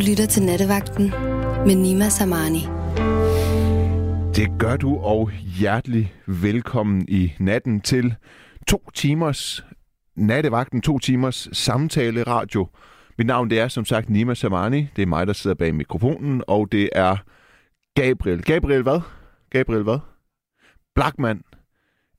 lytter 0.00 0.26
til 0.26 0.42
Nattevagten 0.42 1.10
med 1.66 1.74
Nima 1.74 2.08
Samani. 2.08 2.60
Det 4.36 4.58
gør 4.58 4.76
du, 4.76 4.96
og 4.96 5.30
hjertelig 5.30 6.14
velkommen 6.26 7.04
i 7.08 7.32
natten 7.38 7.80
til 7.80 8.14
to 8.68 8.90
timers 8.94 9.64
nattevagten, 10.16 10.80
to 10.80 10.98
timers 10.98 11.48
samtale 11.52 12.22
radio. 12.22 12.68
Mit 13.18 13.26
navn 13.26 13.50
det 13.50 13.60
er 13.60 13.68
som 13.68 13.84
sagt 13.84 14.10
Nima 14.10 14.34
Samani. 14.34 14.88
Det 14.96 15.02
er 15.02 15.06
mig, 15.06 15.26
der 15.26 15.32
sidder 15.32 15.54
bag 15.56 15.74
mikrofonen, 15.74 16.42
og 16.46 16.72
det 16.72 16.88
er 16.92 17.16
Gabriel. 17.94 18.42
Gabriel 18.42 18.82
hvad? 18.82 19.00
Gabriel 19.50 19.82
hvad? 19.82 19.98
Blackman. 20.94 21.42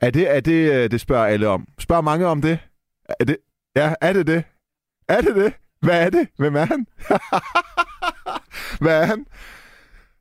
Er 0.02 0.10
det, 0.10 0.36
er 0.36 0.40
det, 0.40 0.72
øh, 0.84 0.92
det 0.92 1.02
spørger 1.02 1.26
alle 1.26 1.48
om? 1.48 1.68
Spørger 1.80 2.02
mange 2.02 2.28
om 2.28 2.42
det? 2.42 2.60
Er 3.20 3.26
det? 3.26 3.38
Ja, 3.76 3.94
er 4.02 4.14
det 4.14 4.28
det? 4.28 4.44
Er 5.08 5.22
det 5.22 5.36
det? 5.36 5.54
Hvad 5.82 6.06
er 6.06 6.10
det? 6.10 6.28
Hvem 6.38 6.56
er 6.56 6.66
han? 6.66 6.88
Hvad 8.82 9.02
er 9.02 9.06
han? 9.06 9.26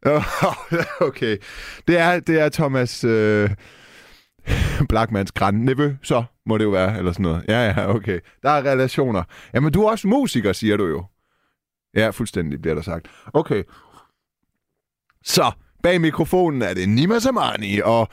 okay. 1.08 1.36
Det 1.88 1.98
er, 1.98 2.20
det 2.20 2.40
er 2.40 2.48
Thomas 2.48 3.04
øh, 3.04 3.50
Blackmans 4.88 5.32
græn 5.32 5.98
så 6.02 6.24
må 6.46 6.58
det 6.58 6.64
jo 6.64 6.70
være, 6.70 6.98
eller 6.98 7.12
sådan 7.12 7.22
noget. 7.22 7.44
Ja, 7.48 7.66
ja, 7.66 7.94
okay. 7.94 8.20
Der 8.42 8.50
er 8.50 8.62
relationer. 8.62 9.22
Jamen, 9.54 9.72
du 9.72 9.82
er 9.82 9.90
også 9.90 10.08
musiker, 10.08 10.52
siger 10.52 10.76
du 10.76 10.86
jo. 10.86 11.04
Ja, 11.94 12.10
fuldstændig 12.10 12.62
bliver 12.62 12.74
der 12.74 12.82
sagt. 12.82 13.10
Okay. 13.32 13.62
Så, 15.24 15.52
bag 15.82 16.00
mikrofonen 16.00 16.62
er 16.62 16.74
det 16.74 16.88
Nima 16.88 17.18
Samani, 17.18 17.80
og 17.80 18.08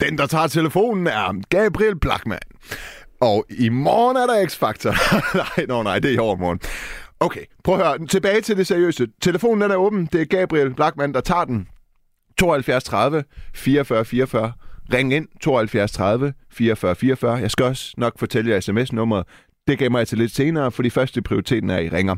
den, 0.00 0.18
der 0.18 0.26
tager 0.26 0.46
telefonen, 0.46 1.06
er 1.06 1.42
Gabriel 1.48 1.98
Blackman. 1.98 2.38
Og 3.20 3.46
i 3.50 3.68
morgen 3.68 4.16
er 4.16 4.26
der 4.26 4.46
X-Factor. 4.46 4.92
nej, 5.58 5.66
no, 5.66 5.82
nej, 5.82 5.98
det 5.98 6.10
er 6.10 6.14
i 6.14 6.18
overmorgen. 6.18 6.60
Okay, 7.20 7.44
prøv 7.64 7.74
at 7.80 7.86
høre. 7.86 8.06
Tilbage 8.06 8.40
til 8.40 8.56
det 8.56 8.66
seriøse. 8.66 9.08
Telefonen 9.22 9.62
den 9.62 9.70
er 9.70 9.76
åben. 9.76 10.06
Det 10.06 10.20
er 10.20 10.24
Gabriel 10.24 10.74
Blackman, 10.74 11.14
der 11.14 11.20
tager 11.20 11.44
den. 11.44 11.68
72 12.38 12.84
30 12.84 13.24
44 13.54 14.04
44. 14.04 14.52
Ring 14.92 15.12
ind 15.12 15.28
72 15.40 15.92
30 15.92 16.32
44 16.52 16.94
44. 16.94 17.36
Jeg 17.36 17.50
skal 17.50 17.66
også 17.66 17.94
nok 17.96 18.18
fortælle 18.18 18.50
jer 18.50 18.60
sms-nummeret. 18.60 19.26
Det 19.68 19.78
gemmer 19.78 19.98
jeg 19.98 20.08
til 20.08 20.18
lidt 20.18 20.34
senere, 20.34 20.72
for 20.72 20.82
de 20.82 20.90
første 20.90 21.22
prioriteten 21.22 21.70
er, 21.70 21.78
I 21.78 21.88
ringer. 21.88 22.16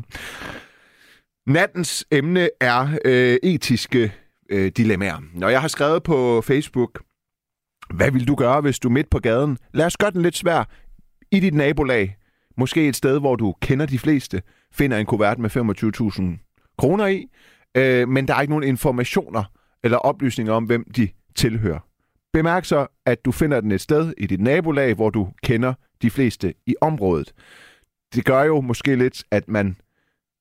Nattens 1.47 2.05
emne 2.11 2.49
er 2.61 2.87
øh, 3.05 3.37
etiske 3.43 4.13
øh, 4.49 4.71
dilemmaer. 4.77 5.17
Når 5.33 5.49
jeg 5.49 5.61
har 5.61 5.67
skrevet 5.67 6.03
på 6.03 6.41
Facebook, 6.41 7.01
hvad 7.89 8.11
vil 8.11 8.27
du 8.27 8.35
gøre, 8.35 8.61
hvis 8.61 8.79
du 8.79 8.87
er 8.87 8.91
midt 8.91 9.09
på 9.09 9.19
gaden? 9.19 9.57
Lad 9.73 9.85
os 9.85 9.97
gøre 9.97 10.11
den 10.11 10.21
lidt 10.21 10.37
svær 10.37 10.63
i 11.33 11.39
dit 11.39 11.53
nabolag. 11.53 12.15
Måske 12.57 12.87
et 12.87 12.95
sted, 12.95 13.19
hvor 13.19 13.35
du 13.35 13.53
kender 13.61 13.85
de 13.85 13.99
fleste, 13.99 14.41
finder 14.71 14.97
en 14.97 15.05
kuvert 15.05 15.39
med 15.39 15.49
25.000 15.49 16.75
kroner 16.77 17.07
i, 17.07 17.27
øh, 17.77 18.07
men 18.07 18.27
der 18.27 18.35
er 18.35 18.41
ikke 18.41 18.51
nogen 18.51 18.63
informationer 18.63 19.43
eller 19.83 19.97
oplysninger 19.97 20.53
om, 20.53 20.63
hvem 20.63 20.91
de 20.95 21.09
tilhører. 21.35 21.79
Bemærk 22.33 22.65
så, 22.65 22.87
at 23.05 23.25
du 23.25 23.31
finder 23.31 23.61
den 23.61 23.71
et 23.71 23.81
sted 23.81 24.13
i 24.17 24.27
dit 24.27 24.41
nabolag, 24.41 24.93
hvor 24.93 25.09
du 25.09 25.29
kender 25.43 25.73
de 26.01 26.09
fleste 26.09 26.53
i 26.65 26.75
området. 26.81 27.33
Det 28.15 28.25
gør 28.25 28.43
jo 28.43 28.61
måske 28.61 28.95
lidt, 28.95 29.23
at 29.31 29.47
man, 29.47 29.77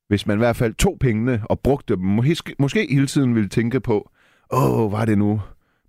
hvis 0.09 0.27
man 0.27 0.37
i 0.37 0.39
hvert 0.39 0.57
fald 0.57 0.75
tog 0.75 0.99
pengene 1.01 1.43
og 1.45 1.61
brugte 1.61 1.97
dem, 1.97 2.05
måske, 2.05 2.55
måske 2.59 2.87
hele 2.91 3.07
tiden 3.07 3.35
ville 3.35 3.49
tænke 3.49 3.81
på, 3.81 4.11
åh, 4.53 4.93
var 4.93 5.05
det 5.05 5.19
nu 5.19 5.41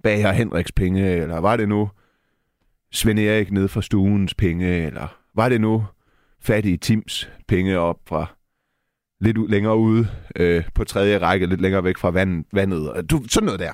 Bager 0.03 0.31
Henriks 0.31 0.71
penge, 0.71 1.11
eller 1.11 1.37
var 1.37 1.57
det 1.57 1.69
nu 1.69 1.89
Svend 2.93 3.19
Erik 3.19 3.51
ned 3.51 3.67
fra 3.67 3.81
stuens 3.81 4.33
penge, 4.33 4.85
eller 4.85 5.17
var 5.35 5.49
det 5.49 5.61
nu 5.61 5.85
fattige 6.41 6.77
Tims 6.77 7.29
penge 7.47 7.79
op 7.79 7.97
fra 8.07 8.25
lidt 9.21 9.49
længere 9.49 9.77
ude 9.77 10.07
øh, 10.35 10.63
på 10.75 10.83
tredje 10.83 11.17
række, 11.17 11.45
lidt 11.45 11.61
længere 11.61 11.83
væk 11.83 11.97
fra 11.97 12.09
vand, 12.09 12.45
vandet. 12.53 13.09
Du, 13.09 13.23
sådan 13.29 13.45
noget 13.45 13.59
der. 13.59 13.71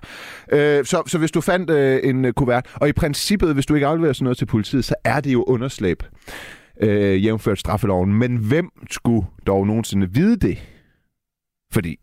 Øh, 0.51 0.85
så, 0.85 1.03
så 1.07 1.17
hvis 1.17 1.31
du 1.31 1.41
fandt 1.41 1.69
øh, 1.69 1.99
en 2.03 2.25
øh, 2.25 2.33
kuvert, 2.33 2.75
og 2.75 2.89
i 2.89 2.93
princippet, 2.93 3.53
hvis 3.53 3.65
du 3.65 3.75
ikke 3.75 3.87
afleverer 3.87 4.13
sådan 4.13 4.23
noget 4.23 4.37
til 4.37 4.45
politiet, 4.45 4.85
så 4.85 4.95
er 5.03 5.21
det 5.21 5.33
jo 5.33 5.43
underslæb, 5.43 6.03
øh, 6.81 7.25
jævnført 7.25 7.59
straffeloven. 7.59 8.13
Men 8.13 8.35
hvem 8.37 8.69
skulle 8.91 9.27
dog 9.47 9.67
nogensinde 9.67 10.13
vide 10.13 10.37
det? 10.37 10.57
Fordi 11.73 11.95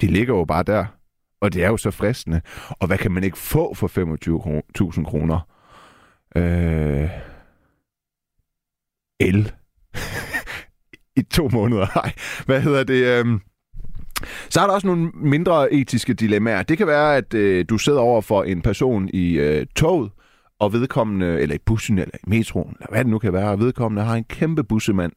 de 0.00 0.06
ligger 0.06 0.34
jo 0.34 0.44
bare 0.44 0.62
der, 0.62 0.84
og 1.40 1.52
det 1.52 1.64
er 1.64 1.68
jo 1.68 1.76
så 1.76 1.90
fristende. 1.90 2.40
Og 2.70 2.86
hvad 2.86 2.98
kan 2.98 3.12
man 3.12 3.24
ikke 3.24 3.38
få 3.38 3.74
for 3.74 3.88
25.000 4.98 5.04
kroner? 5.04 5.55
Øh, 6.36 7.10
el. 9.20 9.52
I 11.16 11.22
to 11.22 11.48
måneder. 11.52 11.86
Nej, 11.96 12.12
hvad 12.46 12.60
hedder 12.60 12.84
det? 12.84 13.18
Øhm, 13.18 13.40
så 14.48 14.60
er 14.60 14.66
der 14.66 14.74
også 14.74 14.86
nogle 14.86 15.10
mindre 15.14 15.72
etiske 15.72 16.14
dilemmaer. 16.14 16.62
Det 16.62 16.78
kan 16.78 16.86
være, 16.86 17.16
at 17.16 17.34
øh, 17.34 17.64
du 17.68 17.78
sidder 17.78 18.00
over 18.00 18.20
for 18.20 18.42
en 18.42 18.62
person 18.62 19.10
i 19.12 19.32
øh, 19.32 19.66
toget, 19.76 20.10
og 20.58 20.72
vedkommende, 20.72 21.40
eller 21.40 21.54
i 21.54 21.58
bussen, 21.66 21.98
eller 21.98 22.14
i 22.14 22.30
metroen, 22.30 22.76
eller 22.80 22.90
hvad 22.90 23.04
det 23.04 23.10
nu 23.10 23.18
kan 23.18 23.32
være, 23.32 23.50
og 23.50 23.58
vedkommende 23.58 24.02
har 24.02 24.14
en 24.14 24.24
kæmpe 24.24 24.64
bussemand, 24.64 25.12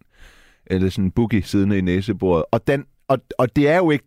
eller 0.66 0.90
sådan 0.90 1.06
en 1.06 1.12
boogie 1.12 1.44
siddende 1.44 1.78
i 1.78 1.81
næsebordet. 1.81 2.46
Og, 2.51 2.68
den, 2.68 2.86
og, 3.07 3.18
og 3.38 3.56
det 3.56 3.68
er 3.68 3.78
jo 3.78 3.91
ikke 3.91 4.06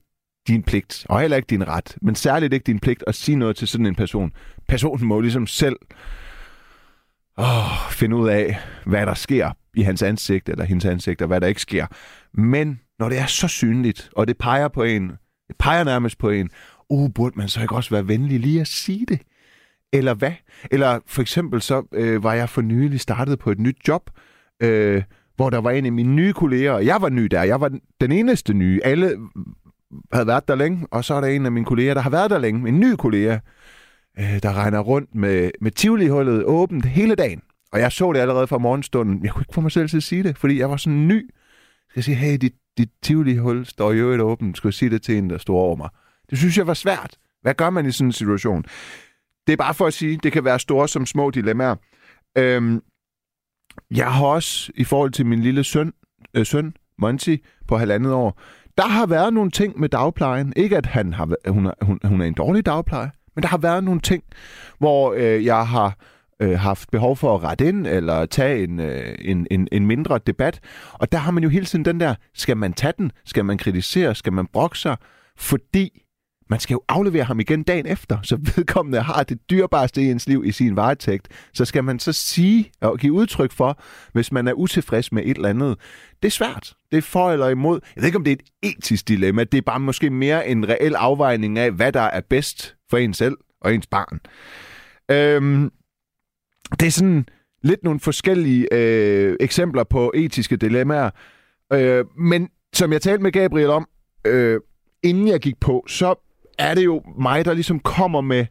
din 0.48 0.62
pligt, 0.62 1.06
og 1.08 1.20
heller 1.20 1.36
ikke 1.36 1.46
din 1.46 1.68
ret, 1.68 1.96
men 2.02 2.14
særligt 2.14 2.52
ikke 2.52 2.64
din 2.64 2.78
pligt 2.78 3.04
at 3.06 3.14
sige 3.14 3.36
noget 3.36 3.56
til 3.56 3.68
sådan 3.68 3.86
en 3.86 3.94
person. 3.94 4.32
Personen 4.68 5.08
må 5.08 5.20
ligesom 5.20 5.46
selv 5.46 5.76
åh, 7.38 7.90
finde 7.90 8.16
ud 8.16 8.28
af, 8.28 8.58
hvad 8.86 9.06
der 9.06 9.14
sker 9.14 9.50
i 9.74 9.82
hans 9.82 10.02
ansigt 10.02 10.48
eller 10.48 10.64
hendes 10.64 10.84
ansigt, 10.84 11.22
og 11.22 11.28
hvad 11.28 11.40
der 11.40 11.46
ikke 11.46 11.60
sker. 11.60 11.86
Men 12.34 12.80
når 12.98 13.08
det 13.08 13.18
er 13.18 13.26
så 13.26 13.48
synligt, 13.48 14.10
og 14.16 14.28
det 14.28 14.38
peger 14.38 14.68
på 14.68 14.82
en, 14.82 15.08
det 15.48 15.56
peger 15.58 15.84
nærmest 15.84 16.18
på 16.18 16.30
en, 16.30 16.50
uh, 16.90 17.10
burde 17.14 17.38
man 17.38 17.48
så 17.48 17.62
ikke 17.62 17.74
også 17.74 17.90
være 17.90 18.08
venlig 18.08 18.40
lige 18.40 18.60
at 18.60 18.66
sige 18.66 19.06
det? 19.08 19.20
Eller 19.92 20.14
hvad? 20.14 20.32
Eller 20.70 20.98
for 21.06 21.22
eksempel 21.22 21.62
så 21.62 21.82
øh, 21.92 22.24
var 22.24 22.34
jeg 22.34 22.48
for 22.48 22.62
nylig 22.62 23.00
startet 23.00 23.38
på 23.38 23.50
et 23.50 23.58
nyt 23.58 23.76
job, 23.88 24.10
øh, 24.62 25.02
hvor 25.36 25.50
der 25.50 25.58
var 25.58 25.70
en 25.70 25.86
af 25.86 25.92
mine 25.92 26.14
nye 26.14 26.32
kolleger, 26.32 26.72
og 26.72 26.86
jeg 26.86 27.02
var 27.02 27.08
ny 27.08 27.22
der, 27.24 27.42
jeg 27.42 27.60
var 27.60 27.70
den 28.00 28.12
eneste 28.12 28.54
nye. 28.54 28.80
Alle 28.84 29.16
havde 30.12 30.26
været 30.26 30.48
der 30.48 30.54
længe, 30.54 30.86
og 30.90 31.04
så 31.04 31.14
er 31.14 31.20
der 31.20 31.28
en 31.28 31.46
af 31.46 31.52
mine 31.52 31.66
kolleger, 31.66 31.94
der 31.94 32.00
har 32.00 32.10
været 32.10 32.30
der 32.30 32.38
længe, 32.38 32.68
en 32.68 32.80
ny 32.80 32.94
kollega, 32.98 33.38
øh, 34.18 34.42
der 34.42 34.52
regner 34.52 34.80
rundt 34.80 35.14
med, 35.14 35.50
med 35.60 35.70
tivoli-hullet 35.70 36.44
åbent 36.44 36.86
hele 36.86 37.14
dagen. 37.14 37.42
Og 37.72 37.80
jeg 37.80 37.92
så 37.92 38.12
det 38.12 38.20
allerede 38.20 38.46
fra 38.46 38.58
morgenstunden. 38.58 39.24
Jeg 39.24 39.32
kunne 39.32 39.42
ikke 39.42 39.54
få 39.54 39.60
mig 39.60 39.72
selv 39.72 39.88
til 39.88 39.96
at 39.96 40.02
sige 40.02 40.22
det, 40.22 40.38
fordi 40.38 40.58
jeg 40.58 40.70
var 40.70 40.76
sådan 40.76 41.08
ny. 41.08 41.30
Jeg 41.86 41.90
skal 41.90 42.02
sige, 42.02 42.14
hey, 42.14 42.36
dit, 42.36 42.54
dit 42.78 42.90
tivoli-hul 43.02 43.64
står 43.64 43.92
jo 43.92 44.10
et 44.10 44.20
åbent. 44.20 44.56
Skal 44.56 44.68
jeg 44.68 44.74
sige 44.74 44.90
det 44.90 45.02
til 45.02 45.18
en, 45.18 45.30
der 45.30 45.38
står 45.38 45.56
over 45.56 45.76
mig? 45.76 45.88
Det 46.30 46.38
synes 46.38 46.58
jeg 46.58 46.66
var 46.66 46.74
svært. 46.74 47.16
Hvad 47.42 47.54
gør 47.54 47.70
man 47.70 47.86
i 47.86 47.92
sådan 47.92 48.08
en 48.08 48.12
situation? 48.12 48.64
Det 49.46 49.52
er 49.52 49.56
bare 49.56 49.74
for 49.74 49.86
at 49.86 49.94
sige, 49.94 50.20
det 50.22 50.32
kan 50.32 50.44
være 50.44 50.58
store 50.58 50.88
som 50.88 51.06
små 51.06 51.30
dilemmaer. 51.30 51.76
Øhm, 52.38 52.82
jeg 53.90 54.12
har 54.12 54.26
også, 54.26 54.72
i 54.74 54.84
forhold 54.84 55.10
til 55.10 55.26
min 55.26 55.40
lille 55.40 55.64
søn, 55.64 55.92
øh, 56.34 56.46
søn 56.46 56.74
Monty, 56.98 57.36
på 57.68 57.76
halvandet 57.76 58.12
år, 58.12 58.40
der 58.78 58.88
har 58.88 59.06
været 59.06 59.34
nogle 59.34 59.50
ting 59.50 59.80
med 59.80 59.88
dagplejen. 59.88 60.52
Ikke 60.56 60.76
at 60.76 60.86
han 60.86 61.12
har, 61.12 61.50
hun, 61.50 61.66
er, 61.66 61.72
hun, 61.82 61.98
hun 62.04 62.20
er 62.20 62.24
en 62.24 62.34
dårlig 62.34 62.66
dagplejer, 62.66 63.10
men 63.34 63.42
der 63.42 63.48
har 63.48 63.58
været 63.58 63.84
nogle 63.84 64.00
ting, 64.00 64.22
hvor 64.78 65.14
øh, 65.16 65.44
jeg 65.44 65.66
har 65.66 65.96
øh, 66.40 66.58
haft 66.58 66.90
behov 66.90 67.16
for 67.16 67.34
at 67.34 67.42
rette 67.42 67.68
ind, 67.68 67.86
eller 67.86 68.26
tage 68.26 68.64
en, 68.64 68.80
øh, 68.80 69.14
en, 69.20 69.46
en, 69.50 69.68
en 69.72 69.86
mindre 69.86 70.20
debat. 70.26 70.60
Og 70.92 71.12
der 71.12 71.18
har 71.18 71.30
man 71.30 71.42
jo 71.42 71.48
hele 71.48 71.66
tiden 71.66 71.84
den 71.84 72.00
der, 72.00 72.14
skal 72.34 72.56
man 72.56 72.72
tage 72.72 72.92
den? 72.98 73.12
Skal 73.24 73.44
man 73.44 73.58
kritisere? 73.58 74.14
Skal 74.14 74.32
man 74.32 74.46
brokke 74.46 74.78
sig? 74.78 74.96
Fordi 75.36 76.02
man 76.50 76.60
skal 76.60 76.74
jo 76.74 76.82
aflevere 76.88 77.24
ham 77.24 77.40
igen 77.40 77.62
dagen 77.62 77.86
efter, 77.86 78.18
så 78.22 78.36
vedkommende 78.56 79.00
har 79.00 79.22
det 79.22 79.50
dyrbareste 79.50 80.02
i 80.02 80.10
ens 80.10 80.26
liv 80.26 80.44
i 80.44 80.52
sin 80.52 80.76
varetægt. 80.76 81.28
Så 81.54 81.64
skal 81.64 81.84
man 81.84 81.98
så 81.98 82.12
sige 82.12 82.70
og 82.80 82.98
give 82.98 83.12
udtryk 83.12 83.52
for, 83.52 83.80
hvis 84.12 84.32
man 84.32 84.48
er 84.48 84.52
utilfreds 84.52 85.12
med 85.12 85.22
et 85.26 85.36
eller 85.36 85.48
andet. 85.48 85.78
Det 86.22 86.28
er 86.28 86.32
svært. 86.32 86.74
Det 86.90 86.98
er 86.98 87.02
for 87.02 87.32
eller 87.32 87.48
imod. 87.48 87.80
Jeg 87.96 88.02
ved 88.02 88.08
ikke, 88.08 88.18
om 88.18 88.24
det 88.24 88.30
er 88.30 88.36
et 88.62 88.74
etisk 88.76 89.08
dilemma. 89.08 89.44
Det 89.44 89.58
er 89.58 89.62
bare 89.62 89.80
måske 89.80 90.10
mere 90.10 90.48
en 90.48 90.68
reel 90.68 90.94
afvejning 90.94 91.58
af, 91.58 91.72
hvad 91.72 91.92
der 91.92 92.00
er 92.00 92.20
bedst 92.20 92.76
for 92.90 92.96
en 92.96 93.14
selv 93.14 93.36
og 93.60 93.74
ens 93.74 93.86
barn. 93.86 94.20
Øhm, 95.10 95.70
det 96.80 96.86
er 96.86 96.90
sådan 96.90 97.26
lidt 97.62 97.84
nogle 97.84 98.00
forskellige 98.00 98.74
øh, 98.74 99.36
eksempler 99.40 99.84
på 99.84 100.12
etiske 100.14 100.56
dilemmaer. 100.56 101.10
Øh, 101.72 102.04
men 102.18 102.48
som 102.74 102.92
jeg 102.92 103.02
talte 103.02 103.22
med 103.22 103.32
Gabriel 103.32 103.70
om, 103.70 103.88
øh, 104.26 104.60
inden 105.02 105.28
jeg 105.28 105.40
gik 105.40 105.60
på, 105.60 105.84
så 105.88 106.31
er 106.58 106.74
det 106.74 106.84
jo 106.84 107.02
mig, 107.18 107.44
der 107.44 107.54
ligesom 107.54 107.80
kommer 107.80 108.20
med 108.20 108.46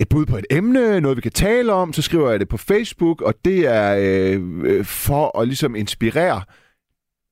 et 0.00 0.08
bud 0.08 0.26
på 0.26 0.36
et 0.36 0.46
emne, 0.50 1.00
noget 1.00 1.16
vi 1.16 1.22
kan 1.22 1.32
tale 1.32 1.72
om, 1.72 1.92
så 1.92 2.02
skriver 2.02 2.30
jeg 2.30 2.40
det 2.40 2.48
på 2.48 2.56
Facebook, 2.56 3.22
og 3.22 3.34
det 3.44 3.66
er 3.66 3.96
øh, 3.98 4.40
øh 4.64 4.84
for 4.84 5.38
at 5.38 5.48
ligesom 5.48 5.76
inspirere. 5.76 6.42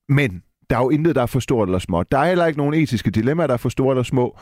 Men 0.09 0.43
der 0.69 0.77
er 0.77 0.81
jo 0.81 0.89
intet, 0.89 1.15
der 1.15 1.21
er 1.21 1.25
for 1.25 1.39
stort 1.39 1.67
eller 1.67 1.79
småt. 1.79 2.11
Der 2.11 2.17
er 2.17 2.27
heller 2.27 2.45
ikke 2.45 2.57
nogen 2.57 2.73
etiske 2.73 3.11
dilemmaer, 3.11 3.47
der 3.47 3.53
er 3.53 3.57
for 3.57 3.69
store 3.69 3.91
eller 3.91 4.03
små. 4.03 4.37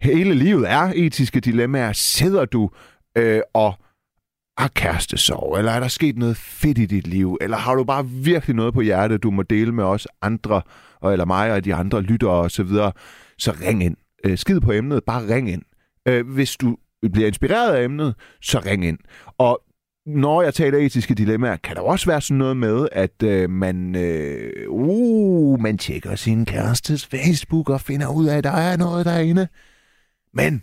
Hele 0.00 0.34
livet 0.34 0.70
er 0.70 0.92
etiske 0.94 1.40
dilemmaer. 1.40 1.92
Sidder 1.92 2.44
du 2.44 2.70
øh, 3.18 3.40
og 3.54 3.74
har 4.58 4.68
kærestesorg, 4.68 5.58
eller 5.58 5.72
er 5.72 5.80
der 5.80 5.88
sket 5.88 6.18
noget 6.18 6.36
fedt 6.36 6.78
i 6.78 6.86
dit 6.86 7.06
liv, 7.06 7.38
eller 7.40 7.56
har 7.56 7.74
du 7.74 7.84
bare 7.84 8.06
virkelig 8.06 8.56
noget 8.56 8.74
på 8.74 8.80
hjertet, 8.80 9.22
du 9.22 9.30
må 9.30 9.42
dele 9.42 9.72
med 9.72 9.84
os 9.84 10.08
andre, 10.22 10.62
eller 11.04 11.24
mig 11.24 11.52
og 11.52 11.64
de 11.64 11.74
andre 11.74 12.00
lyttere 12.00 12.30
og 12.30 12.50
så 12.50 12.62
videre, 12.62 12.92
så 13.38 13.56
ring 13.60 13.84
ind. 13.84 13.96
Øh, 14.24 14.38
skid 14.38 14.60
på 14.60 14.72
emnet, 14.72 15.04
bare 15.04 15.34
ring 15.34 15.50
ind. 15.50 15.62
Øh, 16.08 16.28
hvis 16.28 16.56
du 16.56 16.76
bliver 17.12 17.26
inspireret 17.26 17.74
af 17.74 17.84
emnet, 17.84 18.14
så 18.42 18.58
ring 18.58 18.84
ind. 18.84 18.98
Og 19.38 19.62
når 20.06 20.42
jeg 20.42 20.54
taler 20.54 20.78
etiske 20.78 21.14
dilemmaer, 21.14 21.56
kan 21.56 21.76
der 21.76 21.82
også 21.82 22.06
være 22.06 22.20
sådan 22.20 22.38
noget 22.38 22.56
med, 22.56 22.88
at 22.92 23.22
øh, 23.22 23.50
man, 23.50 23.96
øh, 23.96 24.52
uh, 24.68 25.60
man 25.60 25.78
tjekker 25.78 26.14
sin 26.14 26.44
kærestes 26.44 27.06
Facebook 27.06 27.70
og 27.70 27.80
finder 27.80 28.14
ud 28.14 28.26
af, 28.26 28.36
at 28.36 28.44
der 28.44 28.50
er 28.50 28.76
noget 28.76 29.06
derinde. 29.06 29.48
Men 30.34 30.62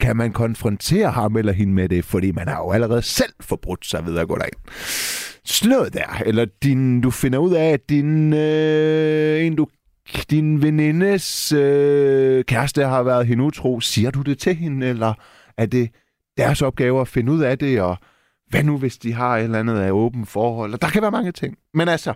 kan 0.00 0.16
man 0.16 0.32
konfrontere 0.32 1.10
ham 1.10 1.36
eller 1.36 1.52
hende 1.52 1.72
med 1.72 1.88
det, 1.88 2.04
fordi 2.04 2.32
man 2.32 2.48
har 2.48 2.58
jo 2.58 2.70
allerede 2.70 3.02
selv 3.02 3.32
forbrudt 3.40 3.86
sig 3.86 4.06
ved 4.06 4.18
at 4.18 4.28
gå 4.28 4.36
derind. 4.36 4.70
Sådan 5.44 5.76
noget 5.76 5.94
der. 5.94 6.22
Eller 6.26 6.46
din, 6.62 7.00
du 7.00 7.10
finder 7.10 7.38
ud 7.38 7.54
af, 7.54 7.70
at 7.70 7.88
din, 7.88 8.32
øh, 8.32 9.44
en, 9.46 9.56
du, 9.56 9.66
din 10.30 10.62
venindes 10.62 11.52
øh, 11.52 12.44
kæreste 12.44 12.84
har 12.84 13.02
været 13.02 13.26
hende 13.26 13.44
utro. 13.44 13.80
Siger 13.80 14.10
du 14.10 14.22
det 14.22 14.38
til 14.38 14.54
hende, 14.54 14.86
eller 14.86 15.14
er 15.56 15.66
det 15.66 15.90
deres 16.36 16.62
opgave 16.62 17.00
at 17.00 17.08
finde 17.08 17.32
ud 17.32 17.40
af 17.40 17.58
det, 17.58 17.80
og 17.80 17.96
hvad 18.48 18.64
nu, 18.64 18.78
hvis 18.78 18.98
de 18.98 19.12
har 19.12 19.36
et 19.36 19.44
eller 19.44 19.58
andet 19.58 19.78
af 19.78 19.90
åbent 19.90 20.28
forhold? 20.28 20.72
Og 20.74 20.82
der 20.82 20.88
kan 20.88 21.02
være 21.02 21.10
mange 21.10 21.32
ting. 21.32 21.58
Men 21.74 21.88
altså, 21.88 22.14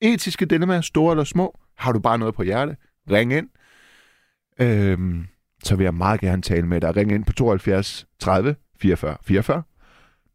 etiske 0.00 0.46
dilemmaer, 0.46 0.80
store 0.80 1.12
eller 1.12 1.24
små, 1.24 1.58
har 1.76 1.92
du 1.92 1.98
bare 1.98 2.18
noget 2.18 2.34
på 2.34 2.42
hjerte, 2.42 2.76
ring 3.10 3.32
ind. 3.32 3.48
Øhm, 4.60 5.26
så 5.64 5.76
vil 5.76 5.84
jeg 5.84 5.94
meget 5.94 6.20
gerne 6.20 6.42
tale 6.42 6.66
med 6.66 6.80
dig. 6.80 6.96
Ring 6.96 7.12
ind 7.12 7.24
på 7.24 7.32
72 7.32 8.06
30 8.18 8.56
44 8.80 9.16
44. 9.22 9.62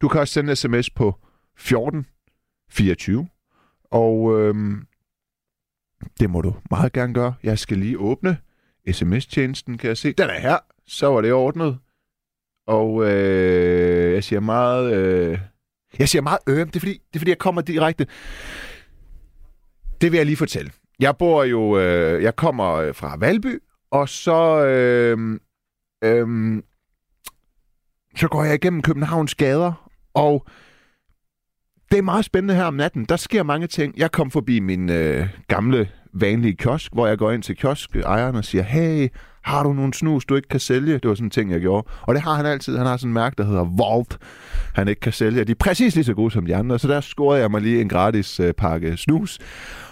Du 0.02 0.08
kan 0.08 0.20
også 0.20 0.34
sende 0.34 0.56
sms 0.56 0.90
på 0.90 1.16
14 1.58 2.06
24. 2.70 3.28
Og 3.92 4.40
øhm, 4.40 4.88
det 6.20 6.30
må 6.30 6.42
du 6.42 6.56
meget 6.72 6.94
gerne 6.94 7.14
gøre. 7.14 7.34
Jeg 7.44 7.60
skal 7.60 7.78
lige 7.78 8.00
åbne 8.00 8.38
sms-tjenesten, 8.92 9.78
kan 9.78 9.88
jeg 9.88 9.98
se. 9.98 10.12
Den 10.12 10.30
er 10.30 10.40
her. 10.40 10.58
Så 10.88 11.08
var 11.08 11.22
det 11.22 11.34
ordnet. 11.34 11.80
Og 12.68 13.06
øh, 13.12 14.14
jeg 14.14 14.24
siger 14.24 14.40
meget... 14.40 14.94
Øh, 14.94 15.40
jeg 16.00 16.10
siger 16.10 16.22
meget 16.22 16.40
øm. 16.48 16.68
Det 16.68 16.76
er, 16.76 16.80
fordi, 16.80 16.94
det 16.94 17.16
er 17.16 17.20
fordi, 17.20 17.32
jeg 17.32 17.38
kommer 17.38 17.62
direkte... 17.62 18.08
Det 20.02 20.12
vil 20.12 20.18
jeg 20.18 20.26
lige 20.26 20.38
fortælle. 20.38 20.72
Jeg 21.00 21.18
bor 21.18 21.44
jo... 21.44 21.80
Øh, 21.80 22.24
jeg 22.24 22.36
kommer 22.36 22.94
fra 22.94 23.18
Valby, 23.18 23.60
og 23.92 24.10
så... 24.10 24.66
Øh, 24.66 25.40
øh, 26.04 26.64
så 28.16 28.28
går 28.28 28.44
jeg 28.44 28.56
igennem 28.56 28.82
Københavns 28.82 29.36
gader, 29.36 29.90
og 30.14 30.46
det 31.92 31.98
er 31.98 32.02
meget 32.02 32.26
spændende 32.26 32.56
her 32.56 32.64
om 32.64 32.74
natten. 32.74 33.06
Der 33.06 33.16
sker 33.16 33.44
mange 33.44 33.68
ting. 33.68 33.94
Jeg 33.98 34.12
kom 34.12 34.32
forbi 34.32 34.60
min 34.60 34.90
øh, 34.90 35.28
gamle, 35.48 35.90
vanlige 36.14 36.56
kiosk, 36.56 36.94
hvor 36.94 37.08
jeg 37.08 37.18
går 37.18 37.32
ind 37.32 37.44
til 37.44 37.56
kioskejeren 37.56 38.36
og 38.36 38.46
siger, 38.46 38.64
hey, 38.64 39.10
har 39.42 39.64
du 39.64 39.74
nogle 39.74 39.94
snus, 39.94 40.26
du 40.26 40.36
ikke 40.36 40.48
kan 40.48 40.60
sælge? 40.60 40.94
Det 40.94 41.10
var 41.10 41.16
sådan 41.16 41.28
en 41.28 41.32
ting, 41.32 41.52
jeg 41.52 41.62
gjorde. 41.62 41.88
Og 42.02 42.16
det 42.16 42.24
har 42.24 42.34
han 42.34 42.46
altid. 42.46 42.78
Han 42.78 42.86
har 42.86 42.98
sådan 42.98 43.10
en 43.10 43.14
mærke, 43.14 43.36
der 43.38 43.44
hedder 43.44 43.64
Vault, 43.78 44.18
han 44.76 44.88
ikke 44.88 45.00
kan 45.00 45.14
sælge. 45.14 45.44
De 45.44 45.52
er 45.52 45.56
præcis 45.56 45.96
lige 45.96 46.06
så 46.06 46.14
gode 46.14 46.32
som 46.32 46.46
de 46.46 46.56
andre, 46.56 46.80
så 46.80 46.88
der 46.88 47.02
scorede 47.02 47.42
jeg 47.42 47.52
mig 47.52 47.62
lige 47.62 47.82
en 47.82 47.90
gratis 47.90 48.40
øh, 48.40 48.54
pakke 48.54 48.98
snus. 48.98 49.40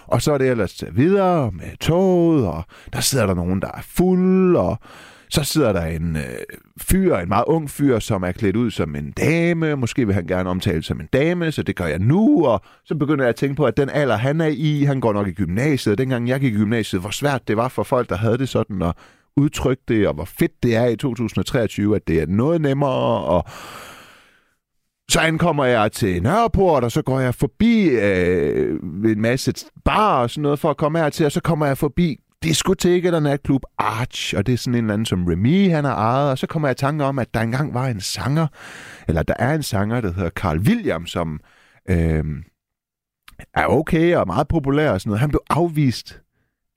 Og 0.06 0.22
så 0.22 0.34
er 0.34 0.38
det 0.38 0.50
ellers 0.50 0.84
videre 0.92 1.52
med 1.52 1.78
toget, 1.80 2.48
og 2.48 2.64
der 2.94 3.00
sidder 3.00 3.26
der 3.26 3.34
nogen, 3.34 3.62
der 3.62 3.68
er 3.68 3.82
fuld, 3.82 4.56
og 4.56 4.80
så 5.30 5.44
sidder 5.44 5.74
der 5.74 5.86
en 5.86 6.16
øh, 6.16 6.24
fyr, 6.82 7.16
en 7.16 7.30
meget 7.30 7.46
ung 7.48 7.70
fyr, 7.70 8.00
som 8.00 8.24
er 8.24 8.32
klædt 8.32 8.56
ud 8.56 8.72
som 8.72 8.96
en 8.96 9.12
dame. 9.12 9.76
Måske 9.76 10.06
vil 10.06 10.16
han 10.16 10.28
gerne 10.28 10.50
omtale 10.50 10.84
som 10.84 11.00
en 11.00 11.08
dame, 11.14 11.52
så 11.52 11.64
det 11.64 11.76
gør 11.76 11.86
jeg 11.86 12.00
nu. 12.00 12.46
Og 12.46 12.62
så 12.86 12.96
begynder 12.96 13.24
jeg 13.24 13.30
at 13.30 13.36
tænke 13.36 13.56
på, 13.56 13.66
at 13.66 13.78
den 13.78 13.90
alder, 13.90 14.16
han 14.16 14.42
er 14.42 14.48
i, 14.48 14.84
han 14.84 15.00
går 15.00 15.14
nok 15.14 15.28
i 15.28 15.32
gymnasiet. 15.32 15.98
Dengang 15.98 16.28
jeg 16.28 16.40
gik 16.40 16.54
i 16.54 16.58
gymnasiet, 16.58 17.02
hvor 17.02 17.10
svært 17.10 17.48
det 17.48 17.58
var 17.58 17.68
for 17.68 17.84
folk, 17.84 18.10
der 18.10 18.16
havde 18.16 18.38
det 18.38 18.50
sådan 18.50 18.82
at 18.82 18.96
udtrykke 19.38 19.84
det, 19.88 20.08
og 20.08 20.14
hvor 20.14 20.26
fedt 20.26 20.64
det 20.64 20.76
er 20.76 20.86
i 20.86 20.96
2023, 20.96 21.96
at 21.96 22.08
det 22.08 22.22
er 22.22 22.26
noget 22.28 22.62
nemmere, 22.62 23.24
og 23.24 23.44
så 25.12 25.20
ankommer 25.20 25.66
jeg 25.66 25.92
til 25.92 26.24
Nørreport, 26.24 26.84
og 26.84 26.92
så 26.92 27.02
går 27.02 27.20
jeg 27.20 27.36
forbi 27.36 27.90
øh, 27.90 28.80
en 29.06 29.22
masse 29.22 29.54
bar 29.86 30.22
og 30.22 30.30
sådan 30.30 30.42
noget 30.42 30.60
for 30.60 30.70
at 30.70 30.78
komme 30.78 31.00
hertil, 31.00 31.26
og 31.26 31.32
så 31.32 31.42
kommer 31.42 31.66
jeg 31.66 31.78
forbi 31.78 32.20
diskotek 32.44 33.06
eller 33.06 33.20
natklub 33.20 33.64
Arch, 33.78 34.34
og 34.38 34.46
det 34.46 34.54
er 34.54 34.58
sådan 34.58 34.76
en 34.76 34.84
eller 34.84 34.94
anden 34.94 35.06
som 35.06 35.26
Remy, 35.28 35.70
han 35.70 35.86
har 35.86 35.96
ejet, 35.96 36.32
og 36.32 36.38
så 36.38 36.48
kommer 36.48 36.68
jeg 36.68 36.76
i 36.76 36.82
tanke 36.82 37.04
om, 37.04 37.20
at 37.20 37.34
der 37.34 37.40
engang 37.40 37.74
var 37.74 37.88
en 37.88 38.02
sanger, 38.02 38.48
eller 39.08 39.24
der 39.24 39.34
er 39.40 39.54
en 39.54 39.64
sanger, 39.64 40.02
der 40.02 40.14
hedder 40.14 40.30
Carl 40.30 40.60
William, 40.60 41.06
som 41.06 41.40
øh, 41.90 42.24
er 43.54 43.66
okay 43.66 44.16
og 44.16 44.28
meget 44.28 44.48
populær 44.48 44.92
og 44.92 45.02
sådan 45.02 45.10
noget. 45.10 45.20
Han 45.20 45.30
blev 45.30 45.42
afvist 45.50 46.22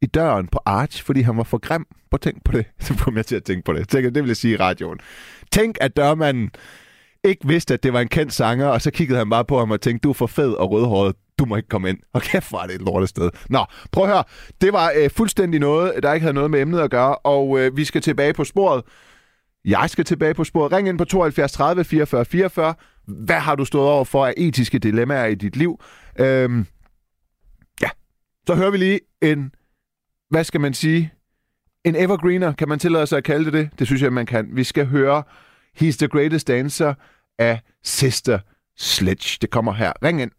i 0.03 0.07
døren 0.07 0.47
på 0.47 0.61
Arch, 0.67 1.05
fordi 1.05 1.21
han 1.21 1.37
var 1.37 1.43
for 1.43 1.59
grim. 1.59 1.87
Prøv 2.11 2.19
tænk 2.19 2.45
på 2.45 2.53
det. 2.53 2.67
Så 2.87 2.95
kom 2.95 3.17
jeg 3.17 3.27
til 3.27 3.37
at 3.37 3.45
tænke 3.45 3.65
på 3.65 3.73
det. 3.73 3.89
Tænk, 3.89 4.05
det 4.05 4.23
vil 4.23 4.27
jeg 4.27 4.37
sige 4.37 4.55
i 4.55 4.57
radioen. 4.57 4.99
Tænk, 5.53 5.77
at 5.81 5.97
dørmanden 5.97 6.51
ikke 7.25 7.49
vidste, 7.49 7.75
at 7.75 7.83
det 7.83 7.93
var 7.93 8.01
en 8.01 8.09
kendt 8.09 8.33
sanger, 8.33 8.67
og 8.67 8.83
så 8.83 8.91
kiggede 8.91 9.19
han 9.19 9.31
bare 9.31 9.45
på 9.45 9.59
ham 9.59 9.71
og 9.71 9.81
tænkte, 9.81 10.05
du 10.05 10.11
er 10.11 10.15
for 10.15 10.27
fed 10.27 10.53
og 10.53 10.71
rødhåret, 10.71 11.17
du 11.43 11.47
må 11.47 11.57
ikke 11.57 11.69
komme 11.69 11.89
ind. 11.89 11.99
Og 12.13 12.23
kæft, 12.23 12.53
var 12.53 12.67
det 12.67 12.75
et 12.75 12.83
lortested. 12.83 13.31
Nå, 13.49 13.65
prøv 13.93 14.05
at 14.05 14.11
høre. 14.11 14.25
Det 14.61 14.73
var 14.73 14.93
øh, 14.97 15.11
fuldstændig 15.11 15.61
noget, 15.61 16.03
der 16.03 16.13
ikke 16.13 16.25
havde 16.25 16.35
noget 16.35 16.51
med 16.51 16.61
emnet 16.61 16.81
at 16.81 16.91
gøre, 16.91 17.17
og 17.17 17.61
øh, 17.61 17.77
vi 17.77 17.85
skal 17.85 18.03
tilbage 18.03 18.33
på 18.33 18.45
sporet. 18.45 18.83
Jeg 19.65 19.91
skal 19.91 20.05
tilbage 20.05 20.35
på 20.35 20.45
sporet. 20.45 20.73
Ring 20.73 20.89
ind 20.89 20.99
på 20.99 21.05
72 21.05 21.53
30 21.53 21.85
44 21.85 22.25
44. 22.25 22.75
Hvad 23.07 23.39
har 23.39 23.55
du 23.55 23.65
stået 23.65 23.89
over 23.89 24.05
for 24.05 24.27
af 24.27 24.35
etiske 24.37 24.79
dilemmaer 24.79 25.27
i 25.27 25.35
dit 25.35 25.57
liv? 25.57 25.81
Øhm, 26.19 26.67
ja, 27.83 27.89
så 28.47 28.55
hører 28.55 28.71
vi 28.71 28.77
lige 28.77 29.01
en, 29.23 29.53
hvad 30.31 30.45
skal 30.45 30.61
man 30.61 30.75
sige, 30.75 31.13
en 31.85 31.97
evergreener, 31.97 32.53
kan 32.53 32.69
man 32.69 32.79
tillade 32.79 33.07
sig 33.07 33.19
at 33.19 33.25
kalde 33.25 33.45
det 33.45 33.53
det? 33.53 33.71
Det 33.79 33.87
synes 33.87 34.03
jeg, 34.03 34.13
man 34.13 34.27
kan. 34.27 34.49
Vi 34.53 34.65
skal 34.65 34.87
høre 34.87 35.23
He's 35.81 35.97
the 35.99 36.09
Greatest 36.09 36.49
Dancer 36.49 36.95
af 37.39 37.61
Sister 37.85 38.39
Sledge. 38.77 39.39
Det 39.41 39.51
kommer 39.51 39.73
her. 39.73 39.93
Ring 40.05 40.23
ind. 40.23 40.31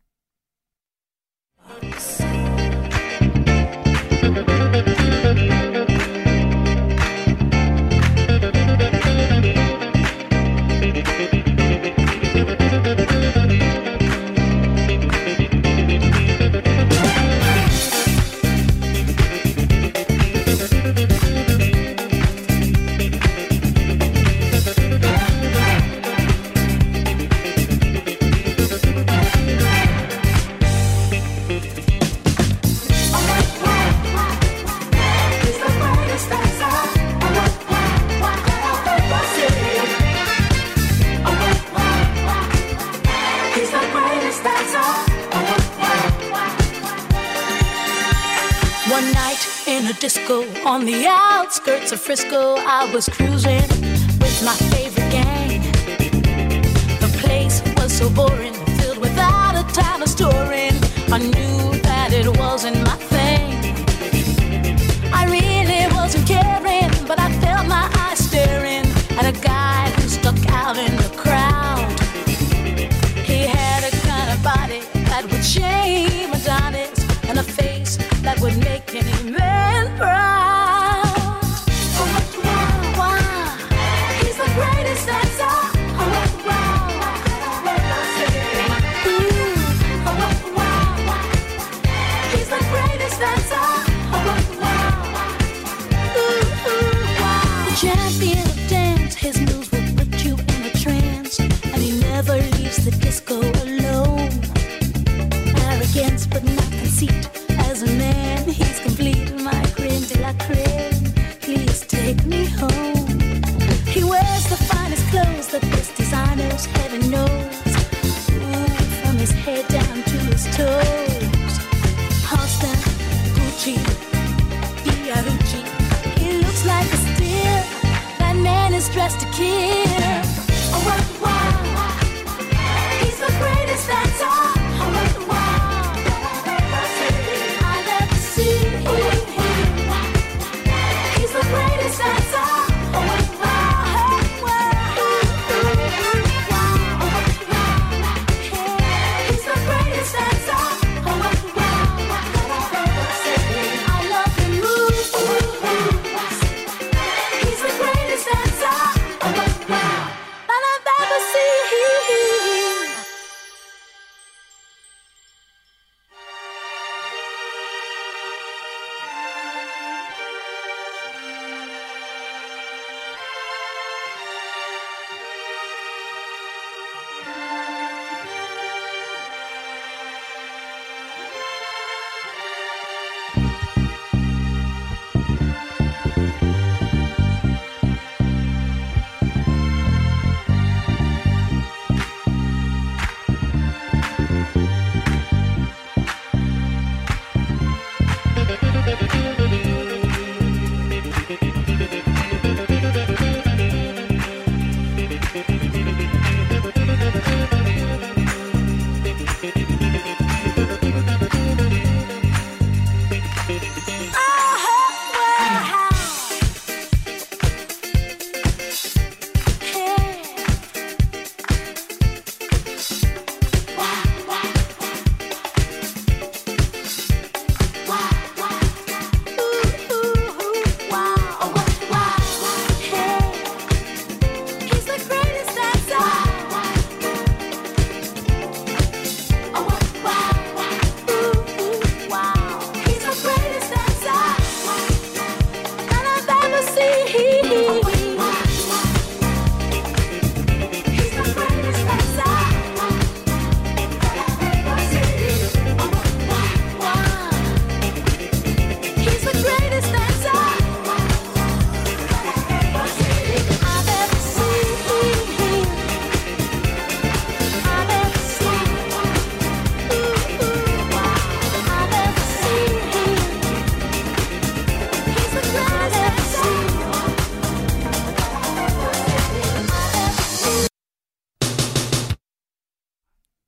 Disco 50.03 50.43
on 50.65 50.83
the 50.83 51.05
outskirts 51.07 51.93
of 51.93 51.99
Frisco. 52.01 52.55
I 52.57 52.91
was 52.93 53.07
cruising 53.07 53.69
with 54.19 54.37
my 54.43 54.53
favorite 54.73 55.09
gang. 55.09 55.61
The 56.99 57.09
place 57.21 57.61
was 57.77 57.93
so 57.93 58.09
boring, 58.09 58.53
filled 58.79 58.97
without 58.97 59.55
a 59.55 59.63
time 59.73 60.01
of 60.01 60.09
storing. 60.09 60.75
I 61.07 61.19
knew 61.19 61.79
that 61.83 62.09
it 62.11 62.27
wasn't 62.37 62.72
man 80.03 80.42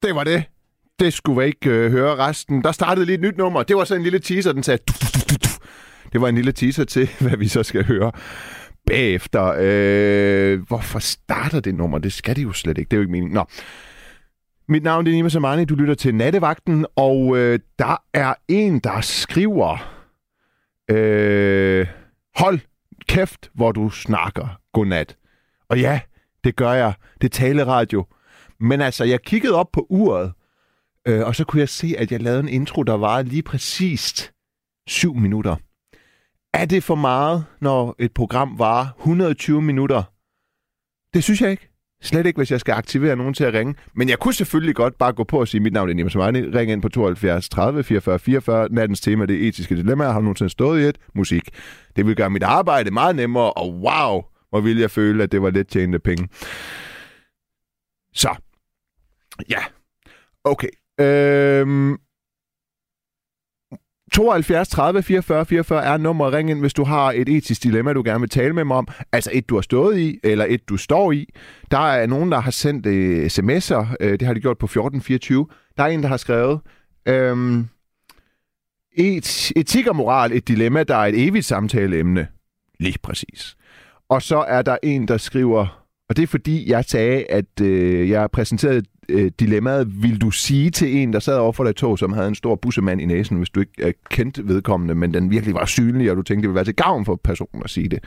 Det 0.05 0.15
var 0.15 0.23
det. 0.23 0.43
Det 0.99 1.13
skulle 1.13 1.41
vi 1.41 1.45
ikke 1.47 1.69
øh, 1.69 1.91
høre 1.91 2.15
resten. 2.15 2.63
Der 2.63 2.71
startede 2.71 3.05
lige 3.05 3.15
et 3.15 3.21
nyt 3.21 3.37
nummer. 3.37 3.63
Det 3.63 3.75
var 3.75 3.83
så 3.83 3.95
en 3.95 4.03
lille 4.03 4.19
teaser, 4.19 4.51
den 4.51 4.63
sagde... 4.63 4.77
Du, 4.87 4.93
du, 4.93 5.19
du, 5.29 5.35
du. 5.35 5.49
Det 6.13 6.21
var 6.21 6.27
en 6.27 6.35
lille 6.35 6.51
teaser 6.51 6.83
til, 6.83 7.09
hvad 7.27 7.37
vi 7.37 7.47
så 7.47 7.63
skal 7.63 7.85
høre 7.85 8.11
bagefter. 8.85 9.55
Øh, 9.59 10.67
hvorfor 10.67 10.99
starter 10.99 11.59
det 11.59 11.75
nummer? 11.75 11.97
Det 11.97 12.13
skal 12.13 12.35
det 12.35 12.43
jo 12.43 12.53
slet 12.53 12.77
ikke. 12.77 12.89
Det 12.89 12.93
er 12.93 12.97
jo 12.97 13.01
ikke 13.01 13.11
meningen. 13.11 13.33
Nå. 13.33 13.45
Mit 14.67 14.83
navn 14.83 15.07
er 15.07 15.11
Nima 15.11 15.29
Samani. 15.29 15.65
Du 15.65 15.75
lytter 15.75 15.95
til 15.95 16.15
Nattevagten, 16.15 16.85
og 16.95 17.37
øh, 17.37 17.59
der 17.79 18.03
er 18.13 18.33
en, 18.47 18.79
der 18.79 19.01
skriver... 19.01 19.91
Øh, 20.91 21.87
hold 22.35 22.59
kæft, 23.07 23.49
hvor 23.53 23.71
du 23.71 23.89
snakker. 23.89 24.59
Godnat. 24.73 25.15
Og 25.69 25.79
ja, 25.79 25.99
det 26.43 26.55
gør 26.55 26.71
jeg. 26.71 26.93
Det 27.21 27.27
er 27.27 27.37
taleradio. 27.37 28.05
Men 28.59 28.81
altså, 28.81 29.03
jeg 29.03 29.21
kiggede 29.21 29.55
op 29.55 29.71
på 29.73 29.87
uret, 29.89 30.33
øh, 31.07 31.25
og 31.25 31.35
så 31.35 31.43
kunne 31.43 31.59
jeg 31.59 31.69
se, 31.69 31.95
at 31.97 32.11
jeg 32.11 32.21
lavede 32.21 32.39
en 32.39 32.49
intro, 32.49 32.83
der 32.83 32.97
var 32.97 33.21
lige 33.21 33.43
præcist 33.43 34.31
7 34.87 35.15
minutter. 35.15 35.55
Er 36.53 36.65
det 36.65 36.83
for 36.83 36.95
meget, 36.95 37.45
når 37.61 37.95
et 37.99 38.13
program 38.13 38.59
varer 38.59 38.87
120 38.99 39.61
minutter? 39.61 40.03
Det 41.13 41.23
synes 41.23 41.41
jeg 41.41 41.51
ikke. 41.51 41.69
Slet 42.01 42.25
ikke, 42.25 42.37
hvis 42.37 42.51
jeg 42.51 42.59
skal 42.59 42.73
aktivere 42.73 43.15
nogen 43.15 43.33
til 43.33 43.43
at 43.43 43.53
ringe. 43.53 43.75
Men 43.95 44.09
jeg 44.09 44.19
kunne 44.19 44.33
selvfølgelig 44.33 44.75
godt 44.75 44.97
bare 44.97 45.13
gå 45.13 45.23
på 45.23 45.39
og 45.39 45.47
sige, 45.47 45.61
mit 45.61 45.73
navn 45.73 45.89
er 45.89 45.93
Nima 45.93 46.09
Samani. 46.09 46.41
Ring 46.41 46.71
ind 46.71 46.81
på 46.81 46.89
72 46.89 47.49
30 47.49 47.83
44 47.83 48.19
44. 48.19 48.69
Nattens 48.71 49.01
tema, 49.01 49.25
det 49.25 49.47
etiske 49.47 49.75
dilemmaer. 49.75 50.11
Har 50.11 50.19
du 50.19 50.23
nogensinde 50.23 50.49
stået 50.49 50.81
i 50.81 50.83
et? 50.83 50.97
Musik. 51.15 51.49
Det 51.95 52.05
vil 52.05 52.15
gøre 52.15 52.29
mit 52.29 52.43
arbejde 52.43 52.91
meget 52.91 53.15
nemmere, 53.15 53.53
og 53.53 53.73
wow, 53.73 54.23
hvor 54.49 54.61
ville 54.61 54.81
jeg 54.81 54.91
føle, 54.91 55.23
at 55.23 55.31
det 55.31 55.41
var 55.41 55.49
lidt 55.49 55.67
tjente 55.67 55.99
penge. 55.99 56.27
Så. 58.13 58.35
Ja. 59.49 59.59
Okay. 60.43 60.69
Øhm. 60.99 61.97
72 64.13 64.67
30 64.67 65.03
44 65.03 65.45
44 65.45 65.83
er 65.85 65.97
nummer. 65.97 66.33
Ring 66.33 66.49
ind, 66.49 66.59
hvis 66.59 66.73
du 66.73 66.83
har 66.83 67.11
et 67.11 67.29
etisk 67.29 67.63
dilemma, 67.63 67.93
du 67.93 68.03
gerne 68.05 68.19
vil 68.19 68.29
tale 68.29 68.53
med 68.53 68.63
mig 68.63 68.77
om. 68.77 68.87
Altså 69.11 69.29
et, 69.33 69.49
du 69.49 69.55
har 69.55 69.61
stået 69.61 69.97
i, 69.99 70.19
eller 70.23 70.45
et, 70.49 70.69
du 70.69 70.77
står 70.77 71.11
i. 71.11 71.29
Der 71.71 71.77
er 71.77 72.07
nogen, 72.07 72.31
der 72.31 72.39
har 72.39 72.51
sendt 72.51 72.85
øh, 72.85 73.25
sms'er. 73.25 73.95
Øh, 73.99 74.11
det 74.11 74.21
har 74.21 74.33
de 74.33 74.39
gjort 74.39 74.57
på 74.57 74.65
1424. 74.65 75.47
Der 75.77 75.83
er 75.83 75.87
en, 75.87 76.03
der 76.03 76.09
har 76.09 76.17
skrevet... 76.17 76.59
Øhm, 77.07 77.67
et, 78.97 79.51
etik 79.55 79.87
og 79.87 79.95
moral, 79.95 80.31
et 80.31 80.47
dilemma, 80.47 80.83
der 80.83 80.95
er 80.95 81.05
et 81.05 81.27
evigt 81.27 81.45
samtaleemne. 81.45 82.27
Lige 82.79 82.99
præcis. 83.03 83.55
Og 84.09 84.21
så 84.21 84.37
er 84.37 84.61
der 84.61 84.77
en, 84.83 85.07
der 85.07 85.17
skriver... 85.17 85.85
Og 86.09 86.15
det 86.15 86.23
er 86.23 86.27
fordi, 86.27 86.69
jeg 86.69 86.85
sagde, 86.85 87.23
at 87.23 87.61
øh, 87.61 88.09
jeg 88.09 88.31
præsenterede 88.31 88.83
øh, 89.09 89.31
dilemmaet, 89.39 90.03
vil 90.03 90.21
du 90.21 90.31
sige 90.31 90.69
til 90.69 90.97
en, 90.97 91.13
der 91.13 91.19
sad 91.19 91.37
overfor 91.37 91.63
dig 91.63 91.71
i 91.71 91.73
tog, 91.73 91.99
som 91.99 92.13
havde 92.13 92.27
en 92.27 92.35
stor 92.35 92.55
bussemand 92.55 93.01
i 93.01 93.05
næsen, 93.05 93.37
hvis 93.37 93.49
du 93.49 93.59
ikke 93.59 93.73
er 93.81 93.91
kendt 94.09 94.47
vedkommende, 94.47 94.95
men 94.95 95.13
den 95.13 95.31
virkelig 95.31 95.55
var 95.55 95.65
synlig, 95.65 96.11
og 96.11 96.17
du 96.17 96.21
tænkte, 96.21 96.41
det 96.41 96.49
ville 96.49 96.55
være 96.55 96.65
til 96.65 96.75
gavn 96.75 97.05
for 97.05 97.19
personen 97.23 97.63
at 97.63 97.69
sige 97.69 97.89
det. 97.89 97.99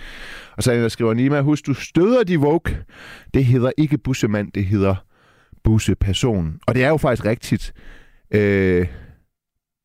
Og 0.57 0.63
så 0.63 0.71
er 0.71 0.75
der 0.75 0.83
der 0.83 0.89
skriver, 0.89 1.15
Nima, 1.15 1.41
husk, 1.41 1.67
du 1.67 1.75
støder 1.75 2.25
de 2.25 2.39
woke. 2.39 2.79
Det 3.35 3.45
hedder 3.45 3.71
ikke 3.77 3.99
bussemand, 3.99 4.53
det 4.53 4.65
hedder 4.65 4.95
busseperson. 5.65 6.59
Og 6.67 6.75
det 6.75 6.85
er 6.85 6.89
jo 6.89 6.97
faktisk 6.97 7.25
rigtigt. 7.25 7.75
Øh, 8.31 8.87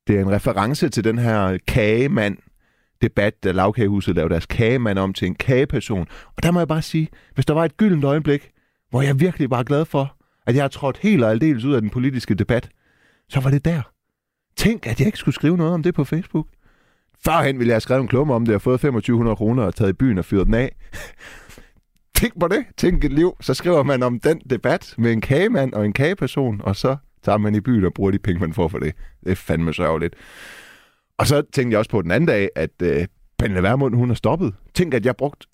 det 0.07 0.15
er 0.15 0.21
en 0.21 0.31
reference 0.31 0.89
til 0.89 1.03
den 1.03 1.17
her 1.17 1.57
kagemand, 1.67 2.37
debat, 3.01 3.43
da 3.43 3.51
lavkagehuset 3.51 4.15
lavede 4.15 4.31
deres 4.31 4.45
kagemand 4.45 4.99
om 4.99 5.13
til 5.13 5.25
en 5.25 5.35
kageperson. 5.35 6.07
Og 6.37 6.43
der 6.43 6.51
må 6.51 6.59
jeg 6.59 6.67
bare 6.67 6.81
sige, 6.81 7.07
hvis 7.33 7.45
der 7.45 7.53
var 7.53 7.65
et 7.65 7.77
gyldent 7.77 8.03
øjeblik, 8.03 8.49
hvor 8.89 9.01
jeg 9.01 9.19
virkelig 9.19 9.49
var 9.49 9.63
glad 9.63 9.85
for, 9.85 10.15
at 10.47 10.55
jeg 10.55 10.63
har 10.63 10.67
trådt 10.67 10.97
helt 10.97 11.23
og 11.23 11.31
aldeles 11.31 11.63
ud 11.63 11.73
af 11.73 11.81
den 11.81 11.89
politiske 11.89 12.33
debat, 12.33 12.69
så 13.29 13.39
var 13.39 13.49
det 13.49 13.65
der. 13.65 13.81
Tænk, 14.57 14.87
at 14.87 14.99
jeg 14.99 15.05
ikke 15.05 15.17
skulle 15.17 15.35
skrive 15.35 15.57
noget 15.57 15.73
om 15.73 15.83
det 15.83 15.93
på 15.93 16.03
Facebook. 16.03 16.47
Førhen 17.25 17.59
ville 17.59 17.69
jeg 17.69 17.75
have 17.75 17.81
skrevet 17.81 18.01
en 18.01 18.07
klumme 18.07 18.33
om 18.33 18.45
det 18.45 18.55
og 18.55 18.61
fået 18.61 18.79
2500 18.79 19.35
kroner 19.35 19.63
og 19.63 19.75
taget 19.75 19.89
i 19.89 19.93
byen 19.93 20.17
og 20.17 20.25
fyret 20.25 20.45
den 20.45 20.53
af. 20.53 20.75
Tænk 22.17 22.39
på 22.39 22.47
det. 22.47 22.65
Tænk 22.77 23.03
et 23.03 23.13
liv. 23.13 23.37
Så 23.41 23.53
skriver 23.53 23.83
man 23.83 24.03
om 24.03 24.19
den 24.19 24.41
debat 24.49 24.93
med 24.97 25.11
en 25.11 25.21
kagemand 25.21 25.73
og 25.73 25.85
en 25.85 25.93
kageperson, 25.93 26.61
og 26.63 26.75
så 26.75 26.97
tager 27.23 27.37
man 27.37 27.55
i 27.55 27.61
byen 27.61 27.85
og 27.85 27.93
bruger 27.93 28.11
de 28.11 28.19
penge, 28.19 28.39
man 28.39 28.53
får 28.53 28.67
for 28.67 28.79
det. 28.79 28.95
Det 29.23 29.31
er 29.31 29.35
fandme 29.35 29.73
sørgeligt. 29.73 30.15
Og 31.17 31.27
så 31.27 31.41
tænkte 31.53 31.73
jeg 31.73 31.79
også 31.79 31.91
på 31.91 32.01
den 32.01 32.11
anden 32.11 32.27
dag, 32.27 32.49
at 32.55 32.81
øh, 32.81 33.07
Pernille 33.39 33.63
Vermund, 33.63 33.95
hun 33.95 34.09
har 34.09 34.15
stoppet. 34.15 34.53
Tænk, 34.73 34.93
at 34.93 35.05
jeg 35.05 35.15
brugt 35.15 35.45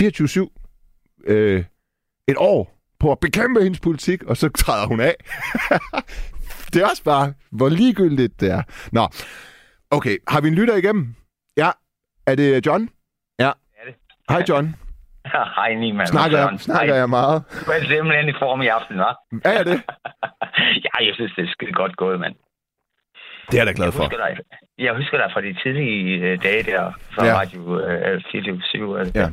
24-7 0.00 1.24
øh, 1.26 1.64
et 2.28 2.36
år 2.36 2.81
på 3.02 3.12
at 3.12 3.18
bekæmpe 3.20 3.62
hendes 3.62 3.80
politik, 3.80 4.22
og 4.22 4.36
så 4.36 4.48
træder 4.48 4.86
hun 4.86 5.00
af. 5.00 5.14
det 6.72 6.82
er 6.82 6.86
også 6.92 7.04
bare, 7.04 7.26
hvor 7.58 7.68
ligegyldigt 7.68 8.40
det 8.40 8.50
er. 8.50 8.62
Nå, 8.92 9.04
okay, 9.90 10.16
har 10.28 10.40
vi 10.40 10.48
en 10.48 10.54
lytter 10.54 10.76
igennem? 10.76 11.14
Ja, 11.56 11.70
er 12.26 12.34
det 12.34 12.66
John? 12.66 12.88
Ja. 13.38 13.50
er 13.80 13.84
det. 13.86 13.94
Hej 14.30 14.42
John. 14.48 14.66
Hej, 15.56 15.74
Niemann. 15.74 16.06
Snakker, 16.06 16.38
jeg, 16.38 16.48
snakker 16.60 16.94
jeg 16.94 17.08
meget? 17.08 17.42
Du 17.66 17.70
er 17.70 17.80
simpelthen 17.94 18.28
i 18.28 18.32
form 18.42 18.62
i 18.62 18.66
aften, 18.66 18.96
hva'? 19.00 19.14
Er 19.44 19.52
jeg 19.58 19.64
det? 19.66 19.78
ja, 20.86 20.94
jeg 21.06 21.14
synes, 21.14 21.32
det 21.36 21.42
er 21.44 21.50
skide 21.52 21.72
godt 21.72 21.96
gået, 21.96 22.20
mand. 22.20 22.34
Det 23.50 23.54
er 23.54 23.58
jeg 23.62 23.66
da 23.66 23.72
glad 23.76 23.86
Jeg 23.86 23.94
for. 23.94 24.02
husker 24.02 24.16
dig, 24.26 24.32
jeg 24.78 24.92
husker 24.96 25.16
dig 25.22 25.28
fra 25.34 25.40
de 25.40 25.52
tidlige 25.62 26.18
øh, 26.26 26.42
dage 26.42 26.62
der, 26.62 26.92
fra 27.14 27.24
Ja. 27.26 27.30
ja. 27.32 27.38
Radio 27.40 27.80
øh, 27.80 28.22
24 28.32 29.00
øh, 29.00 29.06
Ja. 29.14 29.28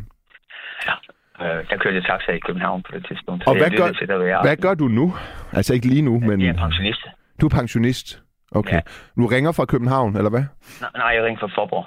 Øh, 1.42 1.70
der 1.70 1.78
kørte 1.78 1.96
jeg 1.96 2.04
taxa 2.06 2.32
i 2.32 2.40
København 2.40 2.84
på 2.84 2.92
det 2.96 3.06
tidspunkt. 3.08 3.48
Og 3.48 3.58
hvad 3.58 3.72
gør, 3.72 3.92
til 3.92 4.06
hver 4.08 4.42
hvad 4.42 4.58
gør 4.58 4.74
du 4.74 4.88
nu? 4.88 5.14
Altså 5.54 5.74
ikke 5.74 5.88
lige 5.88 6.02
nu, 6.02 6.20
men 6.20 6.42
Jeg 6.42 6.50
er 6.50 6.58
pensionist. 6.58 7.08
du 7.42 7.46
er 7.46 7.50
pensionist. 7.50 8.22
Okay. 8.52 8.74
Ja. 8.74 8.80
Du 9.18 9.26
ringer 9.28 9.52
fra 9.52 9.66
København, 9.66 10.18
eller 10.18 10.30
hvad? 10.30 10.44
Nej, 10.82 10.90
nej, 10.96 11.08
jeg 11.08 11.24
ringer 11.24 11.40
fra 11.40 11.62
Forborg. 11.62 11.86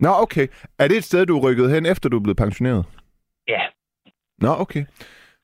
Nå, 0.00 0.08
okay. 0.24 0.46
Er 0.78 0.88
det 0.88 0.96
et 0.96 1.04
sted, 1.04 1.26
du 1.26 1.38
er 1.38 1.42
rykket 1.48 1.70
hen, 1.70 1.86
efter 1.86 2.08
du 2.08 2.16
er 2.16 2.22
blevet 2.22 2.36
pensioneret? 2.36 2.84
Ja, 3.48 3.60
Nå, 4.38 4.48
okay. 4.58 4.84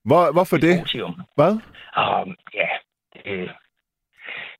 Hvor, 0.04 0.32
hvorfor 0.32 0.56
det? 0.56 0.80
Otium. 0.80 1.20
Hvad? 1.36 1.52
Um, 1.52 2.34
ja, 2.54 2.68
det, 3.14 3.50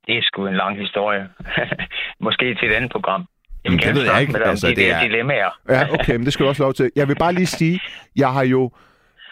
det 0.06 0.18
er 0.18 0.22
sgu 0.22 0.46
en 0.46 0.54
lang 0.56 0.78
historie. 0.78 1.28
Måske 2.26 2.54
til 2.54 2.68
et 2.70 2.74
andet 2.74 2.92
program. 2.92 3.26
Jeg 3.64 3.72
Men 3.72 3.78
det 3.80 3.94
ved 3.94 4.04
jeg 4.04 4.20
ikke. 4.20 4.38
Altså, 4.44 4.68
de 4.68 4.74
det 4.74 4.90
er- 4.90 5.00
dilemmaer. 5.02 5.50
Ja, 5.68 5.92
okay, 5.94 6.12
men 6.16 6.24
det 6.24 6.32
skal 6.32 6.44
du 6.44 6.48
også 6.48 6.62
lov 6.62 6.74
til. 6.74 6.90
Jeg 6.96 7.08
vil 7.08 7.16
bare 7.18 7.32
lige 7.32 7.46
sige, 7.46 7.80
jeg 8.22 8.32
har 8.32 8.42
jo 8.44 8.70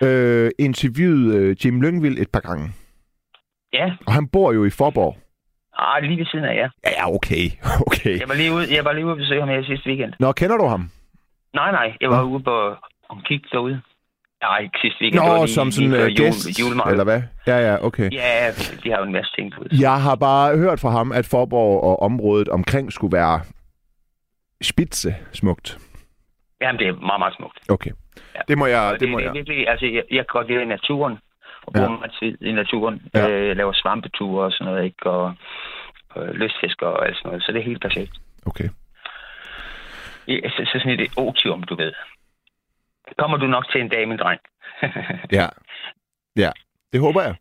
øh, 0.03 0.51
interviewet 0.59 1.35
øh, 1.35 1.57
Jim 1.65 1.81
Lyngvild 1.81 2.19
et 2.19 2.29
par 2.33 2.41
gange. 2.41 2.73
Ja, 3.73 3.87
Og 4.07 4.13
han 4.13 4.29
bor 4.29 4.53
jo 4.53 4.65
i 4.65 4.71
Forborg. 4.71 5.17
ah, 5.79 6.03
lige 6.03 6.19
ved 6.19 6.27
siden 6.27 6.45
af 6.45 6.55
jer. 6.57 6.69
Ja, 6.87 6.91
ja, 6.99 7.15
okay. 7.15 7.45
okay. 7.87 8.21
Jeg 8.21 8.29
var 8.29 8.35
lige 8.35 8.53
ude, 8.53 8.75
jeg 8.77 8.85
var 8.85 8.93
lige 8.93 9.05
ude 9.05 9.13
at 9.13 9.19
besøge 9.19 9.41
ham 9.41 9.49
her 9.49 9.63
sidste 9.65 9.87
weekend. 9.89 10.13
Nå, 10.21 10.33
kender 10.33 10.57
du 10.57 10.67
ham? 10.67 10.91
Nej, 11.55 11.71
nej, 11.73 11.93
jeg 12.01 12.11
var 12.11 12.21
Nå. 12.23 12.29
ude 12.29 12.43
på 12.43 12.75
om 13.09 13.21
kig 13.25 13.41
derude. 13.53 13.81
Nej, 14.43 14.59
ikke 14.59 14.79
sidste 14.83 14.99
weekend. 15.03 15.25
Nå, 15.25 15.37
lige, 15.37 15.49
som 15.55 15.71
sådan 15.71 15.93
uh, 15.93 16.07
gæst, 16.17 16.61
julemarked. 16.61 16.93
eller 16.93 17.05
hvad? 17.05 17.23
Ja, 17.47 17.59
ja, 17.59 17.85
okay. 17.87 18.11
Ja, 18.13 18.51
de 18.85 18.91
har 18.91 18.99
jo 18.99 19.05
en 19.05 19.13
masse 19.13 19.33
ting 19.37 19.53
ud. 19.61 19.79
Jeg 19.81 20.03
har 20.03 20.15
bare 20.15 20.57
hørt 20.59 20.81
fra 20.81 20.91
ham, 20.91 21.13
at 21.13 21.27
Forborg 21.27 21.83
og 21.85 22.03
området 22.03 22.49
omkring 22.49 22.93
skulle 22.93 23.17
være 23.17 23.41
spidse 24.63 25.17
smukt. 25.33 25.79
Jamen, 26.61 26.79
det 26.79 26.89
er 26.89 26.93
meget, 26.93 27.19
meget 27.19 27.35
smukt. 27.37 27.59
Okay. 27.69 27.91
Ja. 28.35 28.41
Det 28.49 28.59
må 28.59 28.67
jeg... 28.67 28.93
Det, 28.93 29.01
det, 29.01 29.09
må 29.09 29.19
det 29.19 29.25
jeg. 29.25 29.33
virkelig, 29.35 29.69
altså, 29.69 29.87
jeg, 29.87 30.03
jeg 30.11 30.17
kan 30.19 30.27
godt 30.39 30.49
lide 30.49 30.65
naturen, 30.65 31.19
og 31.67 31.73
Ja. 31.75 31.79
bruger 31.87 31.99
meget 31.99 32.15
tid 32.23 32.39
i 32.41 32.53
naturen. 32.53 33.03
Ja. 33.15 33.21
Ja. 33.27 33.31
Øh, 33.31 33.57
laver 33.57 33.73
svampeture 33.73 34.45
og 34.45 34.53
sådan 34.53 34.73
noget, 34.73 34.85
ikke? 34.85 35.11
Og, 35.11 35.35
og 36.11 36.27
lystfisker 36.35 36.87
og 36.87 37.07
alt 37.07 37.17
sådan 37.17 37.29
noget. 37.29 37.43
Så 37.43 37.53
det 37.53 37.59
er 37.61 37.65
helt 37.65 37.83
perfekt. 37.83 38.13
Okay. 38.47 38.69
Ja, 40.29 40.49
så, 40.49 40.63
så 40.73 40.79
sådan 40.79 41.01
et 41.01 41.13
otium, 41.17 41.63
du 41.63 41.75
ved. 41.77 41.93
Kommer 43.19 43.37
du 43.37 43.47
nok 43.47 43.71
til 43.73 43.81
en 43.81 43.89
dag, 43.89 44.09
min 44.09 44.19
dreng? 44.19 44.41
Ja. 45.39 45.47
Ja. 46.37 46.51
Det 46.93 47.01
håber 47.01 47.23
jeg. 47.23 47.35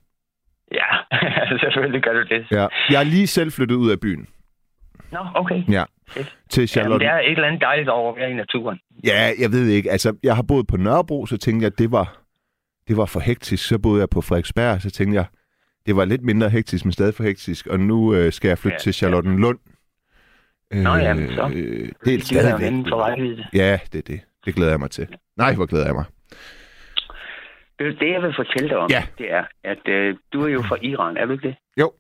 ja, 0.72 0.86
selvfølgelig 1.64 2.02
gør 2.04 2.14
du 2.14 2.24
det. 2.24 2.48
Ja. 2.52 2.68
Jeg 2.90 3.00
er 3.00 3.04
lige 3.04 3.28
selv 3.28 3.52
flyttet 3.52 3.76
ud 3.76 3.92
af 3.92 4.00
byen. 4.00 4.28
Nå, 5.12 5.20
okay. 5.36 5.64
Ja. 5.70 5.84
Til 6.14 6.28
Jamen, 6.58 6.68
Charlotte. 6.68 7.06
der 7.06 7.12
er 7.12 7.20
et 7.20 7.32
eller 7.32 7.48
andet 7.48 7.62
dejligt 7.62 7.90
over 7.90 8.12
at 8.14 8.18
være 8.18 8.32
i 8.32 8.34
naturen. 8.34 8.80
Ja, 9.06 9.32
jeg 9.40 9.52
ved 9.52 9.68
ikke. 9.68 9.92
Altså, 9.92 10.16
jeg 10.24 10.36
har 10.36 10.44
boet 10.44 10.68
på 10.68 10.78
Nørrebro, 10.78 11.26
så 11.26 11.38
tænkte 11.38 11.64
jeg, 11.64 11.72
at 11.74 11.80
det 11.80 11.92
var, 11.92 12.22
det 12.88 12.98
var 12.98 13.06
for 13.06 13.20
hektisk. 13.20 13.68
Så 13.68 13.80
boede 13.80 14.00
jeg 14.00 14.10
på 14.10 14.22
Frederiksberg, 14.22 14.82
så 14.82 14.92
tænkte 14.92 15.16
jeg, 15.16 15.26
det 15.86 15.96
var 15.96 16.06
lidt 16.06 16.22
mindre 16.24 16.50
hektisk, 16.50 16.86
men 16.86 16.92
stadig 16.92 17.14
for 17.14 17.24
hektisk. 17.24 17.68
Og 17.68 17.80
nu 17.80 18.14
øh, 18.16 18.32
skal 18.34 18.48
jeg 18.48 18.58
flytte 18.58 18.74
ja, 18.74 18.78
Ja, 18.78 18.80
til 18.84 18.94
Charlottenlund. 18.94 19.60
Nå, 20.72 20.96
jamen, 20.96 21.30
så. 21.30 21.52
Øh, 21.56 21.90
det 22.06 22.16
er 22.16 22.20
stadigvæk. 22.20 22.94
Ja, 23.54 23.80
det 23.92 23.98
er 23.98 24.02
det. 24.08 24.20
Det 24.46 24.56
glæder 24.56 24.72
jeg 24.72 24.80
mig 24.80 24.92
til. 24.92 25.08
Nej, 25.38 25.56
hvor 25.56 25.66
glæder 25.66 25.86
jeg 25.86 25.96
mig. 25.96 26.06
Det, 27.80 28.00
det, 28.00 28.12
jeg 28.12 28.22
vil 28.22 28.34
fortælle 28.36 28.70
dig 28.70 28.78
om, 28.78 28.90
Ja. 28.90 29.04
det 29.18 29.32
er, 29.32 29.44
at 29.64 29.88
øh, 29.88 30.16
du 30.34 30.42
er 30.46 30.50
jo 30.50 30.62
fra 30.62 30.78
Iran, 30.82 31.18
er 31.18 31.26
du 31.26 31.32
ikke 31.34 31.48
det? 31.48 31.56
Jo. 31.80 31.92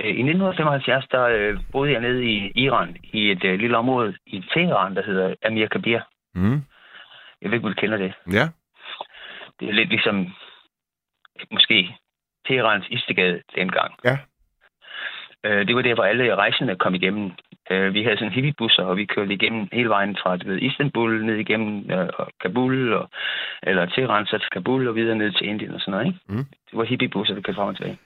Øh, 0.00 0.06
I 0.06 0.22
1975, 0.22 1.06
der 1.10 1.24
øh, 1.24 1.60
boede 1.72 1.92
jeg 1.92 2.00
nede 2.00 2.24
i 2.24 2.52
Iran, 2.54 2.96
i 3.02 3.30
et 3.30 3.44
øh, 3.44 3.58
lille 3.58 3.76
område 3.76 4.14
i 4.26 4.44
Teheran, 4.54 4.96
der 4.96 5.02
hedder 5.02 5.34
Amir 5.46 5.66
Kabir. 5.66 6.00
Mm. 6.34 6.62
Jeg 7.42 7.50
ved 7.50 7.54
ikke, 7.54 7.66
om 7.66 7.74
du 7.74 7.80
kender 7.80 7.98
det. 7.98 8.12
Ja. 8.32 8.48
Det 9.60 9.68
er 9.68 9.72
lidt 9.72 9.88
ligesom, 9.88 10.26
måske, 11.50 11.96
Teherans 12.46 12.86
Istegade 12.90 13.42
dengang. 13.56 13.94
Ja. 14.04 14.18
Øh, 15.44 15.66
det 15.66 15.76
var 15.76 15.82
der, 15.82 15.94
hvor 15.94 16.04
alle 16.04 16.34
rejsende 16.34 16.76
kom 16.76 16.94
igennem. 16.94 17.32
Øh, 17.70 17.94
vi 17.94 18.02
havde 18.02 18.18
sådan 18.18 18.32
hippiebusser, 18.32 18.82
og 18.82 18.96
vi 18.96 19.04
kørte 19.04 19.34
igennem 19.34 19.68
hele 19.72 19.88
vejen 19.88 20.16
fra 20.22 20.36
du 20.36 20.48
ved, 20.48 20.58
Istanbul 20.58 21.24
ned 21.24 21.36
igennem 21.36 21.90
øh, 21.90 22.08
og 22.14 22.28
Kabul, 22.40 22.92
og, 22.92 23.10
eller 23.62 23.86
Teheran 23.86 24.26
så 24.26 24.38
til 24.38 24.50
Kabul 24.50 24.88
og 24.88 24.94
videre 24.94 25.16
ned 25.16 25.32
til 25.32 25.46
Indien 25.46 25.74
og 25.74 25.80
sådan 25.80 25.92
noget. 25.92 26.06
Ikke? 26.06 26.18
Mm. 26.28 26.44
Det 26.70 26.78
var 26.78 26.84
hippiebusser, 26.84 27.34
vi 27.34 27.42
kørte 27.42 27.56
frem 27.56 27.68
og 27.68 27.76
tilbage. 27.76 27.98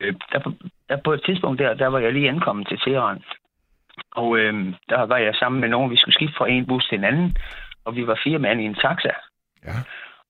Øh, 0.00 0.14
der, 0.32 0.38
på- 0.38 0.52
der, 0.88 0.96
på 1.04 1.12
et 1.12 1.22
tidspunkt 1.24 1.58
der, 1.58 1.74
der 1.74 1.86
var 1.86 1.98
jeg 1.98 2.12
lige 2.12 2.28
ankommet 2.28 2.68
til 2.68 2.78
Teheran. 2.78 3.22
Og 4.14 4.38
øh, 4.38 4.54
der 4.88 5.02
var 5.02 5.16
jeg 5.16 5.34
sammen 5.34 5.60
med 5.60 5.68
nogen, 5.68 5.90
vi 5.90 5.96
skulle 5.96 6.14
skifte 6.14 6.36
fra 6.38 6.48
en 6.48 6.66
bus 6.66 6.88
til 6.88 6.98
en 6.98 7.04
anden, 7.04 7.36
og 7.84 7.96
vi 7.96 8.06
var 8.06 8.20
fire 8.24 8.38
mand 8.38 8.60
i 8.60 8.64
en 8.64 8.74
taxa. 8.74 9.12
Ja. 9.64 9.72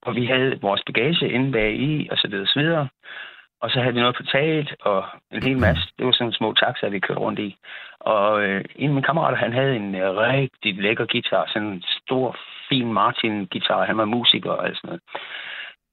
Og 0.03 0.15
vi 0.15 0.27
havde 0.27 0.61
vores 0.61 0.83
bagage 0.87 1.31
inde 1.31 1.53
bag 1.53 1.73
i, 1.75 2.09
og 2.11 2.19
så 2.19 2.29
videre, 2.29 2.43
og 2.43 2.49
så 2.49 2.59
videre. 2.61 2.89
Og 3.61 3.71
så 3.71 3.81
havde 3.81 3.95
vi 3.95 4.01
noget 4.01 4.17
på 4.17 4.23
taget, 4.23 4.75
og 4.81 5.05
en 5.33 5.43
hel 5.43 5.59
masse. 5.59 5.83
Det 5.99 6.07
var 6.07 6.13
sådan 6.13 6.33
små 6.33 6.53
taxaer, 6.53 6.91
vi 6.91 6.99
kørte 7.01 7.21
rundt 7.21 7.39
i. 7.39 7.57
Og 8.01 8.43
øh, 8.43 8.65
en 8.77 8.89
af 8.91 8.95
mine 8.95 9.03
kammerater, 9.07 9.37
han 9.39 9.53
havde 9.53 9.77
en 9.77 9.95
øh, 9.95 10.17
rigtig 10.17 10.75
lækker 10.75 11.07
guitar. 11.07 11.45
Sådan 11.49 11.69
en 11.69 11.83
stor, 11.83 12.37
fin 12.69 12.93
Martin-guitar. 12.93 13.85
Han 13.87 13.99
var 13.99 14.05
musiker 14.05 14.51
og 14.51 14.67
alt 14.67 14.77
sådan 14.77 14.89
noget. 14.89 15.03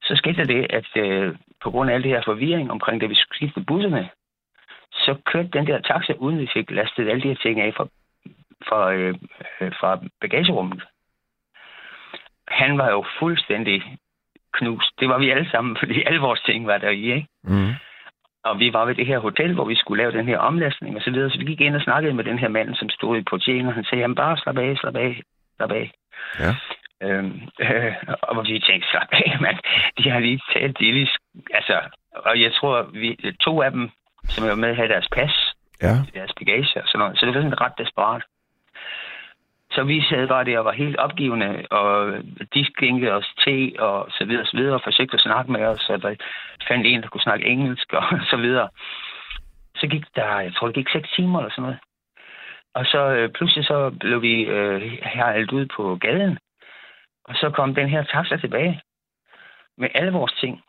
Så 0.06 0.12
skete 0.16 0.36
der 0.36 0.44
det, 0.44 0.66
at 0.70 0.90
øh, 0.96 1.34
på 1.62 1.70
grund 1.70 1.90
af 1.90 1.94
al 1.94 2.02
det 2.02 2.10
her 2.10 2.22
forvirring 2.24 2.70
omkring, 2.70 3.00
da 3.00 3.06
vi 3.06 3.14
skulle 3.14 3.36
skifte 3.36 3.60
busserne, 3.60 4.08
så 4.92 5.16
kørte 5.24 5.48
den 5.48 5.66
der 5.66 5.80
taxa, 5.80 6.12
uden 6.12 6.38
vi 6.38 6.48
fik 6.52 6.70
lastet 6.70 7.08
alle 7.08 7.22
de 7.22 7.28
her 7.28 7.42
ting 7.42 7.60
af 7.60 7.74
fra, 7.76 7.86
fra, 8.68 8.92
øh, 8.92 9.14
øh, 9.60 9.72
fra 9.80 10.00
bagagerummet. 10.20 10.82
Han 12.48 12.78
var 12.78 12.90
jo 12.90 13.04
fuldstændig 13.18 13.98
knust. 14.52 14.90
Det 15.00 15.08
var 15.08 15.18
vi 15.18 15.30
alle 15.30 15.50
sammen, 15.50 15.76
fordi 15.80 16.02
alle 16.06 16.20
vores 16.20 16.40
ting 16.40 16.66
var 16.66 16.78
der 16.78 16.90
i, 16.90 17.12
ikke? 17.12 17.26
Mm. 17.44 17.72
Og 18.44 18.58
vi 18.58 18.72
var 18.72 18.84
ved 18.84 18.94
det 18.94 19.06
her 19.06 19.18
hotel, 19.18 19.54
hvor 19.54 19.64
vi 19.64 19.74
skulle 19.74 20.02
lave 20.02 20.12
den 20.18 20.28
her 20.28 20.38
omlastning 20.38 20.96
og 20.96 21.02
så 21.02 21.10
videre. 21.10 21.30
Så 21.30 21.38
vi 21.38 21.44
gik 21.44 21.60
ind 21.60 21.76
og 21.76 21.82
snakkede 21.82 22.14
med 22.14 22.24
den 22.24 22.38
her 22.38 22.48
mand, 22.48 22.74
som 22.74 22.90
stod 22.90 23.18
i 23.18 23.22
portieren, 23.30 23.66
og 23.66 23.74
han 23.74 23.84
sagde, 23.84 24.00
jamen 24.00 24.14
bare 24.14 24.36
slap 24.36 24.58
af, 24.58 24.76
slap 24.76 24.96
af, 24.96 25.22
slap 25.56 25.72
af. 25.72 25.90
Ja. 26.38 26.54
Øhm, 27.02 27.40
øh, 27.60 27.94
og 28.22 28.44
vi 28.44 28.58
tænkte, 28.58 28.88
slap 28.90 29.08
af, 29.12 29.36
mand. 29.40 29.58
De 29.98 30.10
har 30.10 30.18
lige 30.18 30.40
talt, 30.52 30.80
lige, 30.80 31.08
altså, 31.54 31.80
og 32.12 32.40
jeg 32.40 32.52
tror, 32.54 32.82
vi, 32.82 33.34
to 33.40 33.62
af 33.62 33.70
dem, 33.70 33.90
som 34.28 34.48
var 34.48 34.54
med, 34.54 34.74
havde 34.74 34.88
deres 34.88 35.08
pas, 35.12 35.52
Ja. 35.82 35.94
deres 36.14 36.32
bagage 36.38 36.82
og 36.82 36.88
sådan 36.88 36.98
noget. 36.98 37.18
Så 37.18 37.26
det 37.26 37.34
var 37.34 37.40
sådan 37.40 37.60
ret 37.60 37.78
desperat. 37.78 38.22
Så 39.70 39.82
vi 39.82 40.02
sad 40.02 40.28
bare 40.28 40.44
der 40.44 40.58
og 40.58 40.64
var 40.64 40.72
helt 40.72 40.96
opgivende, 40.96 41.66
og 41.70 42.12
de 42.54 42.66
skænkede 42.66 43.12
os 43.12 43.34
te 43.44 43.72
og 43.78 44.06
så 44.10 44.24
videre 44.24 44.42
og 44.42 44.46
så 44.46 44.56
videre, 44.56 44.74
og 44.74 44.80
forsøgte 44.84 45.14
at 45.14 45.20
snakke 45.20 45.52
med 45.52 45.64
os, 45.64 45.90
og 45.90 46.02
der 46.02 46.14
fandt 46.68 46.86
en, 46.86 47.02
der 47.02 47.08
kunne 47.08 47.20
snakke 47.28 47.46
engelsk 47.46 47.92
og 47.92 48.04
så 48.32 48.36
videre. 48.36 48.68
Så 49.76 49.86
gik 49.86 50.04
der, 50.16 50.40
jeg 50.40 50.54
tror 50.54 50.66
det 50.66 50.74
gik 50.76 50.88
seks 50.92 51.08
timer 51.16 51.38
eller 51.38 51.50
sådan 51.50 51.62
noget. 51.62 51.78
Og 52.74 52.84
så 52.86 53.00
øh, 53.16 53.28
pludselig 53.30 53.64
så 53.66 53.90
blev 54.00 54.22
vi 54.22 54.42
øh, 54.42 54.82
her 55.02 55.46
ud 55.52 55.66
på 55.76 55.96
gaden, 55.96 56.38
og 57.28 57.34
så 57.34 57.50
kom 57.50 57.74
den 57.74 57.88
her 57.88 58.02
taxa 58.04 58.36
tilbage 58.36 58.80
med 59.78 59.88
alle 59.94 60.12
vores 60.12 60.32
ting, 60.32 60.62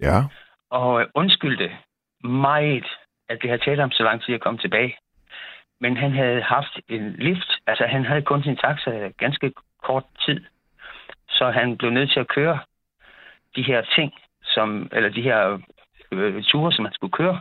Ja. 0.00 0.18
og 0.70 1.00
øh, 1.00 1.06
undskyldte 1.14 1.76
meget, 2.24 2.86
at 3.28 3.38
det 3.42 3.50
havde 3.50 3.62
taget 3.64 3.80
ham 3.80 3.90
så 3.90 4.02
lang 4.02 4.22
tid 4.22 4.34
at 4.34 4.40
komme 4.40 4.58
tilbage. 4.58 4.96
Men 5.80 5.96
han 5.96 6.12
havde 6.12 6.42
haft 6.42 6.80
en 6.88 7.12
lift, 7.12 7.50
altså 7.66 7.86
han 7.86 8.04
havde 8.04 8.22
kun 8.22 8.42
sin 8.42 8.56
taxa 8.56 9.10
ganske 9.18 9.52
kort 9.82 10.04
tid, 10.26 10.44
så 11.28 11.50
han 11.50 11.76
blev 11.78 11.90
nødt 11.90 12.10
til 12.10 12.20
at 12.20 12.28
køre 12.28 12.58
de 13.56 13.62
her 13.62 13.82
ting, 13.96 14.12
som, 14.42 14.88
eller 14.92 15.08
de 15.08 15.22
her 15.22 15.58
øh, 16.12 16.42
ture, 16.42 16.72
som 16.72 16.84
han 16.84 16.94
skulle 16.94 17.12
køre. 17.12 17.40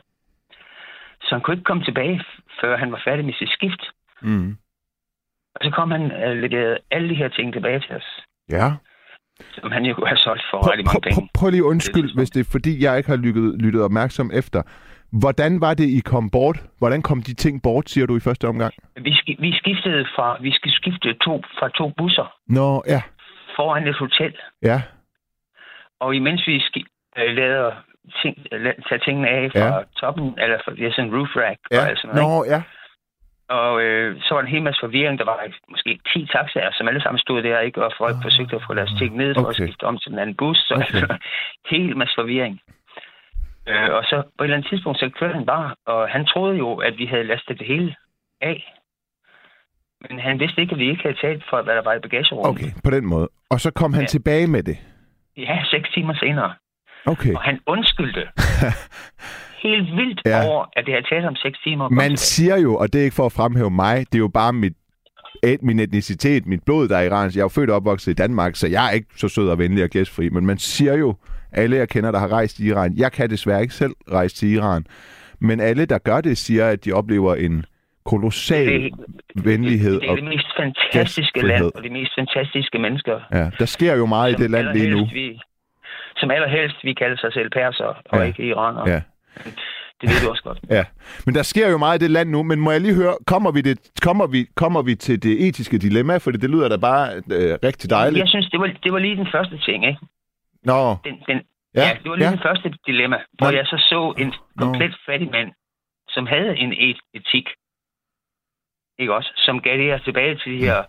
Så 1.21 1.29
han 1.29 1.41
kunne 1.41 1.53
ikke 1.53 1.63
komme 1.63 1.83
tilbage, 1.83 2.23
før 2.61 2.77
han 2.77 2.91
var 2.91 3.01
færdig 3.05 3.25
med 3.25 3.33
sit 3.33 3.49
skift. 3.49 3.83
Mm. 4.21 4.57
Og 5.55 5.59
så 5.63 5.69
kom 5.77 5.91
han 5.91 6.11
og 6.11 6.35
leverede 6.35 6.77
alle 6.91 7.09
de 7.09 7.15
her 7.15 7.27
ting 7.27 7.53
tilbage 7.53 7.79
til 7.79 7.95
os. 7.95 8.09
Ja. 8.51 8.67
som 9.61 9.71
han 9.71 9.85
jo 9.85 9.93
kunne 9.93 10.07
have 10.07 10.17
solgt 10.17 10.43
for 10.51 10.57
Prøv, 10.61 10.71
rigtig 10.71 10.85
mange 10.85 10.93
prøv, 11.01 11.01
penge. 11.01 11.29
prøv 11.39 11.49
lige 11.49 11.63
undskyld, 11.63 12.07
Det 12.07 12.15
hvis 12.17 12.29
det 12.29 12.39
er 12.45 12.49
fordi, 12.51 12.83
jeg 12.83 12.97
ikke 12.97 13.09
har 13.09 13.17
lyttet, 13.17 13.61
lyttet 13.61 13.81
opmærksom 13.83 14.31
efter. 14.33 14.61
Hvordan 15.19 15.61
var 15.61 15.73
det, 15.73 15.87
I 15.97 15.99
kom 15.99 16.29
bort? 16.29 16.57
Hvordan 16.77 17.01
kom 17.01 17.21
de 17.21 17.33
ting 17.33 17.61
bort, 17.63 17.89
siger 17.89 18.05
du 18.07 18.15
i 18.17 18.19
første 18.19 18.47
omgang? 18.47 18.73
Vi, 18.95 19.11
vi 19.39 19.51
skiftede 19.61 20.05
fra, 20.15 20.37
vi 20.41 20.49
sk- 20.49 20.75
skiftede 20.79 21.13
to, 21.25 21.41
fra 21.59 21.69
to 21.69 21.91
busser 21.97 22.27
Nå, 22.47 22.83
ja, 22.87 23.01
foran 23.55 23.87
et 23.87 23.95
hotel, 23.97 24.33
ja, 24.63 24.81
og 25.99 26.15
imens 26.15 26.47
vi 26.47 26.55
øh, 27.17 27.35
lavede 27.35 27.71
ting, 28.21 28.37
tage 28.89 29.01
tingene 29.05 29.29
af 29.29 29.51
fra 29.51 29.59
Ja. 29.59 29.75
ja. 29.77 29.83
toppen, 29.99 30.25
eller 30.43 30.57
fra 30.65 30.71
er 30.71 30.91
sådan 30.91 31.09
en 31.09 31.15
roof 31.17 31.29
rack 31.35 31.59
og 31.71 31.77
ja. 31.77 31.85
alt 31.89 31.99
sådan 31.99 32.15
noget, 32.15 32.45
Nå, 32.47 32.53
ja. 32.55 32.61
Og 33.49 33.81
øh, 33.81 34.21
så 34.21 34.33
var 34.33 34.41
der 34.41 34.47
en 34.47 34.53
hel 34.55 34.63
masse 34.63 34.79
forvirring. 34.83 35.19
Der 35.19 35.25
var 35.25 35.37
måske 35.69 35.99
10 36.13 36.25
taxaer, 36.35 36.69
som 36.73 36.87
alle 36.87 37.01
sammen 37.01 37.19
stod 37.19 37.43
der, 37.43 37.59
ikke? 37.59 37.85
og 37.85 37.91
folk 37.97 38.15
forsøgte 38.21 38.55
at 38.55 38.63
få 38.67 38.73
deres 38.73 38.91
ting 38.99 39.15
ned 39.17 39.35
for 39.35 39.41
Okay. 39.41 39.49
at 39.49 39.55
skifte 39.55 39.83
om 39.83 39.97
til 39.97 40.11
den 40.11 40.19
anden 40.19 40.35
bus. 40.35 40.57
Så 40.57 40.73
okay. 40.75 41.07
helt 41.75 41.97
masse 41.97 42.15
forvirring. 42.17 42.61
Øh, 43.67 43.89
og 43.97 44.03
så 44.03 44.15
på 44.37 44.43
et 44.43 44.45
eller 44.45 44.57
andet 44.57 44.69
tidspunkt, 44.69 44.99
så 44.99 45.09
kørte 45.19 45.33
han 45.33 45.45
bare, 45.45 45.75
og 45.85 46.09
han 46.09 46.25
troede 46.25 46.57
jo, 46.57 46.75
at 46.75 46.97
vi 46.97 47.05
havde 47.05 47.23
lastet 47.23 47.59
det 47.59 47.67
hele 47.67 47.95
af. 48.41 48.73
Men 50.09 50.19
han 50.19 50.39
vidste 50.39 50.61
ikke, 50.61 50.71
at 50.73 50.79
vi 50.79 50.89
ikke 50.89 51.01
havde 51.03 51.17
talt 51.21 51.43
for, 51.49 51.61
hvad 51.61 51.75
der 51.75 51.81
var 51.83 51.93
i 51.93 51.99
bagagerummet. 51.99 52.49
Okay, 52.51 52.71
på 52.83 52.89
den 52.91 53.05
måde. 53.05 53.29
Og 53.49 53.59
så 53.59 53.71
kom 53.71 53.93
han 53.93 54.01
Ja. 54.03 54.07
tilbage 54.07 54.47
med 54.47 54.63
det. 54.63 54.77
Ja, 55.37 55.63
seks 55.71 55.89
timer 55.89 56.13
senere. 56.13 56.53
Okay. 57.05 57.33
Og 57.35 57.41
han 57.41 57.59
undskyldte 57.67 58.21
helt 59.63 59.87
vildt 59.99 60.21
Ja. 60.25 60.47
over, 60.47 60.65
at 60.77 60.85
det 60.85 60.93
havde 60.93 61.05
taget 61.09 61.23
ham 61.23 61.35
seks 61.35 61.59
timer. 61.63 61.85
at 61.85 61.89
komme 61.89 62.07
Man 62.07 62.17
siger 62.17 62.57
jo, 62.57 62.75
og 62.75 62.93
det 62.93 62.99
er 63.01 63.03
ikke 63.03 63.15
for 63.15 63.25
at 63.25 63.31
fremhæve 63.31 63.69
mig, 63.71 63.97
det 63.99 64.15
er 64.15 64.19
jo 64.19 64.27
bare 64.27 64.53
mit, 64.53 64.73
et, 65.43 65.63
min 65.63 65.79
etnicitet, 65.79 66.47
mit 66.47 66.63
blod, 66.65 66.87
der 66.87 66.97
er 66.97 67.01
iransk. 67.03 67.35
Jeg 67.35 67.41
er 67.41 67.45
jo 67.45 67.49
født 67.49 67.69
og 67.69 67.75
opvokset 67.75 68.11
i 68.11 68.15
Danmark, 68.15 68.55
så 68.55 68.67
jeg 68.67 68.87
er 68.87 68.91
ikke 68.91 69.07
så 69.17 69.27
sød 69.27 69.49
og 69.49 69.57
venlig 69.59 69.83
og 69.83 69.89
gæstfri. 69.89 70.29
Men 70.29 70.45
man 70.45 70.57
siger 70.57 70.97
jo, 70.97 71.15
alle 71.51 71.75
jeg 71.77 71.89
kender, 71.89 72.11
der 72.11 72.19
har 72.19 72.27
rejst 72.27 72.59
i 72.59 72.67
Iran, 72.67 72.93
jeg 72.97 73.11
kan 73.11 73.29
desværre 73.29 73.61
ikke 73.61 73.73
selv 73.73 73.93
rejse 74.11 74.35
til 74.35 74.49
Iran, 74.49 74.85
men 75.39 75.59
alle, 75.59 75.85
der 75.85 75.97
gør 75.97 76.21
det, 76.21 76.37
siger, 76.37 76.67
at 76.67 76.85
de 76.85 76.91
oplever 76.93 77.35
en 77.35 77.65
kolossal 78.05 78.67
Det- 78.67 78.91
venlighed. 79.45 79.99
Det 80.01 80.09
er 80.09 80.15
det 80.15 80.23
mest 80.23 80.47
fantastiske 80.59 81.31
gæstfrihed. 81.33 81.59
land, 81.63 81.71
og 81.75 81.83
de 81.83 81.89
mest 81.89 82.11
fantastiske 82.19 82.79
mennesker. 82.79 83.19
ja, 83.33 83.49
der 83.59 83.65
sker 83.65 83.95
jo 83.95 84.05
meget 84.05 84.31
i 84.31 84.35
det 84.43 84.51
land 84.51 84.67
lige 84.67 84.89
nu. 84.89 85.05
Vi, 85.13 85.39
som 86.17 86.31
allerhelst 86.31 86.75
vi 86.83 86.93
kalder 86.93 87.17
sig 87.17 87.33
selv 87.33 87.49
perser, 87.49 87.85
og 87.85 87.95
Ja. 88.13 88.17
ja. 88.19 88.23
ikke 88.23 88.43
iranere. 88.43 88.89
Ja. 88.89 89.01
Det 90.01 90.09
ved 90.11 90.21
du 90.25 90.29
også 90.29 90.43
godt. 90.43 90.59
Ja, 90.69 90.85
men 91.25 91.35
der 91.35 91.43
sker 91.43 91.69
jo 91.69 91.77
meget 91.77 92.01
i 92.01 92.03
det 92.03 92.11
land 92.11 92.29
nu, 92.29 92.43
men 92.43 92.59
må 92.59 92.71
jeg 92.71 92.81
lige 92.81 92.95
høre, 92.95 93.15
kommer 93.27 93.51
vi, 93.51 93.61
det, 93.61 93.77
kommer 94.01 94.27
vi, 94.27 94.45
kommer 94.55 94.81
vi 94.81 94.95
til 94.95 95.23
det 95.23 95.47
etiske 95.47 95.77
dilemma, 95.77 96.17
for 96.17 96.31
det 96.31 96.49
lyder 96.49 96.69
da 96.69 96.77
bare 96.77 97.15
øh, 97.15 97.57
rigtig 97.63 97.89
dejligt. 97.89 98.19
Jeg 98.19 98.27
synes, 98.27 98.49
det 98.49 98.59
var, 98.59 98.69
det 98.83 98.93
var 98.93 98.99
lige 98.99 99.15
den 99.15 99.27
første 99.31 99.57
ting, 99.57 99.85
ikke? 99.85 99.99
Nå, 100.63 100.95
Den, 101.03 101.15
den, 101.27 101.41
ja, 101.75 101.87
ja, 101.87 101.97
det 102.03 102.09
var 102.09 102.15
lige 102.15 102.27
ja. 102.27 102.31
den 102.31 102.43
første 102.47 102.73
dilemma, 102.87 103.17
hvor 103.37 103.51
Nå. 103.51 103.57
jeg 103.57 103.65
så 103.65 103.77
så 103.89 104.13
en 104.17 104.33
komplet 104.57 104.95
fattig 105.05 105.29
mand, 105.31 105.51
som 106.09 106.27
havde 106.27 106.57
en 106.57 106.73
et, 106.73 106.99
etik, 107.13 107.47
ikke 108.99 109.13
også? 109.15 109.31
Som 109.35 109.59
gav 109.59 109.77
det 109.77 109.85
her 109.85 109.97
tilbage 109.97 110.35
til 110.35 110.51
de 110.51 110.65
her 110.65 110.83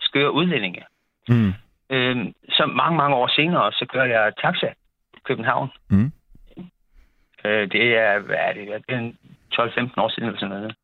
skøre 0.00 0.32
udlændinge. 0.32 0.82
Mm. 1.28 1.52
Øhm, 1.90 2.32
så 2.48 2.66
mange, 2.66 2.96
mange 2.96 3.16
år 3.16 3.28
senere, 3.36 3.72
så 3.72 3.86
gør 3.92 4.04
jeg 4.04 4.32
taxa 4.42 4.66
i 5.16 5.20
København. 5.24 5.68
Mm. 5.90 6.12
Øh, 7.46 7.70
det 7.72 7.96
er, 7.96 8.18
hvad 8.18 8.36
er 8.38 8.52
det, 8.52 8.66
det 8.88 8.94
er 8.94 8.98
en 8.98 9.18
12-15 9.54 9.92
år 9.96 10.08
siden 10.08 10.28
eller 10.28 10.40
sådan 10.40 10.56
noget. 10.56 10.74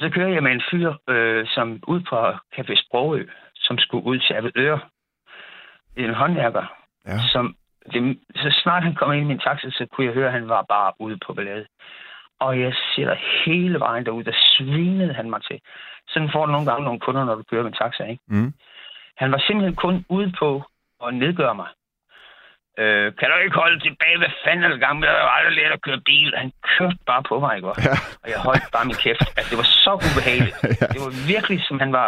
Så 0.00 0.10
kører 0.10 0.28
jeg 0.28 0.42
med 0.42 0.52
en 0.52 0.62
fyr, 0.70 0.92
øh, 1.08 1.46
som 1.46 1.82
ud 1.86 2.00
på 2.00 2.16
Café 2.30 2.74
Sprogø, 2.84 3.26
som 3.54 3.78
skulle 3.78 4.04
ud 4.06 4.18
til 4.18 4.34
Avedøre. 4.34 4.80
Det 5.96 6.04
er 6.04 6.08
en 6.08 6.14
håndværker, 6.14 6.66
Ja. 7.06 7.18
som 7.32 7.56
det, 7.92 8.18
så 8.36 8.60
snart 8.62 8.82
han 8.82 8.94
kom 8.94 9.12
ind 9.12 9.24
i 9.24 9.28
min 9.28 9.38
taxa, 9.38 9.70
så 9.70 9.86
kunne 9.92 10.06
jeg 10.06 10.14
høre, 10.14 10.26
at 10.26 10.32
han 10.32 10.48
var 10.48 10.62
bare 10.62 10.92
ude 11.00 11.18
på 11.26 11.34
ballade. 11.34 11.66
Og 12.40 12.60
jeg 12.60 12.74
sætter 12.94 13.16
hele 13.44 13.80
vejen 13.80 14.04
derud, 14.06 14.24
der 14.24 14.32
svinede 14.56 15.14
han 15.14 15.30
mig 15.30 15.42
til. 15.42 15.60
Sådan 16.08 16.30
får 16.32 16.46
du 16.46 16.52
nogle 16.52 16.70
gange 16.70 16.84
nogle 16.84 17.00
kunder, 17.00 17.24
når 17.24 17.34
du 17.34 17.42
kører 17.50 17.62
med 17.62 17.72
taxa, 17.72 18.04
ikke? 18.04 18.22
Mm. 18.26 18.52
Han 19.16 19.32
var 19.32 19.38
simpelthen 19.46 19.76
kun 19.76 20.04
ude 20.08 20.32
på 20.38 20.62
at 21.06 21.14
nedgøre 21.14 21.54
mig. 21.54 21.68
Øh, 22.78 23.06
kan 23.18 23.28
du 23.30 23.34
ikke 23.44 23.56
holde 23.64 23.80
tilbage? 23.80 24.18
Hvad 24.18 24.32
fanden 24.44 24.64
er 24.64 24.76
i 24.76 24.78
gang 24.84 24.98
med? 24.98 25.08
Jeg 25.08 25.16
har 25.16 25.28
aldrig 25.38 25.56
lært 25.56 25.72
at 25.72 25.82
køre 25.82 26.00
bil. 26.10 26.34
Han 26.36 26.52
kørte 26.78 26.96
bare 27.06 27.22
på 27.28 27.40
mig, 27.40 27.56
ikke? 27.56 27.68
Ja. 27.68 27.94
Og 28.22 28.28
jeg 28.32 28.38
holdt 28.48 28.64
bare 28.72 28.84
min 28.84 29.00
kæft. 29.04 29.20
Altså, 29.36 29.50
det 29.50 29.58
var 29.62 29.68
så 29.84 29.92
ubehageligt. 30.08 30.56
Ja. 30.80 30.86
Det 30.94 31.00
var 31.06 31.12
virkelig, 31.34 31.58
som 31.68 31.80
han 31.80 31.92
var... 31.92 32.06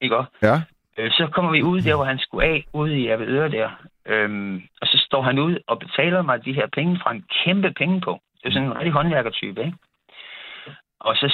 Ikke? 0.00 0.16
Ja. 0.42 0.56
Øh, 0.98 1.10
Så 1.10 1.26
kommer 1.34 1.50
vi 1.50 1.62
ud 1.62 1.80
der, 1.82 1.94
hvor 1.96 2.04
han 2.04 2.18
skulle 2.18 2.46
af, 2.46 2.64
ude 2.72 2.98
i 3.00 3.08
Avedøre 3.08 3.50
der. 3.50 3.68
Øhm, 4.06 4.62
og 4.80 4.86
så 4.86 4.98
står 5.06 5.22
han 5.22 5.38
ud 5.38 5.58
og 5.66 5.78
betaler 5.78 6.22
mig 6.22 6.44
de 6.44 6.52
her 6.52 6.66
penge 6.72 6.98
fra 7.02 7.10
en 7.12 7.24
kæmpe 7.44 7.70
penge 7.80 8.00
på. 8.00 8.20
Det 8.42 8.48
er 8.48 8.52
sådan 8.52 8.68
en 8.68 8.76
rigtig 8.76 8.92
håndværkertype, 8.92 9.60
ikke? 9.64 9.76
Og 11.00 11.16
så 11.16 11.26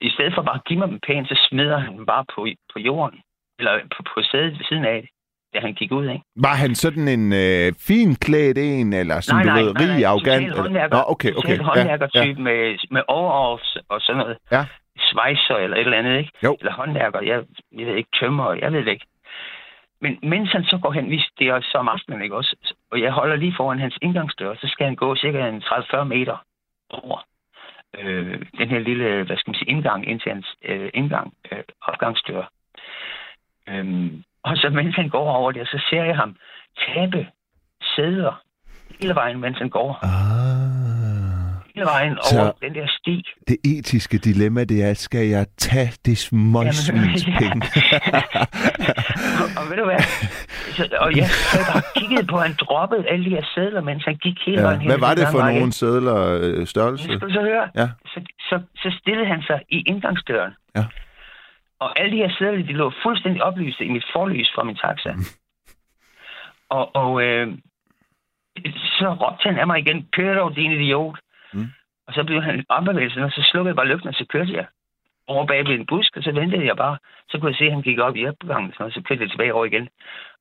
i 0.00 0.10
stedet 0.10 0.34
for 0.34 0.42
bare 0.42 0.54
at 0.54 0.64
give 0.64 0.78
mig 0.78 0.88
dem 0.88 1.00
pænt, 1.06 1.28
så 1.28 1.46
smider 1.48 1.78
han 1.78 1.96
dem 1.98 2.06
bare 2.06 2.24
på, 2.34 2.46
på 2.72 2.78
jorden. 2.78 3.20
Eller 3.58 3.80
på, 3.96 4.02
på 4.14 4.22
sædet 4.22 4.52
ved 4.58 4.64
siden 4.68 4.84
af, 4.84 5.08
da 5.54 5.58
han 5.60 5.74
gik 5.74 5.92
ud, 5.92 6.08
ikke? 6.08 6.24
Var 6.36 6.54
han 6.54 6.74
sådan 6.74 7.08
en 7.08 7.32
øh, 7.32 7.72
fin 7.88 8.14
klædt 8.14 8.58
en, 8.58 8.92
eller 8.92 9.20
sådan, 9.20 9.46
du 9.46 9.52
ved, 9.54 9.80
rig, 9.80 10.04
arrogant? 10.04 10.46
Total 10.46 10.62
håndværker, 10.62 10.96
Nå, 10.96 11.02
okay, 11.06 11.32
okay. 11.32 11.56
total 11.56 11.62
håndværkertype 11.64 12.40
med, 12.42 12.60
med 12.90 13.02
overalls 13.08 13.76
og 13.88 14.00
sådan 14.00 14.18
noget. 14.22 14.36
Ja. 14.52 14.64
Svejser 14.98 15.56
eller 15.56 15.76
et 15.76 15.80
eller 15.80 15.98
andet, 15.98 16.18
ikke? 16.18 16.30
Jo. 16.44 16.56
Eller 16.60 16.72
håndværker, 16.72 17.20
jeg, 17.20 17.42
jeg 17.78 17.86
ved 17.86 17.94
ikke, 17.94 18.10
tømmer, 18.20 18.52
jeg 18.52 18.72
ved 18.72 18.84
det 18.84 18.92
ikke. 18.92 19.06
Men 20.00 20.18
mens 20.22 20.52
han 20.52 20.64
så 20.64 20.78
går 20.82 20.92
hen, 20.92 21.10
vi 21.10 21.24
det 21.38 21.46
er 21.48 21.60
så 21.60 21.78
om 21.78 21.88
aftenen, 21.88 22.22
ikke 22.22 22.36
også? 22.36 22.56
Og 22.92 23.00
jeg 23.00 23.12
holder 23.12 23.36
lige 23.36 23.54
foran 23.56 23.78
hans 23.78 23.98
indgangsdør, 24.02 24.54
så 24.54 24.68
skal 24.68 24.86
han 24.86 24.96
gå 24.96 25.16
cirka 25.16 25.48
en 25.48 25.62
30-40 25.62 26.04
meter 26.04 26.36
over 26.90 27.18
øh, 27.98 28.42
den 28.58 28.68
her 28.68 28.78
lille, 28.78 29.24
hvad 29.24 29.36
skal 29.36 29.50
man 29.50 29.58
sige, 29.58 29.70
indgang 29.70 30.08
ind 30.08 30.20
til 30.20 30.32
hans 30.32 30.46
øh, 30.64 30.90
indgang, 30.94 31.34
øh, 31.52 31.62
opgangsdør. 31.82 32.50
Øhm, 33.68 34.22
og 34.44 34.56
så 34.56 34.70
mens 34.70 34.96
han 34.96 35.08
går 35.08 35.30
over 35.30 35.52
der, 35.52 35.64
så 35.64 35.82
ser 35.90 36.04
jeg 36.04 36.16
ham 36.16 36.36
tabe 36.86 37.26
sæder 37.96 38.40
hele 39.00 39.14
vejen, 39.14 39.40
mens 39.40 39.58
han 39.58 39.68
går. 39.70 39.98
Ah. 40.02 41.54
Hele 41.74 41.86
vejen 41.86 42.18
Så- 42.22 42.40
over 42.40 42.52
den 42.62 42.74
der 42.74 42.86
sti. 42.88 43.22
Det 43.48 43.56
etiske 43.64 44.18
dilemma, 44.18 44.64
det 44.64 44.84
er, 44.84 44.94
skal 44.94 45.26
jeg 45.26 45.46
tage 45.58 45.92
det 46.06 46.18
småsvins 46.18 47.24
penge? 47.40 47.62
og, 49.42 49.46
og 49.58 49.62
ved 49.70 49.76
du 49.76 49.84
hvad? 49.84 50.02
Så, 50.76 50.82
og 51.00 51.16
jeg 51.16 51.26
så 51.26 51.58
bare 51.72 51.82
kiggede 51.96 52.26
på, 52.26 52.36
at 52.36 52.42
han 52.42 52.56
droppede 52.60 53.04
alle 53.10 53.24
de 53.24 53.30
her 53.30 53.44
sædler, 53.54 53.80
mens 53.80 54.04
han 54.04 54.16
gik 54.16 54.36
hele 54.46 54.60
ja. 54.60 54.66
vejen. 54.66 54.86
Hvad 54.86 54.98
var 54.98 55.14
det 55.14 55.26
for 55.32 55.40
nogle 55.58 55.72
sædler 55.72 56.18
øh, 56.42 56.66
størrelse? 56.66 57.08
Jeg 57.10 57.18
skulle 57.18 57.34
så 57.34 57.40
høre. 57.42 57.68
Ja. 57.76 57.88
Så, 58.06 58.18
så, 58.48 58.60
så 58.76 58.96
stillede 59.00 59.26
han 59.26 59.42
sig 59.42 59.60
i 59.68 59.78
indgangsdøren. 59.86 60.52
Ja. 60.76 60.84
Og 61.78 62.00
alle 62.00 62.12
de 62.12 62.16
her 62.16 62.34
sædler, 62.38 62.66
de 62.66 62.72
lå 62.72 62.92
fuldstændig 63.02 63.42
oplyste 63.42 63.84
i 63.84 63.88
mit 63.88 64.04
forlys 64.12 64.50
fra 64.54 64.64
min 64.64 64.76
taxa. 64.76 65.14
og 66.68 66.96
og 66.96 67.22
øh, 67.22 67.58
så 68.98 69.16
råbte 69.20 69.42
han 69.48 69.58
af 69.58 69.66
mig 69.66 69.78
igen, 69.78 70.08
kør 70.12 70.34
dog, 70.34 70.56
din 70.56 70.72
idiot. 70.72 71.18
Mm. 71.52 71.68
Og 72.06 72.14
så 72.14 72.24
blev 72.24 72.42
han 72.42 72.64
opbevægelsen, 72.68 73.22
og 73.22 73.30
så 73.30 73.42
slukkede 73.50 73.68
jeg 73.70 73.76
bare 73.76 73.86
lygten, 73.88 74.08
og 74.08 74.14
så 74.14 74.26
kørte 74.28 74.52
jeg 74.52 74.66
over 75.26 75.46
bag 75.46 75.58
ved 75.68 75.74
en 75.74 75.86
busk, 75.86 76.16
og 76.16 76.22
så 76.22 76.32
ventede 76.32 76.66
jeg 76.66 76.76
bare. 76.76 76.98
Så 77.28 77.38
kunne 77.38 77.50
jeg 77.50 77.56
se, 77.58 77.64
at 77.64 77.72
han 77.72 77.82
gik 77.82 77.98
op 77.98 78.16
i 78.16 78.26
opgangen, 78.26 78.74
og 78.78 78.92
så 78.92 79.02
kørte 79.08 79.22
jeg 79.22 79.30
tilbage 79.30 79.54
over 79.54 79.64
igen. 79.64 79.88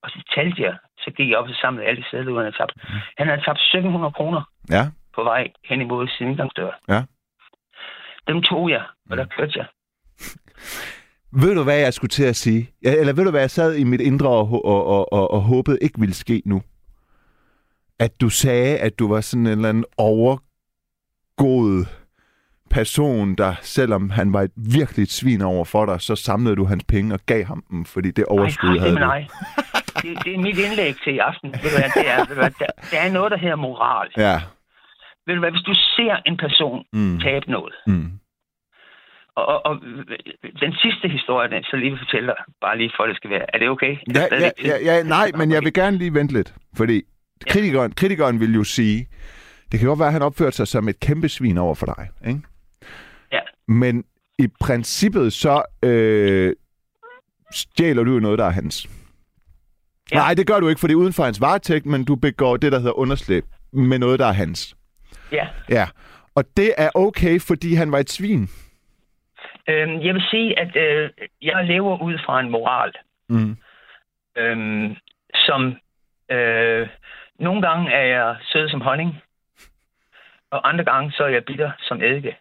Og 0.01 0.09
så 0.09 0.23
talte 0.35 0.61
jeg, 0.61 0.77
så 0.97 1.11
gik 1.11 1.29
jeg 1.29 1.37
op 1.37 1.47
og 1.49 1.55
samlede 1.55 1.85
alle 1.87 2.01
de 2.01 2.09
sædler, 2.09 2.33
han 2.35 2.43
havde 2.43 2.57
tabt. 2.57 2.73
Han 3.17 3.27
havde 3.27 3.41
tabt 3.41 3.59
1700 3.59 4.11
kroner 4.13 4.41
Ja. 4.69 4.83
på 5.15 5.23
vej 5.23 5.51
hen 5.65 5.81
imod 5.81 6.07
sin 6.07 6.27
indgangsdør. 6.27 6.71
Ja. 6.89 7.03
Dem 8.27 8.41
tog 8.41 8.69
jeg, 8.69 8.83
og 9.09 9.17
der 9.17 9.25
kørte 9.25 9.53
jeg. 9.59 9.65
Ved 11.35 11.55
du, 11.55 11.63
hvad 11.63 11.77
jeg 11.79 11.93
skulle 11.93 12.09
til 12.09 12.23
at 12.23 12.35
sige? 12.35 12.69
Eller 12.81 13.13
ved 13.13 13.23
du, 13.25 13.29
hvad 13.31 13.39
jeg 13.41 13.51
sad 13.51 13.75
i 13.75 13.83
mit 13.83 14.01
indre 14.01 14.29
og, 14.29 14.65
og, 14.65 14.85
og, 14.87 15.13
og, 15.13 15.31
og 15.31 15.41
håbede 15.41 15.77
ikke 15.81 15.99
ville 15.99 16.13
ske 16.15 16.41
nu? 16.45 16.61
At 17.99 18.21
du 18.21 18.29
sagde, 18.29 18.77
at 18.77 18.99
du 18.99 19.07
var 19.07 19.21
sådan 19.21 19.45
en 19.47 19.51
eller 19.51 19.69
anden 19.69 19.85
overgod 19.97 21.85
person, 22.69 23.35
der 23.35 23.53
selvom 23.61 24.09
han 24.09 24.33
var 24.33 24.41
et 24.41 24.51
virkelig 24.55 25.07
svin 25.07 25.41
over 25.41 25.65
for 25.65 25.85
dig, 25.85 26.01
så 26.01 26.15
samlede 26.15 26.55
du 26.55 26.65
hans 26.65 26.83
penge 26.83 27.13
og 27.13 27.19
gav 27.25 27.43
ham 27.45 27.63
dem, 27.71 27.85
fordi 27.85 28.11
det 28.11 28.25
overskud 28.25 28.69
nej, 28.69 28.77
havde 28.79 28.93
du. 28.93 28.99
nej. 28.99 29.27
Det, 30.01 30.17
det 30.25 30.33
er 30.35 30.39
mit 30.39 30.57
indlæg 30.57 30.95
til 31.03 31.13
i 31.15 31.17
aften. 31.17 31.49
Ved 31.51 31.69
du 31.71 31.77
hvad, 31.77 31.89
det 32.03 32.09
er, 32.11 32.17
ved 32.17 32.35
du 32.35 32.41
hvad, 32.41 32.51
der, 32.59 32.65
der 32.91 32.97
er 32.99 33.11
noget, 33.11 33.31
der 33.31 33.37
hedder 33.37 33.55
moral. 33.55 34.09
Ja. 34.17 34.41
Ved 35.25 35.33
du 35.35 35.39
hvad, 35.39 35.51
hvis 35.51 35.61
du 35.61 35.73
ser 35.73 36.15
en 36.25 36.37
person 36.37 36.85
Mm. 36.93 37.19
tabe 37.19 37.51
noget, 37.51 37.73
Mm. 37.87 38.11
Og, 39.35 39.65
og, 39.65 39.79
den 40.63 40.73
sidste 40.73 41.07
historie, 41.07 41.49
den 41.49 41.63
så 41.63 41.75
lige 41.75 41.89
vil 41.89 41.99
fortælle 41.99 42.27
dig, 42.27 42.35
bare 42.61 42.77
lige 42.77 42.91
for 42.95 43.03
at 43.03 43.09
det 43.09 43.17
skal 43.17 43.29
være, 43.29 43.55
er 43.55 43.57
det 43.59 43.69
okay? 43.69 43.97
Ja, 44.15 44.21
ja, 44.31 44.49
tid? 44.57 44.65
ja, 44.65 44.77
ja, 44.89 45.03
nej, 45.03 45.31
men 45.35 45.51
jeg 45.51 45.63
vil 45.63 45.73
gerne 45.73 45.97
lige 45.97 46.13
vente 46.13 46.33
lidt, 46.33 46.53
fordi 46.77 47.01
kritikeren, 47.49 47.91
kritikeren 47.91 48.39
vil 48.39 48.53
jo 48.53 48.63
sige, 48.63 49.07
det 49.71 49.79
kan 49.79 49.87
godt 49.87 49.99
være, 49.99 50.07
at 50.07 50.13
han 50.13 50.21
opførte 50.21 50.55
sig 50.55 50.67
som 50.67 50.87
et 50.87 50.99
kæmpe 50.99 51.29
svin 51.29 51.57
over 51.57 51.75
for 51.75 51.85
dig, 51.85 52.09
ikke? 52.27 52.41
Ja. 53.31 53.39
Men 53.67 54.03
i 54.39 54.47
princippet 54.61 55.33
så 55.33 55.63
øh, 55.83 56.53
stjæler 57.53 58.03
du 58.03 58.13
jo 58.13 58.19
noget, 58.19 58.39
der 58.39 58.45
er 58.45 58.49
hans. 58.49 58.89
Ja. 60.11 60.17
Nej, 60.17 60.33
det 60.33 60.47
gør 60.47 60.59
du 60.59 60.67
ikke, 60.67 60.79
for 60.79 60.87
det 60.87 60.93
er 60.93 60.97
uden 60.97 61.13
for 61.13 61.23
hans 61.23 61.41
varetægt, 61.41 61.85
men 61.85 62.05
du 62.05 62.15
begår 62.15 62.57
det, 62.57 62.71
der 62.71 62.77
hedder 62.77 62.99
underslæb 62.99 63.45
med 63.73 63.99
noget, 63.99 64.19
der 64.19 64.25
er 64.25 64.31
hans. 64.31 64.75
Ja. 65.31 65.47
Ja. 65.69 65.87
Og 66.35 66.43
det 66.57 66.73
er 66.77 66.89
okay, 66.95 67.39
fordi 67.39 67.73
han 67.73 67.91
var 67.91 67.99
et 67.99 68.09
svin. 68.09 68.49
Øhm, 69.69 70.01
jeg 70.01 70.13
vil 70.13 70.23
sige, 70.29 70.59
at 70.59 70.75
øh, 70.75 71.11
jeg 71.41 71.65
lever 71.65 72.01
ud 72.01 72.17
fra 72.25 72.39
en 72.39 72.49
moral, 72.49 72.93
Mm. 73.29 73.57
øhm, 74.35 74.95
som 75.35 75.77
øh, 76.31 76.89
nogle 77.39 77.61
gange 77.61 77.91
er 77.91 78.05
jeg 78.05 78.37
sød 78.41 78.69
som 78.69 78.81
honning, 78.81 79.23
og 80.51 80.69
andre 80.69 80.83
gange 80.83 81.11
så 81.11 81.23
er 81.23 81.27
jeg 81.27 81.45
bitter 81.45 81.71
som 81.79 82.01
eddike. 82.01 82.37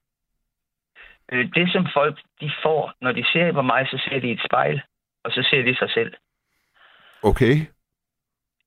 Øh, 1.33 1.49
det, 1.55 1.73
som 1.73 1.87
folk 1.93 2.21
de 2.41 2.53
får, 2.63 2.93
når 3.01 3.13
de 3.13 3.25
ser 3.33 3.53
på 3.53 3.63
mig, 3.63 3.87
så 3.89 3.99
ser 4.09 4.21
de 4.21 4.31
et 4.33 4.41
spejl, 4.47 4.83
og 5.25 5.31
så 5.33 5.47
ser 5.51 5.63
de 5.63 5.77
sig 5.77 5.91
selv. 5.91 6.15
Okay. 7.23 7.55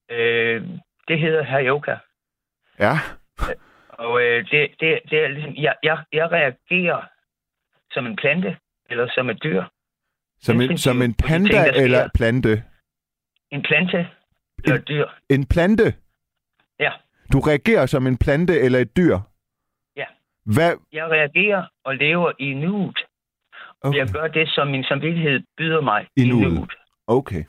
Øh, 0.09 0.63
det 1.07 1.19
hedder 1.19 1.43
Hayoka. 1.43 1.95
Ja. 2.79 2.93
Og 3.89 4.21
øh, 4.21 4.49
det, 4.51 4.71
det, 4.79 4.99
det 5.09 5.23
er 5.23 5.27
ligesom, 5.27 5.55
jeg, 5.55 5.75
jeg, 5.83 5.97
jeg 6.13 6.31
reagerer 6.31 7.01
som 7.95 8.05
en 8.05 8.15
plante, 8.15 8.57
eller 8.89 9.07
som 9.15 9.29
et 9.29 9.43
dyr. 9.43 9.63
Som 10.41 10.61
en, 10.61 10.77
som 10.77 11.01
en 11.01 11.13
på 11.13 11.27
de 11.27 11.33
ting, 11.33 11.49
panda 11.49 11.71
eller 11.83 12.09
plante? 12.17 12.63
En 13.51 13.61
plante 13.69 14.07
eller 14.63 14.75
et 14.81 14.87
dyr. 14.87 15.05
En 15.29 15.45
plante? 15.45 15.93
Ja. 16.79 16.91
Du 17.33 17.39
reagerer 17.39 17.85
som 17.85 18.07
en 18.07 18.17
plante 18.17 18.59
eller 18.65 18.79
et 18.79 18.97
dyr? 18.97 19.17
Ja. 19.95 20.05
Hvad? 20.45 20.73
Jeg 20.93 21.05
reagerer 21.17 21.63
og 21.85 21.95
lever 21.95 22.31
i 22.39 22.53
nuet. 22.53 22.97
Okay. 23.81 23.89
Okay. 23.89 23.97
Jeg 23.99 24.07
gør 24.13 24.27
det, 24.27 24.49
som 24.49 24.67
min 24.67 24.83
samvittighed 24.83 25.39
byder 25.57 25.81
mig 25.81 26.07
I 26.17 26.21
i 26.23 26.27
nuet. 26.29 26.53
nuet. 26.53 26.71
okay. 27.07 27.43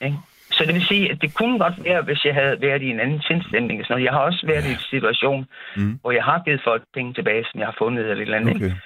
Ikke? 0.00 0.16
Så 0.50 0.64
det 0.66 0.74
vil 0.74 0.84
sige, 0.86 1.10
at 1.12 1.18
det 1.22 1.34
kunne 1.34 1.58
godt 1.58 1.84
være, 1.84 2.02
hvis 2.02 2.24
jeg 2.24 2.34
havde 2.34 2.60
været 2.60 2.82
i 2.82 2.90
en 2.90 3.00
anden 3.00 3.20
sindstemning. 3.22 3.84
Jeg 3.90 4.12
har 4.12 4.20
også 4.20 4.46
været 4.46 4.64
i 4.64 4.70
en 4.70 4.84
situation, 4.90 5.46
Mm. 5.76 5.98
hvor 6.00 6.10
jeg 6.12 6.24
har 6.24 6.42
givet 6.44 6.60
folk 6.64 6.82
penge 6.94 7.14
tilbage, 7.14 7.44
som 7.50 7.60
jeg 7.60 7.66
har 7.66 7.74
fundet 7.78 8.02
eller 8.02 8.14
et 8.14 8.22
eller 8.22 8.36
andet. 8.38 8.54
ikke? 8.54 8.76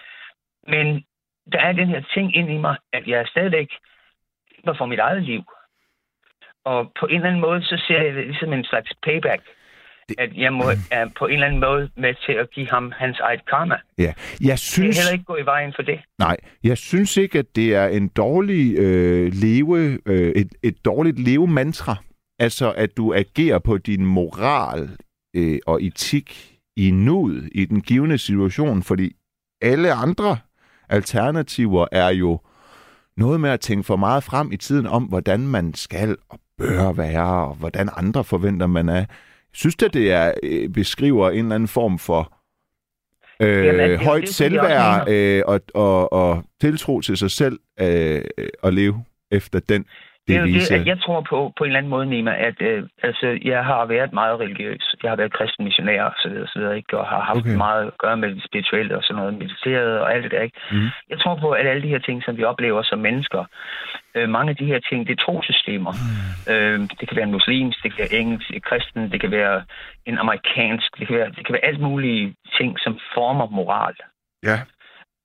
Men 0.66 0.86
der 1.52 1.60
er 1.60 1.72
den 1.72 1.88
her 1.88 2.02
ting 2.14 2.36
ind 2.36 2.50
i 2.50 2.56
mig, 2.58 2.76
at 2.92 3.06
jeg 3.06 3.26
stadigvæk 3.26 3.68
kæmper 4.54 4.74
for 4.78 4.86
mit 4.86 4.98
eget 4.98 5.22
liv. 5.22 5.42
Og 6.64 6.92
på 7.00 7.06
en 7.06 7.14
eller 7.14 7.28
anden 7.28 7.40
måde, 7.40 7.62
så 7.62 7.84
ser 7.88 8.02
jeg 8.02 8.14
det 8.14 8.26
ligesom 8.26 8.52
en 8.52 8.64
slags 8.64 8.90
payback. 9.02 9.42
Det- 10.08 10.14
At 10.18 10.36
jeg 10.36 10.52
må, 10.52 10.64
er 10.90 11.08
på 11.18 11.26
en 11.26 11.32
eller 11.32 11.46
anden 11.46 11.60
måde 11.60 11.90
med 11.96 12.14
til 12.26 12.32
at 12.32 12.50
give 12.50 12.68
ham 12.70 12.92
hans 12.96 13.18
eget 13.18 13.46
karma. 13.46 13.76
Ja. 13.98 14.12
Jeg 14.40 14.58
synes... 14.58 14.96
heller 14.98 15.12
ikke 15.12 15.24
gå 15.24 15.36
i 15.36 15.44
vejen 15.44 15.72
for 15.76 15.82
det. 15.82 16.00
Nej, 16.18 16.36
jeg 16.64 16.78
synes 16.78 17.16
ikke, 17.16 17.38
at 17.38 17.56
det 17.56 17.74
er 17.74 17.86
en 17.88 18.08
dårlig 18.08 18.78
øh, 18.78 19.32
leve, 19.34 19.98
øh, 20.06 20.32
et, 20.36 20.48
et 20.62 20.84
dårligt 20.84 21.18
levemantra. 21.18 21.96
Altså, 22.38 22.72
at 22.72 22.96
du 22.96 23.14
agerer 23.14 23.58
på 23.58 23.78
din 23.78 24.04
moral 24.04 24.88
øh, 25.36 25.58
og 25.66 25.82
etik 25.82 26.54
i 26.76 26.90
nuet, 26.90 27.48
i 27.54 27.64
den 27.64 27.80
givende 27.80 28.18
situation, 28.18 28.82
fordi 28.82 29.12
alle 29.62 29.92
andre 29.92 30.38
alternativer 30.90 31.86
er 31.92 32.08
jo 32.08 32.40
noget 33.16 33.40
med 33.40 33.50
at 33.50 33.60
tænke 33.60 33.84
for 33.84 33.96
meget 33.96 34.24
frem 34.24 34.52
i 34.52 34.56
tiden 34.56 34.86
om, 34.86 35.02
hvordan 35.02 35.40
man 35.40 35.74
skal 35.74 36.16
og 36.28 36.40
bør 36.58 36.92
være, 36.92 37.46
og 37.46 37.54
hvordan 37.54 37.88
andre 37.96 38.24
forventer, 38.24 38.66
man 38.66 38.88
er. 38.88 38.94
Jeg 38.94 39.06
synes 39.52 39.76
at 39.82 39.94
det 39.94 40.12
er, 40.12 40.32
øh, 40.42 40.68
beskriver 40.68 41.30
en 41.30 41.38
eller 41.38 41.54
anden 41.54 41.68
form 41.68 41.98
for 41.98 42.38
øh, 43.40 43.66
Jamen, 43.66 43.80
det 43.80 43.84
er 43.84 43.92
jo 43.92 43.98
højt 43.98 44.22
det, 44.22 44.34
selvværd 44.34 45.08
øh, 45.08 45.42
og, 45.46 45.60
og, 45.74 46.12
og 46.12 46.44
tiltro 46.60 47.00
til 47.00 47.16
sig 47.16 47.30
selv 47.30 47.58
øh, 47.80 48.24
at 48.62 48.74
leve 48.74 49.04
efter 49.30 49.60
den 49.60 49.84
Det 50.28 50.36
er 50.36 50.40
jo 50.40 50.46
devise. 50.46 50.74
det, 50.74 50.80
at 50.80 50.86
jeg 50.86 50.98
tror 51.04 51.20
på, 51.30 51.52
på 51.56 51.64
en 51.64 51.68
eller 51.70 51.78
anden 51.78 51.90
måde, 51.90 52.06
Nima, 52.06 52.32
at 52.48 52.58
øh, 52.70 52.82
altså, 53.02 53.38
jeg 53.44 53.64
har 53.64 53.84
været 53.94 54.12
meget 54.12 54.40
religiøs. 54.40 54.94
Jeg 55.02 55.10
har 55.10 55.16
været 55.16 55.32
kristen 55.32 55.64
missionær 55.64 56.02
og 56.02 56.14
så 56.22 56.28
videre, 56.28 56.46
så 56.46 56.58
videre, 56.58 56.76
ikke? 56.76 56.98
og 56.98 57.06
har 57.06 57.20
haft 57.20 57.38
Okay. 57.38 57.56
meget 57.56 57.86
at 57.86 57.98
gøre 57.98 58.16
med 58.16 58.28
det 58.34 58.44
spirituelle 58.48 58.96
og 58.96 59.02
sådan 59.02 59.16
noget, 59.20 59.34
mediteret 59.34 60.00
og 60.00 60.14
alt 60.14 60.22
det 60.24 60.30
der. 60.32 60.40
Ikke? 60.42 60.58
Mhm. 60.72 60.88
Jeg 61.10 61.18
tror 61.20 61.34
på, 61.44 61.50
at 61.50 61.66
alle 61.66 61.82
de 61.82 61.88
her 61.88 61.98
ting, 61.98 62.22
som 62.24 62.36
vi 62.36 62.44
oplever 62.44 62.82
som 62.82 62.98
mennesker, 62.98 63.44
øh, 64.14 64.28
mange 64.28 64.50
af 64.50 64.56
de 64.56 64.64
her 64.72 64.80
ting, 64.88 65.06
det 65.06 65.12
er 65.18 65.24
trosystemer. 65.24 65.92
Mhm. 65.92 66.52
Øh, 66.54 66.78
det 67.00 67.04
kan 67.08 67.16
være 67.16 67.26
en 67.30 67.36
muslimsk, 67.38 67.82
det 67.82 67.90
kan 67.92 67.98
være 68.04 68.20
engelsk, 68.20 68.50
kristen, 68.68 69.12
det 69.12 69.20
kan 69.20 69.30
være 69.30 69.62
en 70.06 70.18
amerikansk, 70.18 70.98
det 70.98 71.06
kan 71.08 71.16
være, 71.16 71.28
det 71.36 71.46
kan 71.46 71.52
være 71.52 71.64
alt 71.64 71.80
mulige 71.80 72.34
ting, 72.58 72.70
som 72.84 72.98
former 73.14 73.46
moral. 73.46 73.94
Ja, 74.50 74.58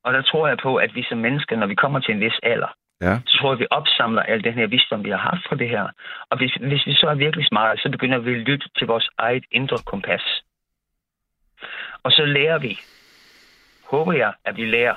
Og 0.05 0.13
der 0.13 0.21
tror 0.21 0.47
jeg 0.47 0.57
på, 0.63 0.75
at 0.75 0.91
vi 0.95 1.03
som 1.09 1.17
mennesker, 1.17 1.55
når 1.55 1.67
vi 1.67 1.75
kommer 1.75 1.99
til 1.99 2.13
en 2.15 2.19
vis 2.21 2.39
alder, 2.43 2.71
ja. 3.01 3.19
så 3.25 3.37
tror 3.37 3.51
jeg, 3.51 3.59
vi 3.59 3.67
opsamler 3.71 4.21
al 4.21 4.43
den 4.43 4.53
her 4.53 4.67
visdom, 4.67 5.03
vi 5.03 5.09
har 5.09 5.17
haft 5.17 5.47
fra 5.49 5.55
det 5.55 5.69
her. 5.69 5.87
Og 6.29 6.37
hvis, 6.37 6.53
hvis 6.53 6.85
vi 6.85 6.93
så 6.93 7.07
er 7.07 7.15
virkelig 7.15 7.47
smarte, 7.47 7.81
så 7.81 7.89
begynder 7.89 8.17
vi 8.17 8.31
at 8.31 8.37
lytte 8.37 8.69
til 8.77 8.87
vores 8.87 9.09
eget 9.17 9.45
indre 9.51 9.77
kompas. 9.85 10.43
Og 12.03 12.11
så 12.11 12.25
lærer 12.25 12.59
vi, 12.59 12.79
håber 13.91 14.13
jeg, 14.13 14.33
at 14.45 14.57
vi 14.57 14.65
lærer 14.65 14.95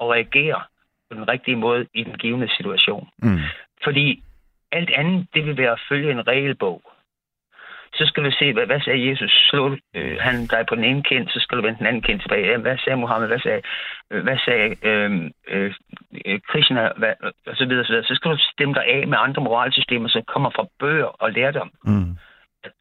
at 0.00 0.06
reagere 0.06 0.62
på 1.10 1.16
den 1.16 1.28
rigtige 1.28 1.56
måde 1.56 1.86
i 1.94 2.04
den 2.04 2.18
givende 2.18 2.48
situation. 2.56 3.08
Mm. 3.18 3.38
Fordi 3.84 4.22
alt 4.72 4.90
andet, 4.90 5.26
det 5.34 5.46
vil 5.46 5.56
være 5.56 5.72
at 5.72 5.80
følge 5.88 6.10
en 6.10 6.26
regelbog. 6.26 6.82
Så 7.98 8.04
skal 8.06 8.24
du 8.24 8.30
se, 8.40 8.52
hvad, 8.52 8.66
hvad 8.66 8.80
sagde 8.80 9.08
Jesus? 9.08 9.32
Slå 9.50 9.76
øh, 9.96 10.16
han 10.20 10.46
dig 10.46 10.62
på 10.68 10.74
den 10.74 10.84
ene 10.84 11.02
kind, 11.02 11.28
så 11.28 11.38
skal 11.40 11.58
du 11.58 11.62
vende 11.62 11.78
den 11.78 11.86
anden 11.86 12.02
kind 12.02 12.20
tilbage. 12.20 12.58
Hvad 12.58 12.76
sagde 12.84 12.96
Mohammed? 12.96 13.28
Hvad 13.28 13.42
sagde, 13.46 13.62
øh, 14.12 14.22
hvad 14.22 14.38
sagde 14.46 14.68
øh, 14.88 15.10
øh, 15.48 15.72
øh, 16.26 16.40
Krishna? 16.50 16.80
Hvad, 17.00 17.12
og 17.46 17.54
så 17.56 17.64
videre, 17.68 17.84
så 17.84 17.92
videre. 17.92 18.04
Så 18.10 18.14
skal 18.14 18.30
du 18.30 18.38
stemme 18.52 18.74
dig 18.74 18.84
af 18.96 19.08
med 19.08 19.18
andre 19.20 19.42
moralsystemer, 19.42 20.08
som 20.08 20.22
kommer 20.34 20.50
fra 20.56 20.64
bøger 20.80 21.10
og 21.22 21.32
lærdom. 21.32 21.70
Mm. 21.84 22.16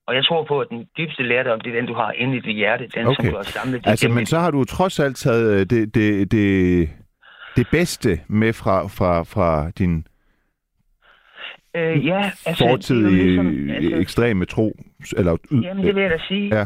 Og 0.08 0.16
jeg 0.16 0.26
tror 0.26 0.44
på, 0.44 0.60
at 0.60 0.68
den 0.70 0.88
dybeste 0.98 1.24
lærdom, 1.24 1.62
det 1.62 1.70
er 1.72 1.76
den, 1.80 1.88
du 1.88 1.94
har 1.94 2.12
inde 2.12 2.38
i 2.38 2.40
dit 2.40 2.56
hjerte. 2.56 2.88
Den, 2.96 3.08
Okay. 3.08 3.16
som 3.16 3.32
du 3.32 3.36
har 3.36 3.44
samlet 3.44 3.82
Altså, 3.86 4.10
men 4.10 4.26
så 4.26 4.40
har 4.40 4.52
du 4.52 4.64
trods 4.64 5.00
alt 5.00 5.18
taget 5.18 5.54
øh, 5.54 5.60
det, 5.60 5.96
det, 5.96 6.32
det, 6.32 6.90
det 7.56 7.68
bedste 7.72 8.20
med 8.28 8.54
fra, 8.54 8.88
fra, 8.88 9.24
fra 9.24 9.70
din 9.70 10.06
Øh, 11.76 12.06
ja, 12.06 12.32
altså... 12.46 12.66
fortidige 12.70 13.10
ligesom- 13.10 13.70
altså, 13.70 13.96
ekstreme 13.96 14.46
tro. 14.46 14.78
Eller, 15.18 15.38
Jamen, 15.52 15.86
det 15.86 15.96
vil 15.96 16.02
jeg 16.02 16.12
da 16.12 16.18
sige. 16.28 16.56
Ja. 16.56 16.66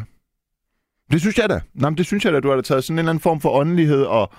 Det 1.12 1.22
synes 1.22 1.38
jeg 1.38 1.50
da. 1.50 1.60
Men 1.74 1.98
det 1.98 2.06
synes 2.06 2.26
jeg 2.26 2.34
da, 2.34 2.39
du 2.39 2.48
har 2.50 2.56
da 2.56 2.62
taget 2.62 2.84
sådan 2.84 2.96
en 2.96 3.00
eller 3.00 3.10
anden 3.10 3.22
form 3.22 3.41
for 3.41 3.50
åndelighed 3.50 4.04
og, 4.04 4.32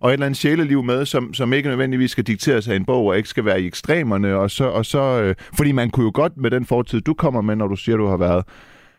og 0.00 0.08
et 0.10 0.12
eller 0.12 0.26
andet 0.26 0.36
sjæleliv 0.38 0.82
med, 0.82 1.04
som, 1.04 1.34
som 1.34 1.52
ikke 1.52 1.68
nødvendigvis 1.68 2.10
skal 2.10 2.24
dikteres 2.24 2.68
af 2.68 2.76
en 2.76 2.84
bog, 2.84 3.06
og 3.06 3.16
ikke 3.16 3.28
skal 3.28 3.44
være 3.44 3.60
i 3.62 3.66
ekstremerne. 3.66 4.34
Og 4.36 4.50
så, 4.50 4.64
og 4.64 4.86
så, 4.86 5.22
øh, 5.22 5.34
fordi 5.56 5.72
man 5.72 5.90
kunne 5.90 6.04
jo 6.04 6.10
godt 6.14 6.36
med 6.36 6.50
den 6.50 6.66
fortid, 6.66 7.00
du 7.00 7.14
kommer 7.14 7.40
med, 7.40 7.56
når 7.56 7.66
du 7.68 7.76
siger, 7.76 7.96
du 7.96 8.06
har 8.06 8.16
været 8.16 8.44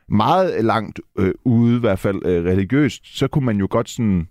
meget 0.09 0.65
langt 0.65 0.99
øh, 1.19 1.33
ude, 1.45 1.77
i 1.77 1.79
hvert 1.79 1.99
fald 1.99 2.25
øh, 2.25 2.45
religiøst, 2.45 3.17
så 3.17 3.27
kunne 3.27 3.45
man 3.45 3.57
jo 3.57 3.67
godt 3.69 3.89
sådan... 3.89 4.27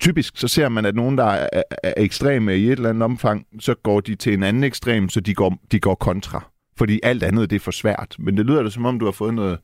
Typisk 0.00 0.36
så 0.36 0.48
ser 0.48 0.68
man, 0.68 0.84
at 0.84 0.94
nogen, 0.94 1.18
der 1.18 1.24
er, 1.24 1.48
er, 1.52 1.62
er 1.82 1.94
ekstreme 1.96 2.56
i 2.56 2.66
et 2.66 2.72
eller 2.72 2.88
andet 2.88 3.02
omfang, 3.02 3.46
så 3.60 3.74
går 3.74 4.00
de 4.00 4.14
til 4.14 4.34
en 4.34 4.42
anden 4.42 4.64
ekstrem, 4.64 5.08
så 5.08 5.20
de 5.20 5.34
går, 5.34 5.58
de 5.72 5.80
går 5.80 5.94
kontra. 5.94 6.50
Fordi 6.76 7.00
alt 7.02 7.22
andet, 7.22 7.50
det 7.50 7.56
er 7.56 7.60
for 7.60 7.70
svært. 7.70 8.16
Men 8.18 8.36
det 8.36 8.46
lyder 8.46 8.62
da, 8.62 8.70
som 8.70 8.86
om 8.86 8.98
du 8.98 9.04
har 9.04 9.12
fået 9.12 9.34
noget, 9.34 9.58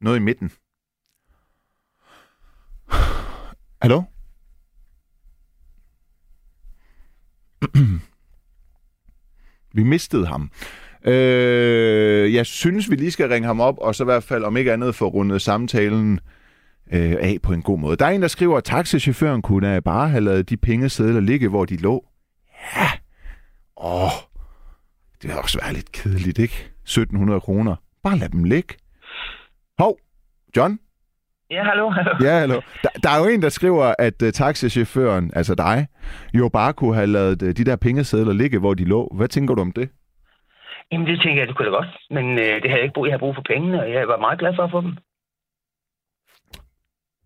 noget 0.00 0.16
i 0.16 0.20
midten. 0.20 0.50
Hallo? 3.82 4.02
vi 9.74 9.82
mistede 9.82 10.26
ham. 10.26 10.50
Øh, 11.04 12.34
jeg 12.34 12.46
synes, 12.46 12.90
vi 12.90 12.96
lige 12.96 13.10
skal 13.10 13.28
ringe 13.28 13.46
ham 13.46 13.60
op, 13.60 13.78
og 13.78 13.94
så 13.94 14.04
i 14.04 14.10
hvert 14.10 14.24
fald, 14.24 14.44
om 14.44 14.56
ikke 14.56 14.72
andet, 14.72 14.94
få 14.94 15.08
rundet 15.08 15.42
samtalen 15.42 16.12
øh, 16.12 16.20
af 16.90 17.36
på 17.42 17.52
en 17.52 17.62
god 17.62 17.78
måde. 17.78 17.96
Der 17.96 18.06
er 18.06 18.10
en, 18.10 18.22
der 18.22 18.28
skriver, 18.28 18.56
at 18.56 18.64
taxichaufføren 18.64 19.42
kunne 19.42 19.80
bare 19.80 20.08
have 20.08 20.24
lavet 20.24 20.50
de 20.50 20.56
pengesedler 20.56 21.20
ligge, 21.20 21.48
hvor 21.48 21.64
de 21.64 21.76
lå. 21.76 22.04
Ja. 22.76 22.88
Åh, 23.76 24.10
det 25.22 25.30
har 25.30 25.42
også 25.42 25.58
været 25.62 25.74
lidt 25.74 25.92
kedeligt, 25.92 26.38
ikke? 26.38 26.70
1700 26.82 27.40
kroner. 27.40 27.76
Bare 28.02 28.18
lad 28.18 28.28
dem 28.28 28.44
ligge. 28.44 28.74
Hov, 29.78 29.98
John? 30.56 30.78
Ja, 31.50 31.64
hallo, 31.64 31.90
hallo. 31.90 32.10
Ja, 32.26 32.38
hallo. 32.38 32.60
Der, 32.82 32.88
der 33.02 33.10
er 33.10 33.18
jo 33.18 33.26
en, 33.34 33.42
der 33.42 33.48
skriver, 33.48 33.94
at 33.98 34.22
uh, 34.22 34.30
taxichaufføren, 34.30 35.30
altså 35.34 35.54
dig, 35.54 35.86
jo 36.34 36.48
bare 36.48 36.72
kunne 36.72 36.94
have 36.94 37.06
lavet 37.06 37.42
uh, 37.42 37.48
de 37.48 37.64
der 37.64 37.76
pengesedler 37.76 38.32
ligge, 38.32 38.58
hvor 38.58 38.74
de 38.74 38.84
lå. 38.84 39.12
Hvad 39.16 39.28
tænker 39.28 39.54
du 39.54 39.60
om 39.60 39.72
det? 39.72 39.88
Jamen, 40.92 41.06
det 41.06 41.20
tænker 41.22 41.40
jeg, 41.40 41.48
det 41.48 41.56
kunne 41.56 41.66
da 41.70 41.70
godt. 41.70 41.90
Men 42.10 42.26
øh, 42.32 42.54
det 42.62 42.68
havde 42.70 42.80
jeg 42.80 42.82
ikke 42.82 42.94
brug. 42.94 43.06
Jeg 43.06 43.12
havde 43.12 43.26
brug 43.26 43.34
for 43.34 43.46
pengene, 43.52 43.80
og 43.82 43.92
jeg 43.92 44.08
var 44.08 44.18
meget 44.26 44.38
glad 44.38 44.52
for 44.56 44.64
at 44.64 44.70
få 44.70 44.80
dem. 44.80 44.92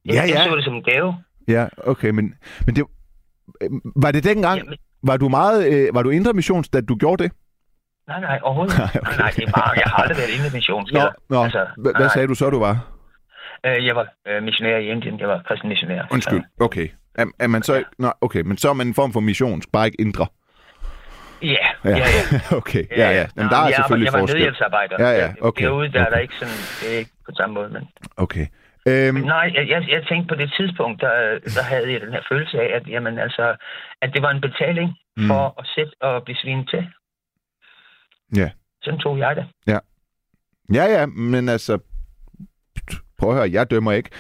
Jeg, 0.05 0.15
Ja, 0.15 0.23
ja. 0.27 0.45
så 0.45 0.57
det 0.57 0.65
som 0.65 0.75
en 0.75 0.83
gave. 0.83 1.15
Ja, 1.49 1.67
okay, 1.77 2.11
men, 2.11 2.35
men 2.67 2.77
det, 2.77 2.85
øh, 3.63 3.71
var 3.97 4.11
det 4.11 4.25
dengang, 4.25 4.59
Jamen, 4.59 4.75
var 5.03 5.17
du 5.17 5.29
meget, 5.29 5.73
øh, 5.73 5.95
var 5.95 6.03
du 6.03 6.11
indre 6.11 6.33
missions, 6.33 6.69
da 6.69 6.81
du 6.81 6.97
gjorde 6.97 7.23
det? 7.25 7.33
nej, 8.09 8.21
nej, 8.21 8.39
overhovedet 8.43 8.79
Nej, 8.79 8.87
okay. 8.95 9.01
nej, 9.09 9.17
nej, 9.19 9.31
det 9.37 9.45
er 9.49 9.53
bare, 9.53 9.71
jeg 9.77 9.83
har 9.87 9.97
aldrig 10.03 10.17
været 10.19 10.31
inde 10.31 10.47
i 10.49 10.53
mission. 10.57 10.87
Nå, 10.93 11.01
nå. 11.31 11.45
Altså, 11.45 11.65
Hva- 11.65 11.97
hvad 11.99 12.09
sagde 12.15 12.29
du 12.29 12.35
så, 12.35 12.51
du 12.51 12.59
var? 12.59 12.87
Øh, 13.67 13.87
jeg 13.87 13.97
var 13.97 14.07
øh, 14.29 14.43
missionær 14.43 14.77
i 14.77 14.87
Indien. 14.87 15.21
Jeg 15.21 15.29
var 15.29 15.43
kristen 15.49 15.69
missionær. 15.69 16.03
Undskyld, 16.11 16.43
okay. 16.61 16.89
Er, 17.15 17.27
er 17.39 17.47
man 17.47 17.63
så, 17.63 17.75
Ja. 17.75 17.83
nå, 17.99 18.13
okay, 18.21 18.41
men 18.41 18.57
så 18.57 18.69
er 18.69 18.73
man 18.73 18.87
en 18.87 18.95
form 18.95 19.13
for 19.13 19.21
missions, 19.21 19.67
bare 19.73 19.87
ikke 19.87 20.01
indre. 20.01 20.27
Ja, 21.43 21.57
ja, 21.85 21.91
ja. 21.97 22.05
okay, 22.61 22.85
ja, 22.97 23.11
ja. 23.11 23.27
Men 23.37 23.49
der 23.49 23.57
er 23.57 23.65
jeg, 23.67 23.75
selvfølgelig 23.77 24.05
jeg 24.07 24.13
var 24.13 24.19
forskel. 24.19 24.37
nødhjælpsarbejder. 24.39 24.97
Ja, 24.99 25.11
ja, 25.25 25.33
okay, 25.41 25.65
Derude, 25.65 25.93
der 25.93 26.01
er 26.01 26.07
okay. 26.07 26.13
der 26.15 26.19
ikke 26.19 26.35
sådan, 26.35 26.55
det 26.81 26.95
er 26.95 26.99
ikke 26.99 27.11
på 27.27 27.33
samme 27.37 27.55
måde, 27.55 27.69
men... 27.69 27.89
Okay. 28.17 28.47
Øhm, 28.89 29.15
Men 29.15 29.25
nej, 29.25 29.51
jeg, 29.55 29.69
jeg, 29.69 29.81
jeg 29.91 30.03
tænkte 30.09 30.29
på 30.35 30.41
det 30.43 30.53
tidspunkt, 30.57 31.01
der, 31.01 31.13
der 31.57 31.63
havde 31.63 31.93
jeg 31.93 32.01
den 32.01 32.13
her 32.13 32.23
følelse 32.31 32.61
af, 32.61 32.77
at, 32.77 32.89
jamen, 32.89 33.19
altså, 33.19 33.57
at 34.03 34.11
det 34.15 34.23
var 34.23 34.31
en 34.31 34.41
betaling 34.41 34.91
Mm. 35.17 35.27
for 35.29 35.55
at 35.61 35.67
sætte 35.75 35.93
og 36.01 36.23
blive 36.25 36.37
svinet 36.37 36.69
til. 36.71 36.83
Ja. 38.37 38.51
Sådan 38.83 39.01
tog 39.01 39.19
jeg 39.19 39.37
det. 39.37 39.47
Ja, 40.75 40.85
ja, 40.85 41.07
men 41.07 41.49
altså... 41.49 41.79
Prøv 43.19 43.31
at 43.31 43.37
høre, 43.37 43.51
jeg 43.53 43.71
dømmer 43.71 43.93
ikke. 43.93 44.11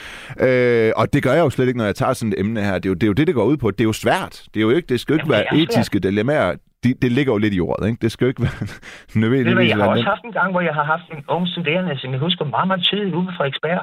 Øh, 0.41 0.93
og 0.97 1.13
det 1.13 1.23
gør 1.23 1.33
jeg 1.33 1.41
jo 1.41 1.51
slet 1.51 1.67
ikke, 1.69 1.79
når 1.79 1.85
jeg 1.85 1.95
tager 1.95 2.13
sådan 2.13 2.33
et 2.33 2.41
emne 2.41 2.61
her. 2.65 2.75
Det 2.79 2.87
er 2.87 2.91
jo 2.91 2.95
det, 2.95 3.03
er 3.03 3.07
jo 3.07 3.13
det, 3.13 3.27
det 3.27 3.35
går 3.35 3.45
ud 3.45 3.57
på. 3.57 3.71
Det 3.71 3.81
er 3.81 3.85
jo 3.85 3.93
svært. 3.93 4.35
Det, 4.55 4.57
er 4.61 4.65
jo 4.69 4.71
ikke, 4.71 4.87
det 4.87 5.01
skal 5.01 5.13
jo 5.13 5.17
ikke 5.17 5.25
Jamen, 5.35 5.47
være 5.53 5.61
er 5.61 5.67
svært. 5.67 5.77
etiske 5.79 5.99
dilemmaer. 5.99 6.57
Det, 6.83 7.03
det 7.03 7.13
ligger 7.13 7.33
jo 7.33 7.39
lidt 7.39 7.55
i 7.55 7.61
ordet, 7.61 7.87
ikke? 7.89 7.99
Det 8.03 8.13
skal 8.13 8.25
jo 8.25 8.29
ikke 8.29 8.43
være 8.43 8.59
Ved 8.61 9.15
du 9.15 9.19
nødvendigvis 9.21 9.69
jeg 9.71 9.77
har 9.77 9.87
også 9.95 10.05
haft 10.05 10.25
en 10.25 10.33
gang, 10.33 10.51
hvor 10.51 10.61
jeg 10.61 10.75
har 10.75 10.85
haft 10.85 11.07
en 11.17 11.25
ung 11.29 11.49
studerende, 11.49 11.99
som 11.99 12.13
jeg 12.13 12.21
husker 12.21 12.45
meget, 12.45 12.67
meget 12.67 12.83
tydeligt 12.83 13.15
ude 13.15 13.27
på 13.27 13.33
Frederiksberg, 13.37 13.81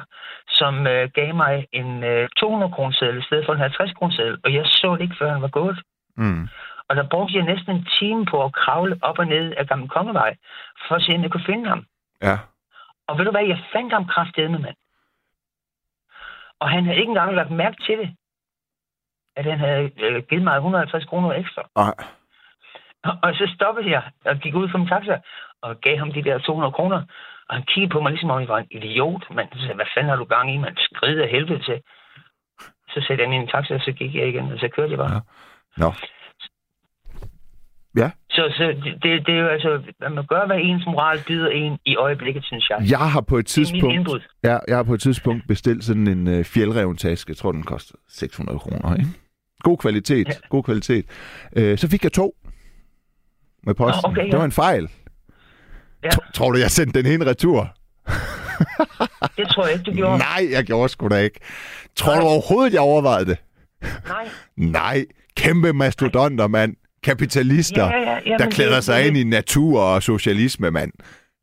som 0.60 0.86
øh, 0.86 1.10
gav 1.18 1.34
mig 1.34 1.54
en 1.72 2.04
øh, 2.04 2.28
200 2.36 2.72
kroner 2.72 3.18
i 3.20 3.22
stedet 3.22 3.46
for 3.46 3.52
en 3.52 3.60
50 3.60 3.92
kroner 3.92 4.36
og 4.44 4.54
jeg 4.54 4.66
så 4.66 4.88
det 4.96 5.02
ikke, 5.02 5.16
før 5.18 5.32
han 5.32 5.42
var 5.42 5.54
gået. 5.60 5.78
Mm. 6.16 6.48
Og 6.88 6.96
der 6.96 7.08
brugte 7.12 7.36
jeg 7.36 7.44
næsten 7.44 7.70
en 7.76 7.86
time 7.98 8.26
på 8.26 8.44
at 8.44 8.52
kravle 8.52 8.98
op 9.02 9.18
og 9.18 9.26
ned 9.26 9.54
af 9.58 9.66
Gamle 9.66 9.88
Kongevej, 9.88 10.36
for 10.88 10.94
at 10.94 11.02
se, 11.02 11.14
om 11.14 11.22
jeg 11.22 11.30
kunne 11.30 11.50
finde 11.52 11.68
ham. 11.68 11.84
Ja. 12.22 12.36
Og 13.08 13.18
ved 13.18 13.24
du 13.24 13.30
hvad, 13.30 13.46
jeg 13.46 13.64
fandt 13.72 13.92
ham 13.92 14.06
kraftedeme, 14.06 14.58
mand. 14.58 14.76
Og 16.60 16.70
han 16.70 16.84
havde 16.84 16.98
ikke 16.98 17.10
engang 17.10 17.34
lagt 17.34 17.50
mærke 17.50 17.76
til 17.86 17.98
det, 17.98 18.10
at 19.36 19.44
han 19.44 19.58
havde 19.58 19.90
øh, 20.04 20.22
givet 20.28 20.44
mig 20.44 20.54
150 20.56 21.04
kroner 21.04 21.32
ekstra. 21.32 21.62
Ej. 21.76 21.94
Og, 23.04 23.14
og 23.22 23.34
så 23.34 23.52
stoppede 23.54 23.90
jeg 23.90 24.02
og 24.24 24.36
gik 24.36 24.54
ud 24.54 24.68
fra 24.68 24.78
min 24.78 24.88
taxa 24.88 25.16
og 25.62 25.80
gav 25.80 25.96
ham 25.98 26.12
de 26.12 26.24
der 26.24 26.38
200 26.38 26.72
kroner. 26.72 27.02
Og 27.50 27.56
han 27.56 27.64
kiggede 27.72 27.92
på 27.92 28.00
mig, 28.00 28.10
ligesom 28.12 28.30
om 28.30 28.40
jeg 28.40 28.48
var 28.48 28.58
en 28.58 28.72
idiot. 28.78 29.22
Man 29.38 29.46
så 29.52 29.60
sagde, 29.60 29.74
hvad 29.80 29.90
fanden 29.94 30.10
har 30.10 30.16
du 30.16 30.24
gang 30.24 30.54
i, 30.54 30.56
man? 30.64 30.74
Skrid 30.76 31.18
af 31.24 31.28
helvede 31.28 31.62
til. 31.68 31.78
Så 32.92 32.98
satte 33.06 33.24
jeg 33.24 33.32
en 33.32 33.48
taxa, 33.48 33.74
og 33.74 33.80
så 33.80 33.92
gik 33.92 34.14
jeg 34.14 34.28
igen, 34.28 34.52
og 34.52 34.58
så 34.58 34.68
kørte 34.76 34.90
jeg 34.90 34.98
bare. 34.98 35.14
Ja. 35.14 35.20
Nå. 35.82 35.90
Ja. 37.96 38.10
Så, 38.30 38.42
så 38.56 38.64
det, 39.02 39.26
det, 39.26 39.34
er 39.34 39.40
jo 39.40 39.48
altså, 39.48 39.82
at 40.02 40.12
man 40.12 40.26
gør, 40.26 40.46
hvad 40.46 40.58
ens 40.60 40.86
moral 40.86 41.18
byder 41.28 41.48
en 41.48 41.78
i 41.84 41.96
øjeblikket, 41.96 42.44
synes 42.44 42.70
jeg. 42.70 42.78
Jeg 42.90 43.10
har 43.14 43.20
på 43.20 43.36
et 43.36 43.38
min 43.38 43.44
tidspunkt... 43.44 44.28
Ja, 44.44 44.58
jeg 44.68 44.76
har 44.76 44.82
på 44.82 44.94
et 44.94 45.00
tidspunkt 45.00 45.42
bestilt 45.48 45.84
sådan 45.84 46.06
en 46.06 46.28
øh, 46.28 46.44
fjeldreventaske. 46.44 47.30
Jeg 47.30 47.36
tror, 47.36 47.52
den 47.52 47.62
koster 47.62 47.94
600 48.08 48.58
kroner, 48.58 48.94
ikke? 48.94 49.10
God 49.62 49.76
kvalitet, 49.76 50.28
ja. 50.28 50.34
god 50.48 50.62
kvalitet. 50.62 51.04
Øh, 51.56 51.78
så 51.78 51.90
fik 51.90 52.04
jeg 52.04 52.12
to 52.12 52.34
med 53.62 53.74
posten. 53.74 54.02
Nå, 54.04 54.10
okay, 54.10 54.26
ja. 54.26 54.30
Det 54.30 54.38
var 54.38 54.44
en 54.44 54.52
fejl. 54.52 54.88
Ja. 56.04 56.08
Tro- 56.10 56.30
Tror 56.34 56.50
du, 56.52 56.58
jeg 56.58 56.70
sendte 56.70 57.02
den 57.02 57.12
ene 57.12 57.26
retur? 57.30 57.68
Det 59.36 59.48
tror 59.48 59.64
jeg 59.66 59.72
ikke, 59.72 59.90
du 59.90 59.96
gjorde. 59.96 60.18
Nej, 60.18 60.46
jeg 60.52 60.64
gjorde 60.64 60.88
sgu 60.88 61.08
da 61.08 61.16
ikke. 61.16 61.40
Tror 61.96 62.12
Nej. 62.12 62.20
du 62.20 62.26
overhovedet, 62.26 62.72
jeg 62.72 62.80
overvejede 62.80 63.26
det? 63.26 63.38
Nej. 64.08 64.28
Nej, 64.80 65.04
kæmpe 65.36 65.72
mastodonter, 65.72 66.46
mand. 66.46 66.76
Kapitalister, 67.02 67.84
Ja, 67.86 67.98
ja, 68.10 68.18
ja, 68.26 68.36
der 68.38 68.50
klæder 68.50 68.74
det- 68.74 68.84
sig 68.84 69.00
det- 69.00 69.06
ind 69.08 69.16
i 69.16 69.24
natur 69.24 69.80
og 69.80 70.02
socialisme, 70.02 70.70
mand. 70.70 70.92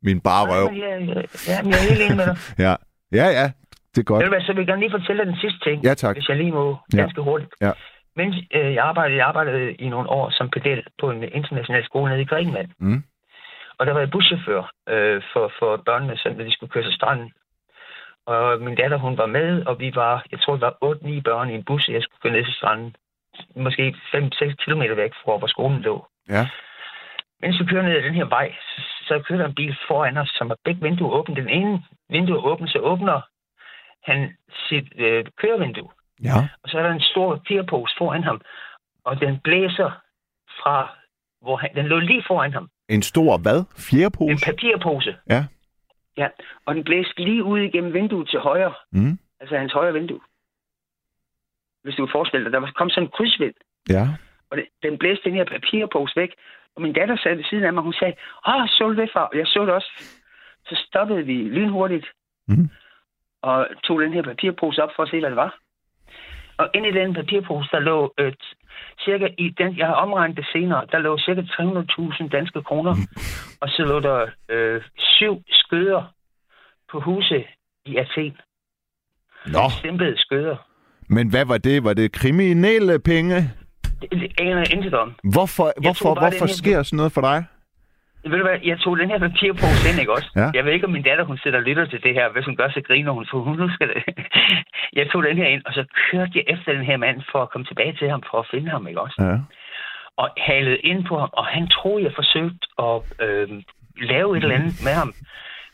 Min 0.03 0.19
bare 0.19 0.45
røv. 0.51 0.69
jeg, 0.73 1.25
ja, 1.47 1.61
men 1.63 1.71
jeg 1.71 1.79
er 1.79 1.89
helt 1.89 2.01
enig 2.01 2.17
med 2.17 2.25
dig. 2.25 2.37
Ja, 2.65 2.75
ja, 3.11 3.27
ja. 3.41 3.51
Det 3.95 4.01
er 4.01 4.03
godt. 4.03 4.19
Ved 4.23 4.25
du 4.29 4.35
hvad, 4.35 4.41
så 4.45 4.51
vil 4.53 4.59
jeg 4.61 4.67
gerne 4.67 4.81
lige 4.81 4.91
fortælle 4.99 5.19
dig 5.23 5.27
den 5.33 5.39
sidste 5.43 5.59
ting, 5.69 5.83
Ja, 5.83 5.93
tak. 5.93 6.15
hvis 6.15 6.29
jeg 6.29 6.37
lige 6.37 6.51
må 6.51 6.77
Ja. 6.93 6.97
ganske 7.01 7.21
hurtigt. 7.21 7.51
Ja. 7.61 7.71
Mens 8.15 8.35
øh, 8.55 8.73
jeg, 8.73 8.83
arbejdede, 8.83 9.17
jeg 9.17 9.25
arbejdede 9.27 9.73
i 9.73 9.89
nogle 9.89 10.09
år 10.09 10.29
som 10.37 10.49
pedel 10.55 10.81
på 11.01 11.05
en 11.11 11.23
international 11.39 11.83
skole 11.85 12.09
nede 12.11 12.21
i 12.21 12.25
Grækenland. 12.25 12.67
Mm. 12.79 13.03
Og 13.79 13.85
der 13.85 13.93
var 13.93 13.99
jeg 13.99 14.11
buschauffør 14.11 14.71
øh, 14.89 15.21
for, 15.33 15.51
for 15.59 15.77
børnene, 15.77 16.17
så 16.17 16.29
de 16.29 16.53
skulle 16.53 16.71
køre 16.71 16.83
til 16.83 16.93
stranden. 16.93 17.33
Og 18.25 18.61
min 18.61 18.75
datter, 18.75 18.97
hun 18.97 19.17
var 19.17 19.25
med, 19.25 19.65
og 19.65 19.79
vi 19.79 19.91
var, 19.95 20.25
jeg 20.31 20.41
tror, 20.41 20.53
det 20.53 20.61
var 20.61 20.95
8-9 20.95 21.21
børn 21.21 21.49
i 21.49 21.55
en 21.55 21.63
bus, 21.63 21.87
og 21.87 21.93
jeg 21.93 22.03
skulle 22.03 22.21
køre 22.21 22.33
ned 22.33 22.45
til 22.45 22.53
stranden. 22.53 22.95
Måske 23.55 23.95
5-6 24.15 24.55
kilometer 24.63 24.95
væk 24.95 25.13
fra, 25.23 25.37
hvor 25.37 25.47
skolen 25.47 25.81
lå. 25.81 26.07
Ja. 26.29 26.47
Mens 27.41 27.59
vi 27.59 27.65
kører 27.65 27.83
ned 27.83 27.97
ad 27.97 28.03
den 28.03 28.13
her 28.13 28.25
vej, 28.25 28.55
så, 28.61 28.81
så 29.07 29.23
kører 29.27 29.39
der 29.39 29.47
en 29.47 29.55
bil 29.55 29.77
foran 29.87 30.17
os, 30.17 30.29
som 30.29 30.47
har 30.47 30.57
begge 30.63 30.81
vinduer 30.81 31.11
åbne. 31.11 31.35
Den 31.35 31.49
ene 31.49 31.83
vindue 32.09 32.45
åbent, 32.51 32.71
så 32.71 32.79
åbner 32.79 33.21
han 34.03 34.37
sit 34.69 34.87
øh, 34.97 35.25
kørevindue. 35.37 35.89
Ja. 36.23 36.49
Og 36.63 36.69
så 36.69 36.77
er 36.77 36.83
der 36.83 36.91
en 36.91 37.09
stor 37.11 37.35
papirpose 37.35 37.95
foran 37.97 38.23
ham, 38.23 38.41
og 39.03 39.19
den 39.19 39.39
blæser 39.39 39.91
fra, 40.61 40.95
hvor 41.41 41.57
han, 41.57 41.69
den 41.75 41.87
lå 41.87 41.99
lige 41.99 42.23
foran 42.27 42.53
ham. 42.53 42.69
En 42.89 43.01
stor 43.01 43.37
hvad? 43.37 43.59
En 43.59 43.65
Fjerpose? 43.89 44.45
papirpose. 44.45 45.15
Ja. 45.29 45.45
Ja, 46.17 46.27
og 46.65 46.75
den 46.75 46.83
blæste 46.83 47.23
lige 47.23 47.43
ud 47.43 47.59
igennem 47.59 47.93
vinduet 47.93 48.29
til 48.29 48.39
højre, 48.39 48.73
Mm. 48.91 49.19
altså 49.39 49.57
hans 49.57 49.73
højre 49.73 49.93
vindue. 49.93 50.19
Hvis 51.83 51.95
du 51.95 52.05
kan 52.05 52.11
forestille 52.11 52.43
dig, 52.45 52.53
der 52.53 52.71
kom 52.75 52.89
sådan 52.89 53.03
en 53.03 53.11
krydsvind, 53.15 53.53
Ja. 53.89 54.07
og 54.49 54.57
det, 54.57 54.65
den 54.83 54.97
blæste 54.97 55.23
den 55.23 55.33
her 55.33 55.45
papirpose 55.45 56.15
væk. 56.15 56.29
Og 56.75 56.81
min 56.81 56.93
datter 56.93 57.17
sad 57.17 57.35
ved 57.35 57.43
siden 57.43 57.63
af 57.63 57.73
mig, 57.73 57.83
hun 57.83 57.93
sagde, 57.93 58.13
åh, 58.47 58.67
så 58.67 58.93
det, 58.97 59.09
far? 59.13 59.25
Og 59.31 59.37
jeg 59.37 59.47
så 59.47 59.65
det 59.65 59.73
også. 59.73 59.91
Så 60.69 60.83
stoppede 60.87 61.23
vi 61.25 61.33
lynhurtigt, 61.33 62.05
Mm. 62.47 62.69
og 63.41 63.67
tog 63.83 64.01
den 64.01 64.13
her 64.13 64.21
papirpose 64.21 64.83
op 64.83 64.89
for 64.95 65.03
at 65.03 65.09
se, 65.09 65.19
hvad 65.19 65.29
det 65.29 65.35
var. 65.35 65.57
Og 66.57 66.69
inde 66.75 66.89
i 66.89 66.91
den 66.91 67.13
papirpose, 67.13 67.69
der 67.71 67.79
lå 67.79 68.13
øh, 68.19 68.33
cirka, 69.05 69.27
i 69.37 69.49
den, 69.57 69.77
jeg 69.77 69.87
har 69.87 69.93
omregnet 69.93 70.37
det 70.37 70.45
senere, 70.53 70.85
der 70.91 70.99
lå 70.99 71.17
cirka 71.17 71.41
300.000 71.41 72.29
danske 72.29 72.63
kroner. 72.63 72.95
Og 73.61 73.69
så 73.69 73.83
lå 73.85 73.99
der 73.99 74.25
øh, 74.49 74.81
syv 74.97 75.43
skøder 75.49 76.13
på 76.91 76.99
huse 76.99 77.43
i 77.85 77.97
Athen. 77.97 78.37
Nå, 79.45 79.59
Stemplede 79.79 80.17
skøder. 80.17 80.55
men 81.09 81.29
hvad 81.29 81.45
var 81.45 81.57
det? 81.57 81.83
Var 81.83 81.93
det 81.93 82.11
kriminelle 82.11 82.99
penge? 82.99 83.35
Det, 84.01 84.11
det 84.11 84.31
aner 84.41 84.57
jeg 84.57 84.73
intet 84.73 84.93
om. 84.93 85.13
Hvorfor, 85.23 85.73
hvorfor, 85.81 86.13
hvorfor 86.13 86.45
her- 86.45 86.53
sker 86.53 86.83
sådan 86.83 86.97
noget 86.97 87.11
for 87.11 87.21
dig? 87.21 87.45
Ved 88.31 88.37
du 88.37 88.47
hvad, 88.49 88.59
jeg 88.71 88.79
tog 88.79 88.97
den 88.97 89.09
her 89.09 89.19
papirpose 89.19 89.89
ind, 89.89 89.99
ikke 89.99 90.13
også? 90.17 90.29
Ja. 90.35 90.49
Jeg 90.53 90.65
ved 90.65 90.71
ikke, 90.73 90.85
om 90.85 90.91
min 90.91 91.07
datter, 91.09 91.25
hun 91.25 91.37
sidder 91.37 91.57
og 91.57 91.63
lytter 91.63 91.85
til 91.85 92.03
det 92.03 92.13
her. 92.13 92.25
Hvis 92.33 92.45
hun 92.45 92.55
gør, 92.55 92.69
så 92.69 92.81
griner 92.87 93.11
hun, 93.11 93.25
for 93.31 93.39
hun 93.39 93.59
husker 93.59 93.85
det. 93.91 93.97
jeg 94.99 95.05
tog 95.11 95.23
den 95.23 95.37
her 95.37 95.47
ind, 95.47 95.63
og 95.65 95.73
så 95.73 95.83
kørte 96.11 96.31
jeg 96.35 96.43
efter 96.47 96.73
den 96.73 96.85
her 96.89 96.97
mand 96.97 97.21
for 97.31 97.39
at 97.41 97.49
komme 97.49 97.65
tilbage 97.65 97.93
til 97.99 98.09
ham, 98.09 98.23
for 98.31 98.37
at 98.39 98.47
finde 98.51 98.69
ham, 98.69 98.87
ikke 98.87 99.01
også? 99.01 99.17
Ja. 99.19 99.37
Og 100.17 100.29
halede 100.37 100.77
ind 100.77 101.05
på 101.09 101.19
ham, 101.19 101.29
og 101.33 101.45
han 101.45 101.67
troede, 101.67 102.03
jeg 102.03 102.13
forsøgte 102.15 102.67
at 102.79 102.97
øh, 103.27 103.47
lave 104.11 104.37
et 104.37 104.43
eller 104.43 104.55
andet 104.55 104.75
med 104.87 104.93
ham. 105.01 105.13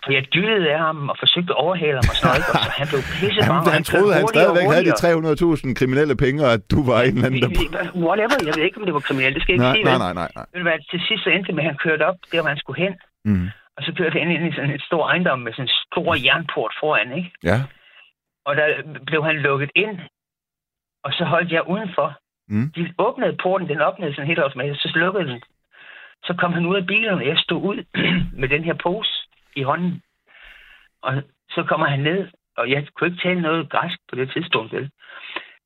For 0.04 0.12
jeg 0.18 0.24
dyttede 0.36 0.66
af 0.74 0.80
ham 0.88 0.98
og 1.12 1.16
forsøgte 1.24 1.52
at 1.56 1.60
overhale 1.66 1.98
ham 2.02 2.08
og 2.12 2.16
sådan 2.16 2.28
noget, 2.30 2.40
ikke? 2.42 2.52
Og 2.58 2.62
så 2.68 2.72
han 2.82 2.88
blev 2.92 3.02
pisse 3.18 3.40
Han, 3.44 3.50
bange, 3.52 3.68
og 3.70 3.74
han 3.78 3.84
troede, 3.92 4.12
han 4.20 4.26
stadigvæk 4.36 4.68
havde 4.74 4.86
de 4.90 4.94
hurtigere. 5.02 5.72
300.000 5.72 5.80
kriminelle 5.80 6.16
penge, 6.24 6.40
og 6.48 6.52
at 6.58 6.64
du 6.74 6.80
var 6.90 6.98
en 7.08 7.14
eller 7.16 7.28
anden, 7.28 7.42
der... 7.44 7.50
Whatever, 8.08 8.36
jeg 8.48 8.54
ved 8.58 8.64
ikke, 8.68 8.78
om 8.82 8.86
det 8.88 8.96
var 9.00 9.04
kriminelt, 9.08 9.34
det 9.36 9.42
skal 9.44 9.52
jeg 9.54 9.58
ikke 9.60 9.70
Nej, 9.70 9.76
sige. 9.78 9.88
nej, 9.92 10.00
nej, 10.06 10.14
nej, 10.22 10.30
nej. 10.38 10.46
Du 10.60 10.64
hvad, 10.68 10.78
til 10.92 11.00
sidst 11.08 11.22
så 11.26 11.30
endte 11.36 11.52
med, 11.56 11.64
at 11.64 11.70
han 11.72 11.78
kørte 11.86 12.04
op, 12.10 12.18
der 12.32 12.42
hvor 12.42 12.52
han 12.54 12.62
skulle 12.64 12.80
hen. 12.86 12.94
Mm. 13.30 13.48
Og 13.78 13.82
så 13.86 13.92
kørte 13.98 14.20
han 14.20 14.30
ind 14.36 14.44
i 14.50 14.56
sådan 14.58 14.74
et 14.78 14.84
stor 14.90 15.04
ejendom 15.12 15.40
med 15.46 15.52
sådan 15.54 15.68
en 15.70 15.76
stor 15.88 16.10
jernport 16.26 16.74
foran, 16.82 17.10
ikke? 17.20 17.32
Ja. 17.50 17.58
Og 18.48 18.54
der 18.60 18.66
blev 19.10 19.22
han 19.30 19.38
lukket 19.48 19.72
ind, 19.84 19.96
og 21.06 21.12
så 21.18 21.24
holdt 21.34 21.52
jeg 21.52 21.64
udenfor. 21.74 22.08
Mm. 22.54 22.72
De 22.76 22.82
åbnede 22.98 23.38
porten, 23.44 23.70
den 23.70 23.82
åbnede 23.82 24.14
sådan 24.14 24.28
helt 24.32 24.40
automatisk, 24.46 24.82
så 24.82 24.90
slukkede 24.96 25.28
den. 25.32 25.40
Så 26.28 26.34
kom 26.40 26.54
han 26.54 26.66
ud 26.66 26.76
af 26.76 26.86
bilen, 26.88 27.14
og 27.14 27.26
jeg 27.28 27.38
stod 27.38 27.62
ud 27.72 27.78
med 28.42 28.48
den 28.50 28.64
her 28.64 28.74
pose 28.84 29.23
i 29.56 29.62
hånden. 29.64 30.02
Og 31.02 31.24
så 31.50 31.64
kommer 31.64 31.88
han 31.88 32.00
ned, 32.00 32.28
og 32.58 32.70
jeg 32.70 32.88
kunne 32.94 33.08
ikke 33.08 33.22
tale 33.22 33.42
noget 33.42 33.70
græsk 33.70 34.00
på 34.10 34.16
det 34.16 34.32
tidspunkt, 34.32 34.74
vel? 34.74 34.92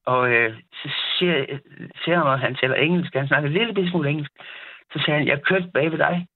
Og 0.06 0.32
øh, 0.32 0.62
så 0.74 0.90
siger, 1.18 1.60
siger 2.04 2.18
han, 2.18 2.34
at 2.34 2.40
han 2.40 2.56
taler 2.56 2.76
engelsk, 2.76 3.14
han 3.14 3.28
snakker 3.28 3.50
en 3.50 3.54
lille 3.54 3.90
smule 3.90 4.10
engelsk. 4.10 4.32
Så 4.94 5.04
sagde 5.06 5.20
han, 5.20 5.28
jeg 5.28 5.44
kørte 5.44 5.72
bag 5.74 5.92
ved 5.92 5.98
dig, 5.98 6.28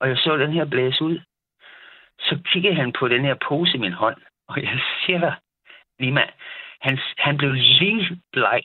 og 0.00 0.08
jeg 0.08 0.16
så 0.16 0.36
den 0.36 0.52
her 0.52 0.64
blæse 0.64 1.04
ud. 1.04 1.20
Så 2.18 2.38
kiggede 2.52 2.74
han 2.74 2.92
på 2.92 3.08
den 3.08 3.24
her 3.24 3.34
pose 3.48 3.76
i 3.76 3.80
min 3.80 3.92
hånd, 3.92 4.16
og 4.48 4.62
jeg 4.62 4.80
siger 5.06 5.18
dig, 5.18 5.34
Lima, 5.98 6.24
han, 6.80 6.98
han 7.18 7.36
blev 7.36 7.52
lige 7.52 8.20
bleg. 8.32 8.62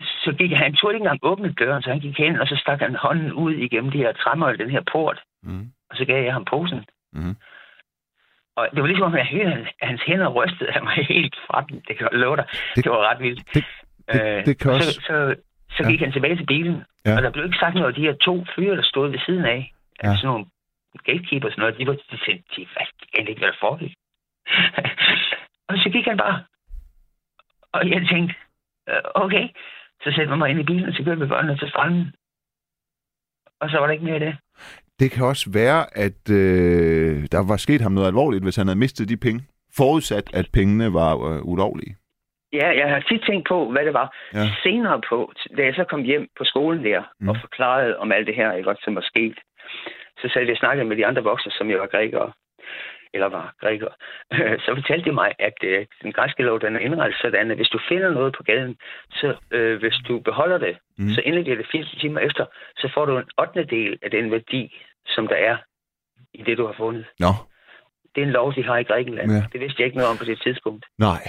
Så 0.00 0.34
gik 0.38 0.50
han, 0.50 0.58
han 0.58 0.74
turde 0.74 0.94
ikke 0.94 1.02
engang 1.02 1.18
åbne 1.22 1.52
døren, 1.52 1.82
så 1.82 1.90
han 1.90 2.00
gik 2.00 2.18
hen, 2.18 2.40
og 2.40 2.48
så 2.48 2.56
stak 2.56 2.80
han 2.80 2.94
hånden 2.94 3.32
ud 3.32 3.52
igennem 3.52 3.90
det 3.90 4.00
her 4.00 4.12
træmøl, 4.12 4.58
den 4.58 4.70
her 4.70 4.82
port, 4.92 5.22
Mm 5.42 5.72
og 5.90 5.96
så 5.96 6.04
gav 6.04 6.24
jeg 6.24 6.32
ham 6.32 6.44
posen. 6.44 6.84
Mm. 7.12 7.36
Og 8.56 8.68
det 8.72 8.80
var 8.82 8.86
ligesom, 8.86 9.14
at 9.14 9.18
jeg 9.18 9.26
hørte, 9.26 9.68
at 9.80 9.88
hans 9.88 10.02
hænder 10.06 10.28
rystede 10.28 10.70
af 10.72 10.82
mig 10.82 10.94
helt 11.14 11.36
fra 11.46 11.64
den. 11.68 11.76
Det 11.88 11.98
kan 11.98 12.08
jeg 12.12 12.18
love 12.20 12.36
dig. 12.36 12.46
Det- 12.74 12.84
Det, 12.84 12.92
var 12.92 13.08
ret 13.10 13.20
vildt. 13.22 13.54
det- 13.54 13.64
det- 14.12 14.46
det 14.46 14.58
kan 14.58 14.70
og 14.70 14.76
også- 14.76 14.92
Så, 14.92 15.00
så, 15.06 15.34
så 15.76 15.82
Ja. 15.82 15.90
gik 15.90 16.00
han 16.00 16.12
tilbage 16.12 16.36
til 16.36 16.46
bilen, 16.46 16.84
Ja. 17.06 17.16
og 17.16 17.22
der 17.22 17.30
blev 17.30 17.44
ikke 17.44 17.58
sagt 17.58 17.74
noget 17.74 17.88
af 17.88 17.94
de 17.94 18.00
her 18.06 18.14
to 18.14 18.44
fyre, 18.56 18.76
der 18.76 18.82
stod 18.82 19.10
ved 19.10 19.18
siden 19.26 19.44
af. 19.44 19.72
Ja. 20.02 20.08
Ja. 20.10 20.16
Sådan 20.16 20.26
nogle 20.28 20.46
gatekeeper 21.04 21.48
og 21.48 21.52
sådan 21.52 21.62
noget. 21.62 21.78
De 21.78 21.86
var 21.86 21.92
de 21.92 22.16
tænkte, 22.26 22.44
de 22.56 22.66
fattede 22.76 23.30
ikke, 23.30 23.40
hvad 23.40 23.48
der 23.52 23.56
foregik. 23.60 23.94
og 25.68 25.74
så 25.82 25.88
gik 25.92 26.04
han 26.04 26.16
bare. 26.16 26.44
Og 27.72 27.90
jeg 27.90 28.06
tænkte, 28.08 28.34
øh, 28.88 29.02
okay. 29.14 29.48
Så 30.02 30.10
satte 30.10 30.30
jeg 30.30 30.38
mig 30.38 30.50
ind 30.50 30.60
i 30.60 30.64
bilen, 30.70 30.88
og 30.88 30.94
så 30.94 31.04
kørte 31.04 31.20
vi 31.20 31.26
børnene 31.26 31.58
til 31.58 31.68
stranden. 31.70 32.12
Og 33.60 33.70
så 33.70 33.78
var 33.78 33.86
der 33.86 33.92
ikke 33.92 34.04
mere 34.04 34.14
af 34.14 34.20
det. 34.20 34.36
Det 35.00 35.10
kan 35.10 35.24
også 35.24 35.50
være, 35.60 35.80
at 36.04 36.22
øh, 36.40 37.14
der 37.34 37.42
var 37.50 37.56
sket 37.56 37.80
ham 37.80 37.92
noget 37.92 38.08
alvorligt, 38.08 38.44
hvis 38.44 38.56
han 38.56 38.66
havde 38.66 38.78
mistet 38.78 39.08
de 39.08 39.16
penge. 39.16 39.40
Forudsat, 39.76 40.26
at 40.34 40.46
pengene 40.52 40.92
var 41.00 41.12
øh, 41.28 41.40
ulovlige. 41.52 41.96
Ja, 42.52 42.68
jeg 42.80 42.88
har 42.94 43.00
tit 43.00 43.22
tænkt 43.28 43.48
på, 43.48 43.70
hvad 43.72 43.84
det 43.84 43.94
var. 43.94 44.08
Ja. 44.34 44.46
Senere 44.62 45.00
på, 45.10 45.32
da 45.56 45.62
jeg 45.62 45.74
så 45.74 45.84
kom 45.84 46.02
hjem 46.02 46.26
på 46.38 46.44
skolen 46.44 46.84
der, 46.84 47.02
Mm. 47.20 47.28
og 47.28 47.36
forklarede 47.40 47.96
om 47.98 48.12
alt 48.12 48.26
det 48.26 48.34
her, 48.34 48.52
ikke, 48.52 48.70
også, 48.70 48.82
som 48.84 48.94
var 48.94 49.06
sket, 49.12 49.38
så 50.20 50.28
sad 50.32 50.42
jeg 50.42 50.50
og 50.50 50.56
snakkede 50.56 50.88
med 50.88 50.96
de 50.96 51.06
andre 51.06 51.22
voksne, 51.22 51.52
som 51.52 51.70
jo 51.70 51.78
var 51.78 51.86
grækere, 51.86 52.32
eller 53.14 53.28
var 53.28 53.54
grækere. 53.60 53.94
så 54.64 54.70
fortalte 54.78 55.04
de 55.10 55.14
mig, 55.14 55.30
at 55.38 55.58
øh, 55.64 55.86
den 56.02 56.12
græske 56.12 56.42
lov, 56.42 56.60
den 56.60 56.76
er 56.76 56.80
indrettet 56.80 57.18
sådan, 57.22 57.50
at 57.50 57.56
hvis 57.56 57.68
du 57.68 57.78
finder 57.88 58.10
noget 58.10 58.34
på 58.36 58.42
gaden, 58.42 58.76
så 59.10 59.34
øh, 59.50 59.78
hvis 59.78 59.96
du 60.08 60.18
beholder 60.20 60.58
det, 60.58 60.76
Mm. 60.98 61.08
så 61.08 61.20
indlægger 61.20 61.56
det 61.56 61.66
80 61.72 61.90
timer 62.00 62.20
efter, 62.20 62.44
så 62.76 62.90
får 62.94 63.04
du 63.04 63.18
en 63.18 63.24
8. 63.38 63.64
del 63.64 63.98
af 64.02 64.10
den 64.10 64.30
værdi, 64.30 64.84
som 65.06 65.28
der 65.28 65.34
er 65.36 65.56
i 66.34 66.42
det, 66.46 66.58
du 66.58 66.66
har 66.66 66.74
fundet. 66.76 67.04
Nå, 67.20 67.28
Det 68.14 68.22
er 68.22 68.26
en 68.26 68.32
lov, 68.32 68.54
de 68.54 68.64
har 68.64 68.76
i 68.78 68.82
Grækenland. 68.82 69.32
Ja. 69.32 69.42
Det 69.52 69.60
vidste 69.60 69.80
jeg 69.80 69.86
ikke 69.86 69.96
noget 69.98 70.10
om 70.10 70.16
på 70.16 70.24
det 70.24 70.40
tidspunkt. 70.42 70.86
nej. 70.98 71.22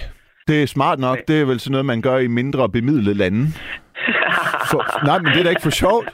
Det 0.47 0.63
er 0.63 0.67
smart 0.67 0.99
nok. 0.99 1.17
Det 1.27 1.41
er 1.41 1.45
vel 1.45 1.59
sådan 1.59 1.71
noget, 1.71 1.85
man 1.85 2.01
gør 2.01 2.17
i 2.17 2.27
mindre 2.27 2.69
bemidlede 2.69 3.17
lande. 3.17 3.43
For, 4.71 5.05
nej, 5.05 5.17
men 5.19 5.25
det 5.31 5.39
er 5.39 5.43
da 5.43 5.49
ikke 5.49 5.61
for 5.61 5.69
sjovt. 5.83 6.05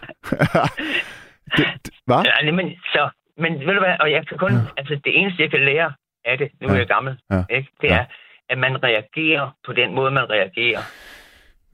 det, 1.58 1.66
det, 1.86 1.94
hvad? 2.06 2.22
Ja, 2.44 2.52
men, 2.52 2.70
så, 2.94 3.10
men 3.42 3.52
ved 3.68 3.74
du 3.78 3.80
hvad, 3.86 3.96
og 4.00 4.12
jeg 4.12 4.28
kan 4.28 4.38
kun, 4.38 4.52
Ja. 4.54 4.60
altså 4.78 4.94
det 5.06 5.20
eneste, 5.20 5.42
jeg 5.44 5.50
kan 5.52 5.60
lære 5.66 5.94
af 6.26 6.38
det, 6.38 6.50
nu 6.62 6.68
Ja. 6.68 6.74
er 6.74 6.78
jeg 6.78 6.88
gammel, 6.88 7.14
Ja. 7.32 7.44
ikke? 7.50 7.70
det 7.82 7.88
Ja. 7.90 7.96
er, 7.98 8.06
at 8.50 8.58
man 8.58 8.84
reagerer 8.84 9.56
på 9.66 9.74
den 9.74 9.96
måde, 9.96 10.12
man 10.12 10.30
reagerer 10.30 10.82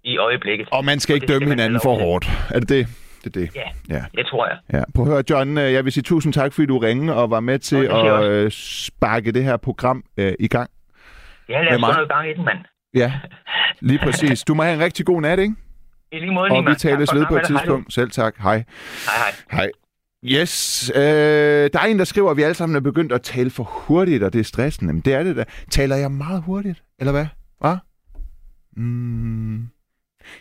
i 0.03 0.17
øjeblikket. 0.17 0.67
Og 0.71 0.85
man 0.85 0.99
skal 0.99 1.15
ikke 1.15 1.27
dømme 1.27 1.49
hinanden 1.49 1.79
for 1.83 1.93
hårdt. 1.99 2.25
Er 2.55 2.59
det 2.59 2.69
det? 2.69 2.87
Det 3.23 3.35
er 3.35 3.39
det. 3.39 3.55
Ja, 3.55 3.69
Ja. 3.95 4.03
det 4.17 4.25
tror 4.27 4.47
jeg. 4.47 4.57
Ja, 4.73 4.83
prøv 4.95 5.05
at 5.05 5.11
høre, 5.11 5.23
John, 5.29 5.57
øh, 5.57 5.73
jeg 5.73 5.83
vil 5.85 5.91
sige 5.91 6.03
tusind 6.03 6.33
tak, 6.33 6.53
fordi 6.53 6.65
du 6.65 6.77
ringede 6.77 7.15
og 7.15 7.31
var 7.31 7.39
med 7.39 7.59
til 7.59 7.85
at 7.85 8.23
øh, 8.23 8.51
sparke 8.51 9.31
det 9.31 9.43
her 9.43 9.57
program 9.57 10.03
øh, 10.17 10.33
i 10.39 10.47
gang. 10.47 10.69
Ja, 11.49 11.61
lad 11.63 11.73
os 11.73 11.79
få 11.81 11.91
noget 11.93 12.09
gang 12.09 12.29
i 12.29 12.33
den, 12.33 12.45
mand. 12.45 12.57
Ja, 12.93 13.13
lige 13.79 13.99
præcis. 14.03 14.43
Du 14.43 14.53
må 14.53 14.63
have 14.63 14.73
en 14.75 14.79
rigtig 14.79 15.05
god 15.05 15.21
nat, 15.21 15.39
ikke? 15.39 15.55
I 16.11 16.19
lige 16.19 16.31
måde, 16.31 16.51
Og 16.51 16.65
vi 16.65 16.75
tales 16.75 16.99
ved 16.99 17.07
på 17.07 17.15
et 17.15 17.27
programmet. 17.27 17.47
Hej 17.49 17.57
tidspunkt. 17.59 17.93
Selv 17.93 18.11
tak. 18.11 18.35
Hej. 18.37 18.53
Hej, 18.55 18.63
hej. 19.51 19.59
Hej. 19.59 19.69
Yes, 20.23 20.91
øh, 20.95 21.01
der 21.73 21.79
er 21.79 21.85
en, 21.85 21.99
der 21.99 22.05
skriver, 22.05 22.31
at 22.31 22.37
vi 22.37 22.41
alle 22.41 22.53
sammen 22.53 22.75
er 22.75 22.79
begyndt 22.79 23.11
at 23.11 23.21
tale 23.21 23.49
for 23.49 23.63
hurtigt, 23.63 24.23
og 24.23 24.33
det 24.33 24.39
er 24.39 24.43
stressende. 24.43 24.93
Men 24.93 25.01
det 25.01 25.13
er 25.13 25.23
det 25.23 25.35
da. 25.35 25.43
Taler 25.71 25.95
jeg 25.95 26.11
meget 26.11 26.41
hurtigt, 26.43 26.83
eller 26.99 27.11
hvad? 27.11 27.25
Hva? 27.59 27.77
Mm. 28.77 29.61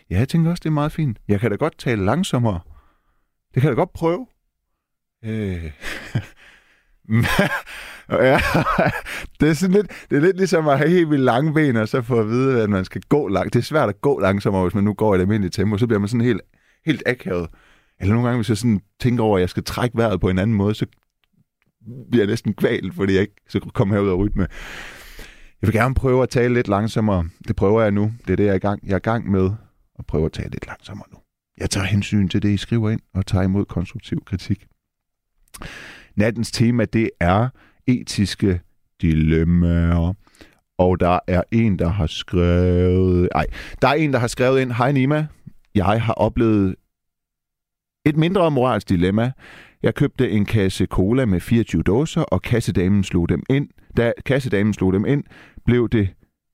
Ja, 0.09 0.17
jeg 0.17 0.29
tænker 0.29 0.51
også, 0.51 0.61
det 0.61 0.69
er 0.69 0.73
meget 0.73 0.91
fint. 0.91 1.17
Jeg 1.27 1.39
kan 1.39 1.51
da 1.51 1.55
godt 1.55 1.77
tale 1.77 2.05
langsommere. 2.05 2.59
Det 3.53 3.61
kan 3.61 3.69
jeg 3.69 3.77
da 3.77 3.81
godt 3.81 3.93
prøve. 3.93 4.27
Øh. 5.25 5.71
ja, 8.09 8.39
det 9.39 9.49
er 9.49 9.53
sådan 9.53 9.75
lidt, 9.75 10.05
det 10.09 10.15
er 10.17 10.21
lidt 10.21 10.37
ligesom 10.37 10.67
at 10.67 10.77
have 10.77 10.89
helt 10.89 11.09
vildt 11.09 11.23
lange 11.23 11.53
ben, 11.53 11.75
og 11.75 11.87
så 11.87 12.01
få 12.01 12.19
at 12.19 12.27
vide, 12.27 12.63
at 12.63 12.69
man 12.69 12.85
skal 12.85 13.01
gå 13.09 13.27
langt. 13.27 13.53
Det 13.53 13.59
er 13.59 13.63
svært 13.63 13.89
at 13.89 14.01
gå 14.01 14.19
langsommere, 14.19 14.63
hvis 14.63 14.75
man 14.75 14.83
nu 14.83 14.93
går 14.93 15.13
i 15.13 15.17
et 15.17 15.21
almindeligt 15.21 15.53
tempo. 15.53 15.77
Så 15.77 15.87
bliver 15.87 15.99
man 15.99 16.09
sådan 16.09 16.25
helt, 16.25 16.41
helt 16.85 17.03
akavet. 17.05 17.49
Eller 17.99 18.13
nogle 18.13 18.27
gange, 18.27 18.37
hvis 18.37 18.49
jeg 18.49 18.57
sådan 18.57 18.81
tænker 18.99 19.23
over, 19.23 19.37
at 19.37 19.41
jeg 19.41 19.49
skal 19.49 19.63
trække 19.63 19.97
vejret 19.97 20.21
på 20.21 20.29
en 20.29 20.39
anden 20.39 20.57
måde, 20.57 20.75
så 20.75 20.85
bliver 22.11 22.23
jeg 22.23 22.27
næsten 22.27 22.53
kvalt, 22.53 22.95
fordi 22.95 23.13
jeg 23.13 23.21
ikke 23.21 23.35
så 23.49 23.59
kommer 23.59 23.95
herud 23.95 24.09
og 24.09 24.19
rytme. 24.19 24.47
Jeg 25.61 25.67
vil 25.67 25.73
gerne 25.73 25.95
prøve 25.95 26.23
at 26.23 26.29
tale 26.29 26.53
lidt 26.53 26.67
langsommere. 26.67 27.29
Det 27.47 27.55
prøver 27.55 27.81
jeg 27.81 27.91
nu. 27.91 28.13
Det 28.27 28.31
er 28.31 28.35
det, 28.35 28.43
jeg 28.43 28.51
er 28.51 28.55
i 28.55 28.59
gang, 28.59 28.87
jeg 28.87 28.93
er 28.93 28.97
i 28.97 28.99
gang 28.99 29.31
med 29.31 29.51
at 29.99 30.05
prøve 30.05 30.25
at 30.25 30.31
tale 30.31 30.49
lidt 30.49 30.67
langsommere 30.67 31.07
nu. 31.11 31.17
Jeg 31.57 31.69
tager 31.69 31.85
hensyn 31.85 32.27
til 32.27 32.41
det, 32.41 32.49
I 32.49 32.57
skriver 32.57 32.89
ind, 32.89 33.01
og 33.13 33.25
tager 33.25 33.43
imod 33.43 33.65
konstruktiv 33.65 34.23
kritik. 34.25 34.65
Nattens 36.15 36.51
tema, 36.51 36.85
det 36.85 37.09
er 37.19 37.49
etiske 37.87 38.61
dilemmaer. 39.01 40.13
Og 40.77 40.99
der 40.99 41.19
er 41.27 41.43
en, 41.51 41.79
der 41.79 41.87
har 41.87 42.07
skrevet... 42.07 43.29
Nej, 43.33 43.45
der 43.81 43.87
er 43.87 43.93
en, 43.93 44.13
der 44.13 44.19
har 44.19 44.27
skrevet 44.27 44.61
ind. 44.61 44.71
Hej 44.71 44.91
Nima, 44.91 45.27
jeg 45.75 46.01
har 46.01 46.13
oplevet 46.13 46.75
et 48.09 48.17
mindre 48.17 48.51
moralsk 48.51 48.89
dilemma. 48.89 49.31
Jeg 49.83 49.95
købte 49.95 50.31
en 50.31 50.45
kasse 50.45 50.85
cola 50.85 51.25
med 51.25 51.39
24 51.39 51.83
dåser, 51.83 52.21
og 52.21 52.41
kassedamen 52.41 53.03
slog 53.03 53.29
dem 53.29 53.43
ind. 53.49 53.69
Da 53.97 54.11
kassedamen 54.25 54.73
slog 54.73 54.93
dem 54.93 55.05
ind, 55.05 55.23
blev 55.65 55.89
det 55.89 56.09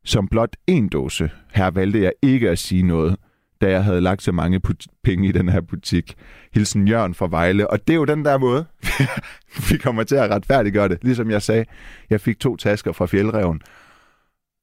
som 0.06 0.28
blot 0.28 0.56
en 0.68 0.90
dåse. 0.90 1.30
Her 1.54 1.72
valgte 1.72 2.02
jeg 2.02 2.12
ikke 2.22 2.50
at 2.50 2.60
sige 2.60 2.84
noget, 2.84 3.16
da 3.62 3.70
jeg 3.72 3.84
havde 3.84 4.02
lagt 4.02 4.22
så 4.22 4.32
mange 4.32 4.60
put- 4.68 4.86
penge 5.04 5.28
i 5.28 5.32
den 5.32 5.50
her 5.50 5.62
butik. 5.62 6.16
Hilsen 6.54 6.88
Jørgen 6.88 7.14
fra 7.14 7.28
Vejle. 7.30 7.70
Og 7.70 7.88
det 7.88 7.94
er 7.94 7.98
jo 7.98 8.06
den 8.06 8.26
der 8.26 8.38
måde, 8.38 8.66
vi 9.70 9.78
kommer 9.78 10.04
til 10.04 10.16
at 10.16 10.30
retfærdiggøre 10.30 10.90
det. 10.90 10.98
Ligesom 11.02 11.32
jeg 11.32 11.42
sagde, 11.42 11.66
jeg 12.10 12.22
fik 12.22 12.40
to 12.40 12.56
tasker 12.56 12.92
fra 12.92 13.06
Fjeldreven. 13.06 13.62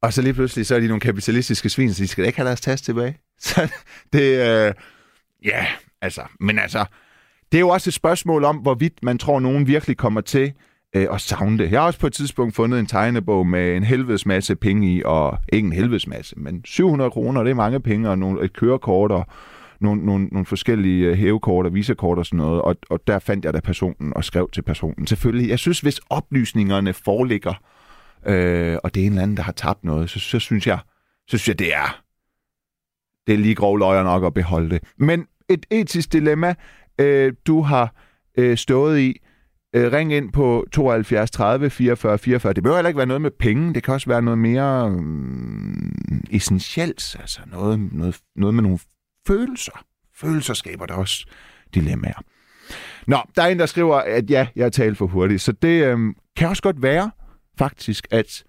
Og 0.03 0.13
så 0.13 0.23
lige 0.23 0.35
pludselig, 0.35 0.67
så 0.67 0.75
er 0.75 0.81
de 0.81 0.87
nogle 0.87 1.01
kapitalistiske 1.01 1.69
svin, 1.69 1.95
så 1.95 2.03
de 2.03 2.09
skal 2.09 2.25
da 2.25 2.27
ikke 2.27 2.39
have 2.39 2.47
deres 2.47 2.61
taske 2.61 2.85
tilbage. 2.85 3.19
Så 3.39 3.73
det, 4.13 4.23
øh, 4.23 4.75
ja, 5.45 5.67
altså, 6.03 6.23
men 6.41 6.59
altså, 6.59 6.85
det 7.53 7.59
er 7.59 7.61
jo 7.61 7.69
også 7.69 7.91
et 7.91 7.95
spørgsmål 7.95 8.45
om, 8.45 8.57
hvorvidt 8.57 9.03
man 9.03 9.19
tror, 9.19 9.41
nogen 9.41 9.67
virkelig 9.67 9.97
kommer 9.97 10.21
til 10.21 10.53
øh, 10.97 11.07
at 11.13 11.21
savne 11.21 11.59
det. 11.59 11.71
Jeg 11.71 11.81
har 11.81 11.87
også 11.87 12.01
på 12.01 12.07
et 12.07 12.13
tidspunkt 12.13 12.55
fundet 12.55 12.81
en 12.81 12.87
tegnebog 12.87 13.47
med 13.47 13.77
en 13.77 13.85
helvedes 13.85 14.27
masse 14.27 14.57
penge 14.57 14.95
i, 14.95 15.03
og 15.05 15.39
ikke 15.53 15.67
en 15.67 15.73
helvedes 15.73 16.07
masse, 16.07 16.39
men 16.39 16.65
700 16.65 17.11
kroner, 17.11 17.43
det 17.43 17.51
er 17.51 17.55
mange 17.55 17.81
penge, 17.81 18.11
og 18.11 18.19
nogle, 18.19 18.45
et 18.45 18.53
kørekort, 18.53 19.13
og 19.13 19.27
nogle, 19.81 20.07
nogle, 20.07 20.27
nogle 20.27 20.47
forskellige 20.47 21.07
øh, 21.07 21.15
hævekort 21.15 21.67
og 21.67 21.75
visakort 21.75 22.19
og 22.19 22.27
sådan 22.27 22.37
noget, 22.37 22.63
og, 22.63 22.77
og 22.91 23.01
der 23.07 23.19
fandt 23.19 23.45
jeg 23.45 23.55
da 23.55 23.61
personen 23.61 24.13
og 24.17 24.25
skrev 24.25 24.51
til 24.53 24.63
personen. 24.63 25.07
Selvfølgelig, 25.07 25.49
jeg 25.51 25.59
synes, 25.59 25.81
hvis 25.81 26.01
oplysningerne 26.11 26.93
foreligger, 26.93 27.55
øh, 28.27 28.79
og 28.85 28.95
det 28.95 29.03
er 29.03 29.07
en 29.07 29.13
eller 29.13 29.23
anden, 29.23 29.37
der 29.37 29.43
har 29.43 29.53
tabt 29.53 29.85
noget, 29.85 30.11
så, 30.11 30.21
så 30.21 30.39
synes 30.39 30.67
jeg, 30.67 30.79
så 31.29 31.39
synes 31.39 31.49
jeg, 31.49 31.59
det 31.59 31.75
er, 31.75 32.03
det 33.27 33.35
er 33.35 33.39
lige 33.39 33.55
grov 33.55 33.79
løjer 33.79 34.03
nok 34.03 34.25
at 34.25 34.35
beholde 34.35 34.71
det. 34.71 34.83
Men 34.97 35.27
et 35.51 35.67
etisk 35.71 36.13
dilemma, 36.13 36.55
øh, 36.99 37.33
du 37.47 37.63
har 37.63 37.95
øh, 38.39 38.57
stået 38.57 39.01
i, 39.01 39.21
øh, 39.75 39.93
ring 39.93 40.13
ind 40.13 40.33
på 40.33 40.67
72 40.73 41.31
30 41.31 41.71
44 41.71 42.19
44. 42.19 42.53
Det 42.53 42.63
behøver 42.63 42.77
heller 42.79 42.89
ikke 42.89 42.99
være 42.99 43.07
noget 43.07 43.23
med 43.23 43.31
penge. 43.31 43.75
Det 43.75 43.83
kan 43.83 43.95
også 43.95 44.11
være 44.11 44.23
noget 44.23 44.39
mere 44.39 44.91
øh, 44.91 46.37
essentielt. 46.37 47.17
Altså 47.21 47.41
noget, 47.47 47.93
noget, 47.93 48.21
noget 48.37 48.55
med 48.55 48.63
nogle 48.63 48.79
følelser. 49.27 49.85
Følelser 50.17 50.55
skaber 50.55 50.87
der 50.87 50.95
også 50.95 51.27
dilemmaer. 51.75 52.23
Nå, 53.07 53.19
der 53.37 53.43
er 53.43 53.47
en, 53.47 53.59
der 53.59 53.67
skriver, 53.67 53.97
at 53.97 54.31
ja, 54.31 54.47
jeg 54.57 54.65
har 54.65 54.71
talt 54.71 54.99
for 54.99 55.07
hurtigt. 55.07 55.43
Så 55.43 55.53
det 55.53 55.85
øh, 55.85 55.99
kan 56.37 56.49
også 56.49 56.63
godt 56.63 56.83
være, 56.83 57.11
faktisk, 57.59 58.07
at 58.11 58.45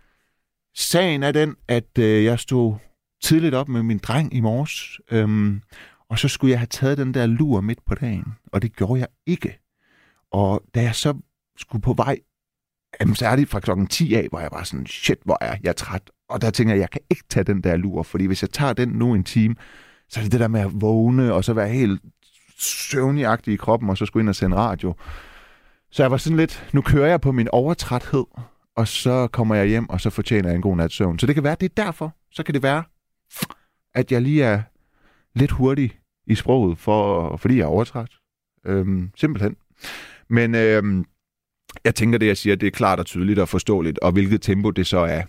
sagen 0.76 1.24
er 1.24 1.32
den, 1.32 1.56
at 1.68 1.97
øh, 1.99 2.24
jeg 2.24 2.39
stod 2.39 2.76
tidligt 3.24 3.56
op 3.56 3.70
med 3.70 3.84
min 3.84 3.97
dreng 3.97 4.36
i 4.36 4.39
morges, 4.39 4.99
Øh, 5.12 5.60
og 6.12 6.20
så 6.20 6.28
skulle 6.28 6.51
jeg 6.51 6.59
have 6.59 6.68
taget 6.68 6.97
den 6.97 7.14
der 7.14 7.26
lur 7.26 7.62
midt 7.62 7.86
på 7.86 7.95
dagen, 7.95 8.26
og 8.53 8.62
det 8.62 8.76
gjorde 8.76 8.99
jeg 8.99 9.07
ikke. 9.26 9.59
Og 10.32 10.64
da 10.76 10.82
jeg 10.82 10.95
så 10.95 11.14
skulle 11.57 11.82
på 11.82 11.93
vej, 11.93 12.18
jamen, 13.01 13.16
særligt 13.16 13.49
fra 13.49 13.59
klokken 13.59 13.88
10 13.88 14.14
af, 14.16 14.28
hvor 14.30 14.39
jeg 14.39 14.49
var 14.51 14.64
sådan, 14.64 14.86
shit, 14.86 15.18
hvor 15.26 15.38
er 15.41 15.57
jeg 15.64 15.76
træt. 15.76 16.12
Og 16.30 16.41
der 16.41 16.49
tænker 16.49 16.74
jeg, 16.74 16.82
jeg 16.82 16.89
kan 16.89 17.01
ikke 17.09 17.24
tage 17.30 17.43
den 17.43 17.64
der 17.64 17.76
lur, 17.76 18.03
fordi 18.03 18.26
hvis 18.26 18.41
jeg 18.41 18.49
tager 18.49 18.74
den 18.74 18.89
nu 18.89 19.14
en 19.14 19.24
time, 19.24 19.55
så 20.09 20.20
er 20.20 20.24
det 20.24 20.32
det 20.32 20.39
der 20.39 20.47
med 20.47 20.62
at 20.62 20.82
vågne, 20.82 21.34
og 21.34 21.43
så 21.43 21.53
være 21.53 21.70
helt 21.70 22.01
søvnigagtig 22.59 23.53
i 23.53 23.57
kroppen, 23.57 23.89
og 23.89 23.97
så 23.97 24.05
skulle 24.05 24.22
ind 24.22 24.30
og 24.30 24.36
sende 24.36 24.55
radio. 24.55 24.95
Så 25.91 26.03
jeg 26.03 26.12
var 26.12 26.18
sådan 26.18 26.38
lidt, 26.38 26.70
nu 26.74 26.82
kører 26.82 27.07
jeg 27.07 27.22
på 27.22 27.32
min 27.32 27.47
overtræthed, 27.51 28.26
og 28.76 28.88
så 28.88 29.28
kommer 29.28 29.55
jeg 29.55 29.68
hjem, 29.68 29.89
og 29.89 30.01
så 30.01 30.09
fortjener 30.09 30.49
jeg 30.49 30.55
en 30.55 30.62
god 30.62 30.78
nats 30.78 30.95
søvn. 30.95 31.20
Så 31.20 31.28
det 31.28 31.36
kan 31.36 31.43
være, 31.43 31.55
det 31.59 31.72
er 31.78 31.84
derfor. 31.84 32.16
Så 32.32 32.43
kan 32.43 32.53
det 32.53 32.64
være, 32.64 32.84
at 33.93 34.12
jeg 34.12 34.22
lige 34.22 34.43
er 34.43 34.62
lidt 35.36 35.51
hurtig 35.51 36.01
i 36.32 36.36
sproget, 36.36 36.77
for, 36.77 37.38
fordi 37.38 37.57
jeg 37.57 37.63
er 37.63 37.67
overtræt. 37.67 38.09
Øhm, 38.65 39.09
simpelthen. 39.15 39.55
Men 40.29 40.55
øhm, 40.55 41.05
jeg 41.86 41.95
tænker, 41.95 42.17
det 42.17 42.27
jeg 42.27 42.38
siger, 42.38 42.55
det 42.55 42.67
er 42.67 42.71
klart 42.71 42.99
og 42.99 43.05
tydeligt 43.05 43.39
og 43.39 43.49
forståeligt, 43.49 43.99
og 43.99 44.11
hvilket 44.11 44.41
tempo 44.41 44.69
det 44.69 44.88
så 44.88 44.97
er, 44.97 45.21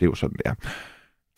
det 0.00 0.06
er 0.06 0.06
jo 0.06 0.14
sådan, 0.14 0.36
det 0.36 0.42
er. 0.44 0.54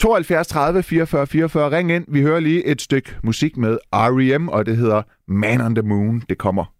72 0.01 0.47
30 0.47 0.83
44 0.83 1.27
44, 1.27 1.71
ring 1.71 1.93
ind. 1.93 2.05
Vi 2.09 2.23
hører 2.23 2.41
lige 2.41 2.65
et 2.65 2.83
stykke 2.83 3.17
musik 3.23 3.57
med 3.57 3.79
R.E.M., 3.93 4.49
og 4.49 4.67
det 4.67 4.77
hedder 4.77 5.03
Man 5.27 5.61
on 5.61 5.75
the 5.75 5.83
Moon. 5.83 6.23
Det 6.29 6.39
kommer 6.39 6.80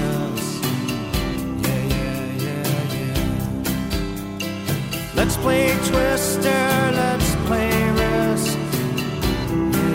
Let's 5.23 5.37
play 5.37 5.69
Twister, 5.85 6.49
let's 6.95 7.35
play 7.45 7.69
Risk. 7.91 8.57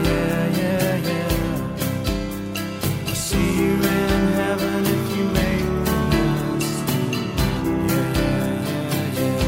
Yeah, 0.06 0.46
yeah, 0.60 0.96
yeah. 1.08 1.32
I'll 3.08 3.14
see 3.16 3.48
you 3.58 3.72
in 3.74 4.22
heaven 4.38 4.86
if 4.86 5.04
you 5.16 5.24
make 5.40 5.68
the 5.84 5.98
list. 6.14 6.78
Yeah, 7.90 8.06
yeah, 8.22 9.18
yeah, 9.18 9.42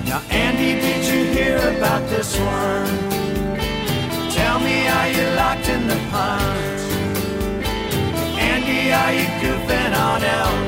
yeah. 0.00 0.08
Now, 0.08 0.20
Andy, 0.30 0.72
did 0.80 1.02
you 1.12 1.20
hear 1.36 1.58
about 1.76 2.02
this 2.08 2.30
one? 2.38 2.96
Tell 4.30 4.58
me, 4.60 4.88
are 4.88 5.08
you 5.10 5.24
locked 5.36 5.68
in 5.68 5.88
the 5.88 5.98
pond? 6.10 6.80
Andy, 8.40 8.92
are 8.94 9.12
you 9.12 9.26
goofing 9.42 9.94
on 9.94 10.24
out? 10.24 10.65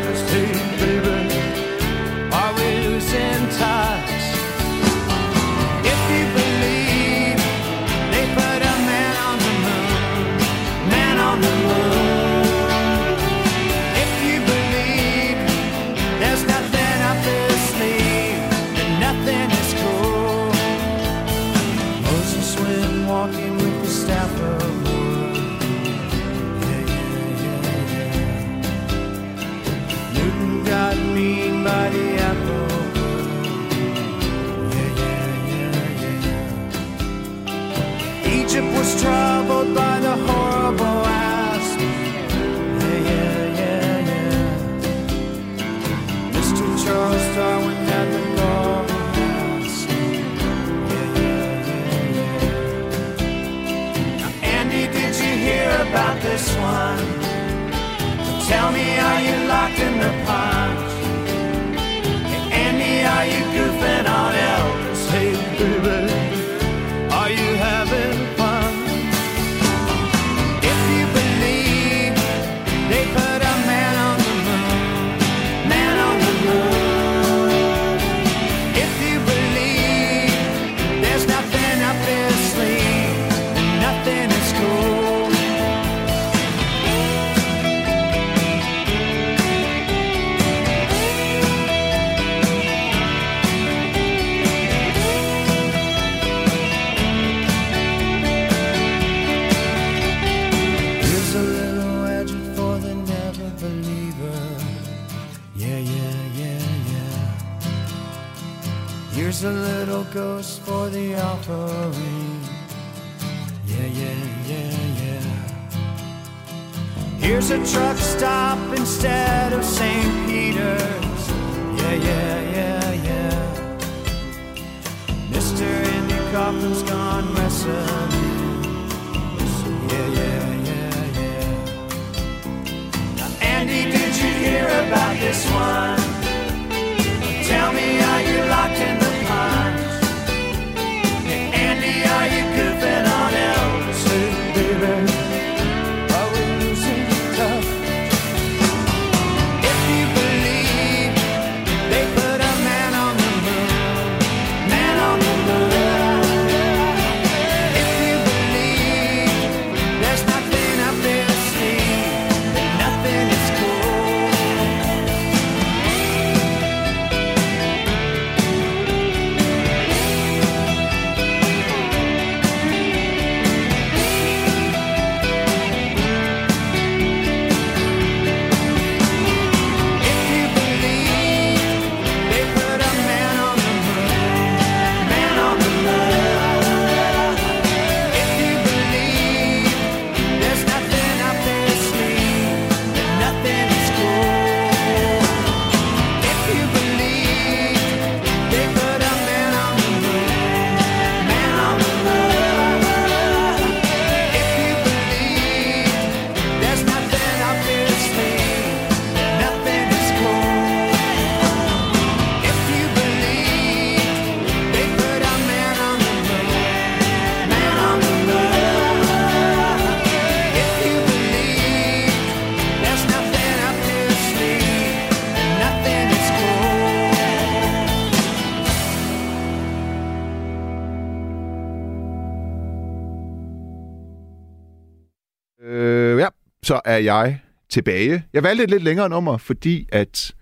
jeg 237.04 237.40
tilbage. 237.68 238.24
Jeg 238.32 238.42
valgte 238.42 238.64
et 238.64 238.70
lidt 238.70 238.82
længere 238.82 239.08
nummer, 239.08 239.36
fordi 239.36 239.88
at 239.92 240.32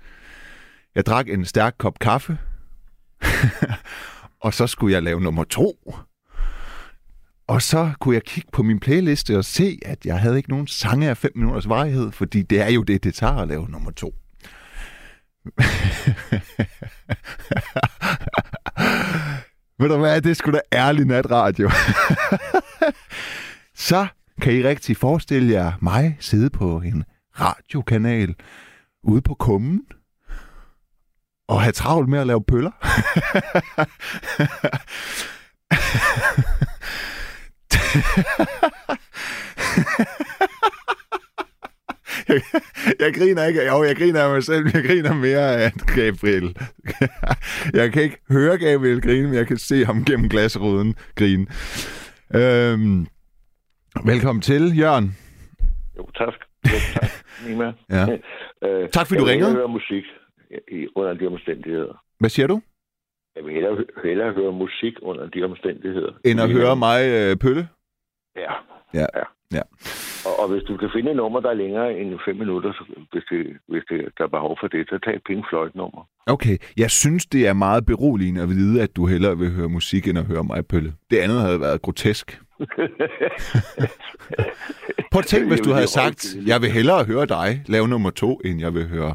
jeg 0.94 1.06
drak 1.06 1.28
en 1.28 1.44
stærk 1.44 1.74
kop 1.78 1.98
kaffe, 1.98 2.38
og 4.44 4.54
så 4.54 4.66
skulle 4.66 4.94
jeg 4.94 5.02
lave 5.02 5.20
nummer 5.20 5.44
to. 5.44 5.92
Og 7.48 7.62
så 7.62 7.90
kunne 8.00 8.14
jeg 8.14 8.22
kigge 8.22 8.48
på 8.52 8.62
min 8.62 8.80
playliste 8.80 9.38
og 9.38 9.44
se, 9.44 9.78
at 9.84 10.06
jeg 10.06 10.20
havde 10.20 10.36
ikke 10.36 10.50
nogen 10.50 10.66
sange 10.66 11.08
af 11.08 11.16
5 11.16 11.32
minutters 11.34 11.68
varighed, 11.68 12.12
fordi 12.12 12.42
det 12.42 12.60
er 12.60 12.68
jo 12.70 12.82
det, 12.82 13.04
det 13.04 13.14
tager 13.14 13.36
at 13.36 13.48
lave 13.48 13.68
nummer 13.68 13.90
to. 13.90 14.14
Ved 19.78 19.88
du 19.88 19.96
hvad, 19.96 20.22
det 20.22 20.36
skulle 20.36 20.58
da 20.58 20.78
ærlig 20.78 21.04
natradio. 21.04 21.70
så 23.88 24.06
kan 24.40 24.52
I 24.52 24.62
rigtig 24.62 24.96
forestille 24.96 25.52
jer 25.52 25.72
mig 25.82 26.16
sidde 26.20 26.50
på 26.50 26.80
en 26.80 27.04
radiokanal 27.40 28.34
ude 29.02 29.22
på 29.22 29.34
kummen 29.34 29.82
og 31.48 31.62
have 31.62 31.72
travlt 31.72 32.08
med 32.08 32.18
at 32.18 32.26
lave 32.26 32.44
pøller? 32.44 32.70
jeg, 42.28 42.40
jeg 43.00 43.14
griner 43.14 43.44
ikke. 43.44 43.66
Jo, 43.66 43.84
jeg 43.84 43.96
griner 43.96 44.22
af 44.22 44.30
mig 44.30 44.44
selv, 44.44 44.64
men 44.64 44.74
jeg 44.74 44.84
griner 44.84 45.14
mere 45.14 45.56
af 45.56 45.72
Gabriel. 45.72 46.56
jeg 47.80 47.92
kan 47.92 48.02
ikke 48.02 48.18
høre 48.30 48.58
Gabriel 48.58 49.02
grine, 49.02 49.26
men 49.26 49.34
jeg 49.34 49.46
kan 49.46 49.58
se 49.58 49.84
ham 49.84 50.04
gennem 50.04 50.28
glasruden 50.28 50.94
grine. 51.14 51.46
Øhm, 52.34 53.06
velkommen 54.04 54.42
til, 54.42 54.78
Jørgen. 54.78 55.16
Jo, 55.98 56.06
tak. 56.18 56.34
Jo, 56.64 56.78
tak. 56.94 57.10
Nima. 57.48 57.72
Ja. 57.96 58.04
øh, 58.68 58.88
Tak, 58.88 59.06
fordi 59.06 59.20
du 59.20 59.26
jeg 59.26 59.26
vil 59.26 59.32
ringede. 59.32 59.52
høre 59.52 59.68
musik 59.68 60.04
i, 60.72 60.86
under 60.94 61.14
de 61.14 61.26
omstændigheder. 61.26 62.02
Hvad 62.20 62.30
siger 62.30 62.46
du? 62.46 62.60
Jeg 63.36 63.44
vil 63.44 63.52
hellere, 63.54 63.84
hellere 64.04 64.32
høre 64.32 64.52
musik 64.52 64.94
under 65.02 65.26
de 65.26 65.42
omstændigheder. 65.44 66.12
End 66.24 66.40
at 66.40 66.50
høre 66.50 66.76
mig 66.76 66.98
øh, 67.08 67.36
pølle? 67.36 67.68
Ja. 68.36 68.52
Ja. 68.94 69.06
ja. 69.18 69.22
Ja. 69.52 69.62
Og, 70.26 70.40
og 70.42 70.48
hvis 70.52 70.62
du 70.62 70.76
kan 70.76 70.90
finde 70.94 71.10
et 71.10 71.16
nummer, 71.16 71.40
der 71.40 71.50
er 71.50 71.54
længere 71.54 71.98
end 71.98 72.18
fem 72.28 72.36
minutter, 72.36 72.72
så, 72.72 72.84
hvis, 73.12 73.24
det, 73.30 73.56
hvis 73.68 73.82
det, 73.90 74.00
der 74.18 74.24
er 74.24 74.28
behov 74.28 74.56
for 74.60 74.66
det, 74.68 74.88
så 74.88 74.98
tag 75.04 75.14
et 75.16 75.22
Pink 75.26 75.44
Floyd-nummer. 75.50 76.08
Okay, 76.26 76.56
jeg 76.76 76.90
synes, 76.90 77.26
det 77.26 77.46
er 77.46 77.52
meget 77.52 77.86
beroligende 77.86 78.42
at 78.42 78.48
vide, 78.48 78.82
at 78.82 78.96
du 78.96 79.06
hellere 79.06 79.38
vil 79.38 79.50
høre 79.50 79.68
musik, 79.68 80.08
end 80.08 80.18
at 80.18 80.24
høre 80.24 80.44
mig 80.44 80.66
pølle. 80.66 80.92
Det 81.10 81.18
andet 81.18 81.40
havde 81.40 81.60
været 81.60 81.82
grotesk. 81.82 82.40
Prøv 85.12 85.18
at 85.18 85.26
tænke, 85.26 85.48
hvis 85.48 85.60
du 85.60 85.72
havde 85.72 85.86
sagt, 85.86 86.26
jeg 86.46 86.62
vil 86.62 86.70
hellere 86.70 87.04
høre 87.04 87.26
dig 87.26 87.62
lave 87.66 87.88
nummer 87.88 88.10
to, 88.10 88.40
end 88.44 88.60
jeg 88.60 88.74
vil 88.74 88.88
høre 88.88 89.14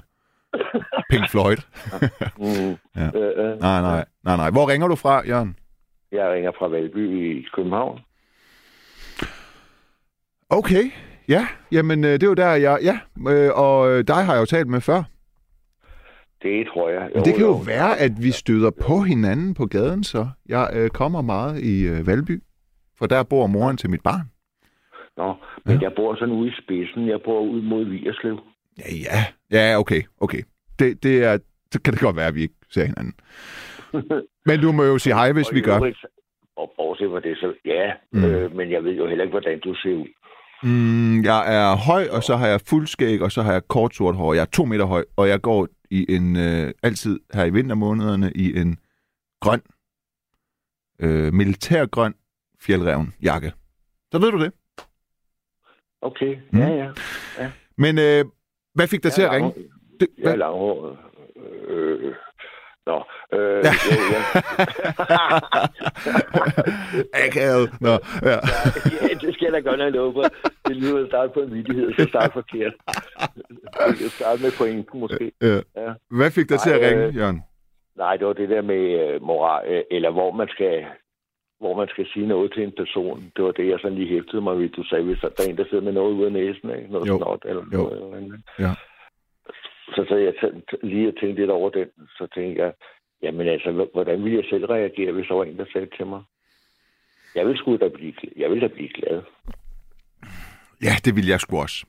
Pink 1.09 1.29
Floyd. 1.29 1.57
mm. 2.37 2.77
Ja. 3.01 3.07
øh, 3.19 3.45
øh. 3.45 3.59
Nej, 3.59 3.81
nej, 3.81 4.05
nej, 4.23 4.35
nej. 4.37 4.49
Hvor 4.49 4.69
ringer 4.69 4.87
du 4.87 4.95
fra, 4.95 5.21
Jørgen? 5.27 5.55
Jeg 6.11 6.31
ringer 6.31 6.51
fra 6.59 6.67
Valby 6.67 7.39
i 7.39 7.45
København. 7.55 7.99
Okay, 10.49 10.91
ja. 11.27 11.47
Jamen, 11.71 12.03
øh, 12.03 12.11
det 12.11 12.23
er 12.23 12.27
jo 12.27 12.33
der, 12.33 12.55
jeg... 12.55 12.79
Ja, 12.81 12.99
og 13.51 14.07
dig 14.07 14.25
har 14.25 14.33
jeg 14.33 14.39
jo 14.39 14.45
talt 14.45 14.67
med 14.67 14.81
før. 14.81 15.03
Det 16.41 16.67
tror 16.67 16.89
jeg. 16.89 17.09
Men 17.15 17.25
det 17.25 17.33
kan 17.33 17.43
jo 17.45 17.61
være, 17.65 17.99
at 17.99 18.11
vi 18.23 18.31
støder 18.31 18.71
på 18.81 18.99
hinanden 18.99 19.53
på 19.53 19.65
gaden, 19.65 20.03
så. 20.03 20.27
Jeg 20.49 20.69
øh, 20.73 20.89
kommer 20.89 21.21
meget 21.21 21.59
i 21.63 21.87
øh, 21.87 22.07
Valby, 22.07 22.43
for 23.01 23.07
der 23.07 23.23
bor 23.23 23.47
moren 23.47 23.77
til 23.77 23.89
mit 23.89 24.01
barn. 24.03 24.25
Nå, 25.17 25.35
men 25.65 25.75
Ja. 25.75 25.81
jeg 25.81 25.91
bor 25.95 26.15
sådan 26.15 26.33
ude 26.35 26.49
i 26.49 26.53
spidsen. 26.63 27.07
Jeg 27.07 27.19
bor 27.25 27.41
ud 27.41 27.61
mod 27.61 27.85
Vierslev. 27.85 28.39
Ja, 28.77 28.83
ja. 29.05 29.19
Ja, 29.57 29.79
okay, 29.79 30.01
okay. 30.19 30.41
Det, 30.79 31.03
det 31.03 31.23
er... 31.23 31.37
Så 31.71 31.81
kan 31.81 31.93
det 31.93 32.01
godt 32.01 32.15
være, 32.15 32.27
at 32.27 32.35
vi 32.35 32.41
ikke 32.41 32.53
ser 32.69 32.85
hinanden. 32.85 33.13
Men 34.47 34.59
du 34.61 34.71
må 34.71 34.83
jo 34.83 34.97
sige 34.97 35.13
hej, 35.13 35.31
hvis 35.31 35.49
Og 35.49 35.55
vi 35.55 35.61
gør. 35.61 35.75
øvrigt- 35.75 36.05
Og 36.57 36.71
bortset 36.77 37.09
fra 37.11 37.19
det, 37.19 37.37
så 37.37 37.53
ja, 37.65 37.91
mm. 38.13 38.23
øh, 38.25 38.55
men 38.55 38.71
jeg 38.71 38.83
ved 38.83 38.91
jo 38.97 39.07
heller 39.07 39.23
ikke, 39.23 39.31
hvordan 39.33 39.59
du 39.59 39.75
ser 39.75 39.93
ud. 39.93 40.07
Mm, 40.63 41.23
jeg 41.23 41.55
er 41.55 41.75
høj, 41.75 42.07
og 42.11 42.23
så 42.23 42.35
har 42.35 42.47
jeg 42.47 42.61
fuldskæg, 42.61 43.21
og 43.21 43.31
så 43.31 43.41
har 43.41 43.51
jeg 43.53 43.67
kort 43.67 43.95
sort 43.95 44.15
hår. 44.15 44.33
Jeg 44.33 44.41
er 44.41 44.45
to 44.45 44.65
meter 44.65 44.85
høj, 44.85 45.03
og 45.17 45.27
jeg 45.27 45.41
går 45.41 45.67
i 45.91 46.05
en... 46.15 46.35
Øh, 46.35 46.71
altid 46.83 47.19
her 47.33 47.45
i 47.45 47.49
vintermånederne 47.49 48.31
i 48.35 48.57
en 48.59 48.77
grøn, 49.41 49.61
øh, 50.99 51.33
militærgrøn 51.33 52.13
fjeldreven 52.65 53.13
jakke. 53.23 53.53
Så 54.11 54.19
ved 54.19 54.31
du 54.31 54.39
det. 54.39 54.51
Okay, 56.01 56.37
Mm. 56.51 56.59
ja, 56.59 56.67
ja. 57.39 57.51
Men 57.77 57.99
øh, 57.99 58.25
hvad 58.75 58.87
fik 58.87 59.03
dig 59.03 59.07
Jeg 59.07 59.13
til 59.13 59.21
at 59.21 59.31
ringe? 59.31 59.53
Det, 59.99 60.07
Jeg 60.17 60.31
er 60.31 60.35
langhåret. 60.35 60.97
Øh, 61.67 62.13
nå, 62.85 63.03
øh, 63.33 63.63
Ja. 63.65 63.71
ja. 63.91 63.97
ja. 64.13 64.21
Akavet. 67.25 67.69
Nå, 67.81 67.89
ja. 68.29 68.29
ja, 69.01 69.07
det 69.21 69.33
skal 69.35 69.45
jeg 69.45 69.53
da 69.53 69.59
godt 69.69 69.79
have 69.79 69.91
lov 69.91 70.13
for. 70.13 70.23
Det 70.67 70.75
lyder 70.77 71.01
at 71.03 71.07
starte 71.07 71.31
på 71.33 71.39
en 71.39 71.53
vidighed, 71.53 71.93
så 71.97 72.05
starte 72.09 72.33
forkert. 72.33 72.73
Jeg 74.01 74.09
starte 74.09 74.41
med 74.41 74.51
pointen 74.57 74.99
måske. 74.99 75.31
ja. 75.41 75.59
Ja. 75.75 75.93
Hvad 76.11 76.31
fik 76.31 76.49
dig 76.49 76.59
til 76.59 76.69
at 76.69 76.81
ringe, 76.89 77.05
øh, 77.05 77.15
Jørgen? 77.15 77.41
Nej, 77.97 78.17
det 78.17 78.27
var 78.27 78.33
det 78.33 78.49
der 78.49 78.61
med 78.61 78.83
øh, 79.13 79.21
moral, 79.21 79.67
øh, 79.73 79.83
eller 79.91 80.11
hvor 80.11 80.31
man 80.31 80.47
skal 80.47 80.85
hvor 81.61 81.73
man 81.77 81.87
skal 81.93 82.05
sige 82.13 82.27
noget 82.27 82.53
til 82.53 82.63
en 82.63 82.73
person. 82.81 83.31
Det 83.35 83.43
var 83.45 83.51
det, 83.51 83.67
jeg 83.69 83.79
sådan 83.81 83.97
lige 83.97 84.13
hæftede 84.15 84.41
mig 84.41 84.59
ved. 84.59 84.69
Du 84.69 84.83
sagde, 84.83 85.03
hvis 85.03 85.19
der 85.21 85.27
er 85.29 85.49
en, 85.49 85.57
der 85.57 85.65
sidder 85.69 85.83
med 85.83 85.91
noget 85.99 86.13
ude 86.13 86.25
af 86.25 86.31
næsen, 86.31 86.69
ikke? 86.77 86.91
noget 86.93 87.07
Jo. 87.07 87.17
snot 87.17 87.43
eller 87.45 87.63
Jo. 87.73 87.77
noget. 87.77 87.93
Eller 88.01 88.17
andet. 88.17 88.41
Ja. 88.59 88.71
Så 89.95 90.05
sad 90.09 90.17
jeg 90.19 90.33
tæ- 90.41 90.61
tæ- 90.71 90.79
lige 90.87 91.07
og 91.07 91.13
tænkte 91.19 91.41
lidt 91.41 91.51
over 91.51 91.69
den. 91.69 91.87
Så 92.17 92.27
tænkte 92.35 92.61
jeg, 92.63 92.73
jamen 93.23 93.47
altså, 93.47 93.87
hvordan 93.93 94.23
ville 94.23 94.37
jeg 94.37 94.45
selv 94.49 94.65
reagere, 94.65 95.11
hvis 95.11 95.27
der 95.27 95.35
var 95.35 95.43
en, 95.43 95.57
der 95.57 95.65
sagde 95.73 95.87
til 95.97 96.07
mig? 96.07 96.21
Jeg 97.35 97.47
vil 97.47 97.57
sgu 97.57 97.77
da 97.77 97.87
blive, 97.87 98.13
jeg 98.37 98.51
vil 98.51 98.61
da 98.61 98.67
blive 98.67 98.89
glad. 98.89 99.21
Ja, 100.83 100.93
det 101.05 101.15
vil 101.15 101.27
jeg 101.27 101.39
sgu 101.39 101.57
også. 101.57 101.85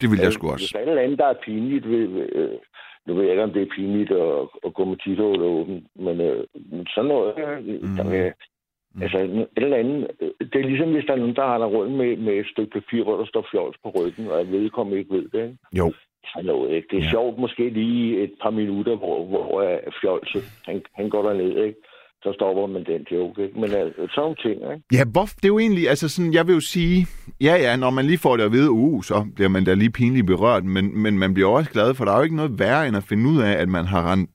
Det 0.00 0.10
vil 0.10 0.18
jeg 0.22 0.32
sgu 0.32 0.46
Hvis 0.52 0.62
også. 0.62 0.78
der 0.86 0.92
er 0.94 1.02
andet, 1.04 1.18
der 1.18 1.26
er 1.26 1.34
pinligt 1.44 1.88
ved, 1.88 2.28
øh, 2.32 2.58
nu 3.06 3.14
ved 3.14 3.22
jeg 3.22 3.30
ikke, 3.32 3.42
om 3.42 3.52
det 3.52 3.62
er 3.62 3.74
pinligt 3.76 4.10
at, 4.12 4.48
at 4.66 4.74
gå 4.74 4.84
med 4.84 4.96
titthålet 4.96 5.42
åben, 5.42 5.86
men, 5.94 6.20
øh, 6.20 6.44
sådan 6.94 7.08
noget, 7.08 7.34
Mm. 7.82 7.96
der 7.96 8.04
vil, 8.96 9.02
altså 9.04 9.18
et 9.18 9.48
eller 9.56 9.76
andet, 9.76 10.06
øh, 10.20 10.30
det 10.52 10.58
er 10.60 10.68
ligesom, 10.68 10.92
hvis 10.92 11.04
der 11.06 11.12
er 11.12 11.16
nogen, 11.24 11.36
der 11.36 11.46
har 11.46 11.58
rundt 11.76 11.92
med, 12.00 12.16
med 12.16 12.32
et 12.32 12.46
stykke 12.52 12.72
papir, 12.80 13.02
hvor 13.04 13.16
der 13.16 13.26
står 13.26 13.46
fjols 13.50 13.76
på 13.82 13.88
ryggen, 13.96 14.28
og 14.30 14.38
jeg 14.38 14.50
vedkommende 14.52 14.98
ikke 14.98 15.14
ved 15.14 15.28
det, 15.32 15.42
ikke? 15.42 15.58
Jo. 15.80 15.92
Noget, 16.42 16.70
ikke? 16.76 16.88
Det 16.90 16.98
er 16.98 17.02
Ja. 17.04 17.10
sjovt 17.10 17.38
måske 17.38 17.68
lige 17.70 18.22
et 18.24 18.32
par 18.42 18.50
minutter, 18.50 18.96
hvor, 18.96 19.24
hvor 19.26 19.80
fjolset, 20.00 20.42
han, 20.64 20.82
han 20.94 21.10
går 21.10 21.22
derned, 21.28 21.64
ikke? 21.66 21.78
Så 22.22 22.32
stopper 22.32 22.66
man 22.66 22.84
den 22.84 23.06
joke, 23.12 23.42
ikke? 23.44 23.60
Men 23.60 23.70
altså, 23.70 24.06
sådan 24.14 24.36
ting, 24.36 24.54
ikke? 24.54 24.82
Ja, 24.92 25.04
hvor, 25.12 25.22
det 25.24 25.44
er 25.44 25.48
jo 25.48 25.58
egentlig, 25.58 25.88
altså 25.88 26.08
sådan, 26.08 26.32
jeg 26.32 26.46
vil 26.46 26.54
jo 26.54 26.60
sige, 26.60 27.06
ja 27.40 27.54
ja, 27.56 27.76
når 27.76 27.90
man 27.90 28.04
lige 28.04 28.18
får 28.18 28.36
det 28.36 28.44
at 28.44 28.52
vide, 28.52 28.70
uh, 28.70 29.02
så 29.02 29.26
bliver 29.34 29.48
man 29.48 29.64
da 29.64 29.74
lige 29.74 29.90
pinligt 29.90 30.26
berørt, 30.26 30.64
men, 30.64 31.02
men 31.02 31.18
man 31.18 31.34
bliver 31.34 31.48
også 31.48 31.70
glad, 31.70 31.94
for 31.94 32.04
der 32.04 32.12
er 32.12 32.16
jo 32.16 32.22
ikke 32.22 32.36
noget 32.36 32.58
værre, 32.58 32.88
end 32.88 32.96
at 32.96 33.02
finde 33.08 33.30
ud 33.30 33.42
af, 33.42 33.52
at 33.52 33.68
man 33.68 33.84
har 33.84 34.12
rendt 34.12 34.30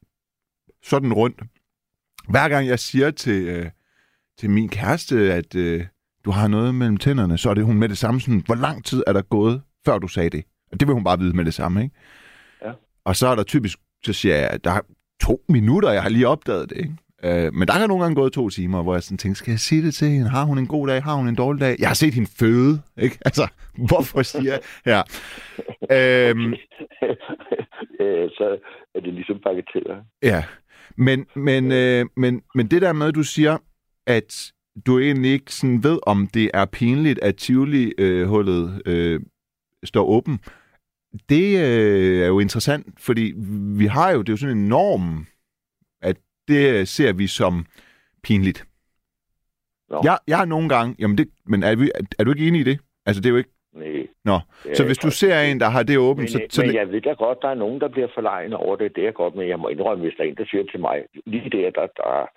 sådan 0.83 1.13
rundt. 1.13 1.39
Hver 2.29 2.49
gang 2.49 2.67
jeg 2.67 2.79
siger 2.79 3.11
til, 3.11 3.47
øh, 3.47 3.65
til 4.41 4.49
min 4.49 4.69
kæreste, 4.69 5.33
at 5.33 5.55
øh, 5.55 5.85
du 6.25 6.31
har 6.31 6.47
noget 6.47 6.75
mellem 6.75 6.97
tænderne, 6.97 7.37
så 7.37 7.49
er 7.49 7.53
det 7.53 7.63
hun 7.65 7.77
med 7.77 7.89
det 7.89 7.97
samme 7.97 8.21
sådan, 8.21 8.43
hvor 8.45 8.55
lang 8.55 8.85
tid 8.85 9.03
er 9.07 9.13
der 9.13 9.21
gået, 9.21 9.61
før 9.85 9.97
du 9.97 10.07
sagde 10.07 10.29
det? 10.29 10.43
Og 10.71 10.79
det 10.79 10.87
vil 10.87 10.93
hun 10.93 11.03
bare 11.03 11.19
vide 11.19 11.35
med 11.35 11.45
det 11.45 11.53
samme, 11.53 11.83
ikke? 11.83 11.95
Ja. 12.65 12.71
Og 13.05 13.15
så 13.15 13.27
er 13.27 13.35
der 13.35 13.43
typisk, 13.43 13.77
så 14.03 14.13
siger 14.13 14.35
jeg, 14.35 14.49
at 14.49 14.63
der 14.63 14.71
er 14.71 14.81
to 15.21 15.41
minutter, 15.49 15.91
jeg 15.91 16.01
har 16.01 16.09
lige 16.09 16.27
opdaget 16.27 16.69
det, 16.69 16.77
ikke? 16.77 16.95
Øh, 17.23 17.53
men 17.53 17.67
der 17.67 17.73
er 17.73 17.87
nogle 17.87 18.03
gange 18.03 18.15
gået 18.15 18.33
to 18.33 18.49
timer, 18.49 18.83
hvor 18.83 18.93
jeg 18.93 19.03
sådan 19.03 19.17
tænker, 19.17 19.35
skal 19.35 19.51
jeg 19.51 19.59
sige 19.59 19.81
det 19.85 19.93
til 19.93 20.07
hende? 20.07 20.29
Har 20.29 20.43
hun 20.43 20.57
en 20.57 20.67
god 20.67 20.87
dag? 20.87 21.03
Har 21.03 21.15
hun 21.15 21.27
en 21.27 21.35
dårlig 21.35 21.61
dag? 21.61 21.75
Jeg 21.79 21.87
har 21.89 21.93
set 21.95 22.13
hende 22.13 22.29
føde, 22.39 22.81
ikke? 22.97 23.17
Altså, 23.25 23.47
hvorfor 23.89 24.21
siger 24.21 24.51
jeg? 24.53 24.61
Ja. 24.85 25.01
Øhm, 26.29 26.53
Øh, 27.99 28.29
så 28.29 28.57
er 28.95 28.99
det 28.99 29.13
ligesom 29.13 29.39
bagateller. 29.43 29.97
ja. 30.23 30.43
Men, 30.97 31.25
men, 31.35 31.71
øh, 31.71 32.05
men, 32.17 32.41
men 32.55 32.67
det 32.67 32.81
der 32.81 32.93
med, 32.93 33.07
at 33.07 33.15
du 33.15 33.23
siger, 33.23 33.57
at 34.07 34.51
du 34.85 34.99
egentlig 34.99 35.31
ikke 35.31 35.53
sådan 35.53 35.83
ved, 35.83 35.99
om 36.07 36.27
det 36.33 36.51
er 36.53 36.65
pinligt, 36.65 37.19
at 37.19 37.35
Tivoli-hullet 37.35 38.81
øh, 38.85 39.21
står 39.83 40.05
åben, 40.05 40.39
det 41.29 41.57
øh, 41.57 42.23
er 42.23 42.27
jo 42.27 42.39
interessant, 42.39 42.87
fordi 42.99 43.33
vi 43.79 43.85
har 43.85 44.11
jo, 44.11 44.21
det 44.21 44.29
er 44.29 44.33
jo 44.33 44.37
sådan 44.37 44.57
en 44.57 44.67
norm, 44.67 45.25
at 46.01 46.17
det 46.47 46.87
ser 46.87 47.13
vi 47.13 47.27
som 47.27 47.65
pinligt. 48.23 48.65
Nå. 49.89 50.01
Jeg, 50.03 50.17
jeg 50.27 50.37
har 50.37 50.45
nogle 50.45 50.69
gange, 50.69 50.95
jamen 50.99 51.17
det, 51.17 51.29
men 51.45 51.63
er, 51.63 51.75
vi, 51.75 51.91
er 52.19 52.23
du 52.23 52.31
ikke 52.31 52.47
enig 52.47 52.61
i 52.61 52.63
det? 52.63 52.79
Altså 53.05 53.21
det 53.21 53.29
er 53.29 53.31
jo 53.31 53.37
ikke, 53.37 53.49
Nej. 53.73 54.07
Nå, 54.25 54.39
så 54.73 54.85
hvis 54.85 54.97
du 54.97 55.11
ser 55.11 55.39
en, 55.41 55.59
der 55.59 55.69
har 55.69 55.83
det 55.83 55.97
åbent, 55.97 56.23
Men, 56.23 56.27
så, 56.27 56.39
så, 56.49 56.55
så 56.55 56.61
men 56.61 56.69
det, 56.69 56.75
jeg 56.75 56.91
ved 56.91 57.01
da 57.01 57.13
godt, 57.13 57.41
der 57.41 57.49
er 57.49 57.53
nogen, 57.53 57.81
der 57.81 57.87
bliver 57.87 58.07
forlegen 58.13 58.53
over 58.53 58.75
det. 58.75 58.95
Det 58.95 59.07
er 59.07 59.11
godt, 59.11 59.35
men 59.35 59.47
jeg 59.49 59.59
må 59.59 59.67
indrømme, 59.67 60.03
hvis 60.03 60.13
der 60.17 60.23
er 60.23 60.27
en, 60.27 60.35
der 60.35 60.45
siger 60.45 60.63
til 60.71 60.79
mig, 60.79 61.03
lige 61.25 61.49
der, 61.49 61.69
der, 61.69 61.87
der 61.87 62.29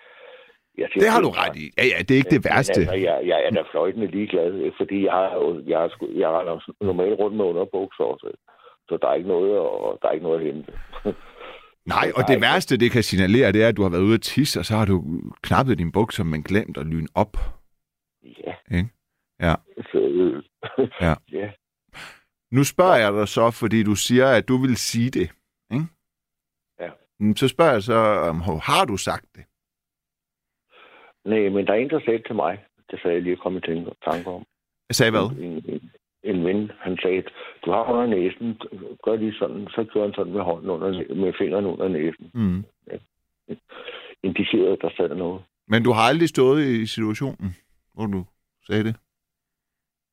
jeg 0.77 0.87
det 0.93 1.09
har 1.09 1.21
du 1.21 1.29
ret 1.29 1.55
i. 1.55 1.65
Ja, 1.77 1.85
ja, 1.85 1.97
det 2.03 2.11
er 2.11 2.15
ikke 2.21 2.35
det 2.35 2.43
Men 2.43 2.49
værste. 2.51 2.79
Altså, 2.81 2.95
jeg, 2.95 3.21
jeg 3.25 3.39
er 3.45 3.49
da 3.49 3.63
fløjtende 3.71 4.07
ligeglad, 4.07 4.71
fordi 4.77 5.05
jeg 5.05 5.11
har 5.13 5.63
jeg 5.67 5.79
har, 5.79 5.89
jeg 6.21 6.27
har 6.27 6.85
normalt 6.85 7.19
rundt 7.19 7.37
med 7.37 7.45
underbukser 7.45 8.03
også. 8.03 8.31
Så 8.89 8.97
der 9.01 9.07
er 9.07 9.13
ikke 9.13 9.27
noget, 9.27 9.59
og 9.59 9.99
der 10.01 10.07
er 10.07 10.11
ikke 10.11 10.23
noget 10.23 10.39
at 10.39 10.45
hente. 10.45 10.71
Nej, 11.95 12.11
og 12.15 12.23
det 12.27 12.41
værste, 12.41 12.77
det 12.77 12.91
kan 12.91 13.03
signalere, 13.03 13.51
det 13.51 13.63
er, 13.63 13.67
at 13.67 13.77
du 13.77 13.83
har 13.83 13.89
været 13.89 14.01
ude 14.01 14.13
at 14.13 14.21
tisse, 14.21 14.59
og 14.59 14.65
så 14.65 14.73
har 14.75 14.85
du 14.85 15.03
knappet 15.41 15.77
din 15.77 15.91
bukser, 15.91 16.23
men 16.23 16.43
glemt 16.43 16.77
at 16.77 16.85
lyne 16.85 17.07
op. 17.15 17.37
Ja. 18.23 18.53
Ikke? 18.77 18.89
Ja. 19.41 19.55
Så, 19.77 19.97
øh, 19.97 20.43
Ja. 21.01 21.13
ja. 21.31 21.49
Nu 22.51 22.63
spørger 22.63 22.95
jeg 22.95 23.13
dig 23.13 23.27
så, 23.27 23.51
fordi 23.51 23.83
du 23.83 23.95
siger, 23.95 24.27
at 24.27 24.47
du 24.47 24.57
vil 24.57 24.75
sige 24.77 25.09
det. 25.11 25.29
Ikke? 25.73 25.85
Ja. 26.79 26.89
Mm, 27.19 27.35
Så 27.35 27.47
spørger 27.47 27.71
jeg 27.71 27.83
så, 27.83 27.93
har 28.63 28.85
du 28.85 28.97
sagt 28.97 29.25
det? 29.35 29.43
Nej, 31.25 31.49
men 31.49 31.67
der 31.67 31.73
er 31.73 31.77
en, 31.77 31.89
der 31.89 31.99
sagde 32.05 32.23
til 32.27 32.35
mig. 32.35 32.63
Det 32.91 32.99
sagde 33.01 33.15
jeg 33.15 33.23
lige 33.23 33.33
at 33.33 33.39
komme 33.39 33.59
i 33.59 33.61
tanke 34.05 34.29
om. 34.29 34.45
Jeg 34.89 34.95
sagde 34.95 35.11
hvad? 35.11 35.37
En, 35.45 35.63
en, 35.73 35.91
en 36.23 36.45
ven, 36.45 36.71
han 36.79 36.97
sagde, 37.01 37.23
du 37.65 37.71
har 37.71 37.83
under 37.83 38.05
næsen, 38.05 38.61
gør 39.03 39.15
lige 39.15 39.33
sådan, 39.33 39.67
så 39.67 39.83
gjorde 39.83 40.07
han 40.07 40.15
sådan 40.15 40.33
med 40.33 40.41
hånden 40.41 40.69
under, 40.69 41.15
med 41.15 41.33
fingeren 41.37 41.65
under 41.65 41.87
næsen. 41.87 42.31
Mm. 42.33 42.63
Indikerede, 44.23 44.71
at 44.71 44.81
der 44.81 44.89
sad 44.97 45.15
noget. 45.15 45.41
Men 45.67 45.83
du 45.83 45.91
har 45.91 46.01
aldrig 46.01 46.29
stået 46.29 46.65
i 46.65 46.85
situationen, 46.85 47.55
hvor 47.93 48.05
du 48.05 48.25
sagde 48.67 48.83
det? 48.83 48.95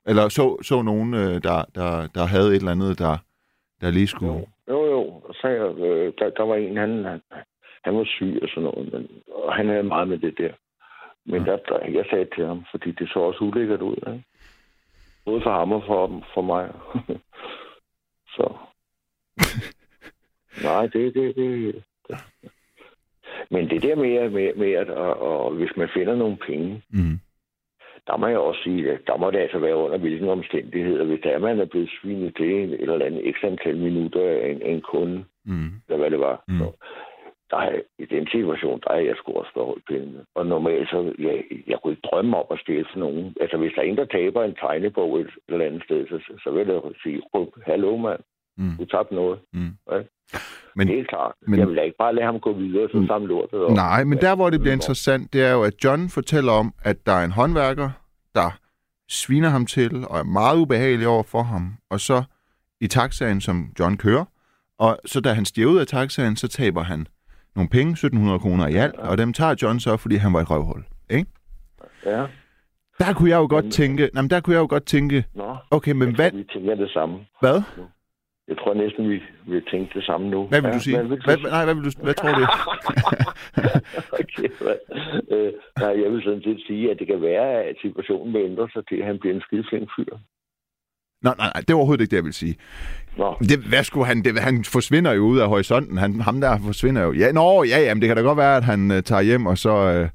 Eller 0.07 0.29
så, 0.29 0.63
så 0.63 0.83
nogen, 0.83 1.15
øh, 1.15 1.43
der, 1.43 1.65
der, 1.75 2.09
der 2.15 2.25
havde 2.25 2.49
et 2.51 2.57
eller 2.57 2.73
andet, 2.73 2.99
der, 2.99 3.17
der 3.81 3.91
lige 3.91 4.07
skulle... 4.07 4.33
Jo, 4.33 4.47
jo, 4.69 4.85
jo. 4.91 5.23
Så, 5.33 5.49
øh, 5.49 6.13
der, 6.19 6.31
der 6.31 6.43
var 6.43 6.57
en, 6.57 6.77
han, 6.77 7.05
han, 7.05 7.21
han 7.85 7.97
var 7.97 8.05
syg 8.05 8.39
og 8.43 8.49
sådan 8.49 8.63
noget, 8.63 8.93
men, 8.93 9.09
og 9.33 9.55
han 9.55 9.69
havde 9.69 9.83
meget 9.83 10.09
med 10.09 10.19
det 10.19 10.39
der. 10.39 10.53
Men 11.27 11.45
der, 11.45 11.57
der, 11.57 11.87
jeg 11.91 12.05
sagde 12.11 12.29
til 12.37 12.47
ham, 12.47 12.65
fordi 12.71 12.91
det 12.93 13.09
så 13.09 13.19
også 13.19 13.45
ulækkert 13.45 13.83
ud, 13.83 13.97
ikke? 13.97 14.25
Både 15.25 15.43
for 15.43 15.51
ham 15.51 15.73
og 15.73 15.83
for, 15.87 16.23
for 16.35 16.43
mig. 16.43 16.73
så. 18.37 18.53
Nej, 20.65 20.87
det, 20.87 21.15
det, 21.15 21.37
det, 21.37 21.75
det. 21.75 21.83
Men 23.51 23.71
det 23.71 23.83
der 23.83 23.97
med, 23.97 24.31
med, 24.31 24.55
med 24.55 24.73
at 24.73 24.91
og, 24.91 25.21
og, 25.21 25.51
hvis 25.55 25.71
man 25.77 25.89
finder 25.95 26.17
nogle 26.17 26.37
penge, 26.37 26.83
Mm. 26.91 27.19
der 28.07 28.17
må 28.17 28.27
jeg 28.27 28.39
også 28.39 28.61
sige, 28.65 28.91
at 28.91 29.01
der 29.07 29.17
må 29.17 29.31
det 29.31 29.39
altså 29.39 29.59
være 29.59 29.77
under 29.77 29.99
hvilken 29.99 30.29
omstændigheder. 30.29 31.05
Hvis 31.05 31.21
der 31.23 31.31
er, 31.31 31.39
man 31.39 31.61
er 31.61 31.65
blevet 31.65 31.91
svinet 32.03 32.37
til 32.37 32.51
en 32.55 32.71
eller 32.73 33.05
andet 33.07 33.29
ekstra 33.29 33.47
antal 33.49 33.77
minutter 33.77 34.21
af 34.31 34.49
en, 34.51 34.63
en 34.63 34.81
kunde, 34.81 35.25
Mm. 35.45 35.71
eller 35.89 35.99
hvad 35.99 36.11
det 36.11 36.21
var. 36.21 36.45
Mm. 36.49 36.55
Mm. 36.55 36.59
Så, 36.61 36.73
der 37.53 37.59
er, 37.69 37.75
I 37.99 38.05
den 38.15 38.27
situation, 38.35 38.81
der 38.85 38.91
er 38.97 39.03
jeg 39.09 39.15
sgu 39.17 39.29
også 39.33 39.53
beholdt 39.59 39.85
pengene. 39.91 40.21
Og 40.35 40.47
normalt 40.47 40.89
så, 40.89 40.99
jeg, 41.27 41.37
jeg 41.71 41.77
kunne 41.79 41.93
ikke 41.95 42.09
drømme 42.11 42.37
om 42.37 42.47
at 42.51 42.59
stjæle 42.63 42.87
for 42.93 42.99
nogen. 42.99 43.25
Altså, 43.41 43.57
hvis 43.57 43.73
der 43.75 43.83
er 43.83 43.87
en, 43.87 43.97
der 43.97 44.05
taber 44.17 44.43
en 44.45 44.55
tegnebog 44.63 45.21
et 45.21 45.31
eller 45.49 45.67
andet 45.67 45.83
sted, 45.87 46.01
så, 46.11 46.17
så 46.45 46.49
vil 46.51 46.67
jeg 46.69 46.81
sige, 47.03 47.23
"Råb, 47.35 47.49
hallo 47.71 47.97
mand, 47.97 48.21
Mm. 48.57 48.77
du 48.79 48.85
tabte 48.85 49.15
noget. 49.15 49.39
Mm. 49.53 49.71
Ja. 49.93 49.99
Men, 50.77 50.89
det 50.89 50.99
er 51.01 51.05
klart. 51.05 51.33
men- 51.47 51.59
jeg 51.61 51.69
vil 51.69 51.77
da 51.77 51.83
ikke 51.83 51.97
bare 51.99 52.15
lade 52.15 52.27
ham 52.27 52.41
gå 52.41 52.53
videre, 52.53 52.89
så 52.93 52.99
Mm. 52.99 53.07
samle 53.07 53.29
lortet 53.29 53.61
op. 53.61 53.73
nej, 53.73 54.05
men 54.05 54.19
der, 54.19 54.37
hvor 54.37 54.51
det 54.51 54.61
bliver 54.61 54.73
interessant, 54.75 55.33
det 55.33 55.43
er 55.45 55.53
jo, 55.53 55.63
at 55.63 55.75
John 55.85 56.09
fortæller 56.09 56.53
om, 56.53 56.75
at 56.85 57.07
der 57.07 57.13
er 57.13 57.25
en 57.25 57.31
håndværker, 57.31 57.91
der 58.35 58.59
sviner 59.09 59.49
ham 59.49 59.67
til, 59.67 59.91
og 60.11 60.19
er 60.19 60.23
meget 60.23 60.57
ubehagelig 60.59 61.07
over 61.09 61.23
for 61.23 61.43
ham. 61.43 61.75
Og 61.91 62.01
så 62.01 62.23
i 62.81 62.87
taxaen, 62.87 63.41
som 63.41 63.57
John 63.81 63.97
kører, 63.97 64.25
og 64.79 64.99
så 65.05 65.21
da 65.21 65.33
han 65.33 65.45
stiger 65.45 65.69
ud 65.69 65.79
af 65.79 65.87
taxaen, 65.87 66.37
så 66.37 66.49
taber 66.49 66.83
han 66.83 67.07
nogle 67.57 67.69
penge, 67.71 67.91
1700 67.93 68.39
kroner 68.39 68.67
i 68.69 68.75
alt, 68.75 68.97
og 68.97 69.19
dem 69.19 69.33
tager 69.33 69.55
John 69.63 69.81
så, 69.81 69.97
fordi 69.97 70.17
han 70.17 70.33
var 70.33 70.41
et 70.41 70.51
røvhul. 70.51 70.83
Ikke? 71.11 71.31
Ja. 72.07 72.27
Der 72.99 73.13
kunne 73.17 73.31
jeg 73.31 73.37
jo 73.37 73.47
godt 73.51 73.73
tænke, 73.73 74.11
jamen 74.17 74.31
der 74.31 74.41
kunne 74.41 74.55
jeg 74.55 74.61
jo 74.61 74.67
godt 74.71 74.85
tænke, 74.87 75.25
Nå, 75.35 75.57
okay, 75.71 75.93
men 75.93 76.09
jeg 76.09 76.15
hvad, 76.17 76.31
tror, 76.31 76.37
vi 76.39 76.45
tænker 76.53 76.75
det 76.75 76.91
samme. 76.91 77.19
hvad? 77.41 77.63
Jeg 78.49 78.57
tror 78.59 78.75
næsten, 78.75 79.11
vi 79.11 79.23
vil 79.47 79.63
tænke 79.71 79.99
det 79.99 80.05
samme 80.05 80.31
nu. 80.31 80.47
Hvad 80.47 80.61
vil 80.61 80.69
Ja, 80.69 80.75
du 80.75 80.81
sige? 80.81 81.03
Hvad 81.03 81.17
Hvad, 81.25 81.37
nej, 81.51 81.65
hvad 81.65 81.75
vil 81.75 81.85
du, 81.85 81.91
hvad 82.03 82.15
tror 82.15 82.33
du? 82.39 82.43
okay, 84.21 84.49
hvad? 84.65 84.77
øh, 85.37 85.53
nej, 85.81 86.03
jeg 86.03 86.13
vil 86.13 86.23
sådan 86.25 86.43
set 86.43 86.61
sige, 86.67 86.91
at 86.91 86.99
det 86.99 87.07
kan 87.07 87.23
være, 87.23 87.63
at 87.69 87.77
situationen 87.83 88.33
vil 88.35 88.43
ændre 88.51 88.69
sig 88.73 88.83
til, 88.89 88.97
at 88.97 89.07
han 89.07 89.19
bliver 89.19 89.35
en 89.35 89.41
skideflink 89.41 89.89
fyr. 89.97 90.13
Nej, 91.23 91.35
nej, 91.39 91.51
nej, 91.55 91.61
det 91.61 91.71
er 91.71 91.75
overhovedet 91.75 92.03
ikke 92.03 92.11
det, 92.11 92.17
jeg 92.17 92.25
vil 92.25 92.33
sige. 92.35 92.57
Nå, 93.19 93.37
Det, 93.49 93.59
hvad 93.59 93.85
skulle 93.85 94.07
han, 94.07 94.25
det, 94.25 94.41
han 94.41 94.65
forsvinder 94.65 95.13
jo 95.13 95.23
ud 95.23 95.39
af 95.39 95.49
horisonten. 95.49 95.99
Han, 95.99 96.21
ham 96.21 96.41
der 96.41 96.59
forsvinder 96.65 97.03
jo. 97.03 97.13
Ja, 97.13 97.33
nå, 97.33 97.65
ja, 97.65 97.81
jamen, 97.81 98.03
det 98.03 98.09
kan 98.09 98.17
da 98.17 98.23
godt 98.23 98.39
være, 98.39 98.57
at 98.57 98.65
han 98.65 98.91
uh, 98.91 99.01
tager 99.01 99.23
hjem 99.23 99.47
og 99.47 99.59
så 99.59 100.01
uh, 100.03 100.09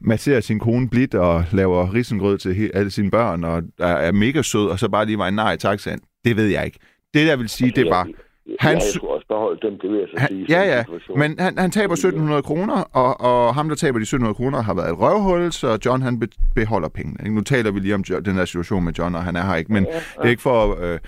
masserer 0.00 0.40
sin 0.40 0.58
kone 0.58 0.88
blidt 0.88 1.14
og 1.14 1.44
laver 1.52 1.94
risengrød 1.94 2.38
til 2.38 2.54
he, 2.54 2.70
alle 2.74 2.90
sine 2.90 3.10
børn 3.10 3.44
og 3.44 3.62
er, 3.78 3.86
er 3.86 4.12
mega 4.12 4.42
sød, 4.42 4.66
og 4.68 4.78
så 4.78 4.88
bare 4.88 5.06
lige 5.06 5.18
var 5.18 5.28
en 5.28 5.34
nej 5.34 5.52
i 5.52 5.56
taxaen. 5.56 6.00
Det 6.24 6.36
ved 6.36 6.46
jeg 6.46 6.66
ikke. 6.66 6.78
Det, 7.14 7.26
jeg 7.26 7.38
vil 7.38 7.48
sige, 7.48 7.72
det 7.76 7.86
var... 7.90 8.04
Jeg, 8.04 8.14
han 8.60 8.74
jeg, 8.74 8.82
skulle 8.82 9.12
også 9.14 9.26
beholde 9.28 9.60
dem, 9.66 9.78
det 9.82 9.90
vil 9.90 9.98
jeg 9.98 10.08
så 10.14 10.20
Han, 10.20 10.28
sige. 10.28 10.46
ja, 10.48 10.62
ja, 10.62 10.82
situation. 10.82 11.18
men 11.18 11.38
han, 11.38 11.58
han 11.58 11.70
taber 11.70 11.92
1700 11.92 12.42
kroner, 12.42 12.82
og, 12.82 13.20
og 13.20 13.54
ham, 13.54 13.68
der 13.68 13.76
taber 13.76 13.98
de 13.98 14.02
1700 14.02 14.34
kroner, 14.34 14.62
har 14.62 14.74
været 14.74 14.88
et 14.92 14.98
røvhul, 15.00 15.52
så 15.52 15.78
John, 15.86 16.02
han 16.02 16.18
be, 16.20 16.26
beholder 16.54 16.88
pengene. 16.88 17.30
Nu 17.34 17.40
taler 17.40 17.70
vi 17.70 17.80
lige 17.80 17.94
om 17.94 18.02
den 18.04 18.36
der 18.38 18.44
situation 18.44 18.84
med 18.84 18.92
John, 18.92 19.14
og 19.14 19.22
han 19.24 19.36
er 19.36 19.42
her 19.42 19.54
ikke, 19.54 19.72
men 19.72 19.84
Ja, 19.84 19.90
ja. 19.94 19.98
det 19.98 20.24
er 20.26 20.30
ikke 20.30 20.42
for 20.42 20.78
øh, 20.92 20.98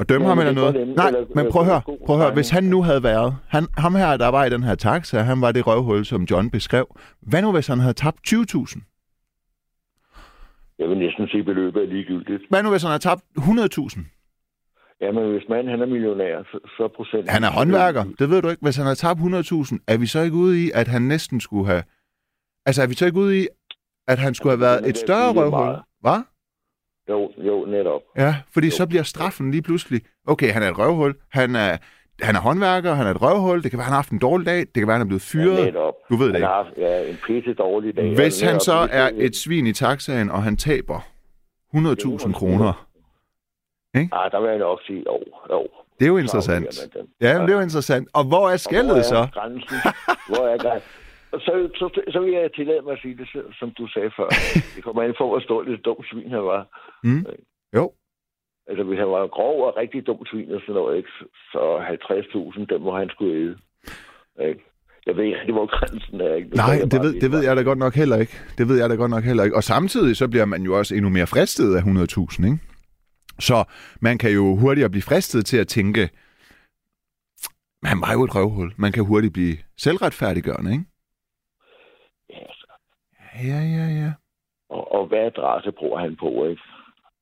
at 0.00 0.08
dømme 0.08 0.24
Ja, 0.24 0.28
ham 0.28 0.38
eller 0.38 0.50
er 0.50 0.54
noget. 0.54 0.74
nemt, 0.74 0.96
Nej, 0.96 1.08
eller- 1.08 1.24
men 1.34 1.46
prøv 1.52 1.62
at 1.62 1.68
høre, 1.68 1.80
prøv 2.06 2.16
at 2.16 2.22
høre, 2.22 2.34
hvis 2.34 2.50
han 2.50 2.64
nu 2.64 2.82
havde 2.82 3.02
været, 3.02 3.36
han, 3.48 3.66
ham 3.78 3.94
her, 3.94 4.16
der 4.16 4.28
var 4.28 4.44
i 4.44 4.50
den 4.50 4.62
her 4.62 4.74
taxa, 4.74 5.18
han 5.18 5.40
var 5.40 5.52
det 5.52 5.66
røvhul, 5.66 6.04
som 6.04 6.22
John 6.30 6.50
beskrev. 6.50 6.96
Hvad 7.20 7.42
nu, 7.42 7.52
hvis 7.52 7.66
han 7.66 7.78
havde 7.80 7.94
tabt 7.94 8.16
20.000? 8.28 8.80
Jeg 10.78 10.88
vil 10.88 10.98
næsten 10.98 11.28
sige, 11.28 11.40
at 11.40 11.46
beløbet 11.46 11.82
er 11.82 11.86
ligegyldigt. 11.86 12.42
Hvad 12.50 12.62
nu, 12.62 12.70
hvis 12.70 12.82
han 12.82 12.88
havde 12.90 13.02
tabt 13.02 13.22
100.000? 13.38 14.00
Ja, 15.00 15.12
men 15.12 15.30
hvis 15.32 15.42
manden 15.48 15.68
han 15.70 15.80
er 15.82 15.86
millionær, 15.86 16.42
så, 16.76 16.88
procent... 16.96 17.28
Han 17.30 17.44
er 17.44 17.50
håndværker, 17.50 18.04
det 18.18 18.30
ved 18.30 18.42
du 18.42 18.48
ikke. 18.48 18.62
Hvis 18.62 18.76
han 18.76 18.84
havde 18.86 18.96
tabt 18.96 19.20
100.000, 19.20 19.78
er 19.88 19.96
vi 19.98 20.06
så 20.06 20.20
ikke 20.20 20.36
ude 20.36 20.64
i, 20.64 20.70
at 20.74 20.88
han 20.88 21.02
næsten 21.02 21.40
skulle 21.40 21.66
have... 21.66 21.82
Altså, 22.66 22.82
er 22.82 22.86
vi 22.86 22.94
så 22.94 23.06
ikke 23.06 23.18
ude 23.18 23.42
i, 23.42 23.46
at 24.08 24.18
han 24.18 24.34
skulle 24.34 24.56
have 24.56 24.66
Jamen, 24.68 24.82
været 24.84 24.90
et 24.90 24.98
større 24.98 25.32
røvhul? 25.32 25.76
Hvad? 26.00 26.20
Jo, 27.08 27.30
jo, 27.38 27.64
netop. 27.64 28.00
Ja, 28.16 28.36
fordi 28.52 28.66
Jo. 28.66 28.70
så 28.70 28.86
bliver 28.86 29.02
straffen 29.02 29.50
lige 29.50 29.62
pludselig... 29.62 30.00
Okay, 30.26 30.50
han 30.52 30.62
er 30.62 30.70
et 30.70 30.78
røvhul, 30.78 31.14
han 31.32 31.56
er, 31.56 31.76
han 32.22 32.36
er 32.36 32.40
håndværker, 32.40 32.94
han 32.94 33.06
er 33.06 33.10
et 33.10 33.22
røvhul, 33.22 33.62
det 33.62 33.70
kan 33.70 33.78
være, 33.78 33.84
han 33.84 33.92
har 33.92 33.98
haft 33.98 34.10
en 34.10 34.18
dårlig 34.18 34.46
dag, 34.46 34.58
det 34.58 34.72
kan 34.74 34.86
være, 34.86 34.94
han 34.94 35.00
er 35.06 35.06
blevet 35.08 35.34
Ja, 35.34 35.38
fyret. 35.38 35.64
netop. 35.64 35.94
Du 36.10 36.16
ved 36.16 36.26
det 36.26 36.32
Han 36.34 36.36
ikke. 36.40 36.46
har 36.46 36.62
haft 36.64 36.76
ja, 36.76 37.10
en 37.10 37.16
pisse 37.26 37.54
dårlig 37.54 37.96
dag. 37.96 38.14
Hvis 38.14 38.40
han 38.40 38.60
så 38.60 38.88
er 38.90 39.10
et 39.14 39.36
svin 39.36 39.66
i 39.66 39.72
taxaen, 39.72 40.30
og 40.30 40.42
han 40.42 40.56
taber 40.56 41.00
100.000 41.74 42.32
kroner, 42.32 42.85
Ah, 44.12 44.30
der 44.32 44.40
vil 44.40 44.48
jeg 44.48 44.58
nok 44.58 44.80
sige, 44.86 45.02
jo, 45.10 45.18
jo. 45.50 45.60
det 45.98 46.04
er 46.06 46.10
jo 46.14 46.16
interessant. 46.16 46.66
Ja, 47.20 47.30
men 47.38 47.42
det 47.46 47.52
er 47.54 47.58
jo 47.60 47.66
interessant. 47.70 48.08
Og 48.18 48.24
hvor 48.30 48.44
er 48.50 48.56
skældet 48.56 49.04
så? 49.04 49.20
Grænsen? 49.32 49.76
Hvor 50.30 50.44
er 50.52 50.58
grænsen? 50.58 50.90
Så, 51.46 51.52
så, 51.80 51.86
så 52.12 52.20
vil 52.20 52.32
jeg 52.32 52.52
tillade 52.52 52.82
mig 52.82 52.92
at 52.92 52.98
sige 53.02 53.16
det, 53.16 53.28
som 53.58 53.70
du 53.78 53.86
sagde 53.94 54.10
før. 54.16 54.28
Det 54.76 54.84
kommer 54.84 55.02
an 55.02 55.14
på, 55.18 55.26
hvor 55.28 55.40
stort 55.40 55.68
et 55.68 55.84
dumt 55.84 56.06
svin 56.10 56.30
han 56.30 56.44
var. 56.44 56.62
Mm. 57.04 57.26
Jo. 57.74 57.92
Altså, 58.68 58.84
hvis 58.84 58.98
han 58.98 59.08
var 59.08 59.26
grov 59.26 59.56
og 59.66 59.76
rigtig 59.76 60.06
dum 60.06 60.26
svin 60.26 60.54
og 60.54 60.60
sådan 60.60 60.74
noget, 60.74 60.96
ikke? 60.96 61.08
så 61.52 61.62
50.000, 62.58 62.66
dem 62.70 62.80
må 62.80 62.98
han 62.98 63.08
skulle 63.10 63.34
æde. 63.42 63.56
Ikke? 64.48 64.64
Jeg 65.06 65.16
ved 65.16 65.24
ikke, 65.24 65.52
hvor 65.52 65.66
grænsen 65.78 66.20
er. 66.20 66.34
Ikke? 66.34 66.48
Nu 66.48 66.56
Nej, 66.56 66.78
det 66.92 67.02
ved, 67.02 67.20
det 67.20 67.32
ved 67.32 67.42
jeg 67.44 67.56
da 67.56 67.62
godt 67.62 67.78
nok 67.78 67.94
heller 67.94 68.16
ikke. 68.16 68.36
Det 68.58 68.68
ved 68.68 68.78
jeg 68.80 68.90
da 68.90 68.94
godt 68.94 69.10
nok 69.10 69.24
heller 69.24 69.44
ikke. 69.44 69.56
Og 69.56 69.64
samtidig 69.64 70.16
så 70.16 70.28
bliver 70.28 70.44
man 70.44 70.62
jo 70.62 70.78
også 70.78 70.94
endnu 70.94 71.10
mere 71.10 71.26
fristet 71.26 71.76
af 71.76 71.80
100.000, 71.80 72.44
ikke? 72.46 72.58
Så 73.38 73.64
man 74.00 74.18
kan 74.18 74.30
jo 74.30 74.56
hurtigere 74.56 74.90
blive 74.90 75.02
fristet 75.02 75.46
til 75.46 75.56
at 75.56 75.68
tænke, 75.68 76.10
han 77.84 78.00
var 78.00 78.12
jo 78.12 78.24
et 78.24 78.34
røvhul. 78.34 78.72
Man 78.76 78.92
kan 78.92 79.04
hurtigt 79.04 79.32
blive 79.32 79.56
selvretfærdiggørende, 79.76 80.72
ikke? 80.72 80.84
Ja, 82.30 82.38
altså. 82.38 82.66
Ja, 83.50 83.60
ja, 83.76 83.86
ja. 84.02 84.12
Og, 84.68 84.92
og 84.94 85.06
hvad 85.06 85.18
adresse 85.18 85.72
bruger 85.72 85.98
han 86.00 86.16
på, 86.16 86.46
ikke? 86.46 86.62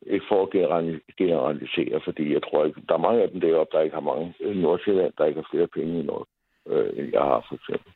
Ikke 0.06 0.26
for 0.28 0.42
at 0.42 0.48
generali- 0.54 1.04
generalisere, 1.18 2.00
fordi 2.04 2.32
jeg 2.32 2.42
tror 2.42 2.64
ikke, 2.64 2.80
der 2.88 2.94
er 2.94 2.98
mange 3.06 3.22
af 3.22 3.28
dem 3.30 3.40
deroppe, 3.40 3.76
der 3.76 3.82
ikke 3.82 3.94
har 3.94 4.00
mange. 4.12 4.34
Øh, 4.40 4.56
Nordsjælland, 4.56 5.12
der 5.18 5.24
ikke 5.24 5.40
har 5.40 5.48
flere 5.50 5.66
penge 5.66 6.00
i 6.00 6.02
noget, 6.02 6.26
øh, 6.70 6.88
end 6.98 7.08
jeg 7.12 7.20
har, 7.22 7.46
for 7.48 7.54
eksempel. 7.54 7.92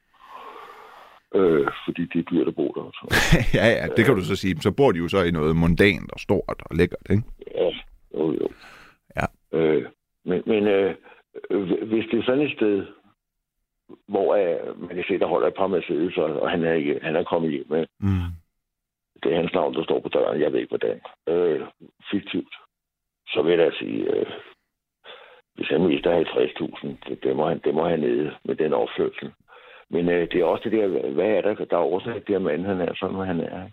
Øh, 1.34 1.66
fordi 1.84 2.02
det 2.12 2.18
er 2.18 2.30
dyrt 2.30 2.48
at 2.48 2.54
bo 2.54 2.66
der. 2.76 2.82
noget. 2.82 2.94
ja, 3.58 3.66
ja, 3.78 3.86
det 3.96 4.04
kan 4.04 4.14
du 4.14 4.24
så 4.24 4.36
sige. 4.36 4.60
Så 4.60 4.70
bor 4.72 4.92
de 4.92 4.98
jo 4.98 5.08
så 5.08 5.22
i 5.22 5.30
noget 5.30 5.56
mondant 5.56 6.12
og 6.12 6.20
stort 6.20 6.58
og 6.70 6.76
lækkert, 6.76 7.06
ikke? 7.10 7.22
Ja, 7.54 7.70
jo, 8.18 8.32
jo. 8.32 8.48
Ja. 9.16 9.26
Øh, 9.58 9.86
men 10.24 10.42
men 10.46 10.66
øh, 10.66 10.94
hvis 11.88 12.04
det 12.10 12.18
er 12.18 12.22
sådan 12.24 12.46
et 12.46 12.52
sted, 12.56 12.86
hvor 14.08 14.34
øh, 14.34 14.80
man 14.80 14.94
kan 14.94 15.04
se, 15.08 15.18
der 15.18 15.26
holder 15.26 15.48
et 15.48 15.54
par 15.54 15.66
Mercedes, 15.66 16.16
og, 16.16 16.40
og 16.42 16.50
han, 16.50 16.64
er 16.64 16.72
ikke, 16.72 17.00
han 17.02 17.16
er 17.16 17.22
kommet 17.24 17.50
hjem 17.50 17.66
med, 17.68 17.86
Mm. 17.98 18.30
det 19.22 19.32
er 19.32 19.36
hans 19.36 19.52
navn, 19.52 19.74
der 19.74 19.84
står 19.84 20.00
på 20.00 20.08
døren, 20.08 20.40
jeg 20.40 20.52
ved 20.52 20.60
ikke 20.60 20.76
hvordan, 20.76 21.00
øh, 21.28 21.66
fiktivt, 22.10 22.54
så 23.28 23.42
vil 23.42 23.50
jeg 23.50 23.58
da 23.58 23.76
sige, 23.78 24.14
øh, 24.14 24.26
hvis 25.54 25.68
han 25.68 25.86
mister 25.86 26.24
50.000, 26.24 26.88
det, 27.08 27.22
det, 27.22 27.36
må 27.36 27.48
han, 27.48 27.58
det 27.58 27.74
må 27.74 27.88
han 27.88 28.00
nede 28.00 28.34
med 28.44 28.56
den 28.56 28.72
opførsel. 28.72 29.32
Men 29.90 30.08
øh, 30.08 30.30
det 30.30 30.40
er 30.40 30.44
også 30.44 30.68
det 30.70 30.72
der, 30.72 31.10
hvad 31.12 31.26
er 31.26 31.40
der, 31.40 31.54
der 31.64 31.76
er 31.76 31.80
årsag 31.82 32.24
til, 32.26 32.32
at 32.34 32.42
manden 32.42 32.66
han 32.66 32.80
er 32.80 32.94
sådan, 32.94 33.16
hvad 33.16 33.26
han 33.26 33.40
er. 33.40 33.68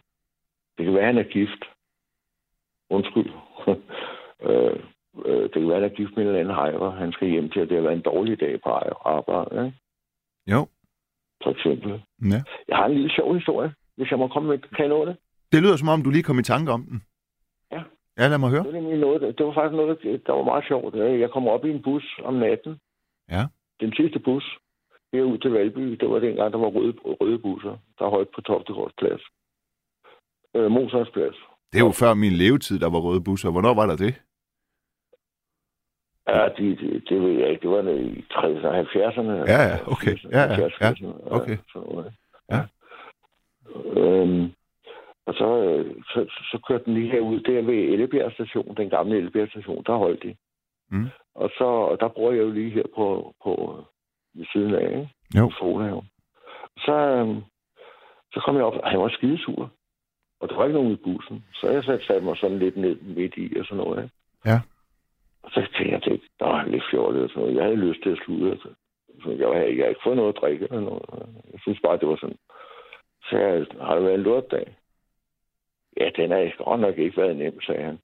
Det 0.77 0.85
kan 0.85 0.93
være, 0.95 1.05
han 1.05 1.17
er 1.17 1.23
gift. 1.23 1.63
Undskyld. 2.89 3.29
øh, 4.49 4.79
øh, 5.25 5.43
det 5.43 5.51
kan 5.53 5.67
være, 5.69 5.79
han 5.81 5.89
er 5.89 5.95
gift 5.99 6.13
med 6.15 6.23
en 6.23 6.27
eller 6.27 6.39
anden 6.39 6.55
hejre. 6.55 6.91
Han 6.91 7.11
skal 7.11 7.29
hjem 7.29 7.49
til, 7.49 7.59
at 7.59 7.69
det 7.69 7.75
har 7.77 7.83
været 7.83 7.95
en 7.95 8.09
dårlig 8.11 8.39
dag 8.39 8.61
på 8.63 8.69
arbejde. 9.15 9.65
Ikke? 9.65 9.77
Jo. 10.53 10.67
For 11.43 11.51
eksempel. 11.51 11.91
Ja. 12.33 12.39
Jeg 12.67 12.77
har 12.77 12.85
en 12.85 12.93
lille 12.93 13.11
sjov 13.15 13.35
historie, 13.35 13.73
hvis 13.97 14.11
jeg 14.11 14.19
må 14.19 14.27
komme 14.27 14.49
med. 14.49 14.57
Kan 14.59 14.85
jeg 14.85 14.87
nå 14.87 15.05
det? 15.05 15.15
Det 15.51 15.63
lyder 15.63 15.75
som 15.75 15.89
om, 15.89 16.03
du 16.03 16.09
lige 16.09 16.23
kom 16.23 16.39
i 16.39 16.43
tanke 16.43 16.71
om 16.71 16.83
den. 16.83 17.01
Ja. 17.71 17.81
Ja, 18.17 18.27
lad 18.27 18.37
mig 18.37 18.49
høre. 18.49 18.63
Det 18.63 18.73
var, 18.73 18.97
noget, 19.07 19.37
det 19.37 19.45
var 19.45 19.53
faktisk 19.53 19.75
noget, 19.75 19.99
der, 20.03 20.17
der 20.27 20.33
var 20.33 20.43
meget 20.43 20.65
sjovt. 20.67 20.95
Jeg 20.95 21.29
kom 21.31 21.47
op 21.47 21.65
i 21.65 21.69
en 21.69 21.81
bus 21.81 22.19
om 22.23 22.33
natten. 22.33 22.79
Ja. 23.31 23.43
Den 23.81 23.93
sidste 23.93 24.19
bus 24.19 24.45
herud 25.15 25.37
til 25.37 25.51
Valby, 25.51 25.85
det 26.01 26.09
var 26.09 26.19
dengang, 26.19 26.53
der 26.53 26.59
var 26.59 26.71
røde, 26.77 26.93
røde 27.21 27.39
busser, 27.39 27.77
der 27.99 28.09
holdt 28.15 28.29
på 28.35 28.41
Toftegårds 28.41 28.93
plads. 29.01 29.23
Øh, 30.55 30.69
plads. 31.13 31.37
Det 31.71 31.77
er 31.81 31.85
jo 31.89 31.91
før 31.91 32.13
min 32.13 32.33
levetid, 32.43 32.79
der 32.79 32.89
var 32.89 32.99
røde 32.99 33.23
busser. 33.23 33.51
Hvornår 33.51 33.73
var 33.73 33.85
der 33.85 33.97
det? 34.05 34.13
Ja, 36.28 36.47
de, 36.57 36.76
de, 36.76 37.01
det 37.09 37.21
ved 37.21 37.32
jeg 37.32 37.49
ikke. 37.49 37.61
Det 37.61 37.69
var 37.69 37.82
i 37.82 38.26
60'erne 38.32 38.67
og 38.67 38.80
70'erne. 38.80 39.51
Ja, 39.51 39.61
ja, 39.71 39.78
okay. 39.91 40.17
Ja, 40.32 40.41
ja, 40.41 40.61
ja. 40.61 40.67
70'erne, 40.67 41.34
Okay. 41.34 41.57
sådan 41.73 41.88
noget. 41.89 42.13
Ja. 42.51 42.61
Øhm, 43.99 44.51
og 45.26 45.34
så, 45.34 45.47
så, 46.13 46.26
så 46.51 46.59
kørte 46.67 46.86
den 46.86 46.93
lige 46.93 47.11
herud, 47.11 47.39
der 47.39 47.61
ved 47.61 47.73
Ellebjerg 47.73 48.32
station, 48.32 48.76
den 48.78 48.89
gamle 48.89 49.17
Ellebjerg 49.17 49.49
station, 49.49 49.84
der 49.84 49.95
holdt 49.97 50.23
de. 50.23 50.36
Mm. 50.89 51.07
Og 51.36 51.49
så, 51.57 51.63
og 51.63 51.99
der 51.99 52.07
bor 52.07 52.32
jeg 52.32 52.41
jo 52.41 52.51
lige 52.51 52.69
her 52.69 52.84
på, 52.95 53.34
på 53.43 53.84
ved 54.34 54.45
siden 54.53 54.76
af, 54.76 54.89
ikke? 54.89 55.09
Jo. 55.38 55.51
Solhaven. 55.51 56.09
Så, 56.78 56.93
øhm, 56.93 57.41
så 58.34 58.41
kom 58.45 58.55
jeg 58.55 58.63
op, 58.63 58.73
og 58.73 58.89
han 58.89 58.99
var 58.99 59.09
skidesur. 59.09 59.71
Og 60.39 60.49
der 60.49 60.55
var 60.55 60.65
ikke 60.65 60.78
nogen 60.78 60.91
i 60.91 60.95
bussen. 60.95 61.45
Så 61.53 61.69
jeg 61.69 61.84
satte 61.84 62.21
mig 62.26 62.38
sådan 62.38 62.59
lidt 62.59 62.78
ned 62.78 62.95
midt 63.01 63.34
i 63.38 63.59
og 63.59 63.65
sådan 63.65 63.84
noget. 63.84 64.03
Ikke? 64.03 64.15
Ja. 64.45 64.59
Og 65.45 65.51
så 65.51 65.59
tænkte 65.77 65.93
jeg, 65.93 66.05
det 66.05 66.21
der 66.39 66.45
var 66.45 66.65
lidt 66.65 66.83
fjollet 66.91 67.23
og 67.23 67.29
sådan 67.29 67.41
noget. 67.41 67.55
Jeg 67.55 67.63
havde 67.63 67.85
lyst 67.87 68.03
til 68.03 68.09
at 68.09 68.21
slutte. 68.25 68.51
Altså. 68.51 68.69
Så 69.23 69.29
jeg, 69.29 69.47
havde, 69.47 69.69
jeg 69.69 69.83
havde 69.83 69.89
ikke 69.89 70.03
fået 70.03 70.17
noget 70.17 70.33
at 70.35 70.41
drikke 70.41 70.65
eller 70.65 70.79
noget. 70.79 71.05
Jeg 71.53 71.59
synes 71.61 71.79
bare, 71.85 71.97
det 71.97 72.07
var 72.07 72.15
sådan. 72.15 72.37
Så 73.29 73.37
jeg, 73.37 73.65
har 73.81 73.95
det 73.95 74.03
været 74.03 74.15
en 74.15 74.27
lortdag? 74.29 74.75
Ja, 75.99 76.09
den 76.15 76.31
har 76.31 76.63
godt 76.63 76.81
nok 76.81 76.97
ikke 76.97 77.17
været 77.21 77.35
nem, 77.37 77.61
sagde 77.61 77.83
han. 77.83 77.99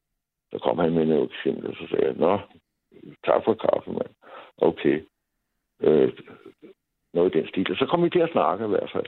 Så 0.52 0.60
kom 0.60 0.80
han 0.80 0.94
med 0.94 1.06
noget 1.06 1.30
eksempel, 1.32 1.70
og 1.70 1.76
så 1.76 1.88
sagde 1.88 2.06
jeg, 2.06 2.16
Nå, 2.16 2.40
tak 3.26 3.44
for 3.46 3.54
kaffe, 3.54 3.92
mand. 3.92 4.14
Okay. 4.58 5.02
Øh, 5.82 6.14
noget 7.14 7.36
i 7.36 7.38
den 7.38 7.48
stil. 7.48 7.72
Og 7.72 7.78
så 7.78 7.86
kom 7.86 8.04
vi 8.04 8.10
til 8.10 8.20
at 8.20 8.32
snakke 8.32 8.66
i 8.66 8.68
hvert 8.68 8.92
fald. 8.94 9.06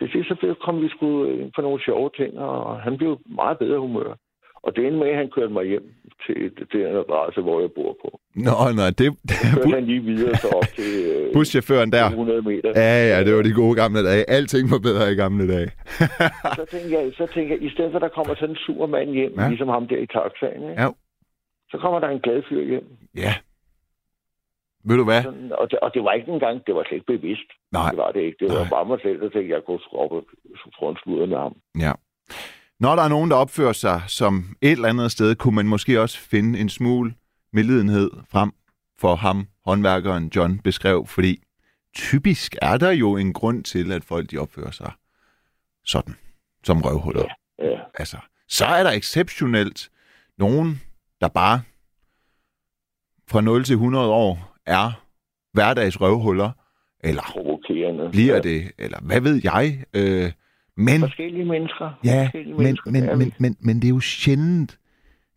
Det 0.00 0.12
sidste 0.12 0.36
så 0.40 0.54
kom 0.60 0.82
vi 0.82 0.88
sgu 0.88 1.24
øh, 1.24 1.40
ind 1.40 1.52
på 1.52 1.62
nogle 1.62 1.84
sjove 1.84 2.10
ting, 2.16 2.38
og 2.38 2.80
han 2.80 2.98
blev 2.98 3.18
meget 3.26 3.58
bedre 3.58 3.78
humør. 3.78 4.14
Og 4.66 4.76
det 4.76 4.86
endte 4.86 4.98
med, 4.98 5.08
at 5.08 5.16
han 5.16 5.30
kørte 5.30 5.52
mig 5.52 5.64
hjem 5.66 5.86
til 6.26 6.36
det- 6.56 6.68
den 6.72 6.96
adresse, 7.02 7.40
hvor 7.40 7.60
jeg 7.60 7.70
bor 7.78 7.92
på. 8.02 8.20
Nå, 8.34 8.54
nej, 8.80 8.90
det 8.98 9.06
Kørte 9.54 9.70
han 9.78 9.84
lige 9.86 10.00
videre 10.10 10.34
så 10.36 10.48
op 10.48 10.68
til 10.78 10.92
øh, 11.12 11.32
buschaufføren 11.34 11.92
der. 11.92 12.04
100 12.06 12.42
meter. 12.42 12.70
Ja, 12.76 12.94
ja, 13.12 13.24
det 13.24 13.34
var 13.36 13.42
de 13.42 13.52
gode 13.52 13.74
gamle 13.82 14.00
dage. 14.08 14.30
Alting 14.30 14.70
var 14.70 14.78
bedre 14.78 15.12
i 15.12 15.14
gamle 15.14 15.44
dage. 15.54 15.70
Så 16.58 16.64
tænker 16.70 17.00
jeg, 17.00 17.12
så 17.16 17.26
tænker 17.34 17.54
jeg, 17.54 17.62
i 17.62 17.70
stedet 17.70 17.90
for, 17.92 17.98
at 17.98 18.02
der 18.02 18.08
kommer 18.18 18.34
sådan 18.34 18.50
en 18.50 18.56
sur 18.56 18.86
mand 18.86 19.10
hjem, 19.10 19.34
Ja. 19.40 19.48
ligesom 19.48 19.68
ham 19.68 19.88
der 19.88 19.96
i 19.96 20.06
taxaen, 20.06 20.62
ikke? 20.70 20.82
Ja. 20.82 20.88
så 21.70 21.76
kommer 21.82 21.98
der 22.00 22.08
en 22.08 22.20
glad 22.20 22.42
fyr 22.48 22.62
hjem. 22.64 22.86
Ja. 23.16 23.34
Ved 24.84 24.96
du 24.96 25.04
hvad? 25.04 25.22
Sådan, 25.22 25.52
og, 25.60 25.70
det, 25.70 25.78
og 25.78 25.94
det 25.94 26.04
var 26.04 26.12
ikke 26.12 26.32
engang, 26.32 26.66
det 26.66 26.74
var 26.74 26.82
slet 26.82 26.96
ikke 26.98 27.12
bevidst. 27.16 27.48
Nej. 27.72 27.88
Det 27.90 27.98
var 27.98 28.10
det 28.12 28.20
ikke. 28.20 28.36
Det 28.40 28.48
var 28.48 28.60
Nej. 28.64 28.70
bare 28.70 28.84
mig 28.84 28.98
selv, 29.02 29.20
der 29.20 29.28
tænkte, 29.28 29.54
jeg 29.54 29.62
kunne 29.66 29.78
få 30.78 30.88
en 30.90 30.96
sludder 31.02 31.26
med 31.26 31.36
ham. 31.38 31.54
Ja. 31.84 31.92
Når 32.82 32.96
der 32.96 33.02
er 33.02 33.08
nogen, 33.08 33.30
der 33.30 33.36
opfører 33.36 33.72
sig 33.72 34.02
som 34.08 34.56
et 34.60 34.72
eller 34.72 34.88
andet 34.88 35.12
sted, 35.12 35.34
kunne 35.34 35.54
man 35.54 35.66
måske 35.66 36.00
også 36.00 36.18
finde 36.18 36.58
en 36.58 36.68
smule 36.68 37.14
medlidenhed 37.52 38.10
frem 38.30 38.52
for 38.98 39.14
ham, 39.14 39.46
håndværkeren 39.64 40.32
John 40.36 40.58
beskrev, 40.58 41.06
fordi 41.06 41.42
typisk 41.94 42.56
er 42.62 42.76
der 42.76 42.90
jo 42.90 43.16
en 43.16 43.32
grund 43.32 43.64
til, 43.64 43.92
at 43.92 44.04
folk 44.04 44.30
de 44.30 44.38
opfører 44.38 44.70
sig 44.70 44.92
sådan, 45.84 46.14
som 46.64 46.82
røvhuller. 46.82 47.24
Ja. 47.58 47.78
Altså, 47.94 48.16
så 48.48 48.64
er 48.64 48.82
der 48.82 48.90
exceptionelt 48.90 49.90
nogen, 50.38 50.80
der 51.20 51.28
bare 51.28 51.60
fra 53.28 53.40
0 53.40 53.64
til 53.64 53.74
100 53.74 54.08
år 54.10 54.56
er 54.66 55.04
hverdags 55.52 56.00
røvhuller, 56.00 56.50
eller 57.00 57.22
Provokerende. 57.22 58.08
bliver 58.10 58.34
ja. 58.34 58.40
det, 58.40 58.72
eller 58.78 59.00
hvad 59.00 59.20
ved 59.20 59.40
jeg. 59.44 59.84
Øh, 59.94 60.32
men 60.76 61.00
Forskellige 61.00 61.44
mennesker. 61.44 61.98
Ja, 62.04 62.24
Forskellige 62.24 62.54
men, 62.54 62.62
mennesker, 62.62 62.90
men, 62.90 63.02
det 63.02 63.18
men, 63.18 63.26
vi. 63.26 63.34
men, 63.38 63.56
men 63.60 63.76
det 63.76 63.84
er 63.84 63.88
jo 63.88 64.00
sjældent, 64.00 64.78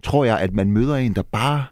tror 0.03 0.25
jeg, 0.25 0.39
at 0.39 0.53
man 0.53 0.71
møder 0.71 0.95
en, 0.95 1.15
der 1.15 1.23
bare 1.31 1.65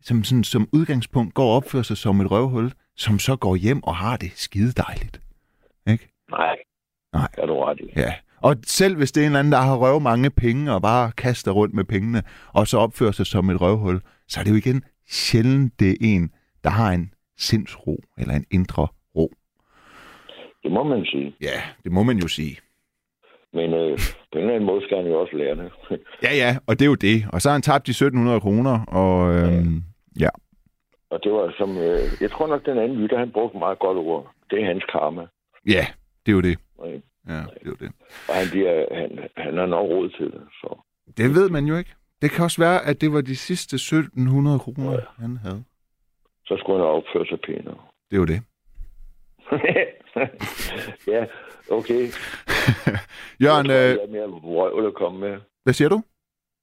som, 0.00 0.24
sådan, 0.24 0.44
som 0.44 0.68
udgangspunkt 0.72 1.34
går 1.34 1.50
og 1.50 1.56
opfører 1.56 1.82
sig 1.82 1.96
som 1.96 2.20
et 2.20 2.30
røvhul, 2.30 2.72
som 2.96 3.18
så 3.18 3.36
går 3.36 3.56
hjem 3.56 3.82
og 3.82 3.96
har 3.96 4.16
det 4.16 4.32
skide 4.34 4.72
dejligt. 4.72 5.20
Ikke? 5.86 6.08
Nej. 6.30 6.56
Nej. 7.12 7.28
Er 7.38 7.46
du 7.46 7.60
ret 7.60 7.80
i. 7.80 7.92
Ja. 7.96 8.14
Og 8.40 8.56
selv 8.66 8.96
hvis 8.96 9.12
det 9.12 9.20
er 9.20 9.24
en 9.24 9.30
eller 9.32 9.38
anden, 9.38 9.52
der 9.52 9.58
har 9.58 9.76
røvet 9.76 10.02
mange 10.02 10.30
penge 10.30 10.72
og 10.72 10.82
bare 10.82 11.12
kaster 11.12 11.50
rundt 11.52 11.74
med 11.74 11.84
pengene, 11.84 12.22
og 12.52 12.66
så 12.66 12.78
opfører 12.78 13.12
sig 13.12 13.26
som 13.26 13.50
et 13.50 13.60
røvhul, 13.60 14.00
så 14.28 14.40
er 14.40 14.44
det 14.44 14.50
jo 14.50 14.56
igen 14.56 14.82
sjældent, 15.10 15.80
det 15.80 15.90
er 15.90 15.96
en, 16.00 16.30
der 16.64 16.70
har 16.70 16.92
en 16.92 17.14
sindsro 17.38 18.00
eller 18.18 18.34
en 18.34 18.44
indre 18.50 18.86
ro. 19.16 19.32
Det 20.62 20.72
må 20.72 20.82
man 20.82 21.04
sige. 21.04 21.34
Ja, 21.40 21.62
det 21.84 21.92
må 21.92 22.02
man 22.02 22.18
jo 22.18 22.28
sige. 22.28 22.56
Men 23.54 23.74
øh, 23.74 23.98
på 24.32 24.38
en 24.38 24.40
eller 24.40 24.54
anden 24.54 24.66
måde 24.70 24.84
skal 24.84 24.96
han 24.96 25.06
jo 25.06 25.20
også 25.20 25.36
lære 25.36 25.56
det. 25.56 25.72
Ja, 26.26 26.32
ja, 26.42 26.50
og 26.66 26.72
det 26.78 26.84
er 26.84 26.92
jo 26.94 26.94
det. 26.94 27.16
Og 27.32 27.40
så 27.40 27.48
har 27.48 27.52
han 27.54 27.62
tabt 27.62 27.86
de 27.86 27.90
1700 27.90 28.40
kroner, 28.40 28.76
og 29.00 29.34
øhm, 29.34 29.82
ja. 30.20 30.28
og 31.10 31.24
det 31.24 31.32
var 31.32 31.54
som... 31.58 31.70
Øh, 31.78 32.00
jeg 32.20 32.30
tror 32.30 32.46
nok, 32.46 32.66
den 32.66 32.78
anden 32.78 32.98
lytter, 33.02 33.18
han 33.18 33.32
brugte 33.32 33.58
meget 33.58 33.78
godt 33.78 33.98
ord. 33.98 34.32
Det 34.50 34.62
er 34.62 34.66
hans 34.66 34.84
karma. 34.92 35.26
Ja, 35.66 35.86
det 36.26 36.32
er 36.32 36.36
jo 36.36 36.40
det. 36.40 36.56
Ikke? 36.86 37.02
Ja, 37.28 37.40
det 37.54 37.62
er 37.66 37.72
jo 37.74 37.76
det. 37.80 37.90
Og 38.28 38.34
han, 38.34 38.46
bliver, 38.50 38.74
han, 39.00 39.10
han 39.36 39.56
har 39.56 39.66
nok 39.66 39.86
råd 39.90 40.08
til 40.08 40.26
det. 40.26 40.42
Så. 40.60 40.80
Det 41.16 41.34
ved 41.34 41.48
man 41.50 41.64
jo 41.64 41.76
ikke. 41.76 41.90
Det 42.22 42.30
kan 42.30 42.44
også 42.44 42.60
være, 42.62 42.86
at 42.86 43.00
det 43.00 43.12
var 43.12 43.20
de 43.20 43.36
sidste 43.36 43.74
1700 43.74 44.58
kroner, 44.58 45.00
han 45.20 45.36
havde. 45.36 45.64
så 46.46 46.56
skulle 46.60 46.78
han 46.78 46.86
opføre 46.88 47.26
sig 47.26 47.38
pænere. 47.46 47.78
Det 48.10 48.16
er 48.16 48.20
jo 48.24 48.24
det. 48.24 48.40
ja, 51.14 51.24
okay. 51.70 52.02
Jørgen, 53.44 53.66
jeg 53.66 53.96
tror, 53.96 54.02
øh, 54.02 54.02
jeg 54.02 54.08
mere 54.10 54.28
vrøvl 54.28 54.86
at 54.86 54.94
komme 54.94 55.20
med. 55.20 55.38
hvad 55.64 55.74
siger 55.74 55.88
du? 55.88 56.02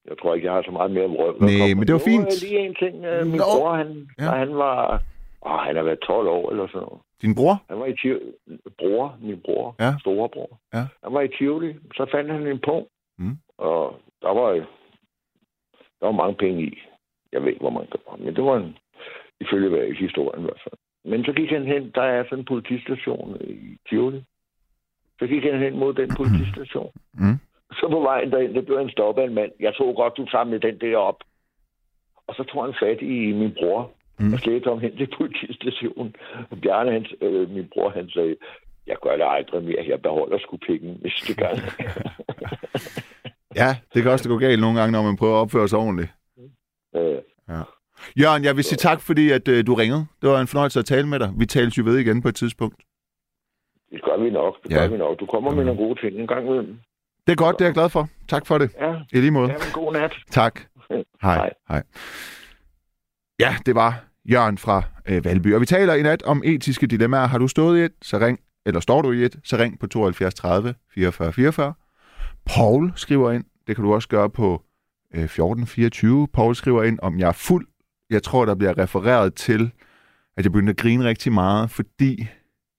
Jeg 0.10 0.18
tror 0.18 0.36
ikke, 0.36 0.46
jeg 0.48 0.54
har 0.54 0.62
så 0.62 0.72
meget 0.72 0.92
mere 0.92 1.08
vrøvl 1.08 1.36
at 1.36 1.42
Nej, 1.42 1.74
men 1.78 1.84
det 1.88 1.94
var 1.94 2.00
Jo, 2.06 2.10
fint. 2.12 2.42
lige 2.44 2.60
en 2.60 2.76
ting. 2.76 3.06
øh, 3.06 3.26
Min 3.26 3.36
Nå. 3.38 3.44
bror, 3.58 3.74
han, 3.76 4.10
Ja. 4.20 4.24
han 4.44 4.56
var... 4.56 5.02
Åh, 5.46 5.60
han 5.68 5.76
har 5.76 5.84
været 5.84 6.00
12 6.00 6.28
år 6.28 6.52
eller 6.52 6.68
sådan 6.68 6.80
noget. 6.88 7.02
Din 7.22 7.36
bror? 7.36 7.56
Han 7.70 7.80
var 7.80 7.86
i 7.86 7.96
Tivoli. 8.02 8.32
Bror, 8.80 9.18
min 9.22 9.40
bror. 9.46 9.76
Ja. 9.80 9.92
Storebror. 10.00 10.60
Ja. 10.74 10.84
Han 11.04 11.14
var 11.14 11.22
i 11.22 11.28
Tivoli. 11.38 11.74
Så 11.98 12.06
fandt 12.12 12.32
han 12.32 12.48
en 12.48 12.60
punkt. 12.68 12.90
Mm. 13.18 13.38
Og 13.58 13.96
der 14.22 14.34
var, 14.40 14.50
der 16.00 16.06
var 16.06 16.12
mange 16.12 16.36
penge 16.36 16.64
i. 16.64 16.80
Jeg 17.32 17.42
ved 17.42 17.48
ikke, 17.50 17.60
hvor 17.60 17.70
mange 17.70 17.90
der 17.92 17.98
var. 18.10 18.18
Men 18.18 18.36
det 18.36 18.44
var 18.44 18.58
en, 18.58 18.78
ifølge 19.40 19.96
historien 19.96 20.40
i 20.42 20.44
hvert 20.44 20.62
fald. 20.64 20.78
Men 21.06 21.26
så 21.26 21.32
gik 21.34 21.50
han 21.50 21.66
hen. 21.66 21.92
Der 21.96 22.02
er 22.02 22.24
sådan 22.24 22.40
en 22.40 22.46
politistation 22.46 23.38
i 23.42 23.78
Tivoli. 23.90 24.24
Så 25.22 25.28
gik 25.28 25.44
han 25.44 25.60
hen 25.60 25.80
mod 25.80 25.94
den 25.94 26.10
politistation. 26.20 26.92
Mm. 27.14 27.38
Så 27.80 27.88
på 27.92 28.00
vejen 28.00 28.32
derind, 28.32 28.54
der 28.54 28.62
blev 28.62 28.78
han 28.78 28.90
stoppet 28.90 29.22
af 29.22 29.28
en 29.28 29.34
mand. 29.34 29.52
Jeg 29.60 29.74
tror 29.78 29.94
godt, 30.02 30.14
du 30.18 30.26
samlede 30.32 30.68
den 30.68 30.78
der 30.82 30.98
op. 30.98 31.20
Og 32.28 32.36
så 32.36 32.44
tog 32.44 32.66
han 32.66 32.74
fat 32.84 33.02
i 33.02 33.32
min 33.42 33.54
bror 33.60 33.92
Mm. 34.20 34.28
mm. 34.28 34.34
og 34.34 34.40
slæbte 34.40 34.70
ham 34.70 34.80
hen 34.80 34.98
til 34.98 35.08
politistationen. 35.18 36.16
Og 36.52 36.58
Bjarne, 36.62 36.92
hans, 36.92 37.14
øh, 37.22 37.50
min 37.50 37.68
bror, 37.74 37.90
han 37.90 38.10
sagde, 38.10 38.36
jeg 38.88 38.96
gør 39.04 39.16
det 39.18 39.26
aldrig 39.28 39.64
mere. 39.64 39.86
Jeg 39.88 40.02
beholder 40.02 40.38
sgu 40.40 40.58
penge 40.68 40.98
næste 41.04 41.34
gang. 41.36 41.58
Ja, 43.56 43.76
det 43.94 44.04
kan 44.04 44.12
også 44.12 44.30
gå 44.30 44.38
galt 44.38 44.62
nogle 44.62 44.80
gange, 44.80 44.92
når 44.92 45.04
man 45.04 45.18
prøver 45.18 45.36
at 45.36 45.40
opføre 45.42 45.68
sig 45.68 45.80
ordentligt. 45.80 46.10
øh, 46.96 47.18
Jørgen, 48.22 48.44
jeg 48.44 48.56
vil 48.56 48.64
sige 48.64 48.78
tak, 48.78 49.02
fordi 49.02 49.32
at, 49.32 49.48
øh, 49.48 49.68
du 49.68 49.74
ringede. 49.74 50.06
Det 50.22 50.30
var 50.30 50.42
en 50.42 50.48
fornøjelse 50.48 50.80
at 50.80 50.86
tale 50.86 51.08
med 51.08 51.20
dig. 51.20 51.30
Vi 51.38 51.46
tales 51.46 51.78
jo 51.78 51.84
ved 51.84 51.98
igen 51.98 52.22
på 52.22 52.28
et 52.28 52.36
tidspunkt. 52.36 52.76
Det 53.92 54.02
gør 54.04 54.24
vi 54.24 54.30
nok. 54.30 54.54
Det 54.64 54.72
Ja. 54.72 54.76
gør 54.82 54.88
vi 54.88 54.98
nok. 54.98 55.20
Du 55.20 55.26
kommer 55.26 55.52
med 55.52 55.66
nogle 55.66 55.82
gode 55.84 56.00
ting 56.02 56.20
en 56.22 56.28
gang 56.28 56.46
imellem. 56.46 56.76
Det 57.28 57.32
er 57.32 57.36
godt, 57.36 57.60
det 57.60 57.66
er 57.66 57.70
jeg 57.70 57.74
glad 57.74 57.90
for. 57.90 58.08
Tak 58.28 58.46
for 58.46 58.58
det. 58.58 58.70
Ja, 58.80 58.94
I 59.14 59.18
lige 59.20 59.32
måde. 59.32 59.50
en 59.50 59.58
god 59.74 59.94
nat. 59.94 60.14
Tak. 60.32 60.60
Hej. 61.24 61.36
Hej. 61.38 61.50
Hej. 61.70 61.84
Ja, 63.40 63.56
det 63.66 63.76
var 63.76 64.04
Jørgen 64.26 64.58
fra 64.58 64.84
øh, 65.10 65.26
Valby. 65.26 65.54
Og 65.56 65.62
vi 65.62 65.66
taler 65.66 65.94
i 65.94 66.02
nat 66.02 66.24
om 66.24 66.42
etiske 66.46 66.88
dilemmaer. 66.88 67.26
Har 67.28 67.38
du 67.38 67.48
stået 67.48 67.80
i 67.80 67.82
et, 67.84 67.92
så 68.02 68.18
ring. 68.20 68.40
Eller 68.66 68.80
står 68.80 69.02
du 69.02 69.12
i 69.12 69.24
et, 69.26 69.36
så 69.44 69.58
ring 69.58 69.80
på 69.80 69.88
72 69.88 70.34
30 70.34 70.76
44 70.94 71.34
44. 71.34 71.74
Paul 72.46 72.92
skriver 72.96 73.32
ind. 73.32 73.44
Det 73.68 73.76
kan 73.76 73.86
du 73.86 73.94
også 73.94 74.08
gøre 74.08 74.30
på 74.30 74.62
øh, 75.16 75.28
14 75.28 75.68
24. 75.68 76.28
Paul 76.34 76.56
skriver 76.56 76.84
ind, 76.84 77.00
om 77.02 77.20
jeg 77.20 77.28
er 77.28 77.32
fuld. 77.32 77.68
Jeg 78.10 78.24
tror, 78.24 78.46
der 78.46 78.56
bliver 78.56 78.78
refereret 78.78 79.34
til, 79.36 79.72
at 80.38 80.44
jeg 80.46 80.52
begyndte 80.52 80.70
at 80.72 80.78
grine 80.78 81.04
rigtig 81.06 81.34
meget, 81.34 81.70
fordi 81.70 82.28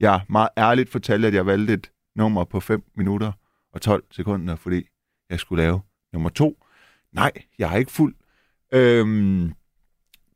jeg 0.03 0.21
meget 0.29 0.49
ærligt 0.59 0.91
fortalte, 0.91 1.29
at 1.29 1.35
jeg 1.35 1.47
valgte 1.47 1.73
et 1.73 1.91
nummer 2.17 2.45
på 2.45 2.61
5 2.61 2.85
minutter 2.97 3.33
og 3.73 3.81
12 3.81 4.05
sekunder, 4.11 4.57
fordi 4.57 4.83
jeg 5.31 5.41
skulle 5.41 5.63
lave 5.63 5.81
nummer 6.13 6.29
to. 6.29 6.65
Nej, 7.13 7.33
jeg 7.59 7.73
er 7.73 7.77
ikke 7.77 7.93
fuld. 7.93 8.15
Øhm, 8.73 9.53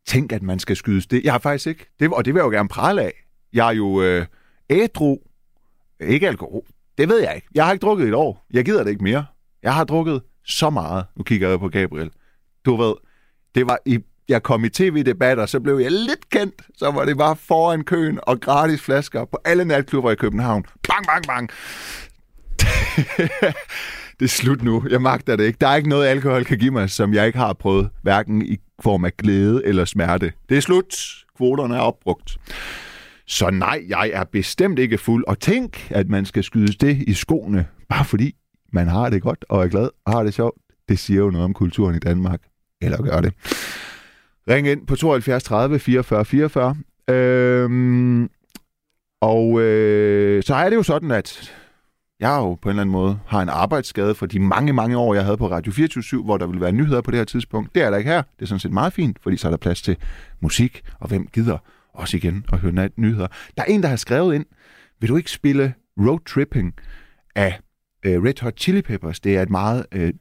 tænk, 0.07 0.33
at 0.33 0.43
man 0.43 0.59
skal 0.59 0.77
skydes 0.77 1.07
det. 1.07 1.25
Jeg 1.25 1.33
har 1.33 1.39
faktisk 1.39 1.67
ikke. 1.67 1.87
Det, 2.01 2.13
og 2.13 2.25
det 2.25 2.35
vil 2.35 2.41
jeg 2.41 2.45
jo 2.45 2.51
gerne 2.51 2.69
prale 2.69 3.03
af. 3.03 3.13
Jeg 3.53 3.69
er 3.69 3.73
jo 3.73 4.03
øh, 4.03 4.27
ædru. 4.71 5.19
Ikke 6.01 6.29
alkohol. 6.29 6.63
Det 6.99 7.09
ved 7.09 7.21
jeg 7.21 7.35
ikke. 7.35 7.49
Jeg 7.55 7.65
har 7.65 7.73
ikke 7.73 7.83
drukket 7.83 8.05
i 8.05 8.09
et 8.09 8.15
år. 8.15 8.47
Jeg 8.51 8.65
gider 8.65 8.85
det 8.85 8.91
ikke 8.91 9.05
mere. 9.05 9.27
Jeg 9.63 9.75
har 9.75 9.85
drukket 9.85 10.23
så 10.45 10.71
meget. 10.71 11.07
Nu 11.17 11.23
kigger 11.23 11.49
jeg 11.49 11.59
på 11.59 11.69
Gabriel. 11.69 12.11
Du 12.65 12.77
ved, 12.77 12.95
det 13.55 13.67
var 13.67 13.79
i, 13.87 13.99
jeg 14.29 14.43
kom 14.43 14.65
i 14.65 14.69
tv-debatter, 14.69 15.47
så 15.47 15.61
blev 15.61 15.79
jeg 15.79 15.91
lidt 15.91 16.31
kendt. 16.31 16.63
Så 16.77 16.91
var 16.91 17.05
det 17.05 17.19
bare 17.19 17.37
foran 17.37 17.85
køen 17.85 18.19
og 18.23 18.41
gratis 18.41 18.83
flasker 18.83 19.25
på 19.25 19.39
alle 19.45 19.65
natklubber 19.65 20.11
i 20.11 20.15
København. 20.15 20.65
Bang, 20.89 21.07
bang, 21.07 21.27
bang. 21.27 21.51
det 24.21 24.25
er 24.25 24.29
slut 24.29 24.63
nu. 24.63 24.85
Jeg 24.91 25.03
magter 25.03 25.37
det 25.37 25.45
ikke. 25.45 25.57
Der 25.61 25.69
er 25.69 25.77
ikke 25.77 25.89
noget, 25.89 26.07
alkohol 26.07 26.45
kan 26.45 26.59
give 26.59 26.71
mig, 26.71 26.91
som 26.91 27.15
jeg 27.15 27.27
ikke 27.27 27.39
har 27.39 27.53
prøvet, 27.53 27.91
hverken 28.03 28.43
i 28.43 28.57
form 28.83 29.05
af 29.05 29.17
glæde 29.17 29.63
eller 29.65 29.85
smerte. 29.85 30.33
Det 30.49 30.57
er 30.57 30.61
slut. 30.61 30.95
Kvoterne 31.37 31.77
er 31.77 31.81
opbrugt. 31.81 32.37
Så 33.27 33.51
nej, 33.51 33.85
jeg 33.89 34.11
er 34.15 34.25
bestemt 34.25 34.79
ikke 34.79 34.99
fuld. 34.99 35.25
Og 35.27 35.41
tænk, 35.41 35.91
at 35.91 36.09
man 36.09 36.27
skal 36.27 36.45
skydes 36.45 36.77
det 36.77 37.05
i 37.07 37.15
skoene, 37.15 37.67
bare 37.89 38.05
fordi 38.05 38.35
man 38.73 38.89
har 38.89 39.11
det 39.11 39.23
godt 39.23 39.45
og 39.49 39.65
er 39.65 39.69
glad 39.69 39.89
og 40.07 40.13
har 40.13 40.23
det 40.23 40.35
sjovt. 40.35 40.59
Det 40.89 40.99
siger 40.99 41.21
jo 41.21 41.31
noget 41.31 41.45
om 41.45 41.55
kulturen 41.55 41.97
i 41.97 41.99
Danmark. 41.99 42.41
Eller 42.83 43.03
gør 43.03 43.21
det. 43.21 43.33
Ring 44.49 44.69
ind 44.69 44.87
på 44.87 44.97
72 44.97 45.43
30 45.45 45.79
44 45.79 46.25
44. 46.25 46.77
Øhm, 47.11 48.31
og 49.21 49.61
øh, 49.61 50.43
så 50.43 50.55
er 50.55 50.69
det 50.71 50.77
jo 50.77 50.83
sådan, 50.83 51.11
at 51.11 51.53
jeg 52.21 52.37
jo 52.39 52.55
på 52.55 52.69
en 52.69 52.71
eller 52.71 52.81
anden 52.83 52.93
måde 52.93 53.19
har 53.27 53.43
en 53.43 53.49
arbejdsskade 53.49 54.15
for 54.15 54.27
de 54.27 54.39
mange, 54.41 54.73
mange 54.73 54.97
år, 54.99 55.15
jeg 55.15 55.25
havde 55.25 55.37
på 55.37 55.51
Radio 55.51 55.73
24 55.73 56.23
hvor 56.23 56.37
der 56.37 56.47
ville 56.47 56.61
være 56.61 56.73
nyheder 56.73 57.01
på 57.01 57.11
det 57.11 57.19
her 57.19 57.25
tidspunkt. 57.25 57.75
Det 57.75 57.83
er 57.83 57.91
der 57.91 57.97
ikke 57.99 58.11
her. 58.11 58.23
Det 58.23 58.43
er 58.43 58.47
sådan 58.47 58.61
set 58.61 58.73
meget 58.73 58.93
fint, 58.93 59.19
fordi 59.23 59.37
så 59.37 59.49
er 59.49 59.51
der 59.51 59.57
plads 59.57 59.83
til 59.83 59.97
musik, 60.41 60.83
og 61.01 61.09
hvem 61.09 61.27
gider 61.27 61.59
også 61.95 62.17
igen 62.17 62.45
at 62.53 62.59
høre 62.59 62.73
nat- 62.73 62.99
nyheder. 62.99 63.27
Der 63.57 63.63
er 63.63 63.67
en, 63.67 63.83
der 63.83 63.89
har 63.89 63.97
skrevet 63.97 64.35
ind, 64.35 64.45
vil 65.01 65.09
du 65.09 65.17
ikke 65.17 65.31
spille 65.31 65.75
Road 66.01 66.21
Tripping 66.27 66.75
af 67.35 67.61
øh, 68.05 68.23
Red 68.25 68.43
Hot 68.43 68.59
Chili 68.61 68.83
Peppers? 68.83 69.21
Det 69.21 69.37
er 69.37 69.43
et 69.43 69.51
meget 69.51 69.87
øh, 69.93 70.13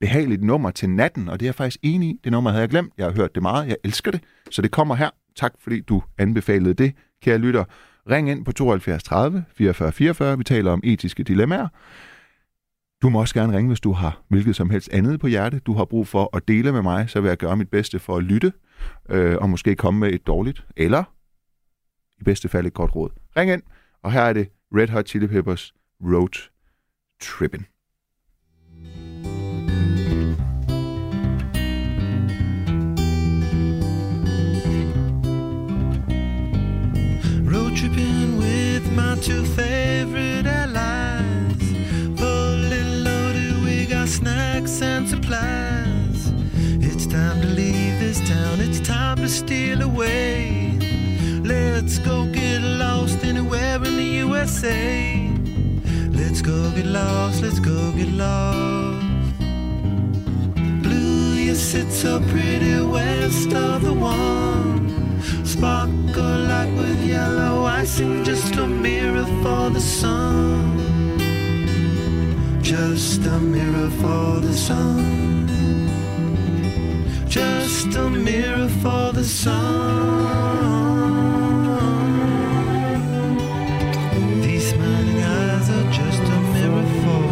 behageligt 0.00 0.42
nummer 0.42 0.70
til 0.70 0.90
natten, 0.90 1.28
og 1.28 1.40
det 1.40 1.46
er 1.46 1.48
jeg 1.48 1.54
faktisk 1.54 1.78
enig 1.82 2.08
i. 2.08 2.20
Det 2.24 2.32
nummer 2.32 2.50
havde 2.50 2.60
jeg 2.60 2.68
glemt. 2.68 2.92
Jeg 2.98 3.06
har 3.06 3.12
hørt 3.12 3.34
det 3.34 3.42
meget. 3.42 3.68
Jeg 3.68 3.76
elsker 3.84 4.10
det. 4.10 4.20
Så 4.50 4.62
det 4.62 4.70
kommer 4.70 4.94
her. 4.94 5.10
Tak 5.36 5.52
fordi 5.58 5.80
du 5.80 6.02
anbefalede 6.18 6.74
det, 6.74 6.94
kære 7.22 7.38
lytter. 7.38 7.64
Ring 8.10 8.30
ind 8.30 8.44
på 8.44 8.52
72 8.52 9.02
30 9.02 9.44
44 9.56 9.92
44. 9.92 10.38
Vi 10.38 10.44
taler 10.44 10.72
om 10.72 10.80
etiske 10.84 11.22
dilemmaer. 11.22 11.68
Du 13.02 13.08
må 13.08 13.20
også 13.20 13.34
gerne 13.34 13.56
ringe, 13.56 13.68
hvis 13.68 13.80
du 13.80 13.92
har 13.92 14.22
hvilket 14.28 14.56
som 14.56 14.70
helst 14.70 14.88
andet 14.92 15.20
på 15.20 15.26
hjerte. 15.26 15.58
Du 15.58 15.72
har 15.72 15.84
brug 15.84 16.08
for 16.08 16.36
at 16.36 16.48
dele 16.48 16.72
med 16.72 16.82
mig, 16.82 17.10
så 17.10 17.20
vil 17.20 17.28
jeg 17.28 17.38
gøre 17.38 17.56
mit 17.56 17.70
bedste 17.70 17.98
for 17.98 18.16
at 18.16 18.22
lytte, 18.22 18.52
øh, 19.08 19.36
og 19.36 19.50
måske 19.50 19.74
komme 19.74 20.00
med 20.00 20.12
et 20.12 20.26
dårligt, 20.26 20.66
eller 20.76 21.04
i 22.20 22.24
bedste 22.24 22.48
fald 22.48 22.66
et 22.66 22.74
godt 22.74 22.96
råd. 22.96 23.10
Ring 23.36 23.50
ind, 23.50 23.62
og 24.02 24.12
her 24.12 24.22
er 24.22 24.32
det 24.32 24.48
Red 24.74 24.88
Hot 24.88 25.08
Chili 25.08 25.26
Peppers 25.26 25.74
Road 26.00 26.50
Trippin'. 27.22 27.77
Two 39.20 39.44
favorite 39.44 40.46
allies. 40.46 41.62
Fully 42.16 42.82
loaded, 43.02 43.64
we 43.64 43.86
got 43.86 44.08
snacks 44.08 44.80
and 44.80 45.08
supplies. 45.08 46.32
It's 46.80 47.06
time 47.06 47.40
to 47.40 47.48
leave 47.48 47.98
this 47.98 48.20
town, 48.28 48.60
it's 48.60 48.80
time 48.80 49.16
to 49.16 49.28
steal 49.28 49.82
away. 49.82 50.78
Let's 51.42 51.98
go 51.98 52.26
get 52.26 52.60
lost 52.60 53.24
anywhere 53.24 53.76
in 53.76 53.96
the 53.96 54.10
USA. 54.24 55.30
Let's 56.10 56.40
go 56.40 56.70
get 56.72 56.86
lost, 56.86 57.42
let's 57.42 57.58
go 57.60 57.92
get 57.92 58.12
lost. 58.12 59.06
Blue, 60.82 61.34
you 61.34 61.54
sit 61.54 61.90
so 61.90 62.20
pretty 62.28 62.80
west 62.82 63.52
of 63.52 63.82
the 63.82 63.92
one. 63.92 64.87
Sparkle 65.48 66.40
like 66.52 66.70
with 66.76 67.02
yellow 67.06 67.64
icing, 67.64 68.22
just 68.22 68.54
a 68.56 68.66
mirror 68.66 69.24
for 69.42 69.70
the 69.70 69.80
sun. 69.80 70.76
Just 72.60 73.24
a 73.24 73.38
mirror 73.40 73.88
for 74.02 74.40
the 74.40 74.52
sun. 74.52 75.48
Just 77.26 77.96
a 77.96 78.10
mirror 78.10 78.68
for 78.82 79.12
the 79.12 79.24
sun. 79.24 80.18
These 84.42 84.74
eyes 84.74 85.70
are 85.70 85.90
just 85.90 86.24
a 86.36 86.40
mirror 86.52 86.88
for. 87.02 87.26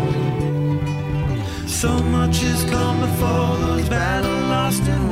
So 1.68 1.90
much 2.14 2.38
has 2.38 2.64
come 2.70 2.98
before 3.00 3.56
those 3.58 3.86
battles 3.90 4.36
lost 4.48 4.82
and 4.88 5.05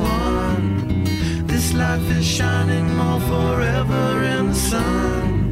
life 1.77 2.09
is 2.17 2.25
shining 2.25 2.95
more 2.95 3.19
forever 3.19 4.23
in 4.23 4.49
the 4.49 4.55
sun. 4.55 5.49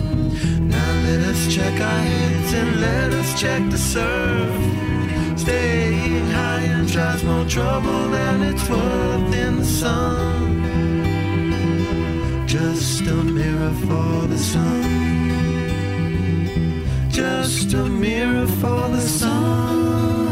Now 0.67 0.91
let 1.07 1.19
us 1.31 1.53
check 1.53 1.79
our 1.79 2.03
heads 2.11 2.53
and 2.53 2.81
let 2.81 3.13
us 3.13 3.39
check 3.39 3.61
the 3.69 3.77
surf. 3.77 4.53
Staying 5.37 6.27
high 6.31 6.65
and 6.75 6.87
tries 6.87 7.23
more 7.23 7.45
trouble 7.45 8.09
than 8.09 8.41
it's 8.43 8.69
worth 8.69 9.33
in 9.35 9.59
the 9.59 9.65
sun. 9.65 10.63
Just 12.47 13.01
a 13.01 13.15
mirror 13.15 13.73
for 13.85 14.27
the 14.27 14.37
sun. 14.37 14.83
Just 17.09 17.73
a 17.73 17.85
mirror 17.85 18.47
for 18.47 18.87
the 18.89 19.01
sun. 19.01 20.22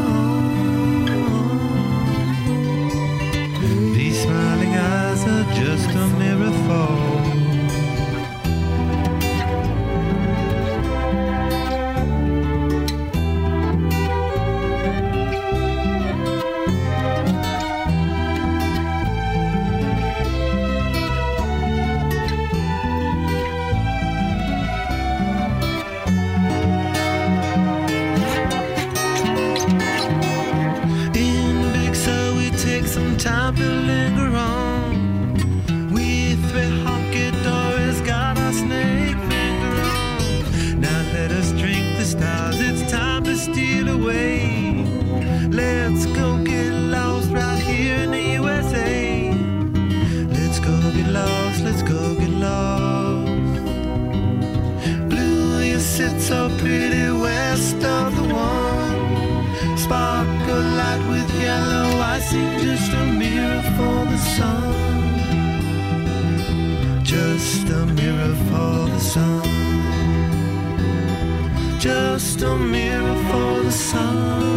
Icing, 62.31 62.59
just 62.59 62.93
a 62.93 63.05
mirror 63.05 63.61
for 63.75 64.05
the 64.05 64.17
sun. 64.17 64.73
Just 67.03 67.69
a 67.69 67.85
mirror 67.85 68.35
for 68.49 68.89
the 68.89 68.99
sun. 68.99 69.43
Just 71.79 72.41
a 72.41 72.55
mirror 72.55 73.15
for 73.29 73.63
the 73.63 73.71
sun. 73.71 74.50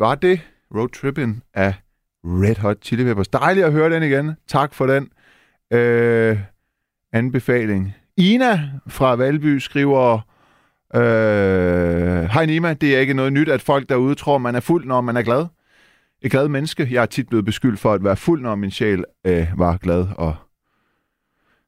Var 0.00 0.14
det 0.14 0.40
Road 0.74 0.88
Trippin' 0.96 1.50
af 1.54 1.74
Red 2.24 2.56
Hot 2.56 2.76
Chili 2.82 3.04
Peppers. 3.04 3.28
Dejligt 3.28 3.66
at 3.66 3.72
høre 3.72 3.90
den 3.90 4.02
igen. 4.02 4.32
Tak 4.48 4.74
for 4.74 4.86
den 4.86 5.08
øh, 5.78 6.38
anbefaling. 7.12 7.94
Ina 8.16 8.70
fra 8.88 9.16
Valby 9.16 9.58
skriver, 9.58 10.20
øh, 10.94 12.22
Hej 12.22 12.46
Nima, 12.46 12.74
det 12.74 12.96
er 12.96 13.00
ikke 13.00 13.14
noget 13.14 13.32
nyt, 13.32 13.48
at 13.48 13.62
folk 13.62 13.88
derude 13.88 14.14
tror, 14.14 14.38
man 14.38 14.54
er 14.54 14.60
fuld, 14.60 14.86
når 14.86 15.00
man 15.00 15.16
er 15.16 15.22
glad. 15.22 15.46
et 16.22 16.30
glad 16.30 16.48
menneske. 16.48 16.88
Jeg 16.90 17.02
er 17.02 17.06
tit 17.06 17.28
blevet 17.28 17.44
beskyldt 17.44 17.80
for 17.80 17.92
at 17.92 18.04
være 18.04 18.16
fuld, 18.16 18.42
når 18.42 18.54
min 18.54 18.70
sjæl 18.70 19.04
øh, 19.24 19.46
var 19.56 19.76
glad 19.76 20.06
og 20.16 20.36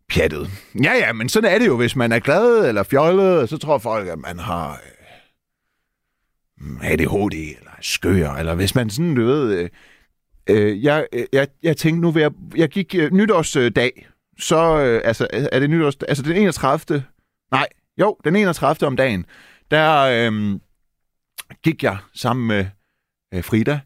pjattet. 0.08 0.50
Ja, 0.84 0.92
ja, 0.92 1.12
men 1.12 1.28
sådan 1.28 1.54
er 1.54 1.58
det 1.58 1.66
jo, 1.66 1.76
hvis 1.76 1.96
man 1.96 2.12
er 2.12 2.18
glad 2.18 2.68
eller 2.68 2.82
fjollet, 2.82 3.48
så 3.48 3.58
tror 3.58 3.78
folk, 3.78 4.08
at 4.08 4.18
man 4.18 4.38
har 4.38 4.80
øh, 6.60 6.90
ADHD 6.92 7.34
eller 7.58 7.69
skør, 7.80 8.30
eller 8.30 8.54
hvis 8.54 8.74
man 8.74 8.90
sådan, 8.90 9.14
du 9.14 9.24
ved... 9.24 9.58
Øh, 9.58 9.68
øh 10.48 10.84
jeg, 10.84 11.06
øh, 11.12 11.24
jeg, 11.32 11.48
jeg 11.62 11.76
tænkte 11.76 12.00
nu, 12.00 12.10
ved 12.10 12.22
jeg, 12.22 12.32
jeg 12.56 12.68
gik 12.68 12.94
øh, 12.94 13.12
nytårsdag, 13.12 14.06
så, 14.38 14.78
øh, 14.78 15.00
altså, 15.04 15.26
er 15.32 15.60
det 15.60 15.70
nytårs, 15.70 15.96
altså 15.96 16.22
den 16.22 16.36
31. 16.36 17.04
Nej, 17.50 17.66
jo, 18.00 18.16
den 18.24 18.36
31. 18.36 18.86
om 18.86 18.96
dagen, 18.96 19.26
der 19.70 20.00
øh, 20.00 20.60
gik 21.62 21.82
jeg 21.82 21.98
sammen 22.14 22.46
med 22.46 22.66
øh, 23.34 23.44
Frida, 23.44 23.80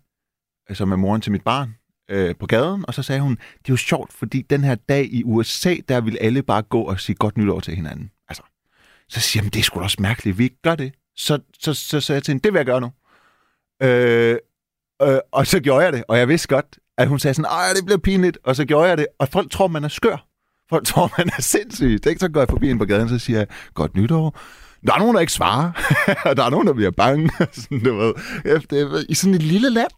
altså 0.68 0.78
som 0.78 0.92
er 0.92 0.96
moren 0.96 1.20
til 1.20 1.32
mit 1.32 1.42
barn, 1.42 1.74
øh, 2.10 2.34
på 2.40 2.46
gaden, 2.46 2.84
og 2.88 2.94
så 2.94 3.02
sagde 3.02 3.20
hun, 3.20 3.32
det 3.32 3.68
er 3.68 3.72
jo 3.72 3.76
sjovt, 3.76 4.12
fordi 4.12 4.42
den 4.42 4.64
her 4.64 4.74
dag 4.74 5.08
i 5.12 5.24
USA, 5.24 5.76
der 5.88 6.00
vil 6.00 6.18
alle 6.20 6.42
bare 6.42 6.62
gå 6.62 6.82
og 6.82 7.00
sige 7.00 7.16
godt 7.16 7.36
nytår 7.36 7.60
til 7.60 7.74
hinanden. 7.74 8.10
Altså, 8.28 8.42
så 9.08 9.20
siger 9.20 9.42
jeg, 9.44 9.54
det 9.54 9.60
er 9.60 9.64
sgu 9.64 9.78
da 9.78 9.84
også 9.84 10.02
mærkeligt, 10.02 10.38
vi 10.38 10.44
ikke 10.44 10.62
gør 10.62 10.74
det. 10.74 10.92
Så, 11.16 11.38
så, 11.58 11.74
så 11.74 12.00
sagde 12.00 12.16
jeg 12.16 12.22
til 12.22 12.32
hende, 12.32 12.42
det 12.42 12.52
vil 12.52 12.58
jeg 12.58 12.66
gøre 12.66 12.80
nu. 12.80 12.92
Øh, 13.82 14.36
øh, 15.02 15.18
og 15.32 15.46
så 15.46 15.60
gjorde 15.60 15.84
jeg 15.84 15.92
det, 15.92 16.04
og 16.08 16.18
jeg 16.18 16.28
vidste 16.28 16.48
godt, 16.48 16.78
at 16.98 17.08
hun 17.08 17.18
sagde 17.18 17.34
sådan, 17.34 17.50
ej, 17.50 17.72
det 17.76 17.86
blev 17.86 18.00
pinligt, 18.00 18.38
og 18.44 18.56
så 18.56 18.64
gjorde 18.64 18.88
jeg 18.88 18.98
det, 18.98 19.06
og 19.18 19.28
folk 19.28 19.50
tror, 19.50 19.68
man 19.68 19.84
er 19.84 19.88
skør. 19.88 20.26
Folk 20.70 20.86
tror, 20.90 21.12
man 21.18 21.30
er 21.38 21.42
sindssyg. 21.42 21.92
Det 21.92 22.06
er 22.06 22.10
ikke 22.10 22.20
så 22.20 22.28
går 22.28 22.40
jeg 22.40 22.48
forbi 22.48 22.70
en 22.70 22.78
på 22.78 22.84
gaden, 22.84 23.08
så 23.08 23.18
siger 23.18 23.38
jeg, 23.38 23.46
godt 23.74 23.96
nytår. 23.96 24.38
Der 24.86 24.94
er 24.94 24.98
nogen, 24.98 25.14
der 25.14 25.20
ikke 25.20 25.32
svarer, 25.32 25.72
og 26.28 26.36
der 26.36 26.44
er 26.44 26.50
nogen, 26.50 26.66
der 26.66 26.72
bliver 26.72 26.90
bange. 26.90 27.30
sådan, 27.52 27.84
du 27.84 27.94
ved, 27.96 28.14
efter, 28.44 29.04
I 29.08 29.14
sådan 29.14 29.34
et 29.34 29.42
lille 29.42 29.70
land. 29.70 29.90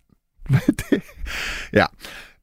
ja. 1.72 1.86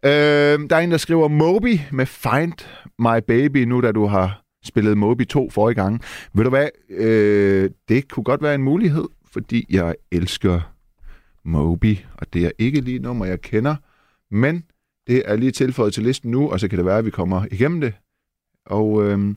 Øh, 0.05 0.69
der 0.69 0.75
er 0.75 0.79
en, 0.79 0.91
der 0.91 0.97
skriver 0.97 1.27
Moby 1.27 1.79
med 1.91 2.05
Find 2.05 2.53
My 2.99 3.19
Baby, 3.27 3.57
nu 3.57 3.81
da 3.81 3.91
du 3.91 4.05
har 4.05 4.41
spillet 4.65 4.97
Moby 4.97 5.27
2 5.27 5.49
forrige 5.49 5.75
gang. 5.75 6.01
Ved 6.34 6.43
du 6.43 6.49
hvad? 6.49 6.67
Øh, 6.89 7.69
det 7.89 8.11
kunne 8.11 8.23
godt 8.23 8.41
være 8.41 8.55
en 8.55 8.63
mulighed, 8.63 9.05
fordi 9.34 9.65
jeg 9.69 9.95
elsker 10.11 10.72
Moby, 11.46 11.98
og 12.18 12.34
det 12.34 12.46
er 12.46 12.52
ikke 12.58 12.82
lige 12.82 12.96
et 12.96 13.02
nummer, 13.02 13.26
jeg 13.26 13.41
kender, 13.41 13.76
men 14.30 14.64
det 15.08 15.24
er 15.26 15.36
lige 15.36 15.52
tilføjet 15.52 15.94
til 15.94 16.04
listen 16.04 16.32
nu, 16.32 16.52
og 16.52 16.60
så 16.60 16.68
kan 16.68 16.78
det 16.78 16.86
være, 16.86 16.98
at 16.98 17.06
vi 17.06 17.10
kommer 17.10 17.46
igennem 17.52 17.82
det. 17.82 17.94
Og 18.66 19.04
øh, 19.04 19.36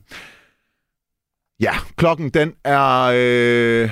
ja, 1.59 1.73
klokken 1.95 2.29
den 2.29 2.55
er 2.63 3.03
øh, 3.03 3.91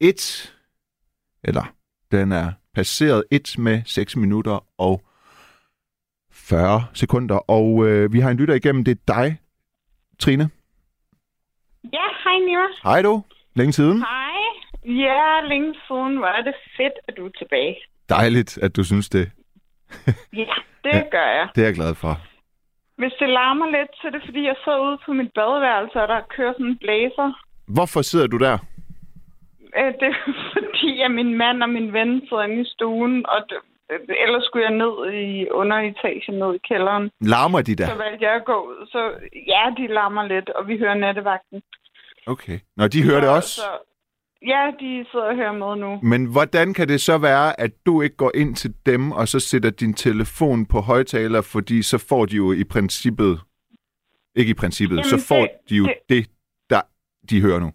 et, 0.00 0.54
eller 1.44 1.74
den 2.10 2.32
er 2.32 2.52
passeret 2.74 3.24
1 3.30 3.54
med 3.58 3.82
6 3.86 4.16
minutter 4.16 4.66
og 4.78 5.02
40 6.30 6.84
sekunder. 6.94 7.36
Og 7.36 7.86
øh, 7.86 8.12
vi 8.12 8.20
har 8.20 8.30
en 8.30 8.36
lytter 8.36 8.54
igennem. 8.54 8.84
Det 8.84 8.98
er 8.98 9.14
dig, 9.14 9.40
Trine. 10.18 10.50
Ja, 11.92 12.06
hej 12.24 12.38
Nima. 12.38 12.66
Hej 12.82 13.02
du. 13.02 13.22
Længe 13.54 13.72
siden. 13.72 13.98
Hej. 13.98 14.23
Ja, 14.84 15.40
længe 15.48 15.74
siden 15.88 16.20
var 16.20 16.40
det 16.40 16.54
fedt, 16.76 16.92
at 17.08 17.16
du 17.16 17.26
er 17.26 17.30
tilbage. 17.38 17.76
Dejligt, 18.08 18.58
at 18.58 18.76
du 18.76 18.84
synes 18.84 19.08
det. 19.08 19.30
Ja, 20.42 20.54
det 20.84 20.92
Ja. 20.92 20.96
ja. 20.96 21.02
gør 21.10 21.26
jeg. 21.38 21.48
Det 21.54 21.60
er 21.62 21.66
jeg 21.66 21.74
glad 21.74 21.94
for. 21.94 22.14
Hvis 22.96 23.12
det 23.20 23.28
larmer 23.28 23.66
lidt, 23.66 23.90
så 24.00 24.06
er 24.06 24.10
det 24.10 24.22
fordi, 24.24 24.42
jeg 24.46 24.56
sidder 24.64 24.78
ude 24.88 24.98
på 25.06 25.12
mit 25.12 25.32
badeværelse, 25.34 26.02
og 26.02 26.08
der 26.08 26.20
kører 26.36 26.52
sådan 26.52 26.66
en 26.66 26.78
blæser. 26.78 27.32
Hvorfor 27.68 28.02
sidder 28.02 28.26
du 28.26 28.38
der? 28.38 28.58
Øh, 29.78 29.92
Det 30.00 30.08
er 30.08 30.32
fordi, 30.52 31.00
at 31.00 31.10
min 31.10 31.34
mand 31.38 31.62
og 31.62 31.68
min 31.68 31.92
ven 31.92 32.20
sidder 32.28 32.42
inde 32.42 32.60
i 32.60 32.64
stuen, 32.74 33.26
og 33.28 33.38
det, 33.48 33.58
ellers 34.24 34.44
skulle 34.44 34.64
jeg 34.68 34.74
ned 34.82 34.94
i 35.12 35.48
underetagen, 35.50 36.34
ned 36.38 36.54
i 36.54 36.58
kælderen. 36.68 37.10
Larmer 37.20 37.62
de 37.62 37.76
der? 37.76 37.86
Så 37.86 37.94
valgte 37.94 38.24
jeg 38.24 38.34
at 38.34 38.44
gå 38.44 38.56
ud. 38.68 38.86
Så 38.92 39.00
ja, 39.52 39.62
de 39.82 39.94
larmer 39.94 40.22
lidt, 40.28 40.48
og 40.50 40.68
vi 40.68 40.78
hører 40.78 40.94
nattevagten. 40.94 41.62
Okay. 42.26 42.58
Nå, 42.76 42.86
de 42.88 43.02
hører 43.02 43.20
det 43.20 43.28
Så- 43.28 43.34
også. 43.36 43.54
Så, 43.54 43.68
ja, 44.46 44.70
de 44.80 45.04
sidder 45.10 45.26
og 45.26 45.36
hører 45.36 45.52
med 45.52 45.76
nu. 45.86 45.98
Men 46.02 46.24
hvordan 46.24 46.74
kan 46.74 46.88
det 46.88 47.00
så 47.00 47.18
være, 47.18 47.60
at 47.60 47.70
du 47.86 48.02
ikke 48.02 48.16
går 48.16 48.32
ind 48.34 48.56
til 48.56 48.74
dem, 48.86 49.12
og 49.12 49.28
så 49.28 49.40
sætter 49.40 49.70
din 49.70 49.94
telefon 49.94 50.66
på 50.66 50.80
højtaler, 50.80 51.40
fordi 51.40 51.82
så 51.82 51.98
får 51.98 52.26
de 52.26 52.36
jo 52.36 52.52
i 52.52 52.64
princippet, 52.64 53.40
ikke 54.36 54.50
i 54.50 54.54
princippet, 54.54 54.96
Jamen, 54.96 55.18
så 55.20 55.26
får 55.28 55.40
det- 55.40 55.50
de 55.68 55.76
jo 55.76 55.84
det, 55.84 55.94
det- 56.08 56.30
der 56.70 56.80
de 57.30 57.40
hører 57.40 57.60
nu. 57.60 57.72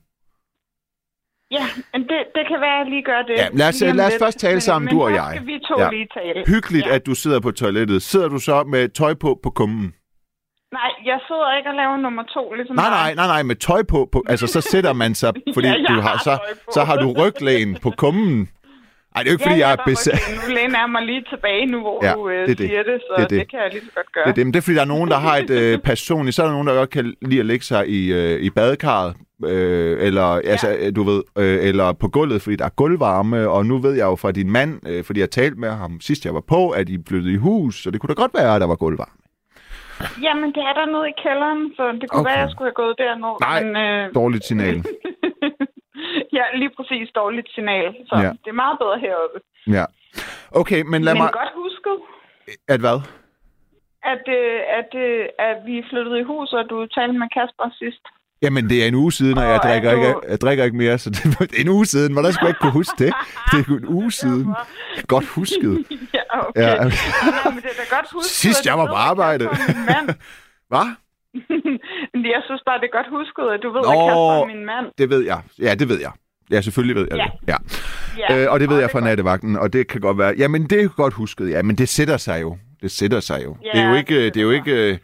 Ja, 1.51 1.65
men 1.93 2.01
det, 2.01 2.19
det 2.35 2.43
kan 2.47 2.61
være, 2.61 2.75
at 2.79 2.85
jeg 2.85 2.89
lige 2.89 3.03
gør 3.03 3.21
det. 3.21 3.33
Ja, 3.37 3.47
lad 3.53 3.67
os- 3.67 3.81
lad 3.81 4.05
os 4.05 4.11
lidt. 4.11 4.23
først 4.23 4.39
tale 4.39 4.53
Men- 4.53 4.61
sammen, 4.61 4.85
men 4.85 4.95
du 4.95 5.03
og 5.03 5.11
jeg. 5.11 5.31
skal 5.35 5.47
vi 5.47 5.59
to 5.59 5.79
Ja. 5.79 5.89
lige 5.89 6.07
tale. 6.13 6.43
Hyggeligt, 6.47 6.85
Ja. 6.87 6.95
at 6.95 7.05
du 7.05 7.13
sidder 7.15 7.39
på 7.39 7.51
toilettet. 7.51 8.01
Sidder 8.01 8.27
du 8.27 8.39
så 8.39 8.63
med 8.63 8.89
tøj 8.89 9.13
på 9.13 9.39
på 9.43 9.49
kummen? 9.49 9.93
Nej, 10.71 10.91
jeg 11.05 11.19
sidder 11.27 11.57
ikke 11.57 11.69
og 11.69 11.75
laver 11.75 11.97
nummer 11.97 12.23
to, 12.23 12.53
ligesom 12.53 12.75
Nej, 12.75 12.89
nej, 12.89 13.13
nej, 13.15 13.27
nej, 13.27 13.43
med 13.43 13.55
tøj 13.55 13.83
på. 13.83 14.09
på 14.11 14.23
altså, 14.29 14.47
så 14.47 14.61
sætter 14.61 14.93
man 14.93 15.15
sig, 15.15 15.33
fordi 15.55 15.67
Ja, 15.67 15.73
jeg 15.73 15.85
du 15.89 15.93
har, 15.93 16.09
har 16.09 16.17
så, 16.23 16.37
så 16.73 16.83
har 16.83 16.95
du 16.97 17.13
ryglæn 17.19 17.77
på 17.81 17.89
kummen. 17.97 18.49
Ej, 19.15 19.21
det 19.23 19.27
er 19.29 19.31
jo 19.31 19.35
ikke, 19.35 19.43
fordi 19.43 19.59
ja, 19.59 19.67
jeg 19.67 19.77
ja, 19.77 19.81
er 19.83 19.85
besat. 19.85 20.19
Nu 20.47 20.53
læner 20.55 20.79
jeg 20.79 20.89
mig 20.89 21.05
lige 21.05 21.23
tilbage 21.29 21.65
nu, 21.65 21.79
hvor 21.79 22.05
Ja, 22.05 22.13
du 22.13 22.29
øh, 22.29 22.47
det 22.47 22.57
det. 22.57 22.67
siger 22.67 22.83
det, 22.83 23.01
så 23.01 23.13
Det 23.21 23.29
det, 23.29 23.39
det. 23.39 23.49
kan 23.51 23.59
jeg 23.59 23.69
lige 23.71 23.81
så 23.85 23.91
godt 23.95 24.11
gøre. 24.13 24.23
Det 24.25 24.29
er, 24.29 24.33
det. 24.35 24.45
Men 24.45 24.53
det 24.53 24.59
er, 24.59 24.61
fordi 24.61 24.75
der 24.75 24.81
er 24.81 24.85
nogen, 24.85 25.09
der 25.09 25.17
har 25.17 25.37
et 25.37 25.49
øh, 25.49 25.79
personligt... 25.79 26.35
Så 26.35 26.41
er 26.41 26.45
der 26.45 26.53
nogen, 26.53 26.67
der 26.67 26.73
godt 26.73 26.89
kan 26.89 27.13
lide 27.21 27.39
at 27.39 27.45
lægge 27.45 27.65
sig 27.65 27.89
i, 27.89 28.13
øh, 28.13 28.39
i 28.41 28.49
badekarret, 28.49 29.15
øh, 29.45 29.97
eller, 30.07 30.33
ja. 30.35 30.39
altså, 30.39 30.75
øh, 30.79 30.95
du 30.95 31.03
ved, 31.03 31.23
øh, 31.37 31.59
eller 31.67 31.93
på 31.93 32.07
gulvet, 32.07 32.41
fordi 32.41 32.55
der 32.55 32.65
er 32.65 32.69
gulvvarme, 32.69 33.49
og 33.49 33.65
nu 33.65 33.77
ved 33.77 33.93
jeg 33.93 34.05
jo 34.05 34.15
fra 34.15 34.31
din 34.31 34.51
mand, 34.51 34.87
øh, 34.89 35.03
fordi 35.03 35.19
jeg 35.19 35.31
talte 35.31 35.59
med 35.59 35.69
ham 35.69 36.01
sidst 36.01 36.25
jeg 36.25 36.33
var 36.33 36.43
på, 36.47 36.69
at 36.69 36.89
I 36.89 36.97
flyttede 37.07 37.33
i 37.33 37.37
hus, 37.37 37.83
så 37.83 37.91
det 37.91 38.01
kunne 38.01 38.07
da 38.15 38.21
godt 38.21 38.31
være, 38.33 38.55
at 38.55 38.61
der 38.61 38.67
var 38.67 38.75
gulvvarme. 38.75 39.11
Jamen, 40.25 40.49
det 40.55 40.63
er 40.69 40.73
der 40.79 40.85
nede 40.93 41.07
i 41.13 41.15
kælderen, 41.23 41.61
så 41.77 41.83
det 42.01 42.09
kunne 42.09 42.19
Okay. 42.21 42.29
være, 42.29 42.39
at 42.41 42.45
jeg 42.45 42.51
skulle 42.53 42.69
have 42.71 42.81
gået 42.83 42.95
derned. 43.03 43.33
Nej, 43.49 43.59
men, 43.63 43.75
øh, 43.85 44.13
Dårligt 44.21 44.45
signal. 44.49 44.75
ja, 46.37 46.43
lige 46.61 46.71
præcis 46.77 47.07
dårligt 47.21 47.49
signal. 47.55 47.95
Så 48.09 48.15
ja. 48.25 48.29
det 48.43 48.49
er 48.53 48.61
meget 48.63 48.77
bedre 48.83 48.99
heroppe. 49.05 49.39
Ja. 49.77 49.85
Okay, 50.61 50.81
men 50.91 50.99
lad 51.03 51.13
men 51.13 51.21
mig... 51.23 51.31
godt 51.41 51.53
husket, 51.61 51.97
At 52.73 52.79
hvad? 52.85 52.99
at, 54.13 54.23
øh, 54.39 54.59
at, 54.79 54.91
øh, 55.05 55.25
at 55.49 55.57
vi 55.65 55.75
flyttede 55.89 56.19
i 56.19 56.23
hus, 56.31 56.53
og 56.53 56.63
du 56.69 56.77
talte 56.87 57.19
med 57.19 57.29
Kasper 57.37 57.69
sidst. 57.81 58.03
Jamen, 58.41 58.69
det 58.69 58.83
er 58.83 58.87
en 58.87 58.95
uge 58.95 59.11
siden, 59.11 59.37
og 59.37 59.43
jeg 59.43 59.51
Og 59.51 59.55
er 59.57 59.69
drikker, 59.71 59.91
ikke, 59.91 60.15
jeg 60.29 60.41
drikker 60.41 60.63
ikke 60.63 60.77
mere, 60.77 60.97
så 60.97 61.09
det 61.09 61.25
er 61.25 61.45
en 61.61 61.69
uge 61.69 61.85
siden. 61.85 62.13
Hvordan 62.13 62.33
skulle 62.33 62.45
jeg 62.47 62.49
ikke 62.49 62.59
kunne 62.61 62.71
huske 62.71 62.93
det? 63.03 63.13
Det 63.51 63.59
er 63.59 63.63
jo 63.69 63.77
en 63.77 63.85
uge 63.87 64.11
siden. 64.11 64.47
Godt 65.07 65.25
husket. 65.25 65.85
ja, 66.17 66.47
okay. 66.49 66.61
Ja, 66.61 66.73
okay. 66.85 66.85
Nej, 66.85 67.51
men 67.53 67.55
det 67.63 67.65
er 67.65 67.83
da 67.89 67.95
godt 67.95 68.07
husket. 68.13 68.31
Sidst 68.31 68.65
jeg 68.65 68.77
var 68.77 68.85
på 68.87 68.93
arbejde. 68.93 69.45
Hvad? 70.71 70.87
Men 72.13 72.25
jeg 72.35 72.41
synes 72.45 72.61
bare, 72.65 72.77
det 72.81 72.87
er 72.91 72.95
godt 72.97 73.09
husket, 73.17 73.45
at 73.55 73.59
du 73.63 73.69
ved, 73.75 73.81
Nå. 73.81 73.91
at 73.91 73.97
Kasper 74.09 74.41
er 74.43 74.45
min 74.45 74.65
mand. 74.65 74.85
Det 74.97 75.09
ved 75.09 75.25
jeg. 75.25 75.41
Ja, 75.61 75.75
det 75.75 75.89
ved 75.89 75.99
jeg. 76.01 76.11
Ja, 76.51 76.61
selvfølgelig 76.61 76.95
ved 76.95 77.07
jeg 77.11 77.17
Ja. 77.17 77.23
det. 77.23 77.31
Ja. 77.47 77.57
Ja, 78.35 78.43
Øh, 78.45 78.51
og 78.51 78.59
det 78.59 78.69
ved 78.69 78.75
jeg 78.77 78.83
er 78.83 78.87
fra 78.91 78.99
nattevagten, 78.99 79.55
og 79.55 79.73
det 79.73 79.87
kan 79.87 80.01
godt 80.01 80.17
være... 80.17 80.33
Jamen, 80.37 80.63
det 80.67 80.81
er 80.83 80.87
godt 80.87 81.13
husket, 81.13 81.49
ja, 81.49 81.61
men 81.61 81.75
det 81.77 81.89
sætter 81.89 82.17
sig 82.17 82.41
jo. 82.41 82.57
Det 82.81 82.91
sætter 82.91 83.19
sig 83.19 83.41
jo. 83.45 83.57
Ja, 83.63 83.69
det 83.79 83.85
er 83.85 83.89
jo 83.89 83.95
ikke... 83.95 84.25
det 84.25 84.33
Det 84.33 84.39
er 84.39 84.43
jo 84.43 84.51
ikke... 84.51 84.99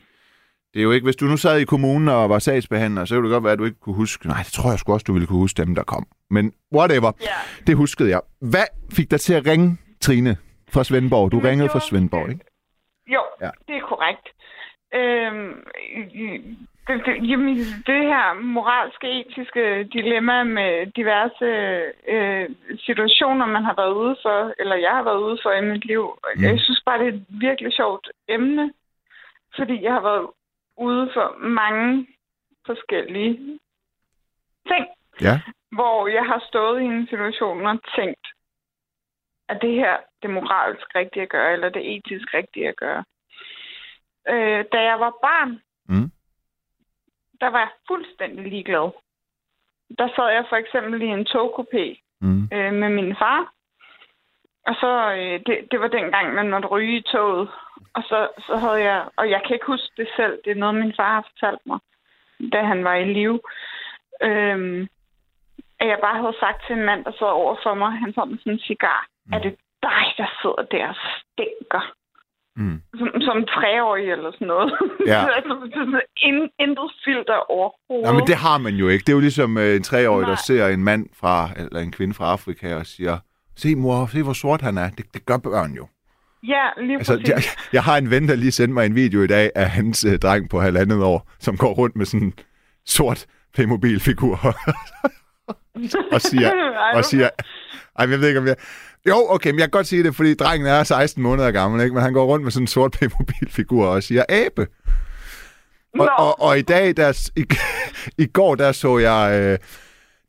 Det 0.75 0.81
er 0.81 0.83
jo 0.83 0.91
ikke, 0.91 1.03
hvis 1.05 1.15
du 1.15 1.25
nu 1.25 1.37
sad 1.37 1.59
i 1.59 1.65
kommunen 1.65 2.07
og 2.07 2.29
var 2.29 2.39
sagsbehandler, 2.39 3.05
så 3.05 3.15
kunne 3.15 3.23
det 3.29 3.33
godt 3.33 3.43
være, 3.43 3.53
at 3.53 3.59
du 3.59 3.65
ikke 3.65 3.79
kunne 3.79 3.95
huske. 3.95 4.27
Nej, 4.27 4.37
det 4.45 4.53
tror 4.53 4.69
jeg 4.69 4.79
sgu 4.79 4.93
også, 4.93 5.03
du 5.07 5.13
ville 5.13 5.27
kunne 5.27 5.39
huske 5.45 5.61
dem, 5.65 5.75
der 5.75 5.83
kom. 5.83 6.05
Men 6.29 6.53
whatever. 6.75 7.11
Ja. 7.21 7.37
Det 7.67 7.75
huskede 7.77 8.09
jeg. 8.09 8.21
Hvad 8.41 8.67
fik 8.97 9.11
dig 9.11 9.19
til 9.19 9.33
at 9.33 9.45
ringe, 9.47 9.77
Trine, 10.01 10.37
fra 10.73 10.83
Svendborg? 10.83 11.31
Du 11.31 11.37
Jamen, 11.37 11.49
ringede 11.49 11.63
det 11.63 11.71
fra 11.71 11.79
var- 11.83 11.89
Svendborg, 11.89 12.29
ikke? 12.29 12.45
Jo, 13.07 13.21
Ja. 13.41 13.49
det 13.67 13.75
er 13.75 13.85
korrekt. 13.91 14.25
Øhm, 14.99 15.53
det, 16.87 16.97
det, 17.05 17.13
jamen, 17.29 17.55
det 17.89 17.99
her 18.11 18.25
moralske, 18.57 19.07
etiske 19.19 19.63
dilemma 19.95 20.43
med 20.43 20.71
diverse 20.99 21.49
øh, 22.13 22.45
situationer, 22.87 23.45
man 23.45 23.63
har 23.69 23.75
været 23.81 23.93
ude 24.03 24.15
for, 24.23 24.53
eller 24.59 24.75
jeg 24.75 24.91
har 24.97 25.03
været 25.03 25.21
ude 25.27 25.37
for 25.43 25.51
i 25.51 25.65
mit 25.71 25.85
liv. 25.85 26.03
Mm. 26.35 26.43
Jeg 26.43 26.59
synes 26.59 26.81
bare, 26.85 26.99
det 26.99 27.07
er 27.07 27.13
et 27.13 27.25
virkelig 27.29 27.73
sjovt 27.73 28.05
emne, 28.29 28.65
fordi 29.57 29.83
jeg 29.83 29.93
har 29.93 30.01
været 30.11 30.25
ude 30.77 31.11
for 31.13 31.37
mange 31.39 32.07
forskellige 32.65 33.59
ting, 34.67 34.85
Ja. 35.21 35.41
hvor 35.71 36.07
jeg 36.07 36.25
har 36.25 36.43
stået 36.47 36.81
i 36.81 36.85
en 36.85 37.07
situation 37.07 37.65
og 37.65 37.79
tænkt, 37.95 38.27
at 39.49 39.57
det 39.61 39.73
her 39.73 39.97
det 40.21 40.29
moralsk 40.29 40.95
rigtige 40.95 41.23
at 41.23 41.29
gøre, 41.29 41.53
eller 41.53 41.69
det 41.69 41.95
etisk 41.95 42.33
rigtige 42.33 42.67
at 42.69 42.75
gøre. 42.75 43.03
Øh, 44.29 44.65
da 44.71 44.81
jeg 44.81 44.99
var 44.99 45.13
barn, 45.21 45.61
Mm. 45.87 46.11
der 47.41 47.47
var 47.47 47.59
jeg 47.59 47.69
fuldstændig 47.87 48.45
ligeglad. 48.47 48.91
Der 49.99 50.07
sad 50.15 50.29
jeg 50.33 50.45
for 50.49 50.55
eksempel 50.55 51.01
i 51.01 51.05
en 51.05 51.27
togkupé 51.27 52.01
Mm. 52.21 52.43
øh, 52.53 52.73
med 52.73 52.89
min 52.89 53.15
far. 53.15 53.53
Og 54.67 54.75
så, 54.75 55.11
øh, 55.11 55.39
det, 55.45 55.67
det 55.71 55.79
var 55.79 55.87
dengang, 55.87 56.33
man 56.33 56.49
måtte 56.49 56.67
ryge 56.67 56.97
i 56.97 57.01
toget. 57.01 57.49
Og 57.93 58.03
så, 58.09 58.27
så 58.47 58.57
havde 58.57 58.81
jeg, 58.89 59.05
og 59.17 59.29
jeg 59.29 59.41
kan 59.45 59.53
ikke 59.53 59.65
huske 59.73 59.91
det 59.97 60.07
selv, 60.15 60.39
det 60.45 60.51
er 60.51 60.61
noget, 60.63 60.75
min 60.75 60.93
far 60.97 61.13
har 61.13 61.25
fortalt 61.31 61.61
mig, 61.65 61.79
da 62.53 62.61
han 62.71 62.83
var 62.83 62.95
i 62.95 63.13
live. 63.13 63.39
Øhm, 64.23 64.87
at 65.79 65.87
jeg 65.87 65.99
bare 66.01 66.21
havde 66.21 66.39
sagt 66.39 66.59
til 66.65 66.75
en 66.75 66.85
mand, 66.85 67.05
der 67.05 67.11
sad 67.11 67.31
over 67.41 67.55
for 67.63 67.73
mig, 67.73 67.91
han 67.91 68.13
sad 68.13 68.25
med 68.25 68.37
sådan 68.37 68.53
en 68.53 68.59
cigar, 68.59 69.01
mm. 69.25 69.33
er 69.33 69.39
det 69.39 69.55
dig, 69.83 70.05
der 70.17 70.29
sidder 70.41 70.63
der 70.71 70.87
og 70.87 70.95
stinker. 71.19 71.83
Mm. 72.57 72.81
Som, 72.99 73.09
som 73.27 73.37
treårig 73.55 74.11
eller 74.11 74.31
sådan 74.31 74.47
noget. 74.47 74.73
Ja. 75.07 75.21
sådan 75.77 76.01
in, 76.17 76.49
intet 76.59 76.91
filter 77.05 77.51
overhovedet. 77.51 78.07
Ja, 78.07 78.11
men 78.13 78.27
det 78.27 78.35
har 78.35 78.57
man 78.57 78.73
jo 78.73 78.87
ikke. 78.87 79.03
Det 79.03 79.09
er 79.09 79.17
jo 79.19 79.19
ligesom 79.29 79.57
øh, 79.57 79.75
en 79.75 79.83
treårig, 79.83 80.21
der 80.21 80.39
Nej. 80.39 80.47
ser 80.47 80.67
en 80.67 80.83
mand 80.83 81.03
fra, 81.21 81.49
eller 81.57 81.79
en 81.79 81.91
kvinde 81.91 82.13
fra 82.13 82.31
Afrika 82.31 82.75
og 82.75 82.85
siger, 82.85 83.17
se 83.55 83.75
mor, 83.75 84.05
se 84.05 84.23
hvor 84.23 84.33
sort 84.33 84.61
han 84.61 84.77
er. 84.77 84.89
Det, 84.97 85.05
det 85.13 85.25
gør 85.25 85.37
børn 85.37 85.71
jo. 85.71 85.87
Ja, 86.47 86.81
lige 86.81 86.97
Altså, 86.97 87.21
jeg, 87.27 87.43
jeg 87.73 87.83
har 87.83 87.97
en 87.97 88.09
ven, 88.09 88.27
der 88.27 88.35
lige 88.35 88.51
sendte 88.51 88.73
mig 88.73 88.85
en 88.85 88.95
video 88.95 89.21
i 89.21 89.27
dag 89.27 89.51
af 89.55 89.69
hans 89.69 90.03
øh, 90.03 90.19
dreng 90.19 90.49
på 90.49 90.61
halvandet 90.61 91.03
år, 91.03 91.31
som 91.39 91.57
går 91.57 91.73
rundt 91.73 91.95
med 91.95 92.05
sådan 92.05 92.27
en 92.27 92.33
sort 92.85 93.25
Playmobil-figur 93.53 94.39
og 96.11 96.21
siger, 96.21 96.51
og 96.95 97.05
siger, 97.05 97.29
ej, 97.99 98.09
jeg 98.09 98.21
ved 98.21 98.27
ikke, 98.27 98.39
om 98.39 98.47
jeg... 98.47 98.55
Jo, 99.07 99.15
okay, 99.29 99.49
men 99.49 99.59
jeg 99.59 99.63
kan 99.63 99.71
godt 99.71 99.87
sige 99.87 100.03
det, 100.03 100.15
fordi 100.15 100.33
drengen 100.33 100.67
er 100.67 100.83
16 100.83 101.23
måneder 101.23 101.51
gammel, 101.51 101.81
ikke? 101.81 101.93
men 101.93 102.03
han 102.03 102.13
går 102.13 102.25
rundt 102.25 102.43
med 102.43 102.51
sådan 102.51 102.63
en 102.63 102.67
sort 102.67 102.91
Playmobil-figur 102.91 103.87
og 103.87 104.03
siger, 104.03 104.23
abe. 104.29 104.67
Og, 105.99 106.05
Nå. 106.05 106.11
og, 106.17 106.41
og 106.41 106.59
i 106.59 106.61
dag, 106.61 106.97
der, 106.97 107.29
i, 107.35 107.45
i 108.23 108.25
går, 108.25 108.55
der 108.55 108.71
så 108.71 108.97
jeg, 108.97 109.41
øh, 109.41 109.57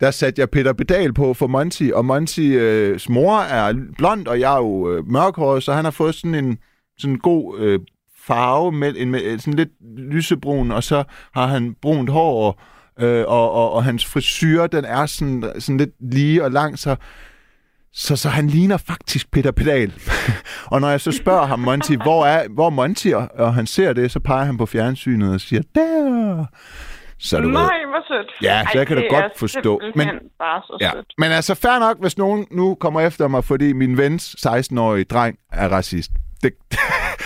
der 0.00 0.10
satte 0.10 0.40
jeg 0.40 0.50
Peter 0.50 0.72
Pedal 0.72 1.12
på 1.12 1.34
for 1.34 1.46
Monty, 1.46 1.90
og 1.94 2.16
Monty's 2.16 2.42
øh, 2.42 3.00
mor 3.08 3.38
er 3.38 3.74
blond, 3.98 4.26
og 4.26 4.40
jeg 4.40 4.54
er 4.54 4.58
jo 4.58 4.90
øh, 4.92 5.06
mørkhåret, 5.06 5.62
så 5.62 5.72
han 5.72 5.84
har 5.84 5.90
fået 5.90 6.14
sådan 6.14 6.34
en 6.34 6.58
sådan 6.98 7.18
god 7.18 7.58
øh, 7.58 7.80
farve, 8.26 8.72
med, 8.72 8.94
en, 8.96 9.10
med, 9.10 9.22
øh, 9.22 9.38
sådan 9.38 9.54
lidt 9.54 9.70
lysebrun, 9.98 10.70
og 10.70 10.84
så 10.84 11.04
har 11.34 11.46
han 11.46 11.74
brunt 11.82 12.10
hår, 12.10 12.62
øh, 13.00 13.24
og, 13.28 13.52
og, 13.52 13.72
og 13.72 13.84
hans 13.84 14.06
frisyr, 14.06 14.66
den 14.66 14.84
er 14.84 15.06
sådan, 15.06 15.52
sådan 15.58 15.76
lidt 15.76 15.94
lige 16.00 16.44
og 16.44 16.50
lang, 16.50 16.78
så 16.78 16.96
så, 17.98 18.16
så 18.16 18.28
han 18.28 18.46
ligner 18.46 18.76
faktisk 18.76 19.30
Peter 19.30 19.50
Pedal. 19.50 19.92
og 20.72 20.80
når 20.80 20.90
jeg 20.90 21.00
så 21.00 21.12
spørger 21.12 21.46
ham, 21.46 21.58
Monty, 21.58 21.92
hvor 21.92 22.26
er, 22.26 22.48
hvor 22.48 22.70
Monty, 22.70 23.08
og, 23.08 23.28
og 23.34 23.54
han 23.54 23.66
ser 23.66 23.92
det, 23.92 24.10
så 24.10 24.20
peger 24.20 24.44
han 24.44 24.56
på 24.56 24.66
fjernsynet 24.66 25.34
og 25.34 25.40
siger, 25.40 25.62
der. 25.74 26.46
Så 27.18 27.36
du 27.40 27.42
ved, 27.48 27.52
Nej, 27.54 27.84
hvor 27.86 28.04
sødt. 28.08 28.30
Ja, 28.42 28.62
så 28.72 28.78
jeg 28.78 28.86
kan 28.86 28.96
da 28.96 29.02
godt 29.02 29.24
er 29.24 29.28
forstå. 29.36 29.80
Men- 29.94 30.08
bare 30.38 30.62
så 30.66 30.78
Ja, 30.80 30.90
sødt. 30.94 31.12
men 31.18 31.32
altså 31.32 31.54
fair 31.54 31.78
nok, 31.78 32.00
hvis 32.00 32.18
nogen 32.18 32.46
nu 32.50 32.74
kommer 32.74 33.00
efter 33.00 33.28
mig, 33.28 33.44
fordi 33.44 33.72
min 33.72 33.98
vens 33.98 34.36
16-årige 34.46 35.04
dreng 35.04 35.38
er 35.52 35.68
racist. 35.68 36.10
Det... 36.42 36.52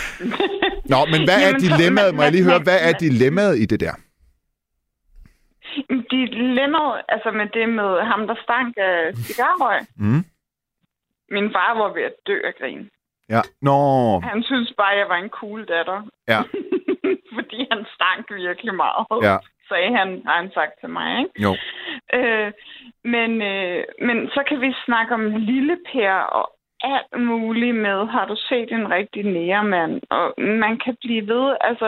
Nå, 0.93 0.97
men 1.13 1.21
hvad 1.27 1.37
er 1.43 1.47
Jamen, 1.47 1.61
så- 1.61 1.77
dilemmaet? 1.77 2.09
men- 2.15 2.17
Må 2.17 2.23
jeg 2.23 2.33
lige 2.33 2.45
høre, 2.45 2.61
hvad 2.63 2.79
er 2.89 2.93
dilemmaet 2.93 3.59
i 3.59 3.65
det 3.67 3.81
der? 3.81 3.93
De 6.13 6.21
lemmer, 6.59 6.87
altså 7.15 7.31
med 7.31 7.47
det 7.57 7.69
med 7.69 7.91
ham, 8.11 8.27
der 8.27 8.37
stank 8.45 8.75
af 8.77 9.15
cigarrøg. 9.27 9.81
Mm? 9.97 10.25
Min 11.35 11.49
far 11.57 11.71
var 11.81 11.89
ved 11.97 12.03
at 12.11 12.15
dø 12.27 12.37
af 12.49 12.55
grin. 12.61 12.83
Ja. 13.35 13.41
Nå, 13.63 13.77
Han 14.21 14.43
synes 14.43 14.73
bare, 14.81 14.93
jeg 15.01 15.07
var 15.09 15.17
en 15.25 15.29
cool 15.41 15.61
datter. 15.73 15.99
Ja. 16.33 16.41
Fordi 17.37 17.59
han 17.73 17.81
stank 17.97 18.25
virkelig 18.45 18.75
meget, 18.75 19.07
Ja. 19.29 19.37
Sagde 19.71 19.91
han, 19.99 20.09
har 20.27 20.37
han 20.43 20.51
sagt 20.55 20.75
til 20.81 20.91
mig. 20.99 21.11
Ikke? 21.21 21.43
jo. 21.45 21.53
Øh, 22.19 22.53
men, 23.05 23.43
øh, 23.43 23.85
men 24.07 24.29
så 24.35 24.41
kan 24.49 24.61
vi 24.61 24.75
snakke 24.87 25.15
om 25.15 25.37
lille 25.37 25.77
Per 25.93 26.13
og 26.39 26.47
alt 26.83 27.23
muligt 27.23 27.77
med, 27.77 28.07
har 28.07 28.27
du 28.27 28.37
set 28.49 28.73
en 28.73 28.91
rigtig 28.91 29.25
nærmand? 29.25 30.01
Og 30.11 30.35
man 30.39 30.79
kan 30.79 30.97
blive 31.01 31.29
ved, 31.29 31.57
altså 31.61 31.87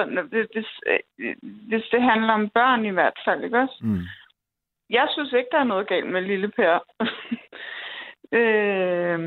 hvis, 0.52 0.70
øh, 0.86 1.34
hvis 1.68 1.84
det 1.92 2.02
handler 2.02 2.32
om 2.32 2.48
børn 2.48 2.84
i 2.84 2.90
hvert 2.90 3.18
fald, 3.24 3.44
ikke 3.44 3.58
også? 3.58 3.78
Mm. 3.80 4.02
Jeg 4.90 5.06
synes 5.12 5.32
ikke, 5.32 5.48
der 5.52 5.58
er 5.58 5.64
noget 5.72 5.88
galt 5.88 6.06
med 6.06 6.22
lille 6.22 6.48
Per. 6.48 6.78
øh, 8.38 9.18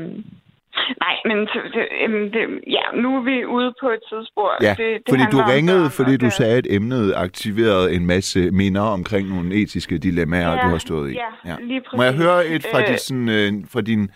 nej, 1.04 1.16
men 1.24 1.38
det, 1.38 1.60
det, 1.74 1.86
øhm, 2.02 2.32
det, 2.32 2.60
ja, 2.66 2.82
nu 3.02 3.16
er 3.16 3.22
vi 3.22 3.44
ude 3.46 3.74
på 3.80 3.88
et 3.88 4.00
tidsspor. 4.08 4.50
Ja, 4.62 4.70
det, 4.78 4.78
det 4.78 5.02
fordi 5.08 5.22
du 5.32 5.38
om 5.40 5.50
ringede, 5.50 5.80
børn, 5.80 5.90
fordi 5.90 6.16
du 6.16 6.30
sagde, 6.30 6.58
at 6.58 6.66
emnet 6.70 7.14
aktiverede 7.16 7.94
en 7.94 8.06
masse 8.06 8.50
minder 8.50 8.82
omkring 8.98 9.28
nogle 9.28 9.54
etiske 9.54 9.98
dilemmaer, 9.98 10.50
Ja, 10.52 10.62
du 10.62 10.68
har 10.68 10.78
stået 10.78 11.10
i. 11.12 11.14
ja, 11.44 11.56
lige 11.60 11.82
Må 11.96 12.02
jeg 12.02 12.12
præcis. 12.12 12.24
høre 12.26 12.46
et 12.46 12.66
fra, 12.72 12.80
Øh, 12.80 12.88
dit, 12.88 13.00
sådan, 13.00 13.28
øh, 13.28 13.52
fra 13.72 13.80
din 13.80 14.10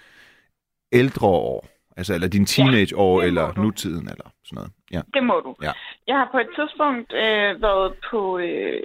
ældre 0.92 1.26
år? 1.26 1.66
Altså, 1.96 2.14
eller 2.14 2.28
din 2.28 2.46
teenageår, 2.46 3.14
må 3.14 3.20
eller 3.20 3.52
du. 3.52 3.60
nutiden, 3.62 4.08
eller 4.12 4.28
sådan 4.44 4.56
noget. 4.56 4.70
Ja. 4.92 5.00
Det 5.14 5.22
må 5.24 5.40
du. 5.46 5.54
Ja. 5.62 5.72
Jeg 6.06 6.16
har 6.16 6.28
på 6.32 6.38
et 6.38 6.48
tidspunkt 6.58 7.12
øh, 7.12 7.62
været 7.62 7.94
på 8.10 8.38
øh, 8.38 8.82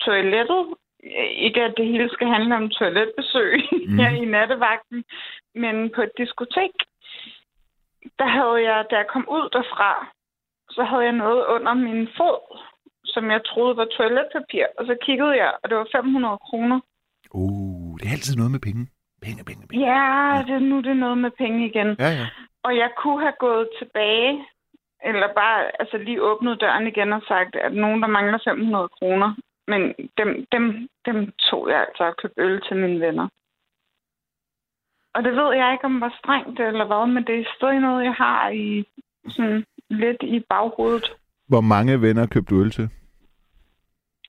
toilettet. 0.00 0.62
Ikke 1.46 1.60
at 1.62 1.74
det 1.76 1.86
hele 1.86 2.08
skal 2.10 2.28
handle 2.28 2.56
om 2.56 2.70
toiletbesøg 2.70 3.52
mm. 3.72 3.98
her 3.98 4.10
i 4.10 4.24
nattevagten, 4.24 5.04
men 5.54 5.90
på 5.94 6.00
et 6.02 6.12
diskotek, 6.18 6.74
der 8.18 8.28
havde 8.36 8.58
jeg, 8.68 8.84
da 8.90 8.96
jeg 8.96 9.06
kom 9.12 9.24
ud 9.36 9.48
derfra, 9.52 9.92
så 10.70 10.82
havde 10.84 11.04
jeg 11.04 11.12
noget 11.12 11.44
under 11.46 11.74
min 11.74 12.08
fod, 12.16 12.40
som 13.04 13.30
jeg 13.30 13.40
troede 13.44 13.76
var 13.76 13.88
toiletpapir. 13.96 14.66
Og 14.78 14.86
så 14.86 14.94
kiggede 15.06 15.34
jeg, 15.42 15.52
og 15.62 15.70
det 15.70 15.76
var 15.78 15.88
500 15.92 16.38
kroner. 16.38 16.80
Uh, 17.30 17.98
det 17.98 18.06
er 18.06 18.12
altid 18.12 18.36
noget 18.36 18.52
med 18.52 18.60
penge. 18.60 18.82
Penge, 19.22 19.44
penge, 19.44 19.66
penge. 19.66 19.86
Ja, 19.86 20.44
det, 20.48 20.62
nu 20.62 20.78
er 20.78 20.82
det 20.82 20.96
noget 20.96 21.18
med 21.18 21.30
penge 21.30 21.66
igen. 21.70 21.88
Ja, 21.98 22.10
ja. 22.20 22.26
Og 22.66 22.76
jeg 22.76 22.90
kunne 23.00 23.20
have 23.20 23.38
gået 23.46 23.68
tilbage, 23.78 24.44
eller 25.08 25.28
bare 25.40 25.80
altså 25.80 25.96
lige 25.98 26.22
åbnet 26.22 26.60
døren 26.60 26.86
igen 26.86 27.12
og 27.12 27.22
sagt, 27.28 27.56
at 27.56 27.72
nogen, 27.72 28.02
der 28.02 28.08
mangler 28.08 28.38
500 28.44 28.88
kroner. 28.88 29.30
Men 29.68 29.80
dem, 30.18 30.46
dem, 30.52 30.88
dem 31.06 31.32
tog 31.50 31.68
jeg 31.68 31.80
altså 31.80 32.04
og 32.04 32.16
købte 32.16 32.40
øl 32.40 32.60
til 32.68 32.76
mine 32.76 33.00
venner. 33.00 33.28
Og 35.14 35.24
det 35.24 35.32
ved 35.32 35.54
jeg 35.54 35.72
ikke, 35.72 35.84
om 35.84 36.00
var 36.00 36.14
strengt 36.18 36.60
eller 36.60 36.86
hvad, 36.86 37.06
men 37.14 37.24
det 37.26 37.40
er 37.40 37.44
stadig 37.56 37.80
noget, 37.80 38.04
jeg 38.04 38.14
har 38.14 38.48
i 38.48 38.84
sådan 39.28 39.64
lidt 39.90 40.22
i 40.22 40.40
baghovedet. 40.48 41.12
Hvor 41.48 41.60
mange 41.60 42.00
venner 42.00 42.26
købte 42.26 42.54
du 42.54 42.60
øl 42.60 42.70
til? 42.70 42.88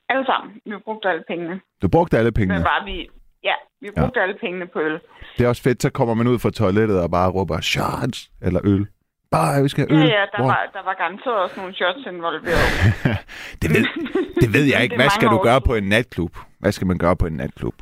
Alle 0.10 0.26
sammen. 0.26 0.62
Vi 0.66 0.78
brugte 0.86 1.10
alle 1.10 1.24
pengene. 1.28 1.62
Du 1.82 1.88
brugte 1.88 2.18
alle 2.18 2.32
pengene. 2.32 2.53
Men 2.53 2.64
bare 2.64 2.86
vi... 2.86 3.10
Ja, 3.44 3.56
vi 3.82 3.91
brugte 3.98 4.20
ja. 4.20 4.24
alle 4.24 4.38
pengene 4.40 4.68
på 4.68 4.80
øl. 4.80 4.99
Det 5.38 5.44
er 5.45 5.49
også 5.49 5.64
fedt, 5.64 5.82
så 5.82 5.90
kommer 5.90 6.14
man 6.14 6.28
ud 6.28 6.40
fra 6.40 6.52
toilettet 6.52 7.03
og 7.03 7.12
bare 7.12 7.32
råber 7.32 7.62
shots 7.62 8.32
eller 8.41 8.62
øl. 8.64 8.88
Bare, 9.31 9.64
vi 9.64 9.69
skal 9.69 9.81
have 9.89 9.99
Ja, 9.99 10.06
øl. 10.06 10.10
ja, 10.10 10.23
der 10.34 10.38
Hvor- 10.38 10.47
var, 10.47 10.69
der 10.73 10.84
var 10.89 10.93
garanteret 10.93 11.35
også 11.35 11.56
nogle 11.60 11.73
shots 11.76 12.06
involveret. 12.14 12.68
det, 13.61 13.69
ved, 13.76 13.84
det 14.41 14.49
ved 14.56 14.65
jeg 14.73 14.80
ikke. 14.84 14.93
Det 14.93 15.02
Hvad 15.02 15.10
skal 15.10 15.27
du 15.35 15.38
gøre 15.38 15.61
på 15.61 15.73
en 15.76 15.84
natklub? 15.89 16.34
Hvad 16.60 16.72
skal 16.72 16.88
man 16.88 16.97
gøre 16.97 17.15
på 17.15 17.26
en 17.26 17.34
natklub? 17.34 17.73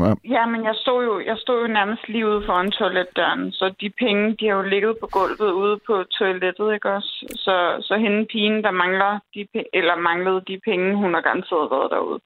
Ja. 0.00 0.12
Ja, 0.36 0.42
men 0.46 0.60
jeg 0.68 0.74
stod 0.82 1.04
jo, 1.04 1.14
jeg 1.30 1.36
stod 1.44 1.58
jo 1.64 1.68
nærmest 1.78 2.08
lige 2.08 2.26
ude 2.28 2.42
foran 2.46 2.70
toiletdøren, 2.70 3.52
så 3.52 3.74
de 3.80 3.90
penge, 4.04 4.36
de 4.40 4.44
har 4.48 4.54
jo 4.56 4.62
ligget 4.74 4.94
på 5.00 5.06
gulvet 5.16 5.52
ude 5.62 5.76
på 5.86 5.94
toilettet, 6.18 6.74
ikke 6.74 6.90
også? 6.96 7.12
Så, 7.44 7.54
så 7.88 7.94
hende 8.04 8.26
pigen, 8.32 8.62
der 8.66 8.70
mangler 8.70 9.12
de 9.34 9.40
eller 9.78 9.96
manglede 9.96 10.40
de 10.48 10.60
penge, 10.68 10.96
hun 10.96 11.14
har 11.14 11.20
garanteret 11.20 11.70
været 11.74 11.90
derude. 11.94 12.20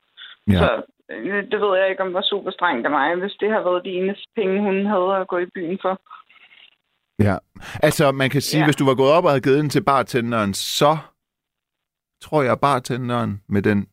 Ja. 0.52 0.58
Så 0.60 0.68
øh, 1.10 1.42
det 1.50 1.58
ved 1.62 1.72
jeg 1.78 1.90
ikke, 1.90 2.02
om 2.02 2.14
var 2.14 2.22
super 2.32 2.50
strengt 2.50 2.84
af 2.86 2.90
mig, 2.98 3.14
hvis 3.14 3.36
det 3.40 3.50
har 3.54 3.62
været 3.68 3.84
de 3.84 3.96
eneste 4.00 4.26
penge, 4.38 4.56
hun 4.68 4.76
havde 4.92 5.10
at 5.20 5.28
gå 5.32 5.38
i 5.38 5.48
byen 5.54 5.78
for. 5.82 5.94
Ja. 7.18 7.36
Altså, 7.82 8.12
man 8.12 8.30
kan 8.30 8.40
sige, 8.40 8.60
ja. 8.60 8.66
Hvis 8.66 8.76
du 8.76 8.84
var 8.84 8.94
gået 8.94 9.10
op 9.10 9.24
og 9.24 9.30
havde 9.30 9.40
givet 9.40 9.58
den 9.58 9.70
til 9.70 9.82
bartenderen, 9.82 10.54
så 10.54 10.96
tror 12.22 12.42
jeg, 12.42 12.60
bartenderen 12.60 13.40
med 13.48 13.62
den 13.62 13.86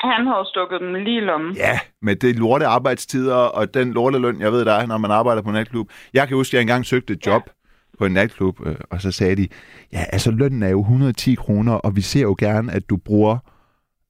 Han 0.00 0.26
havde 0.26 0.46
stukket 0.46 0.80
dem 0.80 0.94
lige 0.94 1.16
i 1.16 1.20
lommen. 1.20 1.56
Ja, 1.56 1.78
med 2.02 2.16
det 2.16 2.36
lorte 2.36 2.66
arbejdstider 2.66 3.34
og 3.34 3.74
den 3.74 3.92
lorteløn, 3.92 4.40
jeg 4.40 4.52
ved, 4.52 4.64
der 4.64 4.72
er, 4.72 4.86
når 4.86 4.98
man 4.98 5.10
arbejder 5.10 5.42
på 5.42 5.48
en 5.48 5.54
natklub. 5.54 5.90
Jeg 6.14 6.28
kan 6.28 6.36
huske, 6.36 6.50
at 6.50 6.54
jeg 6.54 6.60
engang 6.60 6.86
søgte 6.86 7.12
et 7.12 7.26
job 7.26 7.42
ja. 7.46 7.98
på 7.98 8.06
en 8.06 8.12
natklub, 8.12 8.66
øh, 8.66 8.76
og 8.90 9.00
så 9.00 9.12
sagde 9.12 9.36
de, 9.36 9.48
ja, 9.92 10.04
altså 10.12 10.30
lønnen 10.30 10.62
er 10.62 10.68
jo 10.68 10.80
110 10.80 11.34
kroner, 11.34 11.72
og 11.72 11.96
vi 11.96 12.00
ser 12.00 12.22
jo 12.22 12.36
gerne, 12.38 12.72
at 12.72 12.90
du 12.90 12.96
bruger 12.96 13.38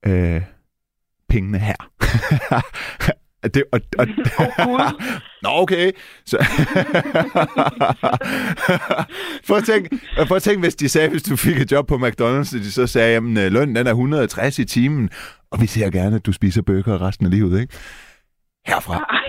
øh, 0.06 0.42
pengene 1.28 1.58
her. 1.58 1.76
det, 3.54 3.64
og, 3.72 3.80
og, 3.98 4.06
Gud. 4.64 4.92
Nå, 5.42 5.48
okay. 5.52 5.92
Så... 6.26 6.36
prøv, 9.46 9.56
at 9.56 9.64
tænke, 9.64 9.98
prøv 10.28 10.36
at 10.36 10.42
tænke, 10.42 10.60
hvis 10.60 10.74
de 10.74 10.88
sagde, 10.88 11.08
hvis 11.08 11.22
du 11.22 11.36
fik 11.36 11.56
et 11.56 11.72
job 11.72 11.86
på 11.86 11.96
McDonald's, 11.96 12.56
og 12.56 12.62
de 12.62 12.72
så 12.72 12.86
sagde, 12.86 13.12
jamen 13.12 13.36
øh, 13.36 13.52
lønnen 13.52 13.76
den 13.76 13.86
er 13.86 13.90
160 13.90 14.58
i 14.58 14.64
timen, 14.64 15.10
og 15.50 15.60
vi 15.60 15.66
ser 15.66 15.90
gerne, 15.90 16.16
at 16.16 16.26
du 16.26 16.32
spiser 16.32 16.62
burger 16.62 17.06
resten 17.06 17.26
af 17.26 17.32
livet, 17.32 17.60
ikke? 17.60 17.74
Herfra. 18.66 19.22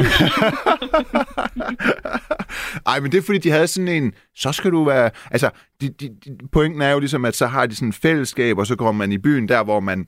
Ej, 2.85 2.99
men 2.99 3.11
det 3.11 3.18
er 3.18 3.22
fordi, 3.22 3.38
de 3.38 3.52
havde 3.52 3.68
sådan 3.68 3.88
en, 3.88 4.14
så 4.35 4.52
skal 4.52 4.72
du 4.72 4.84
være... 4.84 5.10
Altså, 5.31 5.49
de, 5.81 5.89
de, 5.89 6.10
de, 6.26 6.38
pointen 6.52 6.81
er 6.81 6.91
jo 6.91 6.99
ligesom, 6.99 7.26
at 7.26 7.35
så 7.35 7.48
har 7.48 7.65
de 7.65 7.76
sådan 7.76 7.89
et 7.89 7.95
fællesskab, 7.95 8.57
og 8.57 8.68
så 8.68 8.76
kommer 8.76 8.91
man 8.91 9.11
i 9.11 9.18
byen 9.18 9.48
der, 9.48 9.64
hvor 9.64 9.80
man 9.80 10.06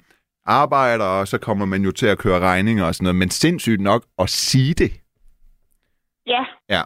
arbejder, 0.50 1.06
og 1.06 1.28
så 1.28 1.38
kommer 1.38 1.66
man 1.66 1.82
jo 1.84 1.92
til 1.92 2.08
at 2.08 2.18
køre 2.18 2.40
regninger 2.40 2.86
og 2.86 2.96
sådan 2.96 3.04
noget. 3.04 3.16
Men 3.16 3.30
sindssygt 3.30 3.82
nok 3.82 4.02
at 4.20 4.30
sige 4.30 4.74
det. 4.74 4.92
Ja. 6.28 6.44
Ja. 6.70 6.82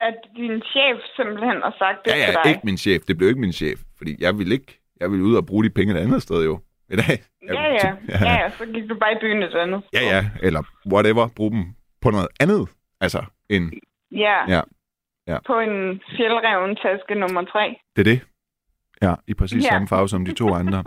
At 0.00 0.14
din 0.36 0.62
chef 0.72 0.96
simpelthen 1.16 1.56
har 1.66 1.74
sagt 1.78 1.98
det 2.04 2.10
Ja, 2.10 2.16
til 2.16 2.34
ja, 2.36 2.42
dig. 2.44 2.50
ikke 2.50 2.60
min 2.64 2.78
chef. 2.78 3.02
Det 3.08 3.16
blev 3.18 3.28
ikke 3.28 3.40
min 3.40 3.52
chef. 3.52 3.78
Fordi 3.98 4.16
jeg 4.20 4.38
ville 4.38 4.54
ikke... 4.54 4.80
Jeg 5.00 5.10
ville 5.10 5.24
ud 5.24 5.34
og 5.36 5.46
bruge 5.46 5.64
de 5.64 5.70
penge 5.70 5.94
et 5.94 5.98
andet 5.98 6.22
sted 6.22 6.44
jo. 6.44 6.60
I 6.88 6.96
dag. 6.96 7.18
Jeg 7.46 7.54
Ja, 7.54 7.62
ja. 7.72 7.94
ja, 8.08 8.32
ja. 8.42 8.50
Så 8.50 8.66
gik 8.66 8.88
du 8.88 8.94
bare 8.98 9.12
i 9.12 9.18
byen 9.20 9.42
et 9.42 9.54
andet. 9.54 9.82
Ja, 9.92 10.00
ja. 10.00 10.30
Eller 10.42 10.62
whatever. 10.92 11.28
Brug 11.36 11.50
dem 11.52 11.64
på 12.02 12.10
noget 12.10 12.28
andet. 12.40 12.68
Altså, 13.00 13.24
end... 13.50 13.72
Ja. 14.12 14.36
Ja. 14.54 14.60
Ja. 15.26 15.38
på 15.46 15.58
en 15.58 16.00
fjeldreven 16.16 16.76
taske 16.76 17.14
nummer 17.14 17.42
tre. 17.44 17.76
Det 17.96 18.00
er 18.08 18.12
det. 18.12 18.20
Ja, 19.02 19.14
i 19.26 19.34
præcis 19.34 19.64
Ja. 19.64 19.68
samme 19.68 19.88
farve 19.88 20.08
som 20.08 20.24
de 20.24 20.32
to 20.34 20.54
andre. 20.60 20.84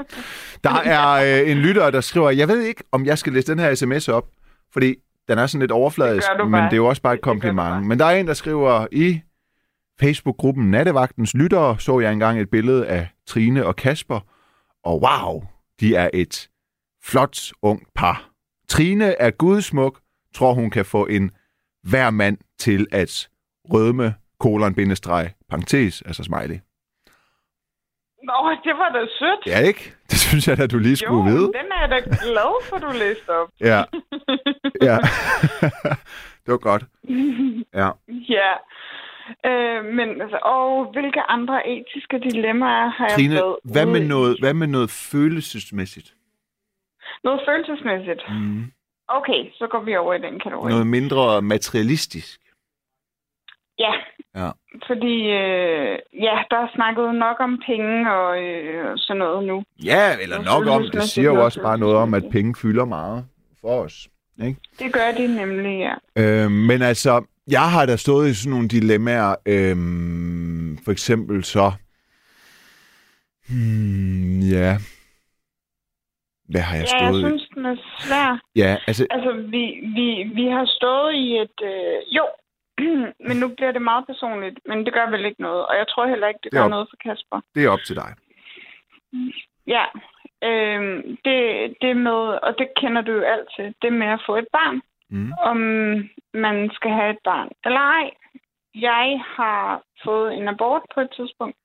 Der 0.63 0.73
er 0.73 1.41
øh, 1.43 1.51
en 1.51 1.57
lytter, 1.57 1.89
der 1.91 2.01
skriver, 2.01 2.29
jeg 2.29 2.47
ved 2.47 2.61
ikke, 2.61 2.83
om 2.91 3.05
jeg 3.05 3.17
skal 3.17 3.33
læse 3.33 3.47
den 3.51 3.59
her 3.59 3.75
sms 3.75 4.07
op, 4.07 4.27
fordi 4.73 4.95
den 5.27 5.37
er 5.37 5.47
sådan 5.47 5.59
lidt 5.59 5.71
overfladisk, 5.71 6.27
Det 6.39 6.51
men 6.51 6.63
det 6.63 6.73
er 6.73 6.77
jo 6.77 6.85
også 6.85 7.01
bare 7.01 7.13
et 7.13 7.21
kompliment. 7.21 7.85
Men 7.87 7.99
der 7.99 8.05
er 8.05 8.15
en, 8.19 8.27
der 8.27 8.33
skriver, 8.33 8.87
i 8.91 9.21
Facebook-gruppen 9.99 10.71
Nattevagtens 10.71 11.33
Lyttere 11.33 11.79
så 11.79 11.99
jeg 11.99 12.13
engang 12.13 12.41
et 12.41 12.49
billede 12.49 12.87
af 12.87 13.07
Trine 13.27 13.65
og 13.65 13.75
Kasper, 13.75 14.19
og 14.83 15.01
wow, 15.01 15.43
de 15.79 15.95
er 15.95 16.09
et 16.13 16.49
flot 17.03 17.51
ung 17.61 17.83
par. 17.95 18.29
Trine 18.69 19.05
er 19.21 19.31
gudsmuk, 19.31 19.99
tror 20.35 20.53
hun 20.53 20.69
kan 20.69 20.85
få 20.85 21.05
en 21.05 21.31
hver 21.83 22.09
mand 22.09 22.37
til 22.59 22.87
at 22.91 23.29
rødme 23.73 24.15
kolon 24.39 24.73
bindestreg, 24.75 25.31
parentes, 25.49 26.01
altså 26.01 26.23
smiley. 26.23 26.59
Nå, 28.29 28.37
det 28.63 28.73
var 28.81 28.89
da 28.95 29.01
sødt. 29.19 29.41
Ja, 29.47 29.59
ikke? 29.67 29.93
Det 30.11 30.19
synes 30.19 30.47
jeg 30.47 30.57
da, 30.57 30.67
du 30.67 30.77
lige 30.77 30.95
skulle 30.95 31.23
jo, 31.23 31.29
vide. 31.31 31.45
den 31.59 31.67
er 31.75 31.79
jeg 31.81 31.89
da 31.89 31.99
glad 32.25 32.53
for, 32.69 32.77
du 32.77 32.91
læste 33.03 33.29
op. 33.29 33.49
Ja. 33.69 33.81
ja. 34.81 34.97
det 36.43 36.49
var 36.55 36.57
godt. 36.57 36.83
Ja. 37.73 37.89
ja. 38.09 38.51
Øh, 39.49 39.85
men 39.97 40.21
altså, 40.21 40.39
og 40.41 40.91
hvilke 40.93 41.21
andre 41.21 41.67
etiske 41.69 42.19
dilemmaer 42.19 42.89
har 42.89 43.09
Trine, 43.09 43.33
jeg 43.33 43.43
været 43.43 43.57
hvad 43.63 43.85
med, 43.85 44.07
noget, 44.07 44.39
hvad 44.39 44.53
med 44.53 44.67
noget 44.67 44.89
følelsesmæssigt? 45.11 46.13
Noget 47.23 47.41
følelsesmæssigt. 47.47 48.21
Mm. 48.29 48.63
Okay, 49.07 49.41
så 49.53 49.67
går 49.67 49.81
vi 49.81 49.95
over 49.95 50.13
i 50.13 50.21
den 50.21 50.39
kategori. 50.39 50.69
Noget 50.71 50.87
mindre 50.87 51.41
materialistisk? 51.41 52.39
Ja. 53.79 53.91
Ja. 54.35 54.49
Fordi, 54.87 55.15
øh, 55.21 55.97
ja, 56.13 56.35
der 56.51 56.57
er 56.57 56.67
snakket 56.75 57.15
nok 57.15 57.37
om 57.39 57.61
penge 57.65 58.11
og 58.13 58.43
øh, 58.43 58.91
sådan 58.97 59.19
noget 59.19 59.47
nu. 59.47 59.63
Ja, 59.85 60.17
eller 60.21 60.41
Noget 60.43 60.65
nok 60.65 60.75
om. 60.75 60.89
Det 60.91 61.03
siger 61.03 61.29
jo 61.33 61.43
også 61.43 61.61
bare 61.61 61.77
noget 61.77 61.95
om, 61.95 62.13
at 62.13 62.23
penge 62.31 62.55
fylder 62.61 62.85
meget 62.85 63.25
for 63.61 63.83
os. 63.83 64.07
Ikke? 64.45 64.59
Det 64.79 64.93
gør 64.93 65.11
de 65.17 65.35
nemlig, 65.35 65.79
ja. 65.79 65.93
Øh, 66.45 66.51
men 66.51 66.81
altså, 66.81 67.23
jeg 67.47 67.71
har 67.71 67.85
da 67.85 67.95
stået 67.95 68.29
i 68.29 68.33
sådan 68.33 68.51
nogle 68.51 68.67
dilemmaer. 68.67 69.35
Øh, 69.45 69.75
for 70.85 70.91
eksempel 70.91 71.43
så... 71.43 71.71
Hmm, 73.49 74.39
ja. 74.39 74.77
Hvad 76.49 76.61
har 76.61 76.77
jeg 76.77 76.87
Ja, 76.93 77.03
jeg 77.05 77.13
stået 77.13 77.23
synes, 77.25 77.49
den 77.55 77.65
er 77.65 77.75
svær. 77.99 78.41
Ja, 78.55 78.77
altså, 78.87 79.07
Altså, 79.09 79.31
vi, 79.33 79.63
vi, 79.95 80.23
vi 80.35 80.45
har 80.47 80.65
stået 80.65 81.13
i 81.13 81.37
et... 81.37 81.57
Øh, 81.63 82.15
jo, 82.15 82.25
men 83.27 83.37
nu 83.37 83.47
bliver 83.55 83.71
det 83.71 83.81
meget 83.81 84.05
personligt, 84.07 84.59
men 84.65 84.85
det 84.85 84.93
gør 84.93 85.09
vel 85.09 85.25
ikke 85.25 85.41
noget. 85.41 85.65
Og 85.65 85.75
jeg 85.75 85.87
tror 85.87 86.07
heller 86.07 86.27
ikke, 86.27 86.39
det 86.43 86.51
Det 86.51 86.57
gør 86.59 86.63
op- 86.63 86.69
noget 86.69 86.87
for 86.89 86.97
Kasper. 87.03 87.41
det 87.55 87.63
er 87.65 87.69
op 87.69 87.79
til 87.87 87.95
dig. 87.95 88.11
Ja, 89.67 89.85
øhm, 90.43 91.17
det, 91.25 91.39
det 91.81 91.97
med, 91.97 92.21
og 92.45 92.55
det 92.59 92.67
kender 92.81 93.01
du 93.01 93.11
jo 93.11 93.21
alt 93.21 93.47
til, 93.55 93.75
det 93.81 93.93
med 93.93 94.07
at 94.07 94.23
få 94.25 94.35
et 94.35 94.47
barn. 94.51 94.81
Mm. 95.09 95.31
Om 95.39 95.57
man 96.33 96.69
skal 96.73 96.91
have 96.91 97.09
et 97.11 97.19
barn 97.23 97.49
eller 97.65 97.79
ej. 97.79 98.11
Jeg 98.75 99.23
har 99.37 99.81
fået 100.03 100.33
en 100.33 100.47
abort 100.47 100.81
på 100.93 101.01
et 101.01 101.09
tidspunkt. 101.15 101.57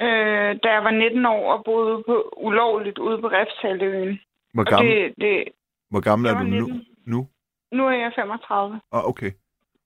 Øh, 0.00 0.50
da 0.62 0.68
jeg 0.76 0.84
var 0.84 0.90
19 0.90 1.26
år 1.26 1.52
og 1.52 1.64
boede 1.64 2.02
på, 2.06 2.34
ulovligt 2.36 2.98
ude 2.98 3.20
på 3.20 3.28
Refshaløen. 3.28 4.20
Hvor 4.54 4.62
Og 4.62 4.66
gammel, 4.66 4.92
det, 4.96 5.14
det, 5.20 5.44
hvor 5.90 6.00
gammel 6.00 6.28
er 6.30 6.38
du 6.38 6.44
nu? 6.44 6.66
19. 6.66 6.86
nu? 7.06 7.28
Nu 7.72 7.86
er 7.86 7.92
jeg 7.92 8.12
35. 8.14 8.80
Oh, 8.90 9.08
okay. 9.08 9.30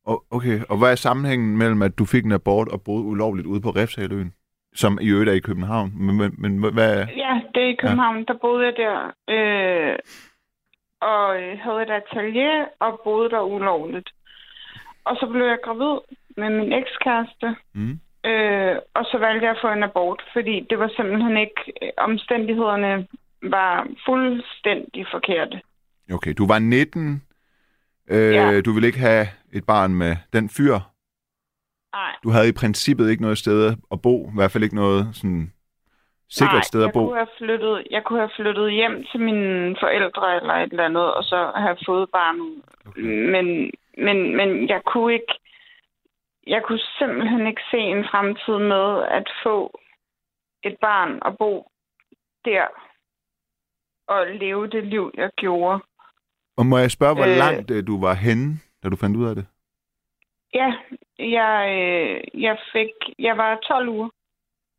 Oh, 0.05 0.19
okay. 0.31 0.61
Og 0.69 0.79
hvad 0.79 0.91
er 0.91 0.95
sammenhængen 0.95 1.57
mellem, 1.57 1.83
at 1.83 1.99
du 1.99 2.05
fik 2.05 2.25
en 2.25 2.33
abort 2.33 2.69
og 2.69 2.83
boede 2.83 3.05
ulovligt 3.05 3.47
ude 3.47 3.61
på 3.61 3.71
Refshaløen? 3.71 4.35
Som 4.75 4.99
i 5.03 5.09
øvrigt 5.09 5.31
er 5.31 5.35
i 5.35 5.47
København. 5.49 5.93
Men, 5.95 6.17
men, 6.17 6.35
men 6.39 6.73
hvad 6.73 7.01
er... 7.01 7.07
Ja, 7.17 7.41
det 7.55 7.63
er 7.63 7.69
i 7.69 7.81
København. 7.83 8.19
Ja. 8.19 8.25
Der 8.29 8.39
boede 8.43 8.67
jeg 8.67 8.75
der. 8.77 8.97
Øh, 9.35 9.99
og 11.01 11.43
øh, 11.43 11.59
havde 11.59 11.83
et 11.83 11.91
atelier 11.91 12.67
og 12.79 13.01
boede 13.05 13.31
der 13.31 13.41
ulovligt. 13.41 14.11
Og 15.05 15.17
så 15.17 15.27
blev 15.33 15.45
jeg 15.45 15.59
gravid 15.65 15.99
med 16.37 16.51
min 16.51 16.73
ekskæreste. 16.73 17.57
Mm. 17.75 18.01
Øh, 18.31 18.77
og 18.95 19.05
så 19.05 19.19
valgte 19.19 19.47
jeg 19.47 19.55
at 19.55 19.63
få 19.63 19.69
en 19.73 19.83
abort, 19.83 20.23
fordi 20.33 20.67
det 20.71 20.79
var 20.79 20.91
simpelthen 20.97 21.37
ikke... 21.37 21.61
Omstændighederne 21.99 23.07
var 23.43 23.87
fuldstændig 24.07 25.07
forkerte. 25.11 25.61
Okay, 26.13 26.35
du 26.39 26.47
var 26.47 26.59
19. 26.59 27.23
Øh, 28.11 28.35
Ja. 28.35 28.61
Du 28.61 28.73
ville 28.73 28.87
ikke 28.87 28.99
have 28.99 29.27
et 29.53 29.67
barn 29.67 29.95
med 29.95 30.17
den 30.33 30.49
fyr. 30.49 30.77
Nej. 31.93 32.13
Du 32.25 32.31
havde 32.31 32.49
i 32.49 32.59
princippet 32.61 33.11
ikke 33.11 33.23
noget 33.23 33.39
sted 33.39 33.77
at 33.93 34.03
bo. 34.03 34.29
I 34.29 34.33
hvert 34.35 34.51
fald 34.53 34.65
ikke 34.65 34.77
noget 34.85 35.03
sådan 35.13 35.53
sikkert 36.29 36.55
Nej, 36.55 36.71
sted 36.71 36.85
at 36.85 36.93
bo. 36.93 37.07
Kunne 37.07 37.17
have 37.17 37.37
flyttet, 37.39 37.87
jeg 37.91 38.03
kunne 38.05 38.19
have 38.19 38.37
flyttet 38.37 38.73
hjem 38.73 39.05
til 39.11 39.21
mine 39.21 39.77
forældre 39.81 40.37
eller 40.37 40.55
et 40.55 40.71
eller 40.71 40.85
andet, 40.85 41.15
og 41.15 41.25
så 41.25 41.53
have 41.57 41.77
fået 41.87 42.11
barnet. 42.11 42.63
Okay. 42.87 43.01
Men, 43.35 43.71
men, 43.99 44.37
men 44.37 44.69
jeg 44.69 44.83
kunne 44.87 45.15
ikke... 45.15 45.35
Jeg 46.47 46.63
kunne 46.65 46.81
simpelthen 46.99 47.47
ikke 47.47 47.63
se 47.71 47.79
en 47.79 48.05
fremtid 48.11 48.59
med 48.59 49.03
at 49.19 49.27
få 49.43 49.81
et 50.65 50.77
barn 50.81 51.19
og 51.23 51.39
bo 51.39 51.71
der 52.45 52.67
og 54.09 54.27
leve 54.27 54.67
det 54.67 54.85
liv, 54.87 55.11
jeg 55.15 55.31
gjorde. 55.37 55.81
Og 56.61 56.67
må 56.67 56.79
jeg 56.79 56.91
spørge, 56.91 57.15
hvor 57.15 57.25
Øh. 57.33 57.37
langt 57.37 57.71
øh, 57.71 57.87
du 57.87 58.01
var 58.01 58.15
henne, 58.15 58.59
da 58.83 58.89
du 58.89 58.97
fandt 58.97 59.17
ud 59.17 59.27
af 59.29 59.35
det? 59.35 59.47
Ja, 60.55 60.73
jeg, 61.19 61.55
øh, 61.79 62.43
jeg 62.47 62.57
fik... 62.73 62.93
Jeg 63.19 63.37
var 63.37 63.59
12 63.69 63.89
uger. 63.89 64.09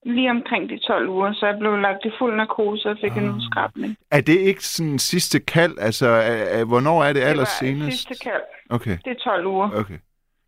Lige 0.05 0.29
omkring 0.29 0.69
de 0.69 0.77
12 0.87 1.09
uger, 1.09 1.33
så 1.33 1.45
jeg 1.47 1.57
blev 1.59 1.77
lagt 1.77 2.05
i 2.05 2.11
fuld 2.19 2.35
narkose 2.35 2.89
og 2.89 2.97
fik 3.01 3.11
ah. 3.11 3.17
en 3.23 3.29
udskrabning. 3.35 3.97
Er 4.11 4.21
det 4.21 4.37
ikke 4.39 4.63
sådan 4.65 4.99
sidste 4.99 5.39
kald? 5.39 5.77
Altså, 5.79 6.07
er, 6.07 6.59
er, 6.59 6.65
hvornår 6.65 7.03
er 7.03 7.13
det 7.13 7.21
Det 7.21 7.27
allersenest? 7.29 7.97
sidste 8.07 8.23
kald. 8.29 8.41
Okay, 8.69 8.97
Det 9.05 9.11
er 9.11 9.19
12 9.23 9.45
uger. 9.47 9.69
okay. 9.73 9.97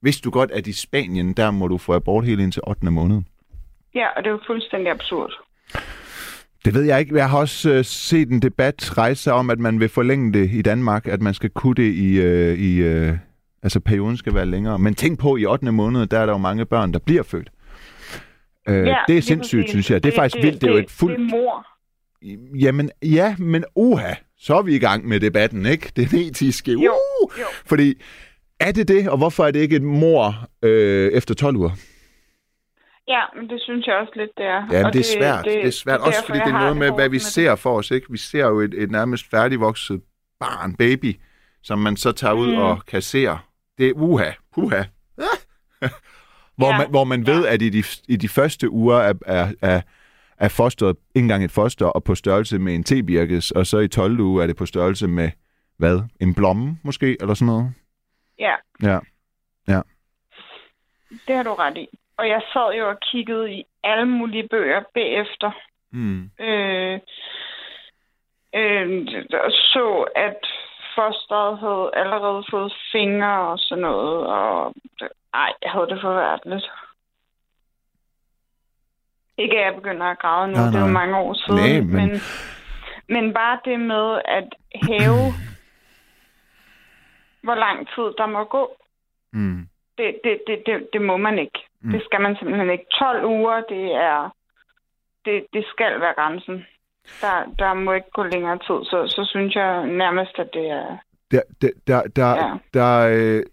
Vidste 0.01 0.21
du 0.25 0.31
godt, 0.31 0.51
at 0.51 0.67
i 0.67 0.73
Spanien, 0.81 1.33
der 1.33 1.51
må 1.51 1.67
du 1.67 1.77
få 1.77 1.93
abort 1.93 2.25
helt 2.25 2.41
indtil 2.41 2.61
8. 2.67 2.91
måned? 2.91 3.21
Ja, 3.95 4.07
og 4.17 4.23
det 4.23 4.31
var 4.31 4.39
fuldstændig 4.47 4.91
absurd. 4.91 5.31
Det 6.65 6.73
ved 6.73 6.83
jeg 6.83 6.99
ikke. 6.99 7.15
Jeg 7.15 7.29
har 7.29 7.37
også 7.37 7.69
øh, 7.69 7.85
set 7.85 8.29
en 8.29 8.41
debat 8.41 8.97
rejse 8.97 9.23
sig 9.23 9.33
om, 9.33 9.49
at 9.49 9.59
man 9.59 9.79
vil 9.79 9.89
forlænge 9.89 10.33
det 10.33 10.49
i 10.53 10.61
Danmark, 10.61 11.07
at 11.07 11.21
man 11.21 11.33
skal 11.33 11.49
kunne 11.49 11.75
det 11.75 11.93
i... 11.93 12.21
Øh, 12.21 12.57
i 12.59 12.75
øh, 12.75 13.17
altså, 13.63 13.79
perioden 13.79 14.17
skal 14.17 14.33
være 14.33 14.45
længere. 14.45 14.79
Men 14.79 14.95
tænk 14.95 15.19
på, 15.19 15.37
i 15.37 15.45
8. 15.45 15.71
måned, 15.71 16.07
der 16.07 16.19
er 16.19 16.25
der 16.25 16.33
jo 16.33 16.37
mange 16.37 16.65
børn, 16.65 16.93
der 16.93 16.99
bliver 16.99 17.23
født. 17.23 17.49
Øh, 18.69 18.87
ja, 18.87 18.95
det 19.07 19.17
er 19.17 19.21
sindssygt, 19.21 19.59
præcis. 19.59 19.69
synes 19.69 19.91
jeg. 19.91 20.03
Det 20.03 20.13
er 20.13 20.15
faktisk 20.15 20.43
vildt. 20.43 20.61
Det 20.61 20.69
er 20.69 20.71
jo 20.71 20.79
et 20.79 20.91
fuldt... 20.91 21.19
Det 21.19 21.25
er 21.25 21.29
mor. 21.29 21.67
Jamen, 22.59 22.91
ja, 23.01 23.35
men 23.39 23.63
uha, 23.75 24.13
så 24.37 24.55
er 24.57 24.61
vi 24.61 24.75
i 24.75 24.79
gang 24.79 25.07
med 25.07 25.19
debatten, 25.19 25.65
ikke? 25.65 25.91
Den 25.95 26.19
etiske. 26.19 26.77
Uh! 26.77 26.83
Jo, 26.83 26.93
jo. 27.39 27.45
Fordi, 27.65 28.01
er 28.59 28.71
det 28.71 28.87
det, 28.87 29.09
og 29.09 29.17
hvorfor 29.17 29.45
er 29.45 29.51
det 29.51 29.59
ikke 29.59 29.75
et 29.75 29.81
mor 29.81 30.49
øh, 30.61 31.11
efter 31.11 31.35
12 31.35 31.55
uger? 31.55 31.71
Ja, 33.07 33.21
men 33.35 33.49
det 33.49 33.61
synes 33.61 33.87
jeg 33.87 33.95
også 33.95 34.13
lidt, 34.15 34.31
det 34.37 34.45
er. 34.45 34.67
Ja, 34.71 34.85
Og 34.85 34.93
det, 34.93 34.99
er 34.99 35.17
svært. 35.19 35.45
Det, 35.45 35.53
det 35.53 35.65
er 35.67 35.71
svært, 35.71 35.99
også 35.99 36.11
derfor, 36.11 36.25
fordi 36.25 36.39
det 36.39 36.47
er 36.55 36.59
noget 36.59 36.77
med, 36.77 36.91
hvad 36.91 37.09
vi 37.09 37.17
det. 37.17 37.25
ser 37.25 37.55
for 37.55 37.77
os, 37.77 37.91
ikke? 37.91 38.07
Vi 38.11 38.17
ser 38.17 38.45
jo 38.47 38.59
et, 38.59 38.73
et 38.73 38.91
nærmest 38.91 39.29
færdigvokset 39.29 40.01
barn, 40.39 40.75
baby, 40.75 41.19
som 41.63 41.79
man 41.79 41.97
så 41.97 42.11
tager 42.11 42.33
ud 42.33 42.51
Mm. 42.51 42.57
og 42.57 42.85
kasserer. 42.85 43.37
Det 43.77 43.87
er 43.89 43.93
uha, 43.95 44.31
puha. 44.53 44.83
hvor, 46.57 46.71
Ja, 46.71 46.77
man, 46.77 46.89
hvor 46.89 47.03
man 47.03 47.27
ved, 47.27 47.47
at 47.47 47.61
i 47.61 47.69
de, 47.69 47.83
i 48.07 48.15
de 48.15 48.29
første 48.29 48.69
uger 48.69 48.95
er, 48.97 49.13
er, 49.25 49.51
er, 49.61 49.81
er 50.37 50.47
fosteret 50.49 50.95
ikke 51.15 51.25
engang 51.25 51.43
et 51.43 51.51
foster 51.51 51.85
og 51.85 52.03
på 52.03 52.15
størrelse 52.15 52.59
med 52.59 52.75
en 52.75 52.83
tebirkes, 52.83 53.51
og 53.51 53.65
så 53.67 53.79
i 53.79 53.87
12. 53.87 54.19
uge 54.19 54.43
er 54.43 54.47
det 54.47 54.55
på 54.55 54.65
størrelse 54.65 55.07
med, 55.07 55.29
hvad? 55.77 56.01
En 56.19 56.33
blomme 56.33 56.79
måske, 56.83 57.17
eller 57.21 57.33
sådan 57.33 57.45
noget? 57.45 57.73
Ja, 58.39 58.55
Ja. 58.83 58.99
det 61.27 61.35
har 61.35 61.43
du 61.43 61.53
ret 61.53 61.77
i. 61.77 61.87
Og 62.23 62.29
jeg 62.29 62.41
sad 62.53 62.73
jo 62.77 62.89
og 62.89 62.99
kiggede 62.99 63.53
i 63.53 63.65
alle 63.83 64.05
mulige 64.05 64.47
bøger 64.47 64.81
bagefter. 64.93 65.51
Mm. 65.91 66.31
Øh, 66.39 66.99
øh, 68.55 69.07
og 69.33 69.51
så, 69.51 70.05
at 70.15 70.37
fosteret 70.95 71.59
havde 71.59 71.91
allerede 71.93 72.43
fået 72.51 72.73
fingre 72.91 73.39
og 73.51 73.59
sådan 73.59 73.81
noget. 73.81 74.27
Og 74.27 74.73
ej, 75.33 75.53
jeg 75.61 75.71
havde 75.71 75.87
det 75.89 76.01
forværdeligt. 76.01 76.65
Ikke 79.37 79.57
at 79.59 79.65
jeg 79.65 79.75
begynder 79.75 80.05
at 80.05 80.19
græde 80.19 80.47
nu, 80.47 80.53
Nej, 80.57 80.65
det 80.65 80.75
er 80.75 80.79
jo 80.79 80.85
nej. 80.85 80.93
mange 80.93 81.17
år 81.17 81.33
siden. 81.33 81.55
Nej, 81.55 81.81
men- 81.81 81.95
men, 82.11 82.21
men 83.09 83.33
bare 83.33 83.59
det 83.65 83.79
med 83.79 84.21
at 84.25 84.47
hæve, 84.87 85.25
hvor 87.45 87.55
lang 87.55 87.87
tid 87.95 88.13
der 88.17 88.25
må 88.25 88.43
gå, 88.43 88.75
Mm. 89.35 89.67
det, 89.97 90.19
det, 90.23 90.41
det, 90.47 90.63
det, 90.65 90.89
det 90.93 91.01
må 91.01 91.17
man 91.17 91.39
ikke. 91.39 91.59
Mm. 91.83 91.91
Det 91.91 92.01
skal 92.05 92.21
man 92.21 92.35
simpelthen 92.35 92.69
ikke. 92.69 92.85
12 92.99 93.25
uger, 93.25 93.61
det 93.69 93.85
er... 93.95 94.35
Det, 95.25 95.45
det 95.53 95.65
skal 95.73 95.99
være 96.01 96.13
grænsen. 96.17 96.65
Der, 97.21 97.53
der 97.59 97.73
må 97.73 97.93
ikke 97.93 98.11
gå 98.13 98.23
længere 98.23 98.57
tid, 98.57 98.85
så, 98.91 99.07
så 99.07 99.25
synes 99.31 99.55
jeg 99.55 99.87
nærmest, 99.87 100.39
at 100.39 100.49
det 100.53 100.69
er... 100.69 100.97
Der, 101.31 101.41
der, 101.61 101.69
der, 101.87 102.01
der, 102.15 102.29
Ja. 102.35 102.53
der, 102.73 103.07
øh, 103.07 103.43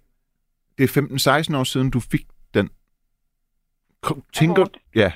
det 0.78 0.96
er 0.96 1.50
15-16 1.52 1.56
år 1.56 1.64
siden, 1.64 1.90
du 1.90 2.00
fik 2.00 2.26
den. 2.54 2.70
Tænker, 4.32 4.66
ja. 4.94 5.12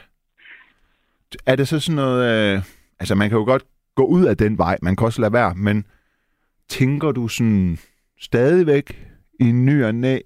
Er 1.46 1.56
det 1.56 1.68
så 1.68 1.80
sådan 1.80 1.96
noget... 1.96 2.54
Øh, 2.56 2.62
altså, 3.00 3.14
man 3.14 3.28
kan 3.28 3.38
jo 3.38 3.44
godt 3.44 3.64
gå 3.94 4.04
ud 4.04 4.24
af 4.24 4.36
den 4.36 4.58
vej, 4.58 4.78
man 4.82 4.96
kan 4.96 5.06
også 5.06 5.20
lade 5.20 5.32
være, 5.32 5.54
men 5.54 5.86
tænker 6.68 7.12
du 7.12 7.28
sådan 7.28 7.78
stadigvæk 8.20 9.06
i 9.40 9.44
ny 9.44 9.84
og 9.84 9.94
næ, 9.94 10.18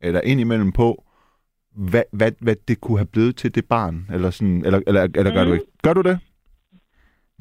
eller 0.00 0.20
indimellem 0.20 0.72
på, 0.72 1.04
hvad, 1.74 2.02
hvad, 2.12 2.32
hvad 2.40 2.56
det 2.68 2.80
kunne 2.80 2.98
have 2.98 3.06
blevet 3.06 3.36
til 3.36 3.54
det 3.54 3.64
barn? 3.68 4.06
Eller, 4.12 4.30
sådan, 4.30 4.64
eller, 4.64 4.80
eller, 4.86 5.02
eller 5.02 5.32
gør 5.34 5.44
du 5.44 5.50
Mhm. 5.50 5.54
ikke? 5.54 5.66
Gør 5.82 5.92
du 5.92 6.00
det? 6.00 6.18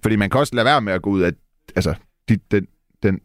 Fordi 0.03 0.15
man 0.15 0.29
kan 0.29 0.39
også 0.39 0.55
lade 0.55 0.65
være 0.65 0.81
med 0.81 0.93
at 0.93 1.01
gå 1.01 1.09
ud 1.09 1.21
af 1.21 1.31
altså, 1.75 1.95
de, 2.29 2.37
den, 2.51 2.67
den 3.03 3.21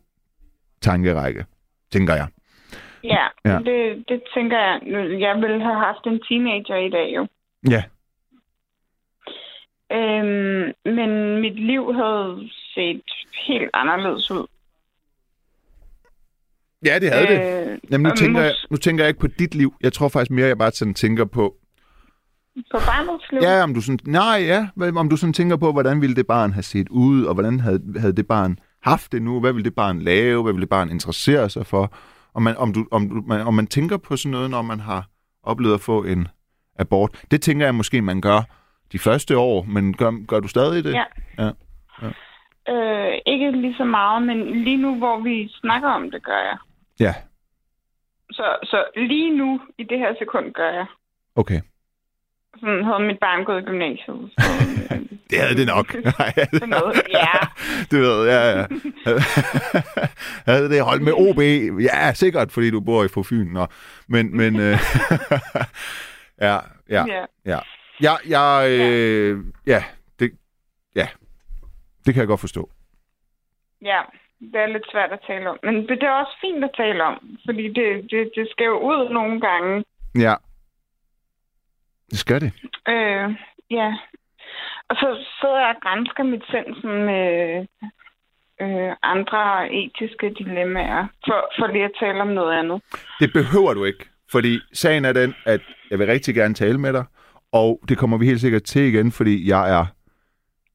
tankerække, 0.81 1.45
tænker 1.91 2.15
jeg. 2.15 2.27
Ja, 3.05 3.27
Ja. 3.45 3.59
Det, 3.59 4.05
det 4.09 4.23
tænker 4.35 4.59
jeg. 4.59 4.81
Jeg 5.21 5.37
ville 5.37 5.63
have 5.63 5.79
haft 5.79 6.07
en 6.07 6.21
teenager 6.29 6.77
i 6.77 6.91
dag 6.91 7.15
jo. 7.17 7.27
Ja. 7.71 7.83
Øhm, 9.93 10.73
men 10.85 11.41
mit 11.41 11.67
liv 11.67 11.95
havde 11.95 12.49
set 12.75 13.03
helt 13.47 13.71
anderledes 13.75 14.31
ud. 14.31 14.47
Ja, 16.85 16.99
det 16.99 17.13
havde 17.13 17.29
øh, 17.29 17.71
det. 17.71 17.81
Jamen, 17.91 18.07
nu, 18.07 18.15
tænker 18.15 18.41
jeg, 18.41 18.55
nu 18.71 18.77
tænker 18.77 19.05
jeg 19.05 19.09
ikke 19.09 19.21
på 19.21 19.27
dit 19.27 19.55
liv. 19.55 19.75
Jeg 19.81 19.93
tror 19.93 20.09
faktisk 20.09 20.31
mere, 20.31 20.47
jeg 20.47 20.59
bare 20.59 20.71
sådan 20.71 20.95
tænker 20.95 21.25
på... 21.25 21.55
På 22.71 22.79
barnets 22.87 23.33
liv? 23.33 23.41
Ja, 23.43 23.63
om 23.63 23.75
du 23.75 23.81
sådan... 23.81 23.99
Nej, 24.07 24.45
ja. 24.47 24.69
Om 24.97 25.09
du 25.09 25.17
sådan 25.17 25.33
tænker 25.33 25.57
på, 25.57 25.73
hvordan 25.73 26.01
ville 26.01 26.17
det 26.17 26.27
barn 26.27 26.53
have 26.53 26.63
set 26.63 26.89
ud, 26.89 27.25
og 27.25 27.35
hvordan 27.35 27.61
havde, 27.61 27.83
havde 27.99 28.13
det 28.13 28.27
barn 28.27 28.59
haft 28.83 29.13
det 29.13 29.23
nu? 29.23 29.41
Hvad 29.41 29.53
ville 29.53 29.65
det 29.65 29.75
barn 29.75 30.01
lave? 30.01 30.43
Hvad 30.43 30.53
ville 30.53 30.63
det 30.63 30.69
barn 30.69 30.91
interessere 30.91 31.51
sig 31.51 31.67
for? 31.67 31.93
Om 32.35 32.43
man, 32.43 32.57
om, 32.57 32.73
du, 32.73 32.87
om, 32.91 33.09
du, 33.09 33.23
man, 33.27 33.41
om 33.41 33.55
man 33.55 33.67
tænker 33.67 33.97
på 33.97 34.17
sådan 34.17 34.31
noget, 34.31 34.51
når 34.51 34.63
man 34.63 34.81
har 34.81 35.07
oplevet 35.43 35.75
at 35.75 35.81
få 35.81 36.05
en 36.05 36.29
abort. 36.79 37.25
Det 37.31 37.43
tænker 37.43 37.65
jeg 37.67 37.75
måske, 37.75 38.03
man 38.03 38.21
gør 38.21 38.41
de 38.93 38.99
første 38.99 39.39
år, 39.39 39.65
men 39.69 39.97
gør, 39.97 40.27
gør 40.27 40.41
du 40.41 40.49
stadig 40.49 40.85
det? 40.85 40.93
Ja. 40.93 41.05
ja. 41.39 41.51
Øh, 42.69 43.19
ikke 43.27 43.51
lige 43.51 43.75
så 43.77 43.85
meget, 43.85 44.23
men 44.23 44.65
lige 44.65 44.77
nu, 44.77 44.99
hvor 44.99 45.21
vi 45.21 45.49
snakker 45.61 45.89
om 45.89 46.11
det, 46.11 46.23
gør 46.23 46.39
jeg. 46.39 46.59
Ja, 47.01 47.15
Så, 48.31 48.57
så 48.62 48.85
lige 48.97 49.37
nu, 49.39 49.61
i 49.79 49.83
det 49.85 49.99
her 49.99 50.15
sekund, 50.19 50.53
gør 50.53 50.70
jeg. 50.70 50.87
okay. 51.37 51.61
Sådan 52.61 52.85
havde 52.85 53.01
mit 53.07 53.19
barn 53.20 53.45
gået 53.45 53.62
i 53.62 53.65
gymnasiet. 53.65 54.31
Så, 54.39 54.51
øh, 54.95 55.01
Det 55.31 55.39
havde 55.41 55.57
det 55.57 55.66
nok. 55.66 55.95
Noget, 56.77 57.03
ja. 57.11 57.33
Du 57.91 57.97
ved, 57.97 58.27
ja, 58.29 58.59
ja. 58.59 58.66
Havde 60.47 60.69
det 60.70 60.83
holdt 60.85 61.03
med 61.03 61.12
OB? 61.12 61.39
Ja, 61.83 62.12
sikkert, 62.15 62.53
fordi 62.53 62.70
du 62.70 62.81
bor 62.81 63.05
i 63.05 63.09
på 63.15 63.23
Fyn. 63.23 63.47
Nå. 63.53 63.66
Men, 64.09 64.37
men 64.37 64.57
øh, 64.61 64.77
ja, 66.41 66.59
ja, 66.89 67.05
ja. 67.07 67.25
ja. 67.45 67.59
Ja, 68.03 68.15
jeg, 68.29 68.70
øh, 68.70 69.45
ja, 69.66 69.85
det, 70.19 70.33
ja, 70.95 71.09
det 72.07 72.15
kan 72.15 72.20
jeg 72.20 72.29
godt 72.29 72.41
forstå. 72.41 72.70
Ja, 73.83 74.01
det 74.40 74.60
er 74.60 74.66
lidt 74.66 74.90
svært 74.93 75.12
at 75.12 75.24
tale 75.27 75.51
om. 75.51 75.59
Men 75.62 75.74
det 75.89 76.02
er 76.02 76.10
også 76.10 76.36
fint 76.40 76.65
at 76.65 76.70
tale 76.77 77.05
om, 77.05 77.39
fordi 77.47 77.65
det, 77.69 78.10
det, 78.10 78.31
det 78.36 78.48
skal 78.51 78.65
jo 78.65 78.78
ud 78.78 79.12
nogle 79.12 79.40
gange. 79.40 79.85
Ja. 80.19 80.35
Det 82.10 82.19
skal 82.19 82.40
det. 82.40 82.52
Øh, 82.89 83.31
ja. 83.70 83.89
Og 84.89 84.97
så 84.97 85.09
sidder 85.40 85.59
jeg 85.59 85.74
og 85.77 85.82
grænsker 85.82 86.23
mit 86.23 86.44
sind 86.51 86.85
med 87.09 87.66
øh, 88.60 88.93
andre 89.02 89.73
etiske 89.73 90.35
dilemmaer, 90.39 91.06
for, 91.27 91.51
for 91.59 91.66
lige 91.66 91.85
at 91.85 91.90
tale 92.01 92.20
om 92.20 92.28
noget 92.28 92.59
andet. 92.59 92.82
Det 93.20 93.32
behøver 93.32 93.74
du 93.74 93.85
ikke, 93.85 94.05
fordi 94.32 94.60
sagen 94.73 95.05
er 95.05 95.12
den, 95.12 95.35
at 95.44 95.60
jeg 95.90 95.98
vil 95.98 96.06
rigtig 96.06 96.35
gerne 96.35 96.55
tale 96.55 96.78
med 96.78 96.93
dig, 96.93 97.05
og 97.52 97.81
det 97.89 97.98
kommer 97.98 98.19
vi 98.19 98.27
helt 98.27 98.40
sikkert 98.40 98.62
til 98.62 98.82
igen, 98.82 99.12
fordi 99.12 99.48
jeg 99.48 99.81
er 99.81 99.86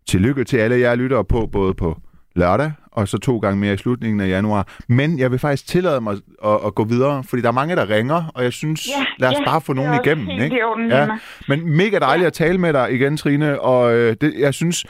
tillykke 0.07 0.44
til 0.44 0.57
alle 0.57 0.80
jer 0.80 0.95
lyttere 0.95 1.26
på, 1.26 1.48
både 1.48 1.73
på 1.73 1.98
lørdag, 2.35 2.72
og 2.94 3.07
så 3.07 3.18
to 3.18 3.38
gange 3.38 3.60
mere 3.60 3.74
i 3.74 3.78
slutningen 3.78 4.22
af 4.22 4.28
januar. 4.28 4.68
Men 4.88 5.20
jeg 5.20 5.32
vil 5.32 5.40
faktisk 5.40 5.68
tillade 5.68 6.02
mig 6.02 6.15
at, 6.45 6.60
at 6.65 6.76
gå 6.76 6.84
videre, 6.84 7.24
fordi 7.24 7.41
der 7.41 7.48
er 7.48 7.52
mange, 7.52 7.76
der 7.76 7.90
ringer, 7.90 8.32
og 8.36 8.44
jeg 8.44 8.53
synes, 8.53 8.88
Ja, 8.88 9.06
lad 9.20 9.30
os 9.30 9.36
ja, 9.40 9.45
bare 9.45 9.61
få 9.61 9.74
nogen 9.74 9.99
igennem. 10.06 10.30
Ikke? 10.30 10.57
Ja. 10.90 11.07
Men 11.48 11.78
mega 11.78 11.99
dejligt 11.99 12.28
at 12.28 12.34
tale 12.34 12.57
med 12.57 12.74
dig 12.74 12.91
igen, 12.91 13.18
Trine, 13.18 13.61
og 13.61 13.94
øh, 13.95 14.15
det, 14.22 14.34
jeg 14.40 14.53
synes, 14.53 14.86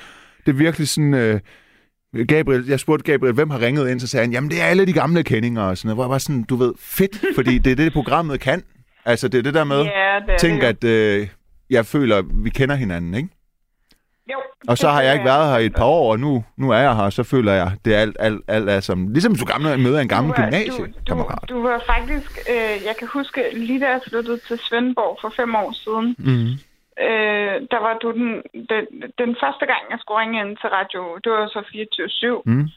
det 0.46 0.52
er 0.52 0.58
virkelig 0.58 0.88
sådan... 0.88 1.14
Øh, 1.14 1.40
Gabriel, 2.28 2.66
jeg 2.68 2.80
spurgte 2.80 3.12
Gabriel, 3.12 3.34
hvem 3.34 3.50
har 3.50 3.62
ringet 3.62 3.90
ind, 3.92 4.00
så 4.00 4.08
sagde 4.08 4.26
han, 4.26 4.34
jamen 4.34 4.50
det 4.50 4.62
er 4.62 4.66
alle 4.66 4.86
de 4.86 4.94
gamle 4.94 5.24
kendinger 5.24 5.62
og 5.62 5.78
sådan 5.78 5.88
noget. 5.88 5.96
Hvor 5.98 6.04
jeg 6.04 6.10
var 6.10 6.18
sådan, 6.18 6.44
du 6.44 6.56
ved, 6.56 6.74
fedt, 6.80 7.26
fordi 7.36 7.58
det 7.58 7.72
er 7.72 7.76
det, 7.76 7.94
programmet 7.94 8.40
kan. 8.40 8.64
Altså 9.06 9.28
det 9.28 9.38
er 9.38 9.42
det 9.44 9.54
der 9.54 9.64
med, 9.64 9.78
Ja, 9.78 10.20
det 10.28 10.40
tænk 10.40 10.62
det 10.62 10.68
at 10.68 10.84
øh, 11.20 11.28
jeg 11.70 11.86
føler, 11.86 12.22
vi 12.44 12.50
kender 12.50 12.76
hinanden, 12.76 13.14
ikke? 13.14 13.30
Jo, 14.32 14.38
Og 14.68 14.78
så 14.78 14.88
har 14.90 15.02
jeg 15.02 15.14
ikke 15.14 15.26
været 15.26 15.52
her 15.52 15.58
i 15.58 15.66
et 15.66 15.76
par 15.76 15.86
år, 15.86 16.12
og 16.12 16.20
nu, 16.20 16.44
nu 16.58 16.72
er 16.72 16.78
jeg 16.78 16.96
her, 16.96 17.04
og 17.04 17.14
så 17.14 17.24
føler 17.24 17.54
jeg, 17.54 17.72
det 17.86 17.96
er 17.96 18.00
alt, 18.00 18.18
alt, 18.20 18.42
alt 18.48 18.70
er 18.70 18.80
som... 18.80 19.08
Ligesom 19.14 19.36
du 19.36 19.46
gamle 19.46 19.78
møder 19.78 20.00
en 20.02 20.08
gammel 20.08 20.34
gymnasiekammerat. 20.34 21.40
Du, 21.50 21.54
du, 21.54 21.60
du 21.60 21.68
var 21.68 21.82
faktisk, 21.94 22.32
øh, 22.54 22.76
jeg 22.88 22.96
kan 23.00 23.08
huske, 23.08 23.42
lige 23.54 23.80
da 23.80 23.88
jeg 23.90 24.02
flyttede 24.10 24.38
til 24.48 24.60
Svendborg 24.60 25.18
for 25.22 25.30
fem 25.40 25.56
år 25.56 25.72
siden, 25.84 26.16
Mm. 26.18 26.50
øh, 27.06 27.56
der 27.74 27.80
var 27.88 27.94
du 28.04 28.12
den, 28.12 28.30
den, 28.72 28.84
den 29.22 29.32
første 29.44 29.66
gang, 29.72 29.82
jeg 29.92 29.98
skulle 30.00 30.20
ringe 30.22 30.40
ind 30.42 30.58
til 30.62 30.70
radio, 30.78 31.02
det 31.24 31.32
var 31.32 31.48
så 31.48 31.60
24-7, 31.60 32.42
Mm. 32.46 32.68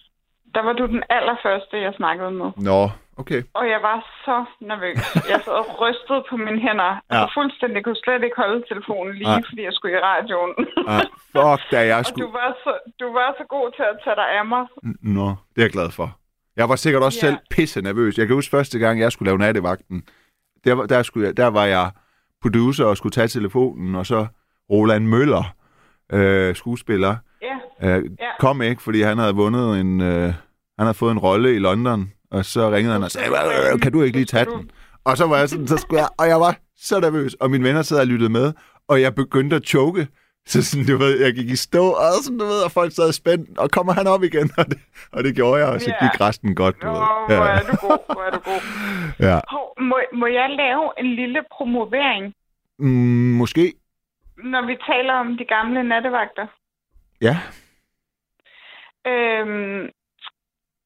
der 0.54 0.62
var 0.62 0.72
du 0.72 0.86
den 0.86 1.02
allerførste, 1.10 1.76
jeg 1.86 1.92
snakkede 1.96 2.30
med. 2.30 2.48
Nå, 2.56 2.80
okay. 3.22 3.40
Og 3.58 3.64
jeg 3.72 3.80
var 3.88 3.98
så 4.24 4.36
nervøs. 4.70 4.98
Jeg 5.32 5.40
sad 5.44 5.52
og 5.62 5.66
rystede 5.82 6.22
på 6.30 6.36
mine 6.36 6.60
hænder. 6.66 6.90
Ja. 6.94 6.98
Ja. 7.12 7.20
Altså 7.20 7.34
fuldstændig 7.38 7.84
kunne 7.84 8.00
slet 8.04 8.22
ikke 8.26 8.36
holde 8.42 8.64
telefonen 8.70 9.12
lige, 9.14 9.32
Nej. 9.34 9.42
fordi 9.48 9.62
jeg 9.68 9.72
skulle 9.76 9.94
i 9.98 10.00
radioen. 10.10 10.52
Ah, 10.94 11.04
fuck, 11.34 11.60
da 11.72 11.78
jeg 11.90 11.96
og 12.00 12.04
du 12.04 12.08
skulle... 12.10 12.32
var, 12.40 12.50
så, 12.64 12.72
du 13.00 13.06
var 13.18 13.28
så 13.38 13.44
god 13.54 13.66
til 13.76 13.84
at 13.92 13.96
tage 14.04 14.16
dig 14.22 14.28
af 14.38 14.44
mig. 14.46 14.64
Nå, 15.16 15.28
det 15.52 15.58
er 15.62 15.66
jeg 15.68 15.70
glad 15.78 15.90
for. 15.90 16.08
Jeg 16.56 16.68
var 16.68 16.76
sikkert 16.76 17.02
også 17.02 17.18
Ja. 17.22 17.26
selv 17.26 17.38
pisse 17.50 17.80
nervøs. 17.82 18.18
Jeg 18.18 18.26
kan 18.26 18.34
huske 18.36 18.50
første 18.50 18.78
gang, 18.78 19.00
jeg 19.00 19.12
skulle 19.12 19.26
lave 19.30 19.38
nattevagten. 19.38 20.02
Der, 20.64 20.74
var- 20.74 20.86
der, 20.86 21.02
skulle 21.02 21.26
jeg, 21.26 21.36
der 21.36 21.46
var 21.46 21.64
jeg 21.64 21.90
producer 22.42 22.84
og 22.84 22.96
skulle 22.96 23.12
tage 23.12 23.28
telefonen, 23.28 23.94
og 23.96 24.06
så 24.06 24.26
Roland 24.70 25.06
Møller, 25.06 25.44
øh, 26.12 26.54
skuespiller, 26.56 27.16
Ja, 27.42 27.56
øh, 27.98 28.04
Ja. 28.20 28.30
kom 28.38 28.62
ikke, 28.62 28.82
fordi 28.82 29.02
han 29.02 29.18
havde 29.18 29.34
vundet 29.34 29.80
en... 29.80 30.00
Øh, 30.00 30.32
han 30.78 30.86
havde 30.86 30.94
fået 30.94 31.12
en 31.12 31.18
rolle 31.18 31.54
i 31.54 31.58
London, 31.58 32.12
og 32.30 32.44
så 32.44 32.70
ringede 32.70 32.92
han 32.92 33.02
og 33.02 33.10
sagde, 33.10 33.28
"Øh, 33.74 33.80
kan 33.80 33.92
du 33.92 34.02
ikke 34.02 34.16
lige 34.16 34.26
tage 34.26 34.44
den? 34.44 34.70
Og 35.04 35.16
så 35.16 35.26
var 35.26 35.38
jeg 35.38 35.48
sådan, 35.48 35.66
så 35.66 35.76
skulle 35.76 36.00
jeg, 36.00 36.08
og 36.18 36.28
jeg 36.28 36.40
var 36.40 36.56
så 36.76 37.00
nervøs, 37.00 37.34
og 37.34 37.50
mine 37.50 37.64
venner 37.64 37.82
sad 37.82 38.00
og 38.00 38.06
lyttede 38.06 38.30
med, 38.32 38.52
og 38.88 39.00
jeg 39.00 39.14
begyndte 39.14 39.56
at 39.56 39.66
choke. 39.66 40.08
Så 40.48 40.64
sådan, 40.64 40.86
du 40.86 40.96
ved, 40.96 41.20
jeg 41.24 41.34
gik 41.34 41.50
i 41.50 41.56
stå, 41.56 41.84
og 41.90 42.04
sådan, 42.24 42.38
du 42.38 42.44
ved, 42.44 42.60
og 42.64 42.70
folk 42.72 42.92
sad 42.92 43.12
spændt, 43.12 43.58
og 43.58 43.70
kommer 43.70 43.92
han 43.92 44.06
op 44.06 44.22
igen? 44.22 44.50
Og 44.58 44.64
det, 44.66 44.78
og 45.12 45.24
det 45.24 45.34
gjorde 45.34 45.60
jeg, 45.64 45.72
og 45.74 45.80
så 45.80 45.90
Ja. 46.00 46.04
gik 46.06 46.20
resten 46.20 46.54
godt, 46.54 46.82
du 46.82 46.86
Åh, 46.88 46.94
ved. 47.28 47.36
hvor 47.36 47.44
er 47.46 47.60
du 47.70 47.76
god, 47.86 47.98
hvor 48.14 48.22
er 48.22 48.30
du 48.30 48.38
god. 48.50 48.60
ja. 49.28 49.40
Hov, 49.48 49.74
må, 49.80 49.98
må 50.12 50.26
jeg 50.26 50.50
lave 50.50 50.84
en 50.98 51.14
lille 51.14 51.40
promovering, 51.52 52.34
Mm, 52.78 53.34
måske, 53.42 53.72
når 54.44 54.66
vi 54.66 54.76
taler 54.90 55.12
om 55.14 55.36
de 55.36 55.44
gamle 55.44 55.82
nattevagter? 55.82 56.46
ja. 57.20 57.36
Øhm, 59.06 59.88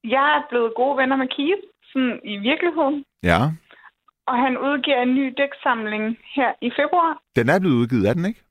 jeg 0.05 0.27
er 0.39 0.43
blevet 0.51 0.73
gode 0.77 0.97
venner 0.97 1.17
med 1.17 1.29
Keith, 1.37 1.63
sådan 1.93 2.21
i 2.25 2.37
virkeligheden. 2.37 3.05
Ja. 3.23 3.41
Og 4.27 4.37
han 4.45 4.59
udgiver 4.59 5.03
en 5.03 5.15
ny 5.15 5.35
dæksamling 5.39 6.19
her 6.37 6.53
i 6.63 6.71
februar. 6.81 7.21
Den 7.37 7.49
er 7.49 7.61
blevet 7.61 7.75
udgivet, 7.75 8.09
er 8.09 8.15
den 8.15 8.25
ikke? 8.25 8.43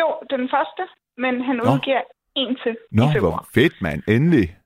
Jo, 0.00 0.08
den 0.30 0.48
første, 0.54 0.82
men 1.16 1.34
han 1.44 1.56
Nå. 1.56 1.62
udgiver 1.62 2.02
en 2.34 2.56
til 2.62 2.76
Nå, 2.90 3.02
i 3.02 3.12
februar. 3.14 3.30
hvor 3.30 3.46
fedt, 3.54 3.82
mand. 3.82 4.02
Endelig. 4.08 4.56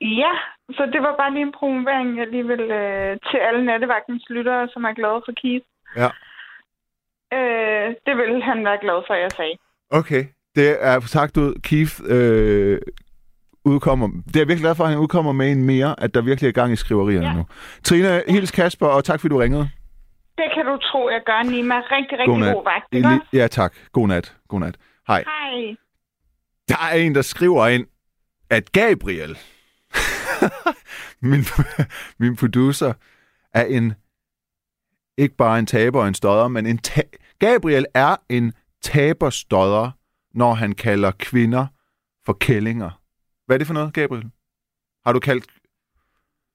Ja, 0.00 0.32
så 0.76 0.82
det 0.92 1.00
var 1.02 1.16
bare 1.16 1.32
lige 1.32 1.42
en 1.42 1.52
promovering, 1.52 2.18
jeg 2.18 2.26
lige 2.26 2.46
vil 2.46 2.60
øh, 2.60 3.18
til 3.30 3.38
alle 3.38 3.64
nattevagtens 3.64 4.24
lyttere, 4.30 4.68
som 4.72 4.84
er 4.84 4.92
glade 4.92 5.22
for 5.26 5.32
Keith. 5.42 5.66
Ja. 5.96 6.08
Øh, 7.38 7.94
det 8.06 8.16
ville 8.16 8.42
han 8.42 8.64
være 8.64 8.78
glad 8.80 9.02
for, 9.06 9.14
jeg 9.14 9.30
sagde. 9.30 9.56
Okay. 9.90 10.24
Det 10.54 10.68
er 10.80 11.00
sagt 11.00 11.36
ud, 11.36 11.52
Keith 11.68 11.94
øh, 12.14 12.78
udkommer... 13.64 14.06
Det 14.08 14.36
er 14.36 14.40
jeg 14.40 14.48
virkelig 14.48 14.60
glad 14.60 14.74
for, 14.74 14.84
at 14.84 14.90
han 14.90 14.98
udkommer 14.98 15.32
med 15.32 15.52
en 15.52 15.64
mere, 15.64 16.00
at 16.02 16.14
der 16.14 16.20
virkelig 16.22 16.48
er 16.48 16.52
gang 16.52 16.72
i 16.72 16.76
skriverierne 16.76 17.26
Ja. 17.26 17.34
nu. 17.34 17.46
Trine, 17.84 18.22
hils 18.28 18.50
Kasper, 18.50 18.86
og 18.86 19.04
tak 19.04 19.20
fordi 19.20 19.32
du 19.34 19.38
ringede. 19.38 19.70
Det 20.38 20.44
kan 20.54 20.64
du 20.66 20.76
tro, 20.76 21.08
jeg 21.08 21.20
gør, 21.26 21.42
Nima. 21.50 21.74
Rigtig, 21.74 22.18
rigtig 22.18 22.26
Godnat. 22.26 22.54
god 22.54 22.64
vagt? 22.64 22.84
Eli- 22.94 23.38
Ja, 23.38 23.46
tak. 23.46 23.74
God 23.92 24.08
nat. 24.08 24.36
God 24.48 24.60
nat. 24.60 24.76
Hej. 25.06 25.24
Hej. 25.26 25.74
Der 26.68 26.76
er 26.92 26.94
en, 26.96 27.14
der 27.14 27.22
skriver 27.22 27.66
ind, 27.66 27.86
at 28.50 28.72
Gabriel, 28.72 29.38
min, 31.30 31.44
min 32.18 32.36
producer, 32.36 32.92
er 33.54 33.64
en 33.64 33.94
ikke 35.18 35.36
bare 35.36 35.58
en 35.58 35.66
taber 35.66 36.00
og 36.00 36.08
en 36.08 36.14
stodder, 36.14 36.48
men 36.48 36.66
en 36.66 36.78
ta- 36.78 37.02
Gabriel 37.38 37.86
er 37.94 38.16
en 38.28 38.52
taberstodder, 38.82 39.90
når 40.34 40.54
han 40.54 40.72
kalder 40.72 41.10
kvinder 41.18 41.66
for 42.26 42.32
kællinger. 42.32 42.99
Hvad 43.50 43.56
er 43.56 43.58
det 43.58 43.66
for 43.66 43.74
noget, 43.74 43.92
Gabriel? 43.92 44.30
Har 45.06 45.12
du 45.12 45.20
kaldt... 45.20 45.44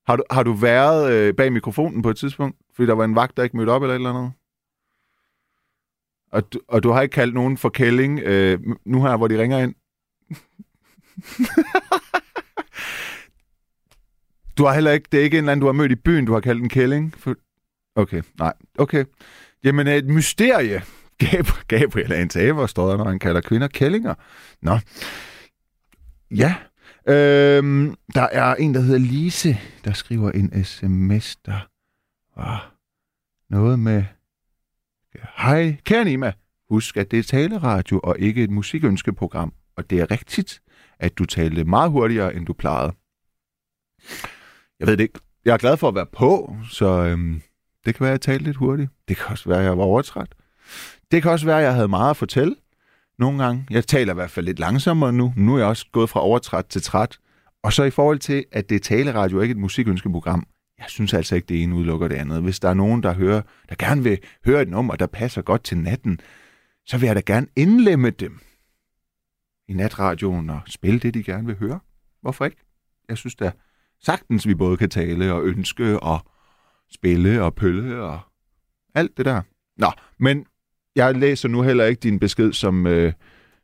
Har 0.07 0.15
du, 0.15 0.23
har 0.31 0.43
du 0.43 0.53
været 0.53 1.13
øh, 1.13 1.33
bag 1.33 1.53
mikrofonen 1.53 2.01
på 2.01 2.09
et 2.09 2.17
tidspunkt? 2.17 2.57
Fordi 2.75 2.87
der 2.87 2.93
var 2.93 3.05
en 3.05 3.15
vagt, 3.15 3.37
der 3.37 3.43
ikke 3.43 3.57
mødte 3.57 3.69
op 3.69 3.81
eller 3.83 3.93
et 3.93 3.99
eller 3.99 4.09
andet? 4.09 4.31
Og 6.31 6.53
du, 6.53 6.59
og 6.67 6.83
du 6.83 6.91
har 6.91 7.01
ikke 7.01 7.13
kaldt 7.13 7.33
nogen 7.33 7.57
for 7.57 7.69
kælling 7.69 8.19
øh, 8.19 8.59
nu 8.85 9.01
her, 9.01 9.17
hvor 9.17 9.27
de 9.27 9.41
ringer 9.41 9.59
ind? 9.59 9.75
du 14.57 14.65
har 14.65 14.73
heller 14.73 14.91
ikke, 14.91 15.07
det 15.11 15.19
er 15.19 15.23
ikke 15.23 15.37
en 15.37 15.43
eller 15.43 15.51
anden, 15.51 15.61
du 15.61 15.65
har 15.65 15.73
mødt 15.73 15.91
i 15.91 15.95
byen, 15.95 16.25
du 16.25 16.33
har 16.33 16.39
kaldt 16.39 16.61
en 16.61 16.69
kælling? 16.69 17.13
For... 17.17 17.35
Okay, 17.95 18.21
nej, 18.39 18.53
okay. 18.77 19.05
Jamen, 19.63 19.87
et 19.87 20.05
mysterie. 20.05 20.81
Gabriel 21.67 22.11
er 22.11 22.21
en 22.21 22.29
taber, 22.29 22.67
står 22.67 22.89
der, 22.89 22.97
når 22.97 23.05
han 23.05 23.19
kalder 23.19 23.41
kvinder 23.41 23.67
kællinger. 23.67 24.13
Nå. 24.61 24.79
Ja. 26.31 26.55
Øhm, 27.07 27.95
der 28.15 28.21
er 28.21 28.55
en, 28.55 28.73
der 28.73 28.81
hedder 28.81 28.99
Lise, 28.99 29.57
der 29.83 29.93
skriver 29.93 30.31
en 30.31 30.63
sms, 30.63 31.35
der 31.35 31.67
var 32.35 32.75
noget 33.49 33.79
med... 33.79 34.03
Hej, 35.37 35.77
kære 35.83 36.05
Nima. 36.05 36.33
Husk, 36.69 36.97
at 36.97 37.11
det 37.11 37.19
er 37.19 37.23
taleradio 37.23 37.99
og 38.03 38.19
ikke 38.19 38.43
et 38.43 38.49
musikønskeprogram. 38.49 39.53
Og 39.75 39.89
det 39.89 39.99
er 39.99 40.11
rigtigt, 40.11 40.61
at 40.99 41.17
du 41.17 41.25
talte 41.25 41.63
meget 41.63 41.91
hurtigere, 41.91 42.35
end 42.35 42.45
du 42.45 42.53
plejede. 42.53 42.93
Jeg 44.79 44.87
ved 44.87 44.97
det 44.97 45.03
ikke. 45.03 45.19
Jeg 45.45 45.53
er 45.53 45.57
glad 45.57 45.77
for 45.77 45.87
at 45.87 45.95
være 45.95 46.05
på, 46.05 46.57
så 46.71 46.85
øhm, 46.85 47.41
det 47.85 47.95
kan 47.95 48.03
være, 48.03 48.13
at 48.13 48.13
jeg 48.13 48.21
talte 48.21 48.43
lidt 48.43 48.57
hurtigt. 48.57 48.89
Det 49.07 49.17
kan 49.17 49.25
også 49.27 49.49
være, 49.49 49.59
at 49.59 49.65
jeg 49.65 49.77
var 49.77 49.83
overtræt. 49.83 50.35
Det 51.11 51.21
kan 51.21 51.31
også 51.31 51.45
være, 51.45 51.57
at 51.57 51.63
jeg 51.63 51.73
havde 51.73 51.87
meget 51.87 52.09
at 52.09 52.17
fortælle. 52.17 52.55
Nogle 53.19 53.43
gange. 53.43 53.67
Jeg 53.69 53.87
taler 53.87 54.13
i 54.13 54.15
hvert 54.15 54.31
fald 54.31 54.45
lidt 54.45 54.59
langsommere 54.59 55.13
nu. 55.13 55.33
Nu 55.37 55.53
er 55.53 55.57
jeg 55.57 55.67
også 55.67 55.85
gået 55.91 56.09
fra 56.09 56.19
overtræt 56.19 56.65
til 56.65 56.81
træt. 56.81 57.19
Og 57.63 57.73
så 57.73 57.83
i 57.83 57.89
forhold 57.89 58.19
til, 58.19 58.45
at 58.51 58.69
det 58.69 58.75
er 58.75 58.79
taleradio 58.79 59.37
og 59.37 59.43
ikke 59.43 59.51
et 59.51 59.57
musikønskeprogram. 59.57 60.47
Jeg 60.79 60.85
synes 60.87 61.13
altså 61.13 61.35
ikke, 61.35 61.45
det 61.45 61.63
ene 61.63 61.75
udelukker 61.75 62.07
det 62.07 62.15
andet. 62.15 62.41
Hvis 62.41 62.59
der 62.59 62.69
er 62.69 62.73
nogen, 62.73 63.03
der 63.03 63.13
hører, 63.13 63.41
der 63.69 63.75
gerne 63.79 64.03
vil 64.03 64.19
høre 64.45 64.61
et 64.61 64.69
nummer, 64.69 64.95
der 64.95 65.07
passer 65.07 65.41
godt 65.41 65.63
til 65.63 65.77
natten, 65.77 66.19
så 66.85 66.97
vil 66.97 67.07
jeg 67.07 67.15
da 67.15 67.21
gerne 67.25 67.47
indlemme 67.55 68.09
dem 68.09 68.39
i 69.67 69.73
natradioen 69.73 70.49
og 70.49 70.61
spille 70.67 70.99
det, 70.99 71.13
de 71.13 71.23
gerne 71.23 71.45
vil 71.45 71.57
høre. 71.57 71.79
Hvorfor 72.21 72.45
ikke? 72.45 72.57
Jeg 73.09 73.17
synes 73.17 73.35
da 73.35 73.51
sagtens, 74.01 74.47
vi 74.47 74.55
både 74.55 74.77
kan 74.77 74.89
tale 74.89 75.33
og 75.33 75.43
ønske 75.43 75.99
og 75.99 76.19
spille 76.91 77.43
og 77.43 77.55
pølle 77.55 78.01
og 78.01 78.19
alt 78.95 79.17
det 79.17 79.25
der. 79.25 79.41
Nå, 79.77 79.91
men 80.19 80.45
jeg 80.95 81.15
læser 81.15 81.49
nu 81.49 81.61
heller 81.61 81.85
ikke 81.85 81.99
din 81.99 82.19
besked 82.19 82.53
som 82.53 82.87
øh, 82.87 83.13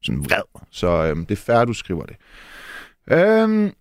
sådan 0.01 0.25
vred, 0.25 0.61
så 0.71 0.87
øh, 0.87 1.15
det 1.15 1.31
er 1.31 1.35
færre, 1.35 1.65
du 1.65 1.73
skriver 1.73 2.05
det. 2.05 2.15
Øhm, 3.11 3.71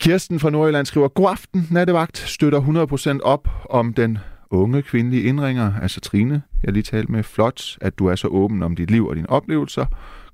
Kirsten 0.00 0.40
fra 0.40 0.50
Nordjylland 0.50 0.86
skriver, 0.86 1.08
God 1.08 1.30
aften, 1.30 1.66
nattevagt, 1.70 2.18
støtter 2.18 3.18
100% 3.18 3.20
op 3.22 3.48
om 3.70 3.94
den 3.94 4.18
unge 4.50 4.82
kvindelige 4.82 5.22
indringer, 5.22 5.80
altså 5.82 6.00
Trine, 6.00 6.42
jeg 6.64 6.72
lige 6.72 6.82
talte 6.82 7.12
med. 7.12 7.22
Flot, 7.22 7.78
at 7.80 7.98
du 7.98 8.06
er 8.06 8.14
så 8.14 8.28
åben 8.28 8.62
om 8.62 8.76
dit 8.76 8.90
liv 8.90 9.06
og 9.06 9.16
dine 9.16 9.30
oplevelser. 9.30 9.86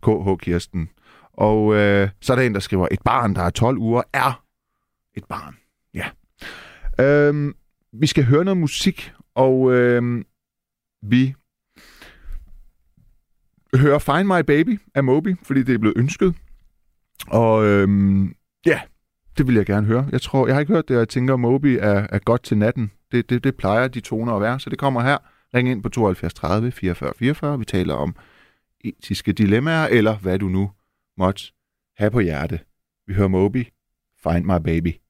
KH 0.02 0.44
Kirsten. 0.44 0.88
Og 1.32 1.74
øh, 1.74 2.08
så 2.20 2.32
er 2.32 2.36
der 2.36 2.42
en, 2.42 2.54
der 2.54 2.60
skriver, 2.60 2.88
et 2.90 3.02
barn, 3.04 3.34
der 3.34 3.42
er 3.42 3.50
12 3.50 3.78
uger, 3.78 4.02
er 4.12 4.42
et 5.14 5.24
barn. 5.24 5.56
Ja. 5.94 6.08
Øhm, 7.04 7.54
vi 7.92 8.06
skal 8.06 8.24
høre 8.24 8.44
noget 8.44 8.58
musik, 8.58 9.12
og 9.34 9.72
øh, 9.72 10.24
vi 11.02 11.34
høre 13.78 14.00
Find 14.00 14.24
My 14.24 14.40
Baby 14.46 14.80
af 14.94 15.04
Moby, 15.04 15.36
fordi 15.42 15.62
det 15.62 15.74
er 15.74 15.78
blevet 15.78 15.96
ønsket. 15.96 16.34
Og 17.28 17.64
øhm, 17.64 18.34
ja, 18.66 18.80
det 19.38 19.46
vil 19.46 19.54
jeg 19.54 19.66
gerne 19.66 19.86
høre. 19.86 20.08
Jeg 20.12 20.20
tror, 20.20 20.46
jeg 20.46 20.54
har 20.54 20.60
ikke 20.60 20.72
hørt 20.72 20.88
det, 20.88 20.96
og 20.96 21.00
jeg 21.00 21.08
tænker, 21.08 21.34
at 21.34 21.40
Moby 21.40 21.78
er, 21.80 22.06
er 22.10 22.18
godt 22.18 22.42
til 22.42 22.58
natten. 22.58 22.90
Det, 23.12 23.30
det, 23.30 23.44
det 23.44 23.56
plejer 23.56 23.88
de 23.88 24.00
toner 24.00 24.32
at 24.32 24.42
være, 24.42 24.60
så 24.60 24.70
det 24.70 24.78
kommer 24.78 25.02
her. 25.02 25.18
Ring 25.54 25.68
ind 25.68 25.82
på 25.82 25.88
72 25.88 26.34
30 26.34 26.70
44 26.70 27.12
44. 27.18 27.58
Vi 27.58 27.64
taler 27.64 27.94
om 27.94 28.16
etiske 28.84 29.32
dilemmaer, 29.32 29.86
eller 29.86 30.16
hvad 30.16 30.38
du 30.38 30.48
nu 30.48 30.70
måtte 31.18 31.42
have 31.96 32.10
på 32.10 32.20
hjerte. 32.20 32.60
Vi 33.06 33.14
hører 33.14 33.28
Moby. 33.28 33.66
Find 34.22 34.44
My 34.44 34.62
Baby. 34.64 35.03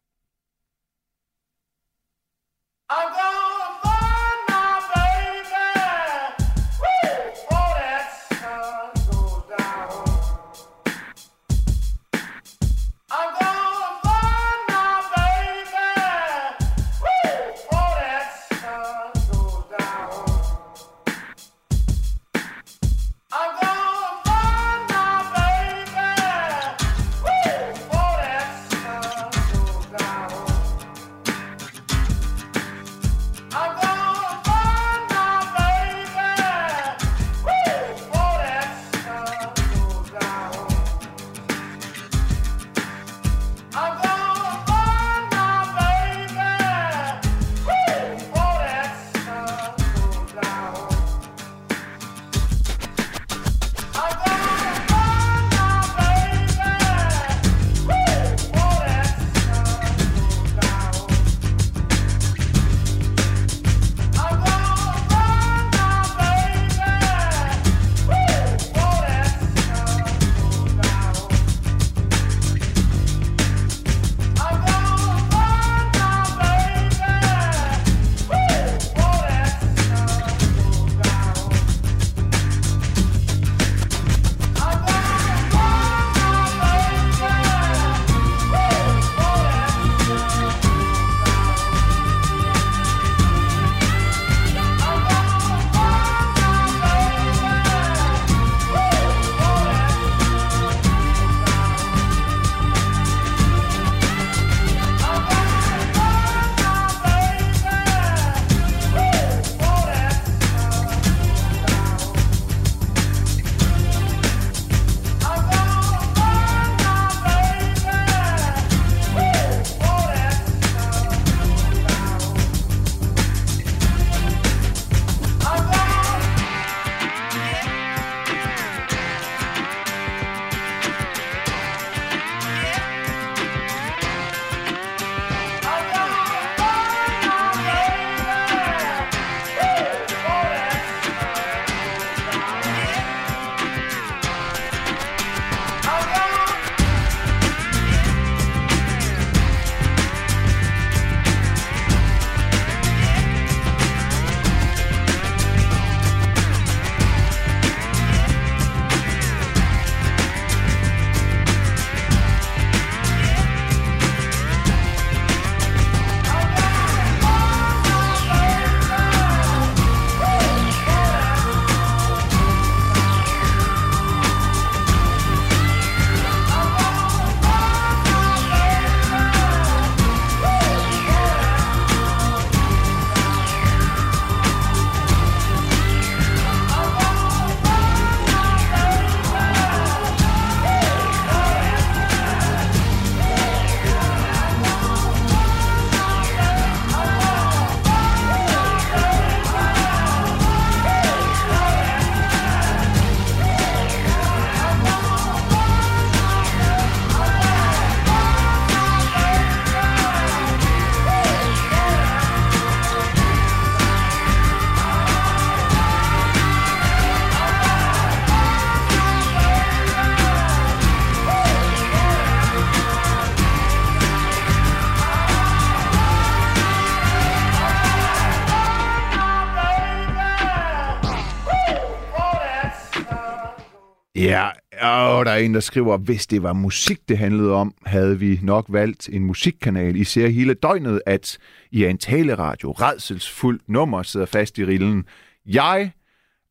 Er 235.34 235.38
en, 235.38 235.54
der 235.54 235.60
skriver, 235.60 235.96
hvis 235.96 236.26
det 236.26 236.42
var 236.42 236.52
musik, 236.52 237.08
det 237.08 237.18
handlede 237.18 237.52
om, 237.52 237.74
havde 237.86 238.18
vi 238.18 238.40
nok 238.42 238.66
valgt 238.68 239.08
en 239.08 239.24
musikkanal. 239.24 239.96
I 239.96 240.04
ser 240.04 240.28
hele 240.28 240.54
døgnet, 240.54 241.02
at 241.06 241.38
I 241.70 241.84
er 241.84 241.88
en 241.88 241.98
taleradio, 241.98 242.72
redselsfuldt 242.72 243.68
nummer 243.68 244.02
sidder 244.02 244.26
fast 244.26 244.58
i 244.58 244.64
rillen. 244.64 245.04
Jeg 245.46 245.92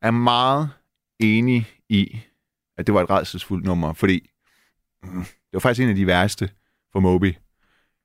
er 0.02 0.10
meget 0.10 0.70
enig 1.20 1.66
i, 1.88 2.20
at 2.78 2.86
det 2.86 2.94
var 2.94 3.02
et 3.02 3.10
redselsfuldt 3.10 3.64
nummer, 3.64 3.92
fordi 3.92 4.30
mm, 5.02 5.24
det 5.24 5.52
var 5.52 5.60
faktisk 5.60 5.82
en 5.82 5.88
af 5.88 5.96
de 5.96 6.06
værste 6.06 6.50
for 6.92 7.00
Moby. 7.00 7.34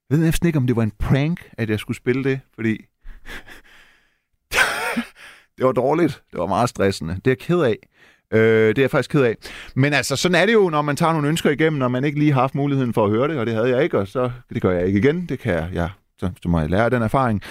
Jeg 0.10 0.18
ved 0.18 0.26
næsten 0.26 0.48
ikke, 0.48 0.58
om 0.58 0.68
det 0.68 0.76
var 0.76 0.84
en 0.84 0.94
prank, 1.00 1.50
at 1.58 1.70
jeg 1.70 1.80
skulle 1.80 1.98
spille 1.98 2.24
det, 2.24 2.40
fordi 2.56 2.72
det 5.58 5.66
var 5.66 5.72
dårligt. 5.72 6.24
Det 6.32 6.40
var 6.40 6.48
meget 6.48 6.70
stressende. 6.70 7.16
Det 7.16 7.28
er 7.28 7.32
jeg 7.32 7.40
ked 7.40 7.62
af. 7.62 7.78
Øh, 8.34 8.68
det 8.68 8.78
er 8.78 8.84
jeg 8.84 8.92
faktisk 8.92 9.10
ked 9.10 9.24
af. 9.24 9.36
Men 9.76 9.94
altså, 9.94 10.16
sådan 10.16 10.36
er 10.36 10.46
det 10.46 10.54
jo, 10.54 10.70
når 10.70 10.82
man 10.82 10.96
tager 10.96 11.14
nogle 11.14 11.28
ønsker 11.28 11.50
igennem, 11.50 11.80
når 11.80 11.88
man 11.88 12.04
ikke 12.04 12.20
lige 12.20 12.32
har 12.32 12.42
haft 12.42 12.56
muligheden 12.56 12.94
for 12.94 13.06
at 13.06 13.12
høre 13.12 13.28
det, 13.28 13.40
og 13.40 13.46
det 13.46 13.54
havde 13.54 13.70
jeg 13.70 13.84
ikke, 13.84 14.00
og 14.00 14.08
så 14.08 14.32
det 14.54 14.62
gør 14.62 14.72
jeg 14.72 14.88
ikke 14.88 15.00
igen. 15.00 15.26
Det 15.26 15.40
kan 15.40 15.54
jeg, 15.54 15.70
ja, 15.74 15.90
så, 16.20 16.32
så 16.44 16.50
må 16.50 16.60
jeg 16.60 16.70
lære 16.70 16.90
den 16.90 17.02
erfaring. 17.02 17.42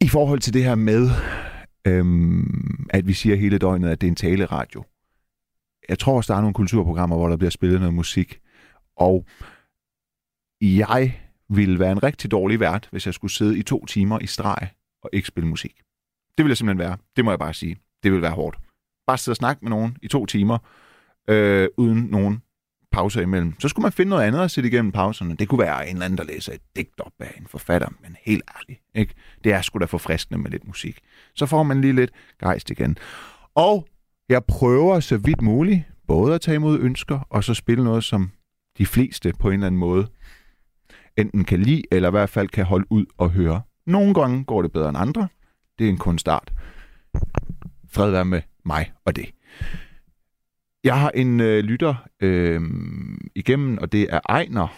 I 0.00 0.08
forhold 0.08 0.40
til 0.40 0.54
det 0.54 0.64
her 0.64 0.74
med, 0.74 1.10
øhm, 1.86 2.86
at 2.90 3.06
vi 3.06 3.12
siger 3.12 3.36
hele 3.36 3.58
døgnet, 3.58 3.88
at 3.88 4.00
det 4.00 4.06
er 4.06 4.10
en 4.10 4.16
taleradio. 4.16 4.84
Jeg 5.88 5.98
tror 5.98 6.16
også, 6.16 6.32
der 6.32 6.36
er 6.36 6.40
nogle 6.40 6.54
kulturprogrammer, 6.54 7.16
hvor 7.16 7.28
der 7.28 7.36
bliver 7.36 7.50
spillet 7.50 7.80
noget 7.80 7.94
musik. 7.94 8.40
Og 8.96 9.26
jeg 10.60 11.20
ville 11.48 11.78
være 11.78 11.92
en 11.92 12.02
rigtig 12.02 12.30
dårlig 12.30 12.60
vært, 12.60 12.88
hvis 12.90 13.06
jeg 13.06 13.14
skulle 13.14 13.32
sidde 13.32 13.58
i 13.58 13.62
to 13.62 13.86
timer 13.86 14.18
i 14.18 14.26
streg 14.26 14.68
og 15.02 15.10
ikke 15.12 15.28
spille 15.28 15.48
musik. 15.48 15.76
Det 16.38 16.44
ville 16.44 16.50
jeg 16.50 16.56
simpelthen 16.56 16.88
være. 16.88 16.96
Det 17.16 17.24
må 17.24 17.30
jeg 17.30 17.38
bare 17.38 17.54
sige. 17.54 17.76
Det 18.02 18.12
vil 18.12 18.22
være 18.22 18.30
hårdt. 18.30 18.58
Bare 19.06 19.18
sidde 19.18 19.32
og 19.32 19.36
snakke 19.36 19.64
med 19.64 19.70
nogen 19.70 19.96
i 20.02 20.08
to 20.08 20.26
timer, 20.26 20.58
øh, 21.28 21.68
uden 21.76 22.02
nogen 22.02 22.42
pauser 22.92 23.20
imellem. 23.20 23.60
Så 23.60 23.68
skulle 23.68 23.82
man 23.82 23.92
finde 23.92 24.10
noget 24.10 24.22
andet 24.22 24.40
at 24.40 24.50
sætte 24.50 24.68
igennem 24.68 24.92
pauserne. 24.92 25.36
Det 25.36 25.48
kunne 25.48 25.58
være 25.58 25.88
en 25.88 25.96
eller 25.96 26.04
anden, 26.04 26.18
der 26.18 26.24
læser 26.24 26.52
et 26.52 26.60
digt 26.76 27.00
op 27.00 27.12
af 27.20 27.34
en 27.38 27.46
forfatter, 27.46 27.88
men 28.02 28.16
helt 28.22 28.42
ærligt. 28.56 28.80
Ikke? 28.94 29.14
Det 29.44 29.52
er 29.52 29.62
sgu 29.62 29.78
da 29.78 29.84
forfriskende 29.84 30.40
med 30.40 30.50
lidt 30.50 30.66
musik. 30.66 30.98
Så 31.34 31.46
får 31.46 31.62
man 31.62 31.80
lige 31.80 31.92
lidt 31.92 32.10
gejst 32.40 32.70
igen. 32.70 32.98
Og 33.54 33.86
jeg 34.28 34.44
prøver 34.44 35.00
så 35.00 35.16
vidt 35.16 35.42
muligt 35.42 35.82
både 36.06 36.34
at 36.34 36.40
tage 36.40 36.54
imod 36.54 36.78
ønsker, 36.78 37.26
og 37.30 37.44
så 37.44 37.54
spille 37.54 37.84
noget, 37.84 38.04
som 38.04 38.30
de 38.78 38.86
fleste 38.86 39.32
på 39.38 39.48
en 39.48 39.54
eller 39.54 39.66
anden 39.66 39.78
måde 39.78 40.06
enten 41.16 41.44
kan 41.44 41.62
lide, 41.62 41.82
eller 41.90 42.08
i 42.08 42.10
hvert 42.10 42.30
fald 42.30 42.48
kan 42.48 42.64
holde 42.64 42.86
ud 42.90 43.06
og 43.18 43.30
høre. 43.30 43.62
Nogle 43.86 44.14
gange 44.14 44.44
går 44.44 44.62
det 44.62 44.72
bedre 44.72 44.88
end 44.88 44.98
andre. 44.98 45.28
Det 45.78 45.86
er 45.86 45.90
en 45.90 45.98
kunstart. 45.98 46.52
Fred 47.94 48.10
være 48.10 48.24
med 48.24 48.42
mig 48.64 48.92
og 49.06 49.16
det. 49.16 49.26
Jeg 50.84 51.00
har 51.00 51.10
en 51.10 51.40
øh, 51.40 51.58
lytter 51.64 51.94
øh, 52.22 52.60
igennem, 53.34 53.78
og 53.78 53.92
det 53.92 54.06
er 54.14 54.20
Ejner. 54.28 54.68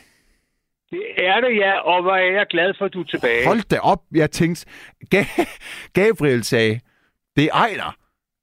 Det 0.91 1.03
er 1.17 1.41
det, 1.41 1.57
ja, 1.57 1.79
og 1.79 2.03
hvor 2.03 2.15
er 2.17 2.33
jeg 2.33 2.47
glad 2.51 2.75
for, 2.79 2.85
at 2.85 2.93
du 2.95 3.01
er 3.01 3.05
tilbage. 3.05 3.47
Hold 3.47 3.69
da 3.69 3.79
op, 3.79 4.03
jeg 4.15 4.31
tænkte... 4.31 4.67
Ga- 5.15 5.47
Gabriel 5.95 6.45
sagde, 6.45 6.81
det 7.37 7.45
er 7.45 7.53
Ejner. 7.55 7.97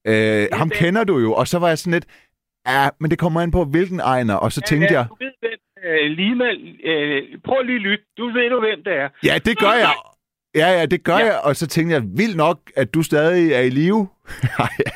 Øh, 0.08 0.48
ham 0.54 0.70
det. 0.70 0.78
kender 0.78 1.04
du 1.04 1.20
jo. 1.20 1.34
Og 1.34 1.48
så 1.48 1.60
var 1.60 1.68
jeg 1.68 1.78
sådan 1.78 1.94
lidt, 1.94 2.06
ja, 2.68 2.90
men 3.00 3.12
det 3.12 3.20
kommer 3.20 3.42
an 3.42 3.52
på, 3.52 3.66
hvilken 3.66 4.00
Ejner. 4.00 4.36
Og 4.36 4.52
så 4.52 4.62
tænkte 4.62 4.94
jeg, 4.94 5.06
Du 5.10 5.16
ved, 5.20 5.32
hvem, 5.40 5.60
øh, 5.92 6.12
Lima, 6.12 6.46
øh, 6.84 7.24
prøv 7.44 7.62
lige 7.64 7.76
at 7.76 7.82
lytte. 7.82 8.04
Du 8.18 8.26
ved 8.26 8.50
du, 8.50 8.60
hvem 8.60 8.84
det 8.84 8.94
er. 8.94 9.10
ja, 9.24 9.38
det 9.46 9.58
gør 9.58 9.72
jeg. 9.74 9.94
Ja, 10.56 10.70
ja, 10.80 10.86
det 10.86 11.04
gør 11.04 11.18
Ja. 11.18 11.26
jeg. 11.26 11.40
Og 11.44 11.56
så 11.56 11.68
tænkte 11.68 11.94
jeg, 11.96 12.04
vildt 12.22 12.38
nok, 12.38 12.58
at 12.76 12.94
du 12.94 13.02
stadig 13.04 13.54
er 13.54 13.60
i 13.62 13.70
live. 13.70 14.08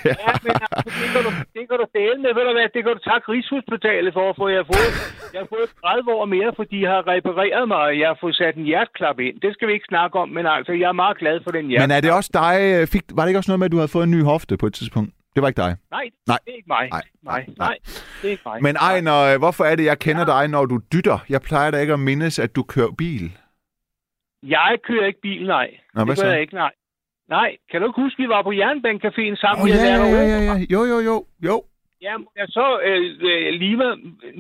Ja, 0.05 0.31
men 0.45 0.53
altså, 0.69 0.91
det 1.01 1.07
kan 1.13 1.21
du, 1.27 1.31
det 1.55 1.63
kan 1.69 1.77
du 1.81 1.85
dele 1.99 2.17
med. 2.23 2.29
Ved 2.37 2.43
du 2.47 2.53
hvad, 2.57 2.67
det 2.75 2.81
kan 2.83 2.91
du 2.97 3.01
takke 3.09 3.25
Rigshospitalet 3.33 4.11
for, 4.17 4.25
for 4.37 4.45
jeg 4.53 4.59
har 4.63 4.67
fået, 4.73 4.89
jeg 5.33 5.39
har 5.43 5.49
fået 5.55 5.67
30 5.85 6.13
år 6.17 6.25
mere, 6.35 6.51
fordi 6.59 6.75
de 6.81 6.85
har 6.93 7.01
repareret 7.13 7.67
mig, 7.67 7.77
og 7.89 7.93
jeg 8.01 8.07
har 8.11 8.17
fået 8.23 8.35
sat 8.41 8.55
en 8.55 8.65
hjertklap 8.71 9.17
ind. 9.27 9.35
Det 9.43 9.49
skal 9.53 9.67
vi 9.67 9.73
ikke 9.77 9.89
snakke 9.93 10.15
om, 10.23 10.27
men 10.37 10.45
altså, 10.55 10.71
jeg 10.81 10.87
er 10.93 10.97
meget 11.03 11.17
glad 11.21 11.35
for 11.43 11.51
den 11.57 11.65
hjertklap. 11.69 11.89
Men 11.89 11.95
er 11.97 12.01
det 12.05 12.11
også 12.19 12.31
dig? 12.43 12.55
øh, 12.75 12.87
Fik, 12.93 13.03
var 13.15 13.21
det 13.23 13.29
ikke 13.29 13.39
også 13.41 13.51
noget 13.51 13.59
med, 13.61 13.67
at 13.69 13.71
du 13.75 13.77
havde 13.81 13.93
fået 13.97 14.03
en 14.09 14.11
ny 14.17 14.21
hofte 14.31 14.57
på 14.61 14.65
et 14.69 14.73
tidspunkt? 14.79 15.09
Det 15.33 15.39
var 15.41 15.47
ikke 15.51 15.61
dig. 15.65 15.73
Nej, 15.97 16.05
Nej. 16.31 16.37
det 16.45 16.51
er 16.53 16.57
ikke 16.61 16.71
mig. 16.77 16.85
Nej, 16.91 17.01
Nej, 17.23 17.45
nej, 17.47 17.55
nej, 17.67 17.75
det 18.21 18.27
er 18.27 18.31
ikke 18.35 18.43
mig. 18.51 18.57
Men 18.63 18.75
Ejner, 18.75 19.17
øh, 19.29 19.37
hvorfor 19.43 19.63
er 19.71 19.75
det, 19.75 19.85
jeg 19.91 19.99
kender 19.99 20.25
dig, 20.25 20.43
når 20.47 20.65
du 20.65 20.79
dytter? 20.93 21.17
Jeg 21.29 21.41
plejer 21.41 21.71
da 21.71 21.77
ikke 21.77 21.93
at 21.93 21.99
mindes, 22.09 22.39
at 22.39 22.55
du 22.55 22.63
kører 22.63 22.91
bil. 22.97 23.31
Jeg 24.45 24.77
kører 24.87 25.05
ikke 25.05 25.21
bil, 25.21 25.47
nej. 25.47 25.67
Nå, 25.93 25.99
det 25.99 26.07
hvad 26.07 26.15
gør 26.15 26.31
jeg 26.31 26.41
ikke, 26.41 26.55
nej. 26.55 26.71
Nej, 27.29 27.49
kan 27.71 27.81
du 27.81 27.87
ikke 27.87 28.01
huske, 28.01 28.17
vi 28.23 28.29
var 28.29 28.41
på 28.43 28.51
Jernbanecaféen 28.61 29.35
sammen? 29.43 29.61
Oh, 29.63 29.69
ja, 29.69 29.77
ja, 29.89 29.95
ja, 30.17 30.23
ja, 30.33 30.39
ja. 30.49 30.55
Jo, 30.73 30.81
jo, 30.91 30.97
jo. 31.09 31.15
jo. 31.49 31.63
Ja, 32.01 32.17
må 32.17 32.31
jeg 32.41 32.47
så, 32.49 32.79
øh, 32.87 33.01
øh 33.29 33.53
Lima, 33.63 33.87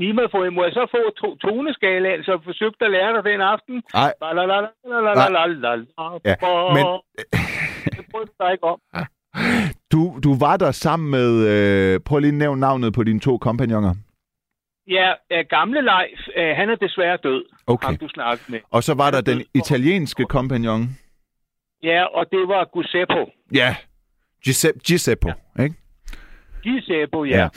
Lima 0.03 0.21
få, 0.31 0.49
må 0.49 0.63
jeg 0.63 0.73
så 0.73 0.83
få 0.95 1.01
to, 1.21 1.35
toneskalaen, 1.35 2.23
så 2.23 2.31
altså 2.31 2.45
forsøgte 2.45 2.85
at 2.85 2.91
lære 2.91 3.13
dig 3.15 3.23
den 3.31 3.41
aften? 3.41 3.75
Nej. 3.93 4.13
Ja, 6.25 6.35
men... 6.75 6.85
det 8.21 8.31
dig 8.39 8.51
ikke 8.51 8.67
om. 8.73 8.79
Du, 9.91 10.19
du 10.23 10.37
var 10.39 10.57
der 10.57 10.71
sammen 10.71 11.11
med... 11.11 11.29
Øh, 11.53 11.99
prøv 12.05 12.19
lige 12.19 12.29
at 12.29 12.33
nævne 12.33 12.61
navnet 12.61 12.93
på 12.93 13.03
dine 13.03 13.19
to 13.19 13.37
kompagnoner. 13.37 13.93
Ja, 14.87 15.11
øh, 15.31 15.45
gamle 15.49 15.81
Leif, 15.81 16.19
øh, 16.37 16.55
han 16.55 16.69
er 16.69 16.75
desværre 16.75 17.17
død, 17.23 17.43
Okay. 17.67 17.85
ham 17.87 17.97
du 17.97 18.07
snakkede 18.07 18.51
med. 18.51 18.59
Og 18.71 18.83
så 18.83 18.93
var 18.93 19.11
der 19.11 19.21
den 19.21 19.43
italienske 19.53 20.25
kompagnon. 20.25 20.89
Ja, 21.83 22.03
og 22.03 22.25
det 22.31 22.47
var 22.47 22.69
Giuseppe. 22.73 23.31
Ja. 23.53 23.75
Giuseppe, 24.43 24.79
Giuseppe 24.87 25.33
ikke? 25.59 25.75
Giuseppe, 26.63 27.17
ja. 27.17 27.25
Ja. 27.37 27.41
ja. 27.41 27.47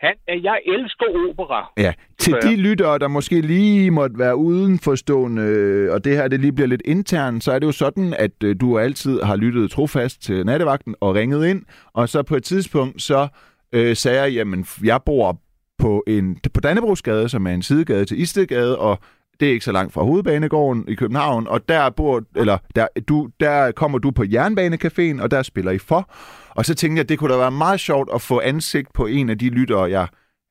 Han, 0.00 0.14
øh, 0.30 0.44
jeg 0.44 0.60
elsker 0.66 1.04
opera. 1.30 1.72
Ja. 1.76 1.92
Til 2.18 2.34
Ja. 2.42 2.48
de 2.48 2.56
lyttere, 2.56 2.98
der 2.98 3.08
måske 3.08 3.40
lige 3.40 3.90
måtte 3.90 4.18
være 4.18 4.36
udenforstående, 4.36 5.88
og 5.92 6.04
det 6.04 6.16
her 6.16 6.28
det 6.28 6.40
lige 6.40 6.52
bliver 6.52 6.68
lidt 6.68 6.82
internt, 6.84 7.44
så 7.44 7.52
er 7.52 7.58
det 7.58 7.66
jo 7.66 7.72
sådan, 7.72 8.14
at 8.18 8.30
du 8.60 8.78
altid 8.78 9.22
har 9.22 9.36
lyttet 9.36 9.70
trofast 9.70 10.22
til 10.22 10.46
nattevagten 10.46 10.94
og 11.00 11.14
ringet 11.14 11.46
ind, 11.46 11.62
og 11.92 12.08
så 12.08 12.22
på 12.22 12.36
et 12.36 12.44
tidspunkt, 12.44 13.02
så 13.02 13.28
øh, 13.72 13.96
sagde 13.96 14.22
jeg, 14.22 14.32
jamen, 14.32 14.66
jeg 14.84 15.00
bor 15.06 15.38
på, 15.78 16.04
en, 16.06 16.38
på 16.54 16.60
Dannebrogsgade, 16.60 17.28
som 17.28 17.46
er 17.46 17.50
en 17.50 17.62
sidegade 17.62 18.04
til 18.04 18.20
Istedgade, 18.20 18.78
og 18.78 18.98
det 19.40 19.48
er 19.48 19.52
ikke 19.52 19.64
så 19.64 19.72
langt 19.72 19.92
fra 19.92 20.02
hovedbanegården 20.02 20.84
i 20.88 20.94
København, 20.94 21.46
og 21.46 21.68
der 21.68 21.90
bor, 21.90 22.22
eller 22.36 22.58
der, 22.74 22.86
du, 23.08 23.28
der 23.40 23.72
kommer 23.72 23.98
du 23.98 24.10
på 24.10 24.22
Jernbanecaféen, 24.22 25.22
og 25.22 25.30
der 25.30 25.42
spiller 25.42 25.70
I 25.72 25.78
for. 25.78 26.10
Og 26.50 26.64
så 26.64 26.74
tænkte 26.74 26.96
jeg, 26.98 27.02
at 27.04 27.08
det 27.08 27.18
kunne 27.18 27.32
da 27.32 27.38
være 27.38 27.50
meget 27.50 27.80
sjovt 27.80 28.10
at 28.14 28.20
få 28.20 28.40
ansigt 28.40 28.92
på 28.92 29.06
en 29.06 29.30
af 29.30 29.38
de 29.38 29.48
lyttere, 29.48 29.82
jeg 29.90 30.06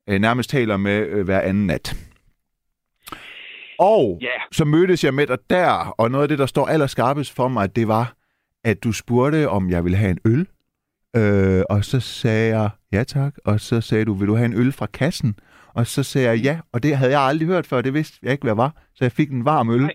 øh, 0.09 0.19
nærmest 0.19 0.49
taler 0.49 0.77
med 0.77 1.07
øh, 1.07 1.25
hver 1.25 1.41
anden 1.41 1.67
nat. 1.67 1.95
Og 3.79 4.17
Ja. 4.21 4.27
så 4.51 4.65
mødtes 4.65 5.03
jeg 5.03 5.13
med 5.13 5.27
dig 5.27 5.37
der, 5.49 5.93
og 5.97 6.11
noget 6.11 6.23
af 6.23 6.29
det, 6.29 6.39
der 6.39 6.45
står 6.45 6.67
allerskarpest 6.67 7.33
for 7.35 7.47
mig, 7.47 7.75
det 7.75 7.87
var, 7.87 8.13
at 8.63 8.83
du 8.83 8.91
spurgte, 8.91 9.49
om 9.49 9.69
jeg 9.69 9.83
ville 9.83 9.97
have 9.97 10.11
en 10.11 10.19
øl. 10.25 10.47
Øh, 11.15 11.63
og 11.69 11.85
så 11.85 11.99
sagde 11.99 12.57
jeg, 12.57 12.69
ja 12.91 13.03
tak. 13.03 13.33
Og 13.45 13.59
så 13.59 13.81
sagde 13.81 14.05
du, 14.05 14.13
vil 14.13 14.27
du 14.27 14.35
have 14.35 14.45
en 14.45 14.53
øl 14.53 14.71
fra 14.71 14.85
kassen? 14.85 15.39
Og 15.73 15.87
så 15.87 16.03
sagde 16.03 16.27
jeg 16.27 16.37
ja, 16.37 16.59
og 16.73 16.83
det 16.83 16.97
havde 16.97 17.11
jeg 17.11 17.21
aldrig 17.21 17.47
hørt 17.47 17.67
før, 17.67 17.81
det 17.81 17.93
vidste 17.93 18.17
jeg 18.23 18.31
ikke, 18.31 18.43
hvad 18.43 18.55
var. 18.55 18.83
Så 18.95 19.05
jeg 19.05 19.11
fik 19.11 19.31
en 19.31 19.45
varm 19.45 19.69
øl. 19.69 19.89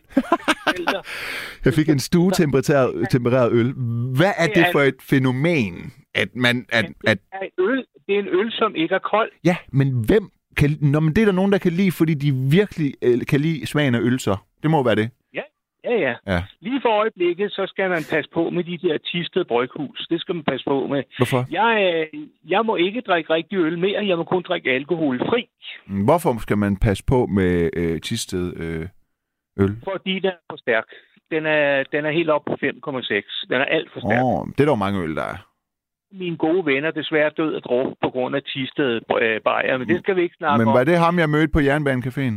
Jeg 1.64 1.74
fik 1.74 1.88
en 1.88 1.98
stuetempereret 1.98 3.06
tempereret 3.10 3.52
øl. 3.52 3.72
Hvad 4.16 4.32
er 4.36 4.46
Det 4.46 4.66
for 4.72 4.80
et 4.80 4.94
fænomen, 5.00 5.92
at 6.14 6.28
man... 6.34 6.66
At, 6.68 6.84
at, 7.04 7.18
er 7.32 7.46
øl, 7.58 7.84
det 8.06 8.14
er 8.14 8.18
en 8.18 8.28
øl, 8.28 8.52
som 8.52 8.74
ikke 8.74 8.94
er 8.94 8.98
kold. 8.98 9.30
ja, 9.44 9.56
men 9.72 10.04
hvem 10.06 10.30
kan... 10.56 10.76
Nå, 10.80 11.00
men 11.00 11.14
det 11.14 11.22
er 11.22 11.26
der 11.26 11.32
nogen, 11.32 11.52
der 11.52 11.58
kan 11.58 11.72
lide, 11.72 11.92
fordi 11.92 12.14
de 12.14 12.32
virkelig 12.34 12.94
øh, 13.02 13.26
kan 13.28 13.40
lide 13.40 13.66
smagen 13.66 13.94
af 13.94 14.00
øl, 14.00 14.20
så. 14.20 14.36
Det 14.62 14.70
må 14.70 14.82
være 14.82 14.94
det. 14.94 15.10
Ja, 15.84 15.94
ja. 16.06 16.14
Ja. 16.26 16.42
Lige 16.60 16.80
for 16.82 16.88
øjeblikket, 17.00 17.52
så 17.52 17.66
skal 17.66 17.90
man 17.90 18.02
passe 18.10 18.30
på 18.34 18.50
med 18.50 18.64
de 18.64 18.78
der 18.78 18.98
tistede 18.98 19.44
bryghus. 19.44 20.06
Det 20.10 20.20
skal 20.20 20.34
man 20.34 20.44
passe 20.44 20.64
på 20.64 20.86
med. 20.86 21.02
Hvorfor? 21.16 21.46
Jeg, 21.50 21.72
øh, 22.12 22.20
jeg 22.48 22.62
må 22.66 22.76
ikke 22.76 23.00
drikke 23.00 23.32
rigtig 23.34 23.56
øl 23.58 23.78
mere. 23.78 24.06
Jeg 24.06 24.16
må 24.16 24.24
kun 24.24 24.42
drikke 24.42 24.70
alkoholfri, 24.70 25.48
Hvorfor 26.04 26.40
skal 26.40 26.58
man 26.58 26.76
passe 26.76 27.04
på 27.06 27.26
med 27.26 27.70
øh, 27.76 28.00
tistet 28.00 28.54
øh, 28.56 28.88
øl? 29.58 29.76
fordi 29.92 30.14
den 30.14 30.30
er 30.30 30.42
for 30.50 30.56
stærk. 30.56 30.84
Den 31.30 31.46
er, 31.46 31.82
den 31.92 32.04
er 32.06 32.10
helt 32.10 32.30
op 32.30 32.44
på 32.44 32.52
5,6. 32.52 33.46
Den 33.50 33.60
er 33.60 33.64
alt 33.64 33.92
for 33.92 34.00
stærk. 34.00 34.22
Åh, 34.24 34.40
oh, 34.40 34.46
det 34.58 34.60
er 34.60 34.64
jo 34.64 34.74
mange 34.74 35.00
øl, 35.02 35.16
der 35.16 35.22
er. 35.22 35.46
Mine 36.14 36.36
gode 36.36 36.66
venner 36.66 36.88
er 36.88 36.92
desværre 36.92 37.30
død 37.36 37.54
af 37.54 37.62
druk 37.62 37.96
på 38.02 38.10
grund 38.10 38.36
af 38.36 38.42
tistede 38.42 39.00
øh, 39.20 39.40
bajer, 39.40 39.78
men 39.78 39.88
det 39.88 39.98
skal 39.98 40.16
vi 40.16 40.22
ikke 40.22 40.36
snakke 40.36 40.58
Men 40.58 40.68
om. 40.68 40.74
var 40.74 40.84
det 40.84 40.98
ham, 40.98 41.18
jeg 41.18 41.30
mødte 41.30 41.52
på 41.52 41.58
Jernbanecaféen? 41.58 42.36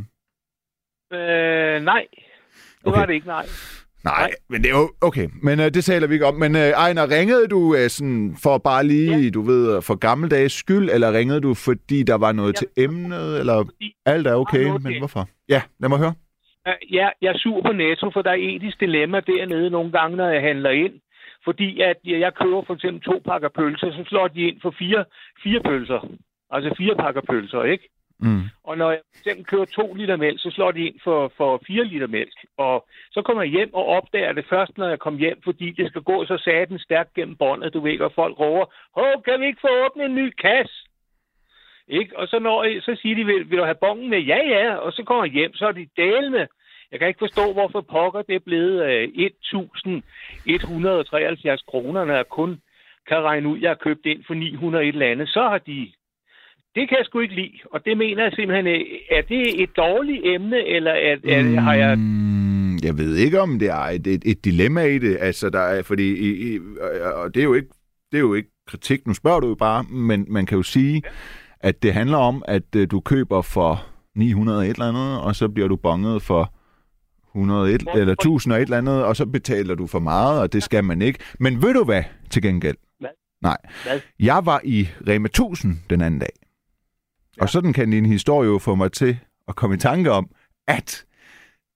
Øh, 1.18 1.82
nej, 1.84 2.06
det 2.86 2.91
Okay. 2.91 2.99
var 2.99 3.06
det 3.06 3.14
ikke, 3.14 3.28
nej. 3.28 3.45
Nej, 4.03 4.14
Nej. 4.22 4.32
men 4.49 4.62
det 4.64 4.72
er 4.72 4.78
jo... 4.78 4.90
Okay, 5.02 5.28
men 5.44 5.60
øh, 5.60 5.66
det 5.66 5.84
taler 5.84 6.07
vi 6.07 6.14
ikke 6.14 6.26
om. 6.26 6.36
Men 6.36 6.56
øh, 6.56 6.62
Ejner, 6.62 7.10
ringede 7.18 7.48
du 7.48 7.76
øh, 7.76 7.90
sådan 7.90 8.36
for 8.44 8.57
bare 8.57 8.84
lige, 8.88 9.18
ja. 9.18 9.30
du 9.30 9.41
ved, 9.41 9.82
for 9.82 9.95
gammeldags 9.95 10.53
skyld, 10.53 10.90
eller 10.90 11.14
ringede 11.14 11.41
du, 11.41 11.53
fordi 11.53 12.03
der 12.03 12.16
var 12.16 12.32
noget 12.32 12.53
Ja. 12.53 12.57
til 12.60 12.68
emnet, 12.86 13.40
eller 13.40 13.57
Fordi- 13.64 13.95
alt 14.06 14.28
er 14.28 14.34
okay, 14.36 14.64
noget 14.64 14.84
men 14.84 14.98
hvorfor? 14.99 15.28
Ja, 15.49 15.62
lad 15.80 15.90
mig 15.90 15.98
høre. 15.99 16.14
Øh, 16.68 16.94
Ja, 16.94 17.07
jeg 17.22 17.30
er 17.34 17.38
sur 17.38 17.62
på 17.62 17.72
Netto, 17.72 18.10
for 18.14 18.22
der 18.22 18.32
er 18.32 18.36
etisk 18.40 18.80
dilemma 18.80 19.20
dernede 19.20 19.70
nogle 19.70 19.91
gange, 19.91 20.18
når 20.18 20.30
jeg 20.30 20.41
handler 20.41 20.70
ind. 20.70 20.94
Fordi 21.45 21.82
at 21.82 21.95
jeg 22.06 22.20
jeg 22.20 22.32
køber 22.41 22.64
for 22.68 22.74
eksempel 22.74 23.02
to 23.02 23.22
pakker 23.30 23.49
pølser, 23.57 23.91
så 23.91 24.03
slår 24.07 24.28
de 24.28 24.41
ind 24.41 24.57
for 24.62 24.74
fire, 24.80 25.06
fire 25.44 25.62
pølser. 25.66 25.99
Altså 26.52 26.74
fire 26.78 26.95
pakker 26.95 27.22
pølser, 27.32 27.64
ikke? 27.64 27.90
Mm. 28.20 28.44
Og 28.64 28.78
når 28.78 28.92
jeg 28.92 29.02
for 29.14 29.20
eksempel 29.20 29.46
kører 29.46 29.66
to 29.66 29.94
liter 29.94 30.16
mælk, 30.16 30.42
så 30.42 30.52
slår 30.52 30.72
de 30.72 30.88
ind 30.88 30.96
for, 31.04 31.32
for 31.38 31.62
fire 31.68 31.84
liter 31.84 32.08
mælk. 32.08 32.34
Og 32.58 32.88
så 33.12 33.22
kommer 33.22 33.44
jeg 33.44 33.52
hjem 33.52 33.74
og 33.74 33.86
opdager 33.86 34.34
det 34.34 34.46
først, 34.50 34.78
når 34.78 34.90
jeg 34.90 35.00
kommer 35.00 35.20
hjem, 35.20 35.42
fordi 35.44 35.72
det 35.72 35.90
skal 35.90 36.02
gå 36.02 36.26
så 36.26 36.38
saten 36.38 36.80
stærkt 36.80 37.14
gennem 37.14 37.36
båndet, 37.36 37.74
du 37.74 37.80
ved, 37.80 38.00
og 38.00 38.12
folk 38.16 38.40
råber, 38.40 38.66
Hov, 38.96 39.24
kan 39.24 39.42
vi 39.42 39.46
ikke 39.46 39.62
få 39.62 39.86
åbnet 39.86 40.06
en 40.06 40.16
ny 40.16 40.30
kasse? 40.30 40.76
Ikke? 41.88 42.20
Og 42.20 42.28
så, 42.28 42.40
når, 42.40 42.82
så 42.82 42.98
siger 43.02 43.16
de, 43.16 43.26
vil, 43.26 43.50
vil 43.50 43.58
du 43.58 43.64
have 43.64 43.82
bongen 43.82 44.10
med? 44.10 44.20
Ja, 44.20 44.38
ja. 44.38 44.76
Og 44.76 44.94
så 44.94 45.04
kommer 45.04 45.26
jeg 45.26 45.34
hjem, 45.34 45.54
så 45.54 45.68
er 45.68 45.72
de 45.72 45.88
dalende. 45.98 46.48
Jeg 46.92 47.00
kan 47.00 47.08
ikke 47.08 47.26
forstå, 47.26 47.54
hvorfor 47.54 47.82
pokker 47.82 48.22
det 48.22 48.36
er 48.36 48.46
blevet 48.46 48.86
øh, 48.86 49.08
1.173 49.08 49.14
kroner, 51.68 52.06
når 52.06 52.16
jeg 52.16 52.30
kun 52.30 52.62
kan 53.08 53.24
regne 53.24 53.50
ud, 53.50 53.60
jeg 53.60 53.70
har 53.70 53.76
købt 53.76 54.06
ind 54.06 54.24
for 54.28 54.34
900 54.34 54.86
et 54.86 54.94
eller 54.94 55.12
andet. 55.12 55.30
Så 55.30 55.42
har 55.42 55.58
de... 55.58 55.92
Det 56.76 56.90
kan 56.90 56.98
jeg 56.98 57.06
sgu 57.06 57.20
ikke 57.20 57.36
lide. 57.36 57.52
Og 57.72 57.86
det 57.86 57.98
mener 57.98 58.24
jeg 58.24 58.32
simpelthen, 58.36 58.68
øh, 58.68 58.82
er 59.12 59.22
det 59.22 59.64
et 59.64 59.70
dårligt 59.78 60.22
emne, 60.26 60.66
eller 60.68 60.92
er, 60.92 61.16
er, 61.24 61.60
har 61.60 61.74
jeg... 61.74 61.98
Mm, 61.98 62.78
jeg 62.84 62.98
ved 62.98 63.16
ikke, 63.16 63.42
om 63.42 63.60
det 63.60 63.70
er 63.70 63.76
et, 63.98 64.08
et, 64.08 64.22
et 64.26 64.46
dilemma 64.46 64.84
i 64.84 64.98
det. 64.98 65.18
Altså, 65.20 65.50
der 65.50 65.60
er, 65.60 65.82
fordi, 65.82 66.08
i, 66.14 66.56
i, 66.56 66.60
og 67.16 67.36
det 67.36 67.40
er, 67.40 67.44
jo 67.44 67.54
ikke, 67.54 67.68
det 68.12 68.18
er 68.18 68.22
jo 68.22 68.34
ikke 68.34 68.50
kritik, 68.68 69.08
nu 69.08 69.14
spørger 69.14 69.40
du 69.40 69.48
jo 69.48 69.56
bare, 69.56 69.84
men 69.84 70.26
man 70.30 70.46
kan 70.46 70.58
jo 70.58 70.64
sige, 70.64 71.04
at 71.60 71.84
det 71.84 71.94
handler 71.94 72.18
om, 72.18 72.44
at 72.48 72.64
uh, 72.76 72.84
du 72.92 73.00
køber 73.00 73.42
for 73.42 73.86
900 74.16 74.64
et 74.66 74.70
eller 74.70 74.90
andet, 74.90 75.22
og 75.22 75.36
så 75.36 75.50
bliver 75.50 75.68
du 75.68 75.76
bonget 75.76 76.22
for 76.22 76.54
101 77.36 77.82
Hvor- 77.82 77.92
eller 77.94 78.14
1000 78.14 78.54
og 78.54 78.60
et 78.60 78.64
eller 78.64 78.78
andet, 78.78 79.04
og 79.06 79.16
så 79.16 79.26
betaler 79.26 79.76
du 79.76 79.88
for 79.88 80.00
meget, 80.00 80.42
og 80.42 80.54
det 80.54 80.64
skal 80.64 80.84
man 80.84 81.02
ikke. 81.02 81.20
Men 81.40 81.62
ved 81.62 81.74
du 81.74 81.84
hvad, 81.84 82.04
til 82.30 82.42
gengæld? 82.42 82.76
Hvad? 83.00 83.10
Nej. 83.42 83.58
Hvad? 83.84 84.00
Jeg 84.20 84.46
var 84.46 84.62
i 84.64 84.88
Rema 85.08 85.26
1000 85.26 85.78
den 85.90 86.02
anden 86.02 86.20
dag. 86.20 86.30
Ja. 87.38 87.41
Og 87.41 87.49
sådan 87.49 87.74
kan 87.74 87.91
din 87.91 88.06
historie 88.06 88.49
jo 88.49 88.57
få 88.57 88.76
mig 88.76 88.91
til 88.91 89.20
at 89.48 89.56
komme 89.56 89.76
i 89.76 89.80
tanke 89.80 90.12
om, 90.12 90.30
at 90.68 91.06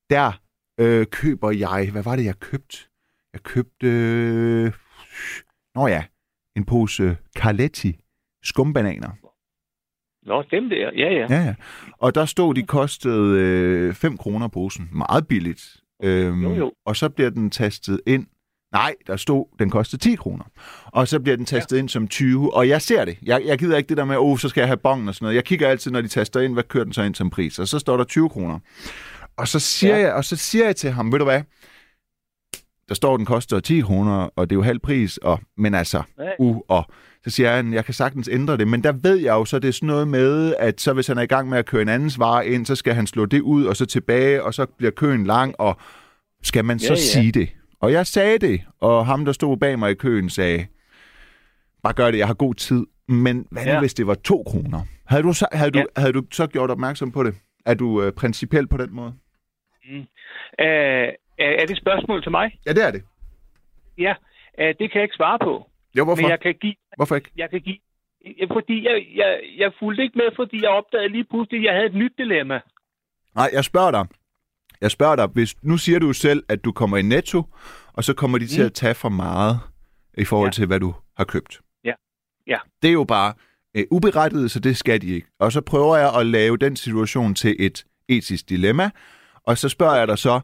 der 0.10 0.31
øh, 0.80 1.06
køber 1.06 1.52
jeg... 1.52 1.90
Hvad 1.91 2.03
var 2.03 2.15
det, 2.15 2.26
jeg 2.26 2.40
købte? 2.40 2.77
Jeg 3.34 3.44
købte... 3.44 3.88
Øh, 3.88 4.72
nå 5.76 5.88
ja, 5.88 6.03
en 6.56 6.65
pose 6.65 7.18
Carletti 7.38 7.99
skumbananer. 8.44 9.10
Nå, 10.26 10.44
dem 10.52 10.69
der. 10.69 10.91
Ja, 10.95 11.10
ja. 11.14 11.26
Ja, 11.30 11.44
ja. 11.44 11.56
Og 11.98 12.15
der 12.15 12.26
stod, 12.26 12.53
de 12.56 12.64
kostede 12.64 13.40
øh, 13.40 13.94
5 13.94 14.18
kroner 14.18 14.48
posen. 14.48 14.90
Meget 14.91 15.27
billigt. 15.27 15.77
Øhm, 16.03 16.44
Jo, 16.44 16.53
jo. 16.53 16.73
Og 16.86 16.95
så 16.95 17.10
bliver 17.10 17.30
den 17.30 17.49
tastet 17.49 18.02
ind. 18.07 18.27
Nej, 18.74 18.96
der 19.08 19.16
stod, 19.18 19.46
den 19.60 19.70
kostede 19.70 20.02
10 20.02 20.16
kroner. 20.16 20.44
Og 20.86 21.08
så 21.08 21.20
bliver 21.20 21.36
den 21.38 21.46
tastet 21.46 21.76
ja. 21.76 21.80
ind 21.82 21.90
som 21.90 22.08
20. 22.08 22.54
Og 22.56 22.68
jeg 22.68 22.82
ser 22.82 23.06
det. 23.06 23.18
Jeg, 23.24 23.41
jeg 23.46 23.60
gider 23.60 23.78
ikke 23.78 23.90
det 23.90 23.98
der 23.98 24.06
med, 24.06 24.16
oh, 24.20 24.38
så 24.38 24.50
skal 24.50 24.62
jeg 24.62 24.68
have 24.68 24.78
bongen 24.78 25.08
og 25.08 25.16
sådan 25.16 25.26
noget. 25.26 25.36
Jeg 25.36 25.44
kigger 25.44 25.68
altid, 25.68 25.91
når 25.91 26.02
de 26.02 26.08
taster 26.08 26.40
ind, 26.40 26.54
hvad 26.54 26.64
kører 26.64 26.84
den 26.84 26.94
så 26.94 27.02
ind 27.02 27.16
som 27.16 27.30
pris. 27.30 27.60
Og 27.60 27.68
så 27.68 27.80
står 27.80 27.98
der 27.98 28.04
20 28.04 28.30
kroner. 28.30 28.60
Og 29.38 29.48
så 29.48 29.60
siger, 29.60 29.98
ja. 29.98 30.02
jeg, 30.04 30.14
og 30.14 30.26
så 30.26 30.36
siger 30.36 30.66
jeg 30.66 30.76
til 30.76 30.91
ham, 30.91 31.12
ved 31.12 31.20
du 31.20 31.26
hvad? 31.26 31.41
Der 32.90 32.96
står, 32.96 33.18
den 33.18 33.26
koster 33.26 33.60
10 33.60 33.82
kroner, 33.82 34.30
og 34.36 34.50
det 34.50 34.56
er 34.56 34.58
jo 34.58 34.64
halv 34.64 34.80
pris. 34.80 35.18
Og, 35.18 35.40
men 35.58 35.76
altså, 35.76 36.02
Ja. 36.20 36.30
uh, 36.40 36.58
og 36.68 36.86
så 37.24 37.30
siger 37.30 37.56
han, 37.56 37.74
jeg 37.74 37.86
kan 37.86 37.94
sagtens 37.94 38.30
ændre 38.32 38.58
det, 38.58 38.68
men 38.68 38.84
der 38.84 38.91
ved 38.91 39.16
jeg 39.16 39.32
jo, 39.32 39.46
så 39.46 39.60
det 39.60 39.68
er 39.68 39.72
sådan 39.72 39.88
noget 39.88 40.08
med, 40.08 40.56
at 40.60 40.82
så 40.82 40.94
hvis 40.94 41.08
han 41.08 41.18
er 41.18 41.22
i 41.22 41.26
gang 41.26 41.50
med 41.50 41.58
at 41.58 41.66
køre 41.66 41.82
en 41.82 41.90
andens 41.90 42.20
vare 42.20 42.48
ind, 42.48 42.66
så 42.66 42.76
skal 42.76 42.94
han 42.94 43.08
slå 43.08 43.26
det 43.26 43.41
ud, 43.41 43.66
og 43.66 43.76
så 43.76 43.86
tilbage, 43.86 44.44
og 44.44 44.54
så 44.54 44.66
bliver 44.78 44.91
køen 44.91 45.26
lang, 45.26 45.56
og 45.60 45.78
skal 46.44 46.66
man 46.66 46.80
så 46.80 46.86
Ja, 46.86 46.90
ja. 46.91 46.96
sige 46.96 47.32
det? 47.32 47.50
Og 47.81 47.91
jeg 47.91 48.07
sagde 48.07 48.39
det, 48.39 48.61
og 48.81 49.06
ham, 49.06 49.26
der 49.26 49.31
stod 49.31 49.57
bag 49.57 49.80
mig 49.80 49.91
i 49.91 49.93
køen, 49.93 50.30
sagde, 50.30 50.68
bare 51.84 51.93
gør 51.93 52.11
det, 52.11 52.18
jeg 52.18 52.27
har 52.27 52.34
god 52.34 52.53
tid. 52.56 52.85
Men 53.07 53.47
hvad 53.51 53.65
nu, 53.65 53.72
Ja. 53.72 53.80
hvis 53.80 53.93
det 53.93 54.07
var 54.07 54.14
to 54.15 54.43
kroner? 54.43 54.81
Havde 55.06 55.23
du, 55.23 55.34
så, 55.34 55.47
havde, 55.51 55.72
du, 55.72 55.80
Ja. 55.80 55.85
havde 56.01 56.14
du 56.14 56.23
så 56.31 56.47
gjort 56.47 56.72
opmærksom 56.72 57.11
på 57.11 57.23
det? 57.23 57.35
Er 57.65 57.73
du 57.73 58.01
øh, 58.03 58.11
principiel 58.14 58.68
på 58.68 58.77
den 58.77 58.93
måde? 58.95 59.14
Øh, 60.60 61.07
er, 61.38 61.65
det 61.65 61.72
et 61.72 61.77
spørgsmål 61.77 62.23
til 62.23 62.31
mig? 62.31 62.60
Ja, 62.65 62.73
det 62.73 62.84
er 62.88 62.91
det. 62.91 63.03
Ja, 63.97 64.14
øh, 64.60 64.68
det 64.68 64.91
kan 64.91 64.95
jeg 64.99 65.03
ikke 65.03 65.15
svare 65.15 65.39
på. 65.39 65.69
Jo, 65.97 66.03
hvorfor? 66.03 66.22
Men 66.22 66.30
jeg 66.31 66.39
kan 66.39 66.56
give... 66.61 66.76
Hvorfor 66.95 67.15
ikke? 67.15 67.31
Jeg 67.38 67.49
kan 67.49 67.61
give 67.61 67.77
fordi 68.51 68.84
jeg, 68.85 69.06
jeg, 69.15 69.39
jeg 69.57 69.72
fulgte 69.80 70.03
ikke 70.03 70.18
med, 70.18 70.26
fordi 70.35 70.61
jeg 70.64 70.69
opdagede 70.69 71.10
lige 71.10 71.23
pludselig, 71.23 71.60
at 71.60 71.65
jeg 71.65 71.73
havde 71.73 71.85
et 71.85 71.95
nyt 71.95 72.14
dilemma. 72.18 72.60
Nej, 73.35 73.49
jeg 73.53 73.64
spørger 73.64 73.91
dig. 73.91 74.06
Jeg 74.81 74.91
spørger 74.91 75.15
dig, 75.15 75.27
hvis, 75.27 75.56
nu 75.61 75.77
siger 75.77 75.99
du 75.99 76.14
selv, 76.14 76.43
at 76.49 76.65
du 76.65 76.72
kommer 76.72 76.97
i 76.97 77.01
netto, 77.01 77.43
og 77.93 78.03
så 78.03 78.14
kommer 78.14 78.38
de 78.38 78.47
til 78.47 78.61
Mm. 78.61 78.65
at 78.65 78.73
tage 78.73 78.93
for 78.95 79.10
meget 79.10 79.60
i 80.18 80.26
forhold 80.26 80.47
Ja. 80.47 80.51
til, 80.51 80.65
hvad 80.68 80.80
du 80.80 80.93
har 81.18 81.23
købt. 81.23 81.60
Ja. 81.84 81.93
Ja. 82.47 82.57
Det 82.81 82.88
er 82.88 82.93
jo 82.93 83.03
bare 83.03 83.34
øh, 83.76 83.84
uberettiget, 83.91 84.51
så 84.51 84.60
det 84.60 84.77
skal 84.77 85.01
de 85.01 85.07
ikke. 85.07 85.27
Og 85.39 85.51
så 85.51 85.61
prøver 85.61 85.97
jeg 85.97 86.15
at 86.19 86.26
lave 86.26 86.57
den 86.57 86.76
situation 86.76 87.35
til 87.35 87.56
et 87.60 87.85
etisk 88.07 88.49
dilemma, 88.49 88.89
og 89.43 89.57
så 89.57 89.69
spørger 89.69 89.95
jeg 89.95 90.07
dig 90.07 90.18
så, 90.18 90.39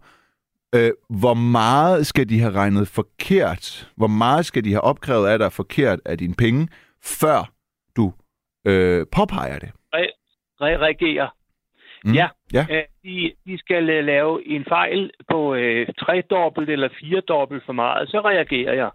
øh, 0.75 0.91
hvor 1.09 1.33
meget 1.33 2.07
skal 2.07 2.29
de 2.29 2.39
have 2.39 2.51
regnet 2.53 2.87
forkert? 2.87 3.91
Hvor 3.95 4.07
meget 4.07 4.45
skal 4.45 4.63
de 4.63 4.71
have 4.71 4.81
opkrævet 4.81 5.27
af 5.27 5.39
dig 5.39 5.51
forkert 5.51 5.99
af 6.05 6.17
dine 6.17 6.33
penge, 6.35 6.67
før 7.03 7.51
du 7.95 8.13
øh, 8.65 9.05
påpeger 9.11 9.59
det? 9.59 9.69
Re- 9.95 10.61
reagere. 10.61 11.29
Mm. 12.05 12.13
Ja. 12.13 12.27
ja. 12.53 12.65
Øh, 12.71 12.83
de, 13.03 13.31
de 13.45 13.57
skal 13.57 13.89
øh, 13.89 14.05
lave 14.05 14.47
en 14.47 14.65
fejl 14.69 15.11
på 15.31 15.55
øh, 15.55 15.87
tredobbelt 15.99 16.69
eller 16.69 16.89
firedobbelt 16.99 17.63
for 17.65 17.73
meget, 17.73 18.09
så 18.09 18.21
reagerer 18.25 18.73
jeg. 18.73 18.89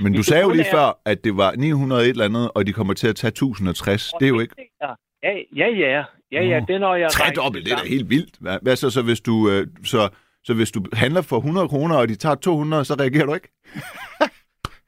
Men 0.00 0.12
du 0.12 0.22
sagde 0.22 0.42
jo 0.42 0.50
lige 0.50 0.66
er- 0.66 0.70
før, 0.76 1.00
at 1.04 1.24
det 1.24 1.36
var 1.36 1.52
900 1.52 2.02
et 2.02 2.08
eller 2.08 2.24
andet, 2.24 2.50
og 2.54 2.66
de 2.66 2.72
kommer 2.72 2.94
til 2.94 3.08
at 3.08 3.16
tage 3.16 3.28
1060. 3.28 4.12
Det 4.20 4.24
er 4.26 4.28
jo 4.28 4.40
ikke... 4.40 4.54
Ja, 4.82 5.32
ja, 5.56 5.68
ja. 5.68 6.04
Ja, 6.32 6.42
ja, 6.44 6.60
det 6.68 6.80
når 6.80 6.94
jeg... 6.94 7.10
Tredobbelt, 7.10 7.64
det 7.66 7.72
er 7.72 7.76
da 7.76 7.88
helt 7.88 8.10
vildt. 8.10 8.34
Hvad, 8.40 8.58
hvad 8.62 8.76
så, 8.76 8.90
så 8.90 9.02
hvis 9.02 9.20
du... 9.20 9.50
Øh, 9.50 9.66
så, 9.84 10.08
så 10.44 10.54
hvis 10.54 10.70
du 10.72 10.80
handler 10.92 11.22
for 11.22 11.36
100 11.36 11.68
kroner, 11.68 11.96
og 11.96 12.08
de 12.08 12.14
tager 12.14 12.34
200, 12.34 12.84
så 12.84 12.94
reagerer 13.00 13.26
du 13.26 13.34
ikke? 13.34 13.48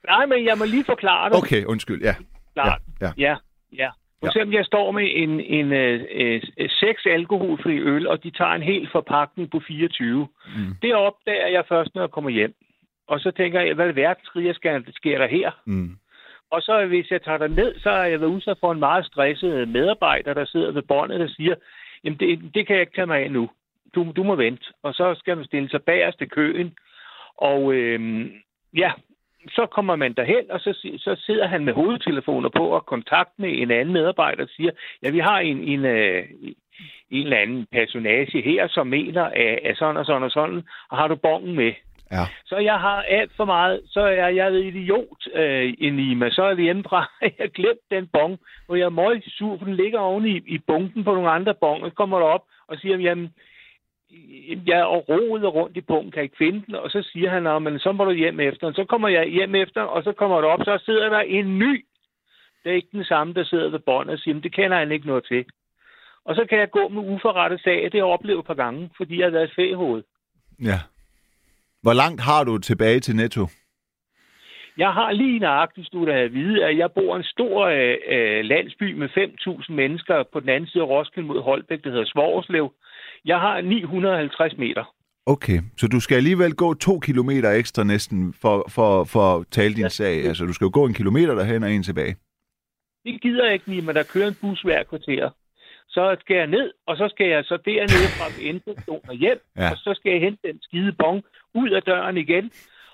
Nej, 0.07 0.27
men 0.27 0.45
jeg 0.45 0.59
må 0.59 0.65
lige 0.65 0.85
forklare 0.85 1.31
det. 1.31 1.39
Okay, 1.39 1.65
undskyld, 1.65 2.03
ja. 2.03 2.15
Klart. 2.55 2.83
ja. 3.01 3.11
Ja, 3.19 3.37
ja. 3.73 3.89
For 4.23 4.27
eksempel, 4.27 4.57
jeg 4.57 4.65
står 4.65 4.91
med 4.91 5.09
en, 5.15 5.41
en 5.41 5.73
øh, 5.73 6.01
øh, 6.15 6.71
seks 6.71 7.07
alkoholfri 7.07 7.79
øl, 7.79 8.07
og 8.07 8.23
de 8.25 8.31
tager 8.31 8.51
en 8.51 8.63
hel 8.63 8.89
forpakning 8.93 9.51
på 9.51 9.61
24. 9.67 10.29
Mm. 10.57 10.75
Det 10.83 10.95
opdager 10.95 11.47
jeg 11.47 11.65
først, 11.69 11.95
når 11.95 12.03
jeg 12.03 12.11
kommer 12.11 12.31
hjem. 12.31 12.55
Og 13.07 13.21
så 13.21 13.31
tænker 13.31 13.61
jeg, 13.61 13.75
hvad 13.75 13.93
verdenskrig 13.93 14.55
skal, 14.55 14.85
sker 14.95 15.19
der 15.19 15.27
her? 15.27 15.51
Mm. 15.65 15.97
Og 16.51 16.63
så 16.63 16.87
hvis 16.87 17.11
jeg 17.11 17.23
tager 17.23 17.39
der 17.39 17.49
ned, 17.49 17.79
så 17.79 17.91
har 17.91 18.05
jeg 18.05 18.21
været 18.21 18.31
udsat 18.31 18.57
for 18.61 18.73
en 18.73 18.79
meget 18.79 19.07
stresset 19.07 19.69
medarbejder, 19.69 20.35
der 20.35 20.45
sidder 20.45 20.73
ved 20.73 20.83
båndet 20.83 21.21
og 21.21 21.29
siger, 21.29 21.55
jamen 22.05 22.19
det, 22.19 22.55
det 22.55 22.67
kan 22.67 22.77
jeg 22.77 22.81
ikke 22.81 22.95
tage 22.95 23.07
mig 23.07 23.19
af 23.19 23.31
nu. 23.31 23.51
Du, 23.95 24.13
du 24.17 24.23
må 24.23 24.35
vente. 24.37 24.65
Og 24.83 24.95
så 24.95 25.15
skal 25.19 25.37
man 25.37 25.47
stille 25.47 25.71
sig 25.71 25.83
bagerst 25.83 26.21
i 26.21 26.27
køen. 26.27 26.75
Og 27.37 27.75
øhm, 27.75 28.33
ja, 28.77 28.93
så 29.49 29.67
kommer 29.67 29.97
man 29.97 30.13
derhen, 30.13 30.51
og 30.51 30.61
så, 30.61 30.73
så 30.99 31.17
sidder 31.27 31.47
han 31.47 31.65
med 31.65 31.73
hovedtelefoner 31.73 32.49
på 32.49 32.65
og 32.67 32.87
kontakt 32.87 33.31
med 33.39 33.51
en 33.53 33.71
anden 33.71 33.93
medarbejder 33.95 34.43
og 34.43 34.49
siger, 34.57 34.71
ja, 35.03 35.11
vi 35.11 35.19
har 35.19 35.39
en, 35.39 35.59
en, 35.59 35.85
øh, 35.85 36.25
en 37.11 37.23
eller 37.25 37.37
anden 37.37 37.67
personage 37.73 38.43
her, 38.43 38.69
som 38.69 38.87
mener, 38.87 39.23
at, 39.23 39.59
at 39.65 39.77
sådan 39.77 39.97
og 39.97 40.07
sådan 40.07 40.23
og 40.23 40.31
sådan, 40.31 40.63
og 40.91 40.99
har 40.99 41.09
du 41.09 41.15
bongen 41.15 41.57
med? 41.57 41.73
Ja. 42.13 42.25
Så 42.45 42.57
jeg 42.57 42.79
har 42.81 43.03
alt 43.03 43.33
for 43.37 43.45
meget, 43.45 43.81
så 43.87 44.01
er 44.01 44.29
jeg 44.29 44.49
en 44.49 44.67
idiot 44.67 45.21
øh, 45.35 45.75
i 45.79 45.91
Nima. 45.91 46.31
Så 46.31 46.43
er 46.43 46.55
det 46.55 46.65
hjemmefra, 46.65 47.11
jeg 47.23 47.33
har 47.41 47.47
glemt 47.47 47.91
den 47.91 48.07
bong, 48.13 48.39
hvor 48.67 48.77
jeg 48.77 48.85
er 48.85 48.99
møg 49.01 49.23
sur, 49.27 49.59
for 49.59 49.65
den 49.65 49.77
ligger 49.77 49.99
oven 49.99 50.27
i, 50.27 50.37
i 50.47 50.59
bunken 50.59 51.05
på 51.05 51.15
nogle 51.15 51.31
andre 51.31 51.55
bong. 51.55 51.85
Så 51.85 51.91
kommer 51.91 52.19
der 52.19 52.27
op 52.27 52.45
og 52.69 52.79
siger, 52.79 52.99
jamen, 52.99 53.35
jeg 54.67 54.79
er 54.79 54.87
rodet 54.87 55.55
rundt 55.55 55.77
i 55.77 55.81
bunken, 55.81 56.13
kan 56.13 56.23
ikke 56.23 56.37
finde 56.37 56.63
den. 56.67 56.75
Og 56.75 56.91
så 56.91 57.09
siger 57.13 57.31
han, 57.31 57.43
"Nå, 57.43 57.59
men 57.59 57.79
så 57.79 57.93
må 57.93 58.05
du 58.05 58.11
hjem 58.11 58.41
efter. 58.41 58.67
Og 58.67 58.75
så 58.75 58.85
kommer 58.85 59.09
jeg 59.09 59.27
hjem 59.27 59.55
efter, 59.55 59.83
og 59.83 60.03
så 60.03 60.13
kommer 60.13 60.41
der 60.41 60.49
op, 60.49 60.61
så 60.65 60.83
sidder 60.85 61.09
der 61.09 61.21
en 61.21 61.59
ny. 61.59 61.85
Det 62.65 62.71
er 62.71 62.77
ikke 62.77 62.89
den 62.93 63.05
samme, 63.05 63.35
der 63.35 63.45
sidder 63.45 63.71
ved 63.71 63.79
båndet 63.79 64.13
og 64.13 64.19
siger, 64.19 64.35
"Men 64.35 64.43
det 64.43 64.53
kender 64.55 64.79
han 64.79 64.93
ikke 64.93 65.07
noget 65.07 65.25
til. 65.29 65.45
Og 66.25 66.35
så 66.37 66.47
kan 66.49 66.59
jeg 66.59 66.71
gå 66.71 66.89
med 66.89 67.03
uforrettet 67.03 67.61
sag. 67.61 67.83
Det 67.85 67.93
har 67.93 67.99
jeg 67.99 68.05
oplevet 68.05 68.39
et 68.39 68.47
par 68.47 68.55
gange, 68.55 68.91
fordi 68.97 69.19
jeg 69.19 69.27
har 69.27 69.31
været 69.31 69.45
et 69.45 69.55
fæhoved. 69.57 70.03
ja. 70.63 70.79
Hvor 71.83 71.93
langt 71.93 72.21
har 72.21 72.45
du 72.45 72.59
tilbage 72.59 73.01
til 73.01 73.17
Netto? 73.17 73.47
Jeg 74.77 74.93
har 74.93 75.13
lige 75.13 75.39
nøjagtigt 75.39 75.93
du 75.93 76.07
at 76.07 76.33
vide, 76.35 76.65
at 76.65 76.79
jeg 76.79 76.93
bor 76.93 77.15
i 77.15 77.19
en 77.19 77.25
stor 77.25 77.67
øh, 77.67 77.97
øh, 78.09 78.45
landsby 78.45 78.93
med 78.93 79.09
5.000 79.09 79.73
mennesker 79.73 80.23
på 80.33 80.41
den 80.41 80.49
anden 80.49 80.69
side 80.71 80.83
af 80.83 80.89
Roskilde 80.89 81.27
mod 81.29 81.43
Holbæk, 81.43 81.85
der 81.85 81.91
hedder 81.91 82.05
Svorslev. 82.05 82.73
Jeg 83.25 83.41
har 83.41 83.61
950 83.61 84.59
meter. 84.59 84.95
Okay, 85.27 85.61
så 85.79 85.87
du 85.89 86.01
skal 86.01 86.17
alligevel 86.17 86.55
gå 86.55 86.75
to 86.75 86.99
kilometer 86.99 87.51
ekstra 87.51 87.85
næsten 87.85 88.35
for, 88.43 88.67
for, 88.69 89.05
for 89.05 89.35
at 89.37 89.47
tale 89.51 89.75
din 89.75 89.83
Ja. 89.83 89.89
sag. 89.89 90.25
Altså, 90.25 90.45
du 90.45 90.53
skal 90.53 90.65
jo 90.65 90.71
gå 90.75 90.85
en 90.87 90.95
kilometer 90.95 91.35
derhen 91.35 91.63
og 91.63 91.71
en 91.73 91.83
tilbage. 91.83 92.17
Det 93.05 93.23
gider 93.23 93.45
jeg 93.45 93.53
ikke, 93.55 93.83
men 93.83 93.95
der 93.97 94.03
kører 94.03 94.29
en 94.29 94.37
bus 94.41 94.63
hver 94.63 94.83
kvarter. 94.83 95.31
Så 95.89 96.17
skal 96.21 96.37
jeg 96.37 96.47
ned, 96.47 96.73
og 96.87 96.97
så 96.97 97.09
skal 97.09 97.27
jeg 97.29 97.45
så 97.45 97.57
dernede 97.65 98.09
fra 98.19 98.27
endestationen 98.43 99.09
og 99.09 99.15
hjem, 99.15 99.41
Ja. 99.57 99.71
og 99.71 99.77
så 99.77 99.95
skal 99.97 100.13
jeg 100.13 100.21
hente 100.21 100.39
den 100.49 100.59
skide 100.63 100.93
bong 100.93 101.23
ud 101.55 101.71
af 101.71 101.83
døren 101.83 102.17
igen. 102.17 102.51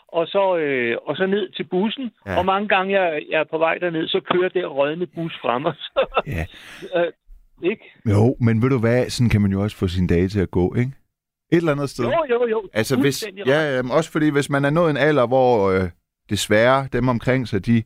og 0.08 0.26
så, 0.26 0.56
øh, 0.56 0.96
og 1.06 1.16
så 1.16 1.26
ned 1.26 1.50
til 1.56 1.64
bussen. 1.64 2.10
Ja. 2.26 2.38
Og 2.38 2.44
mange 2.46 2.68
gange, 2.68 3.00
jeg, 3.00 3.22
jeg 3.30 3.40
er 3.40 3.44
på 3.44 3.58
vej 3.58 3.74
derned, 3.78 4.08
så 4.08 4.20
kører 4.20 4.48
der 4.48 4.66
rødne 4.66 5.06
bus 5.06 5.34
frem 5.42 5.64
og 5.64 5.74
så, 5.78 6.22
Ja. 6.26 6.46
øh, 7.00 7.12
ikke? 7.62 7.82
Jo, 8.10 8.36
men 8.40 8.62
ved 8.62 8.70
du 8.70 8.78
hvad, 8.78 9.10
sådan 9.10 9.30
kan 9.30 9.40
man 9.40 9.52
jo 9.52 9.62
også 9.62 9.76
få 9.76 9.88
sine 9.88 10.06
dage 10.08 10.28
til 10.28 10.40
at 10.40 10.50
gå, 10.50 10.74
ikke? 10.74 10.92
Et 11.52 11.56
eller 11.56 11.72
andet 11.72 11.90
sted. 11.90 12.04
Jo, 12.04 12.24
jo, 12.30 12.46
jo. 12.46 12.62
Altså, 12.72 12.96
hvis, 13.00 13.24
ja, 13.46 13.76
jamen, 13.76 13.92
også 13.92 14.10
fordi, 14.10 14.28
hvis 14.30 14.50
man 14.50 14.64
er 14.64 14.70
nået 14.70 14.90
en 14.90 14.96
alder, 14.96 15.26
hvor 15.26 15.70
øh, 15.70 15.88
desværre 16.30 16.88
dem 16.92 17.08
omkring 17.08 17.48
sig, 17.48 17.66
de 17.66 17.82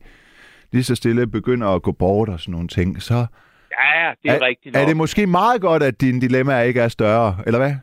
lige 0.71 0.83
så 0.83 0.95
stille 0.95 1.27
begynder 1.27 1.67
at 1.67 1.81
gå 1.81 1.91
bort 1.91 2.29
og 2.29 2.39
sådan 2.39 2.51
nogle 2.51 2.67
ting, 2.67 3.01
så 3.01 3.13
Ja, 3.13 4.11
det 4.23 4.31
er, 4.31 4.35
er, 4.35 4.41
rigtigt 4.41 4.75
nok. 4.75 4.81
er 4.83 4.87
det 4.87 4.97
måske 4.97 5.27
meget 5.27 5.61
godt, 5.61 5.83
at 5.83 6.01
dine 6.01 6.21
dilemmaer 6.21 6.61
ikke 6.61 6.79
er 6.81 6.87
større, 6.87 7.37
eller 7.45 7.59
hvad? 7.59 7.73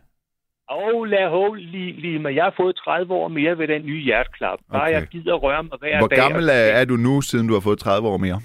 Og 0.68 1.04
lad 1.04 1.28
hov 1.30 1.54
lige, 1.54 2.00
lige 2.00 2.18
med. 2.18 2.32
Jeg 2.34 2.44
har 2.44 2.54
fået 2.56 2.76
30 2.76 3.14
år 3.14 3.28
mere 3.28 3.58
ved 3.58 3.68
den 3.68 3.82
nye 3.86 4.00
hjerteklap. 4.04 4.58
Bare 4.72 4.82
Okay. 4.82 4.92
jeg 4.92 5.06
gider 5.06 5.34
røre 5.34 5.62
mig 5.62 5.72
hver 5.80 5.98
Hvor 5.98 6.06
dag. 6.08 6.18
gammel 6.18 6.48
er, 6.48 6.52
er 6.52 6.84
du 6.84 6.96
nu, 6.96 7.20
siden 7.20 7.46
du 7.48 7.52
har 7.54 7.60
fået 7.60 7.78
30 7.78 8.08
år 8.08 8.16
mere? 8.16 8.40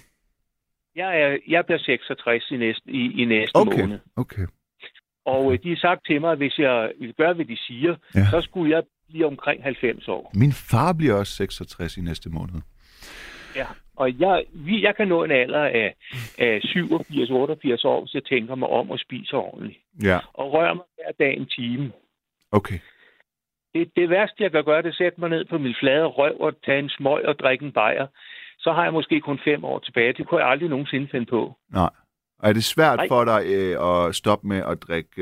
Jeg, 0.96 1.22
er, 1.22 1.38
jeg 1.48 1.66
bliver 1.66 1.80
66 1.80 2.52
i 2.52 2.58
næste, 2.58 2.82
i, 2.92 3.22
i 3.22 3.26
næste 3.26 3.56
Okay, 3.56 3.82
måned. 3.82 4.00
okay. 4.16 4.46
Og 5.26 5.54
øh, 5.54 5.60
de 5.64 5.70
har 5.70 5.78
sagt 5.78 6.06
til 6.06 6.22
mig, 6.22 6.32
at 6.32 6.38
hvis 6.38 6.60
jeg 6.60 6.92
vil 7.00 7.14
gøre, 7.14 7.34
hvad 7.34 7.46
de 7.46 7.58
siger, 7.58 7.96
Ja. 8.16 8.26
så 8.32 8.42
skulle 8.42 8.76
jeg 8.76 8.84
blive 9.10 9.26
omkring 9.26 9.64
90 9.64 10.08
år. 10.08 10.32
Min 10.36 10.52
far 10.72 10.94
bliver 10.94 11.14
også 11.14 11.34
66 11.36 11.98
i 11.98 12.02
næste 12.02 12.30
måned. 12.30 12.62
Ja. 13.56 13.66
Og 13.96 14.20
jeg, 14.20 14.44
vi, 14.54 14.84
jeg 14.84 14.96
kan 14.96 15.08
nå 15.08 15.24
en 15.24 15.32
alder 15.32 15.64
af, 15.66 15.96
af 16.38 16.60
87-88 16.60 17.86
år, 17.86 18.00
hvis 18.02 18.14
jeg 18.14 18.24
tænker 18.24 18.56
mig 18.56 18.70
om 18.70 18.92
at 18.92 19.00
spise 19.00 19.34
ordentligt. 19.34 19.80
Ja, 20.04 20.20
Og 20.34 20.54
rører 20.54 20.74
mig 20.74 20.84
hver 20.96 21.12
dag 21.26 21.38
en 21.38 21.46
time. 21.46 21.92
okay. 22.52 22.80
Det, 23.74 23.92
det 23.96 24.10
værste, 24.10 24.44
jeg 24.44 24.52
kan 24.52 24.64
gøre, 24.64 24.78
det 24.82 24.86
er 24.86 24.90
at 24.90 24.96
sætte 24.96 25.20
mig 25.22 25.30
ned 25.30 25.46
på 25.46 25.58
min 25.58 25.76
flade 25.80 26.06
røv 26.06 26.36
og 26.40 26.54
tage 26.66 26.80
en 26.80 26.90
smøg 26.90 27.26
og 27.26 27.40
drikke 27.40 27.66
en 27.66 27.72
bajer. 27.72 28.08
Så 28.66 28.72
har 28.74 28.84
jeg 28.84 28.94
måske 28.94 29.22
kun 29.22 29.40
fem 29.44 29.64
år 29.64 29.80
tilbage. 29.80 30.14
Det 30.14 30.28
kunne 30.28 30.42
jeg 30.42 30.50
aldrig 30.50 30.70
nogensinde 30.70 31.08
finde 31.12 31.26
på. 31.26 31.42
Nej. 31.74 31.90
Og 32.40 32.50
er 32.50 32.54
det 32.54 32.64
svært 32.64 32.98
Nej. 32.98 33.08
for 33.08 33.24
dig 33.32 33.42
øh, 33.56 33.74
at 33.90 34.16
stoppe 34.16 34.48
med 34.48 34.62
at 34.72 34.84
drikke 34.88 35.22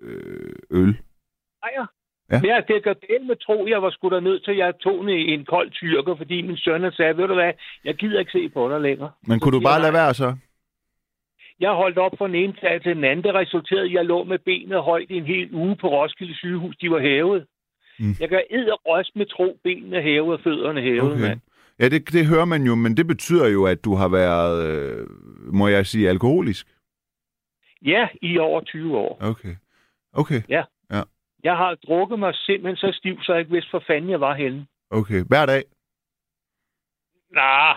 øh, 0.00 0.52
øl? 0.70 0.92
Bajer? 1.62 1.80
Ja. 1.80 1.86
Ja. 2.30 2.40
Men 2.40 2.50
jeg, 2.50 2.64
det 2.68 2.84
gør 2.84 2.92
del 2.92 3.22
med 3.26 3.36
tro, 3.46 3.66
jeg 3.68 3.82
var 3.82 3.90
sgu 3.90 4.08
da 4.08 4.20
nødt 4.20 4.44
til, 4.44 4.50
at 4.50 4.58
jeg 4.58 4.74
tog 4.80 5.00
en, 5.00 5.08
en 5.08 5.44
kold 5.44 5.70
tyrker, 5.70 6.16
fordi 6.16 6.42
min 6.42 6.56
søn 6.56 6.92
sagde, 6.92 7.16
ved 7.16 7.28
du 7.28 7.34
hvad, 7.34 7.52
jeg 7.84 7.94
gider 7.94 8.18
ikke 8.18 8.32
se 8.32 8.48
på 8.48 8.68
dig 8.68 8.80
længere. 8.80 9.10
Men 9.26 9.40
kunne 9.40 9.56
du 9.58 9.60
bare 9.60 9.82
lade 9.82 9.92
være 9.92 10.14
så? 10.14 10.36
Jeg 11.60 11.70
holdt 11.70 11.98
op 11.98 12.12
fra 12.18 12.26
den 12.26 12.34
ene 12.34 12.54
dag 12.62 12.82
til 12.82 12.96
den 12.96 13.04
anden. 13.04 13.24
Det 13.24 13.34
resulterede 13.34 13.84
at 13.84 13.92
jeg 13.92 14.04
lå 14.04 14.24
med 14.24 14.38
benet 14.38 14.82
højt 14.82 15.10
i 15.10 15.16
en 15.16 15.26
hel 15.26 15.54
uge 15.54 15.76
på 15.76 15.88
Roskilde 15.88 16.34
sygehus. 16.34 16.76
De 16.76 16.90
var 16.90 17.00
hævet. 17.00 17.46
Mm. 17.98 18.14
Jeg 18.20 18.28
kan 18.28 18.42
røst 18.86 19.16
med 19.16 19.26
tro, 19.26 19.58
benene 19.64 20.02
hævet 20.02 20.32
og 20.32 20.40
fødderne 20.44 20.80
hævet, 20.80 21.12
okay. 21.12 21.20
mand. 21.20 21.40
Ja, 21.78 21.88
det, 21.88 22.12
det 22.12 22.26
hører 22.26 22.44
man 22.44 22.62
jo, 22.62 22.74
men 22.74 22.96
det 22.96 23.06
betyder 23.06 23.48
jo, 23.48 23.64
at 23.66 23.84
du 23.84 23.94
har 23.94 24.08
været, 24.08 24.66
øh, 24.68 25.06
må 25.54 25.68
jeg 25.68 25.86
sige, 25.86 26.08
alkoholisk. 26.08 26.66
Ja, 27.82 28.08
i 28.22 28.38
over 28.38 28.60
20 28.60 28.96
år. 28.98 29.18
Okay. 29.22 29.54
Okay, 30.16 30.42
Jeg 31.44 31.56
har 31.56 31.74
drukket 31.86 32.18
mig 32.18 32.34
simpelthen 32.34 32.76
så 32.76 32.98
stiv, 32.98 33.22
så 33.22 33.32
jeg 33.32 33.40
ikke 33.40 33.52
vidste, 33.52 33.70
hvor 33.70 33.82
fanden 33.86 34.10
jeg 34.10 34.20
var 34.20 34.34
henne. 34.34 34.66
okay. 34.90 35.24
Hver 35.28 35.46
dag? 35.46 35.62
Nah, 37.32 37.76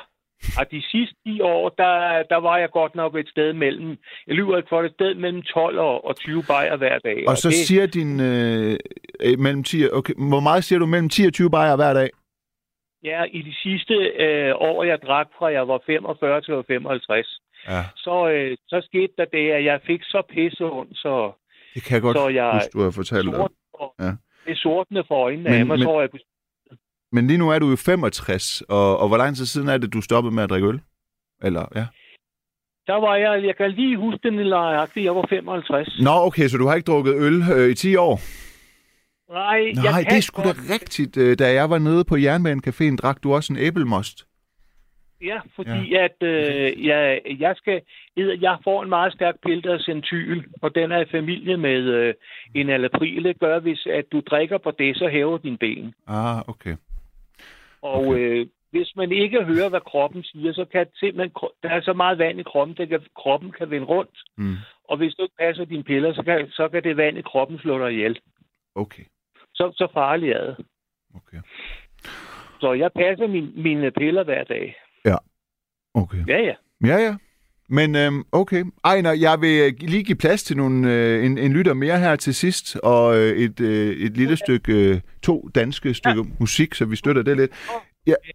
og 0.59 0.71
de 0.71 0.81
sidste 0.91 1.15
10 1.25 1.41
år, 1.41 1.69
der, 1.69 2.23
der 2.29 2.37
var 2.37 2.57
jeg 2.57 2.69
godt 2.71 2.95
nok 2.95 3.15
et 3.15 3.29
sted 3.29 3.53
mellem, 3.53 3.89
jeg 4.27 4.35
lyver 4.35 4.57
ikke 4.57 4.69
for 4.69 4.81
det, 4.81 4.89
et 4.89 4.93
sted 4.93 5.15
mellem 5.15 5.41
12 5.41 5.79
og, 5.79 6.05
og 6.05 6.15
20 6.15 6.43
bajer 6.47 6.75
hver 6.77 6.99
dag. 6.99 7.23
Og 7.27 7.37
så 7.37 7.47
det, 7.47 7.55
siger 7.57 7.85
din 7.85 8.19
øh, 8.19 8.77
øh, 9.19 9.39
mellem 9.39 9.63
10 9.63 9.83
og- 9.83 9.97
okay, 9.97 10.13
hvor 10.29 10.39
meget 10.39 10.63
siger 10.63 10.79
du 10.79 10.85
mellem 10.85 11.09
10 11.09 11.25
og 11.25 11.33
20 11.33 11.49
bajer 11.51 11.75
hver 11.75 11.93
dag? 11.93 12.09
Ja, 13.03 13.23
i 13.31 13.41
de 13.41 13.53
sidste 13.63 13.93
øh, 13.93 14.53
år, 14.55 14.83
jeg 14.83 14.99
drak 15.01 15.27
fra 15.37 15.47
jeg 15.51 15.67
var 15.67 15.79
45 15.85 16.41
til 16.41 16.51
jeg 16.51 16.57
var 16.57 16.63
55, 16.67 17.39
Ja, 17.67 17.83
så, 17.95 18.29
øh, 18.29 18.57
så 18.67 18.81
skete 18.85 19.13
der 19.17 19.25
det, 19.25 19.51
at 19.51 19.63
jeg 19.65 19.79
fik 19.85 20.01
så 20.03 20.21
pisse 20.29 20.63
ondt, 20.65 20.97
så 20.97 21.31
det 21.73 21.83
kan 21.83 21.93
jeg 21.93 22.01
godt 22.01 22.17
Så 22.17 22.27
jeg- 22.27 22.53
huske, 22.53 22.69
du 22.73 22.81
har 22.83 22.91
fortalt 22.91 23.25
dig. 23.25 23.33
sort, 23.35 23.51
Ja. 23.99 24.05
det 24.45 24.51
er 24.51 24.55
sortene 24.55 25.03
for 25.07 25.15
øjnene 25.25 25.49
Men- 25.49 25.59
af 25.59 25.65
mig, 25.65 25.77
men- 25.77 25.85
så 25.87 25.99
jeg 26.01 26.09
på 26.11 26.17
Men 27.11 27.27
lige 27.27 27.37
nu 27.37 27.49
er 27.49 27.59
du 27.59 27.69
jo 27.69 27.75
65, 27.75 28.61
og, 28.61 28.97
og 28.99 29.07
hvor 29.07 29.17
lang 29.17 29.35
tid 29.35 29.45
siden 29.45 29.69
er 29.69 29.77
det, 29.77 29.93
du 29.93 30.01
stoppede 30.01 30.35
med 30.35 30.43
at 30.43 30.49
drikke 30.49 30.67
øl? 30.67 30.79
Eller, 31.43 31.65
ja. 31.75 31.85
Der 32.87 32.95
var 33.05 33.15
jeg, 33.15 33.43
jeg 33.45 33.55
kan 33.55 33.71
lige 33.71 33.97
huske 33.97 34.19
den 34.23 34.33
nøjagtigt, 34.33 35.03
jeg 35.05 35.15
var 35.15 35.25
55. 35.29 35.99
Nå, 36.03 36.09
okay, 36.27 36.47
så 36.47 36.57
du 36.57 36.67
har 36.67 36.75
ikke 36.75 36.91
drukket 36.91 37.13
øl 37.15 37.41
øh, 37.57 37.69
i 37.69 37.73
10 37.75 37.95
år? 37.95 38.19
Nej, 39.29 39.71
jeg 39.75 39.83
Nej, 39.83 40.03
kan 40.03 40.11
det 40.11 40.17
er 40.17 40.21
sgu 40.21 40.41
da 40.41 40.53
rigtigt. 40.73 41.17
Øh, 41.17 41.37
Da 41.39 41.53
jeg 41.53 41.69
var 41.69 41.77
nede 41.79 42.03
på 42.05 42.15
Jernbanecaféen, 42.15 42.95
drak 42.95 43.23
du 43.23 43.33
også 43.33 43.53
en 43.53 43.59
æblemost. 43.59 44.27
Ja, 45.21 45.39
fordi 45.55 45.89
ja. 45.91 46.03
at 46.03 46.23
øh, 46.23 46.85
jeg, 46.85 47.21
jeg 47.39 47.55
skal, 47.57 47.81
jeg 48.17 48.57
får 48.63 48.83
en 48.83 48.89
meget 48.89 49.13
stærk 49.13 49.35
centyl, 49.85 50.43
og 50.61 50.75
den 50.75 50.91
er 50.91 51.01
i 51.01 51.05
familie 51.11 51.57
med 51.57 51.81
øh, 51.83 52.13
en 52.55 52.69
alapril. 52.69 53.23
Det 53.23 53.39
gør, 53.39 53.59
hvis 53.59 53.87
at 53.91 54.05
du 54.11 54.19
drikker 54.19 54.57
på 54.57 54.71
det, 54.71 54.97
så 54.97 55.07
hæver 55.07 55.37
din 55.37 55.57
ben. 55.57 55.93
Ah, 56.07 56.49
okay. 56.49 56.75
Og 57.81 58.07
Okay. 58.07 58.19
øh, 58.19 58.47
hvis 58.71 58.95
man 58.95 59.11
ikke 59.11 59.43
hører, 59.43 59.69
hvad 59.69 59.81
kroppen 59.81 60.23
siger, 60.23 60.53
så 60.53 60.65
kan 60.71 60.85
simpelthen, 60.95 61.31
der 61.63 61.69
er 61.69 61.81
så 61.81 61.93
meget 61.93 62.17
vand 62.17 62.39
i 62.39 62.43
kroppen, 62.43 62.75
at 62.79 63.01
kroppen 63.15 63.51
kan 63.51 63.69
vende 63.69 63.85
rundt. 63.87 64.17
Mm. 64.37 64.55
Og 64.89 64.97
hvis 64.97 65.15
du 65.15 65.23
ikke 65.23 65.35
passer 65.39 65.65
dine 65.65 65.83
piller, 65.83 66.13
så 66.13 66.23
kan, 66.23 66.47
så 66.49 66.69
kan 66.69 66.83
det 66.83 66.97
vand 66.97 67.17
i 67.17 67.21
kroppen 67.21 67.59
slå 67.59 67.79
dig 67.79 67.91
ihjel. 67.93 68.19
Okay, 68.75 69.03
Så, 69.57 69.71
så 69.75 69.87
farligt 69.93 70.33
er 70.37 70.43
det. 70.45 70.55
okay. 71.15 71.37
Så 72.61 72.73
jeg 72.73 72.91
passer 72.95 73.27
min, 73.27 73.63
mine 73.63 73.91
piller 73.91 74.23
hver 74.23 74.43
dag. 74.43 74.75
Okay. 75.93 76.23
Ja, 76.27 76.37
ja. 76.37 76.55
Ja, 76.85 76.97
ja. 76.97 77.15
Men 77.69 77.95
øhm, 77.95 78.23
okay. 78.31 78.63
Ejner, 78.85 79.11
jeg 79.11 79.41
vil 79.41 79.55
øh, 79.65 79.89
lige 79.89 80.03
give 80.03 80.17
plads 80.17 80.43
til 80.43 80.57
nogle, 80.57 80.93
øh, 80.93 81.25
en, 81.25 81.37
en 81.37 81.53
lytter 81.53 81.73
mere 81.73 81.99
her 81.99 82.15
til 82.15 82.35
sidst, 82.35 82.75
og 82.83 83.15
øh, 83.17 83.31
et, 83.37 83.59
øh, 83.59 83.95
et 84.05 84.17
lille 84.17 84.37
stykke, 84.37 84.73
øh, 84.73 85.01
to 85.23 85.49
danske 85.55 85.93
stykker 85.93 86.23
ja. 86.23 86.31
musik, 86.39 86.73
så 86.75 86.85
vi 86.85 86.95
støtter 86.95 87.21
det 87.23 87.37
lidt. 87.37 87.51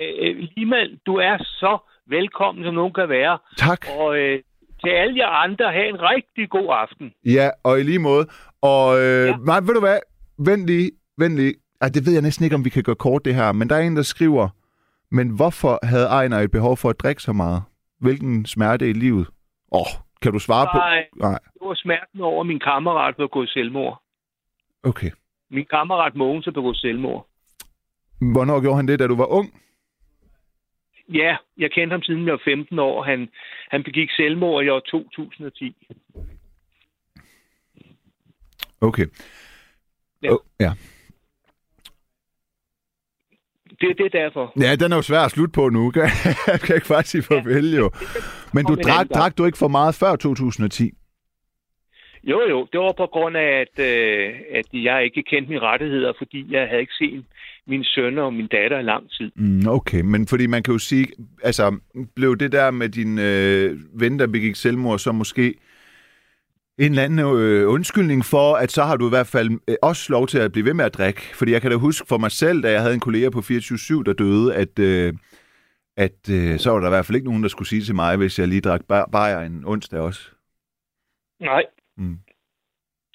Øh, 0.01 0.36
Limal, 0.57 0.99
du 1.07 1.15
er 1.15 1.39
så 1.39 1.78
velkommen, 2.07 2.65
som 2.65 2.74
nogen 2.74 2.93
kan 2.93 3.09
være. 3.09 3.39
Tak. 3.57 3.86
Og 3.99 4.19
øh, 4.19 4.43
til 4.85 4.90
alle 4.90 5.16
jer 5.19 5.28
andre, 5.28 5.73
have 5.73 5.89
en 5.89 6.01
rigtig 6.01 6.51
god 6.51 6.69
aften. 6.70 7.12
Ja, 7.24 7.51
og 7.65 7.81
i 7.81 7.82
lige 7.82 7.99
måde. 7.99 8.27
Og 8.62 8.99
øh, 8.99 9.03
ja. 9.05 9.27
Ja. 9.27 9.36
nej, 9.47 9.61
ved 9.61 9.74
du 9.74 9.81
hvad? 9.81 9.99
Vent 10.39 10.66
lige, 10.66 10.90
vent 11.19 11.37
lige. 11.37 11.55
Ej, 11.81 11.89
det 11.89 12.07
ved 12.07 12.13
jeg 12.13 12.23
næsten 12.23 12.45
ikke, 12.45 12.57
om 12.57 12.65
vi 12.65 12.71
kan 12.71 12.83
gøre 12.83 12.97
kort 12.97 13.25
det 13.25 13.35
her, 13.35 13.53
men 13.53 13.69
der 13.69 13.77
er 13.77 13.81
en, 13.81 13.97
der 13.97 14.03
skriver, 14.03 14.49
men 15.11 15.29
hvorfor 15.29 15.79
havde 15.83 16.07
Ejner 16.07 16.39
et 16.39 16.51
behov 16.51 16.77
for 16.77 16.91
at 16.91 17.01
drikke 17.01 17.23
så 17.23 17.33
meget? 17.33 17.63
Hvilken 18.01 18.47
smerte 18.47 18.91
i 18.91 18.93
livet? 18.93 19.27
Åh, 19.73 19.81
oh, 19.81 19.87
kan 20.23 20.33
du 20.33 20.39
svare 20.39 20.67
på? 20.73 20.79
Nej, 20.79 21.07
Nej, 21.17 21.39
det 21.55 21.63
var 21.63 21.75
smerten 21.75 22.21
over, 22.21 22.41
at 22.41 22.47
min 22.47 22.61
kammerat 22.61 23.17
blev 23.17 23.29
gået 23.29 23.49
selvmord. 23.49 24.03
okay. 24.83 25.11
Min 25.51 25.67
kammerat 25.71 26.15
Mogens 26.15 26.47
er 26.47 26.51
begået 26.51 26.77
selvmord. 26.77 27.27
Hvornår 28.33 28.61
gjorde 28.61 28.77
han 28.77 28.89
det, 28.89 28.99
da 28.99 29.07
du 29.07 29.17
var 29.17 29.27
ung? 29.27 29.63
Ja, 31.09 31.37
jeg 31.59 31.71
kendte 31.71 31.95
ham 31.95 32.03
siden 32.03 32.25
jeg 32.27 32.33
var 32.33 32.41
15 32.45 32.79
år. 32.79 33.03
Han, 33.03 33.29
han 33.71 33.83
begik 33.83 34.11
selvmord 34.11 34.65
i 34.65 34.69
år 34.69 34.81
2010. 34.81 35.77
Okay. 38.81 39.07
Ja. 40.23 40.31
Oh, 40.33 40.39
ja. 40.61 40.73
Det, 43.81 43.99
det 43.99 44.07
er 44.07 44.19
derfor. 44.23 44.53
Ja, 44.61 44.77
den 44.77 44.93
er 44.93 44.97
jo 44.97 45.03
svær 45.03 45.20
at 45.20 45.31
slutte 45.31 45.53
på 45.53 45.69
nu. 45.69 45.90
Kan 45.90 46.03
jeg 46.47 46.61
kan 46.65 46.74
ikke 46.74 46.89
bare 46.89 47.03
sige 47.03 47.23
farvel, 47.23 47.74
jo. 47.74 47.90
Men 48.55 48.65
du 48.65 48.74
drak, 48.74 49.07
drak 49.15 49.39
du 49.39 49.44
ikke 49.44 49.59
for 49.59 49.69
meget 49.69 49.94
før 49.94 50.16
2010? 50.16 50.90
Jo, 52.24 52.40
jo, 52.51 52.69
det 52.73 52.81
var 52.81 52.94
på 52.97 53.07
grund 53.07 53.36
af, 53.36 53.65
at, 53.65 53.85
øh, 53.85 54.35
at 54.55 54.66
jeg 54.73 55.05
ikke 55.05 55.23
kendte 55.23 55.49
mine 55.49 55.61
rettigheder, 55.61 56.12
fordi 56.19 56.47
jeg 56.51 56.69
havde 56.69 56.81
ikke 56.81 56.93
set 56.93 57.24
mine 57.66 57.85
sønner 57.85 58.23
og 58.23 58.35
min 58.35 58.47
datter 58.47 58.78
i 58.78 58.82
lang 58.82 59.11
tid. 59.11 59.31
Mm, 59.35 59.69
okay, 59.69 60.01
men 60.01 60.27
fordi 60.27 60.47
man 60.47 60.62
kan 60.62 60.73
jo 60.73 60.78
sige, 60.78 61.07
altså, 61.43 61.77
blev 62.16 62.36
det 62.36 62.53
der 62.53 62.70
med 62.70 62.89
din 62.89 63.19
øh, 63.19 63.77
ven, 64.01 64.19
der 64.19 64.27
begik 64.27 64.57
selvmord, 64.57 64.99
så 64.99 65.12
måske 65.12 65.55
en 66.78 66.90
eller 66.90 67.05
anden 67.05 67.19
øh, 67.19 67.69
undskyldning 67.69 68.24
for, 68.24 68.55
at 68.55 68.70
så 68.70 68.82
har 68.82 68.97
du 68.97 69.07
i 69.07 69.09
hvert 69.09 69.27
fald 69.27 69.51
øh, 69.69 69.77
også 69.82 70.12
lov 70.12 70.27
til 70.27 70.39
at 70.39 70.53
blive 70.53 70.65
ved 70.66 70.74
med 70.74 70.85
at 70.85 70.94
drikke. 70.94 71.20
Fordi 71.35 71.53
jeg 71.53 71.62
kan 71.62 71.70
da 71.70 71.77
huske 71.77 72.07
for 72.09 72.19
mig 72.19 72.31
selv, 72.31 72.62
da 72.62 72.70
jeg 72.70 72.81
havde 72.81 72.94
en 72.94 73.01
kollega 73.01 73.31
på 73.31 73.39
24-7, 73.39 74.03
der 74.03 74.12
døde, 74.19 74.55
at, 74.55 74.78
øh, 74.78 75.15
at 75.97 76.31
øh, 76.31 76.59
så 76.59 76.70
var 76.70 76.81
der 76.81 76.86
i 76.86 76.90
hvert 76.90 77.07
fald 77.07 77.16
ikke 77.16 77.28
nogen, 77.28 77.43
der 77.43 77.49
skulle 77.49 77.69
sige 77.69 77.82
til 77.82 77.94
mig, 77.94 78.16
hvis 78.16 78.39
jeg 78.39 78.49
lige 78.49 78.61
drak 78.61 78.81
bar- 78.89 79.09
bajer 79.12 79.40
en 79.40 79.65
onsdag 79.66 80.01
også. 80.01 80.31
Nej. 81.40 81.62
Mm. 81.97 82.19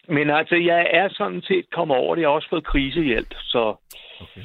Men 0.10 0.30
altså, 0.30 0.56
jeg 0.56 0.90
er 0.94 1.10
sådan 1.10 1.42
set 1.42 1.66
kommet 1.72 1.98
over 1.98 2.16
det. 2.16 2.22
Jeg 2.22 2.30
har 2.30 2.34
også 2.36 2.50
fået 2.50 2.66
krisehjælp, 2.66 3.34
så 3.44 3.76
Okay. 4.22 4.42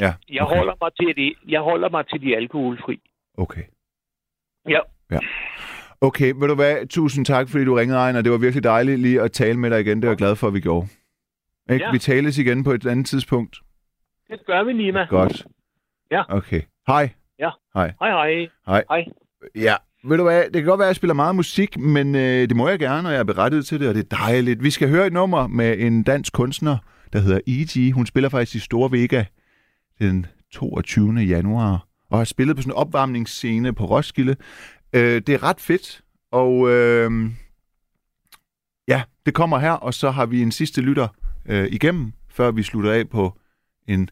Ja, 0.00 0.12
jeg, 0.28 0.42
okay. 0.42 0.56
holder, 0.56 0.74
mig 0.80 0.90
til 1.00 1.16
det. 1.16 1.34
jeg 1.48 1.60
holder 1.60 1.88
mig 1.88 2.08
til 2.08 2.20
de 2.20 2.36
alkoholfri. 2.36 3.00
Okay. 3.38 3.62
Ja. 4.68 4.80
Ja. 5.10 5.18
Okay, 6.00 6.32
ved 6.36 6.48
du 6.48 6.54
hvad? 6.54 6.86
Tusind 6.86 7.24
tak, 7.26 7.48
fordi 7.48 7.64
du 7.64 7.74
ringede, 7.74 7.98
Ejner. 7.98 8.22
Det 8.22 8.32
var 8.32 8.38
virkelig 8.38 8.64
dejligt 8.64 9.00
lige 9.00 9.20
at 9.22 9.32
tale 9.32 9.58
med 9.58 9.70
dig 9.70 9.80
igen. 9.80 9.96
Det 9.96 10.06
var 10.06 10.12
jeg 10.12 10.18
glad 10.18 10.36
for, 10.36 10.46
at 10.46 10.54
vi 10.54 10.60
gjorde. 10.60 10.88
Ikke? 11.70 11.84
Ja. 11.84 11.90
Vi 11.92 11.98
tales 11.98 12.38
igen 12.38 12.64
på 12.64 12.72
et 12.72 12.86
andet 12.86 13.06
tidspunkt. 13.06 13.56
Det 14.30 14.38
gør 14.46 14.64
vi, 14.64 14.72
Nima. 14.72 15.04
Godt. 15.04 15.46
Ja. 16.10 16.22
Okay. 16.28 16.62
Hej. 16.86 17.10
Ja. 17.38 17.50
Hej. 17.74 17.92
Hej, 18.00 18.10
hej. 18.10 18.48
Hej. 18.66 18.84
Hej. 18.90 19.04
Ja, 19.54 19.74
ved 20.04 20.16
du 20.16 20.22
hvad, 20.22 20.44
det 20.44 20.52
kan 20.52 20.64
godt 20.64 20.78
være, 20.78 20.86
at 20.86 20.90
jeg 20.90 20.96
spiller 20.96 21.14
meget 21.14 21.36
musik, 21.36 21.78
men 21.78 22.14
øh, 22.14 22.20
det 22.48 22.56
må 22.56 22.68
jeg 22.68 22.78
gerne, 22.78 23.08
og 23.08 23.12
jeg 23.12 23.20
er 23.20 23.24
berettiget 23.24 23.66
til 23.66 23.80
det, 23.80 23.88
og 23.88 23.94
det 23.94 24.12
er 24.12 24.16
dejligt. 24.16 24.62
Vi 24.62 24.70
skal 24.70 24.88
høre 24.88 25.06
et 25.06 25.12
nummer 25.12 25.46
med 25.46 25.78
en 25.78 26.02
dansk 26.02 26.32
kunstner, 26.32 26.76
der 27.12 27.18
hedder 27.18 27.40
E.G. 27.46 27.92
Hun 27.92 28.06
spiller 28.06 28.28
faktisk 28.28 28.54
i 28.54 28.58
Store 28.58 28.90
Vega 28.92 29.24
den 29.98 30.26
22. 30.52 31.12
januar, 31.14 31.86
og 32.10 32.18
har 32.18 32.24
spillet 32.24 32.56
på 32.56 32.62
sådan 32.62 32.72
en 32.72 32.76
opvarmningsscene 32.76 33.72
på 33.72 33.84
Roskilde. 33.84 34.36
Øh, 34.92 35.22
det 35.26 35.28
er 35.28 35.42
ret 35.42 35.60
fedt, 35.60 36.02
og 36.30 36.70
øh, 36.70 37.30
ja, 38.88 39.02
det 39.26 39.34
kommer 39.34 39.58
her, 39.58 39.72
og 39.72 39.94
så 39.94 40.10
har 40.10 40.26
vi 40.26 40.42
en 40.42 40.52
sidste 40.52 40.80
lytter 40.80 41.08
øh, 41.46 41.66
igennem, 41.72 42.12
før 42.28 42.50
vi 42.50 42.62
slutter 42.62 42.92
af 42.92 43.08
på 43.08 43.38
en 43.88 44.10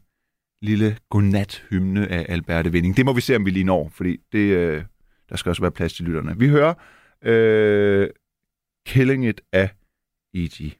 lille 0.62 0.98
godnat-hymne 1.10 2.08
af 2.08 2.26
Alberte 2.28 2.72
Vinding. 2.72 2.96
Det 2.96 3.04
må 3.04 3.12
vi 3.12 3.20
se, 3.20 3.36
om 3.36 3.46
vi 3.46 3.50
lige 3.50 3.64
når, 3.64 3.88
fordi 3.88 4.16
det, 4.32 4.38
øh, 4.38 4.84
der 5.28 5.36
skal 5.36 5.50
også 5.50 5.62
være 5.62 5.70
plads 5.70 5.92
til 5.92 6.04
lytterne. 6.04 6.38
Vi 6.38 6.48
hører 6.48 6.74
øh, 7.22 8.08
Killing 8.86 9.28
It 9.28 9.40
af 9.52 9.70
E.G. 10.34 10.76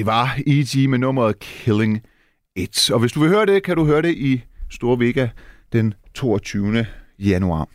Det 0.00 0.06
var 0.06 0.24
E.G. 0.46 0.88
med 0.88 0.98
nummeret 0.98 1.38
Killing 1.38 2.06
It. 2.56 2.90
Og 2.90 3.00
hvis 3.00 3.12
du 3.12 3.20
vil 3.20 3.28
høre 3.28 3.46
det, 3.46 3.62
kan 3.62 3.76
du 3.76 3.84
høre 3.84 4.02
det 4.02 4.14
i 4.16 4.44
Store 4.70 4.98
Vega 4.98 5.28
den 5.72 5.94
22. 6.14 6.86
januar. 7.18 7.68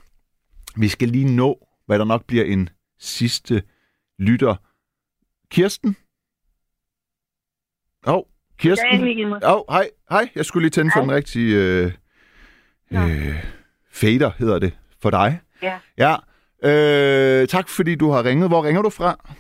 Vi 0.80 0.88
skal 0.88 1.08
lige 1.08 1.36
nå, 1.36 1.68
hvad 1.86 2.00
der 2.00 2.06
nok 2.06 2.26
bliver 2.28 2.46
en 2.46 2.70
sidste 3.00 3.64
lytter. 4.20 4.56
Kirsten? 5.52 5.96
Åh, 8.08 8.14
oh, 8.14 8.24
Kirsten? 8.60 9.34
Åh, 9.44 9.52
oh, 9.54 9.62
hej, 9.70 9.90
hej. 10.10 10.30
Jeg 10.36 10.46
skulle 10.46 10.64
lige 10.64 10.72
tænde 10.72 10.92
for 10.96 11.02
den 11.02 11.12
rigtige 11.12 11.56
øh, 11.56 11.92
øh, 12.92 13.46
fader, 13.92 14.32
hedder 14.40 14.60
det, 14.60 14.78
for 15.02 15.10
dig. 15.10 15.40
Ja. 15.62 15.80
Ja. 15.98 16.16
Øh, 16.64 17.48
tak 17.48 17.70
fordi 17.70 17.96
du 17.96 18.12
har 18.12 18.24
ringet. 18.26 18.50
Hvor 18.50 18.64
ringer 18.64 18.82
du 18.82 18.90
fra? 18.90 19.36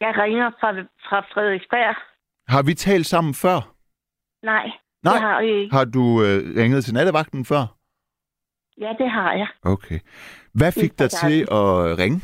Jeg 0.00 0.14
ringer 0.18 0.50
fra, 0.60 0.72
fra 1.08 1.20
Frederiksberg. 1.20 2.09
Har 2.54 2.62
vi 2.62 2.74
talt 2.74 3.06
sammen 3.06 3.34
før? 3.34 3.58
Nej, 4.42 4.70
Nej. 5.04 5.12
det 5.14 5.22
har 5.22 5.42
vi 5.42 5.48
ikke. 5.48 5.74
Har 5.76 5.84
du 5.84 6.04
øh, 6.24 6.38
ringet 6.60 6.84
til 6.84 6.94
nattevagten 6.94 7.44
før? 7.44 7.62
Ja, 8.80 8.92
det 8.98 9.10
har 9.10 9.32
jeg. 9.32 9.48
Okay. 9.62 10.00
Hvad 10.54 10.72
fik 10.72 10.98
dig 10.98 11.10
til 11.10 11.40
at 11.40 11.98
ringe? 12.02 12.20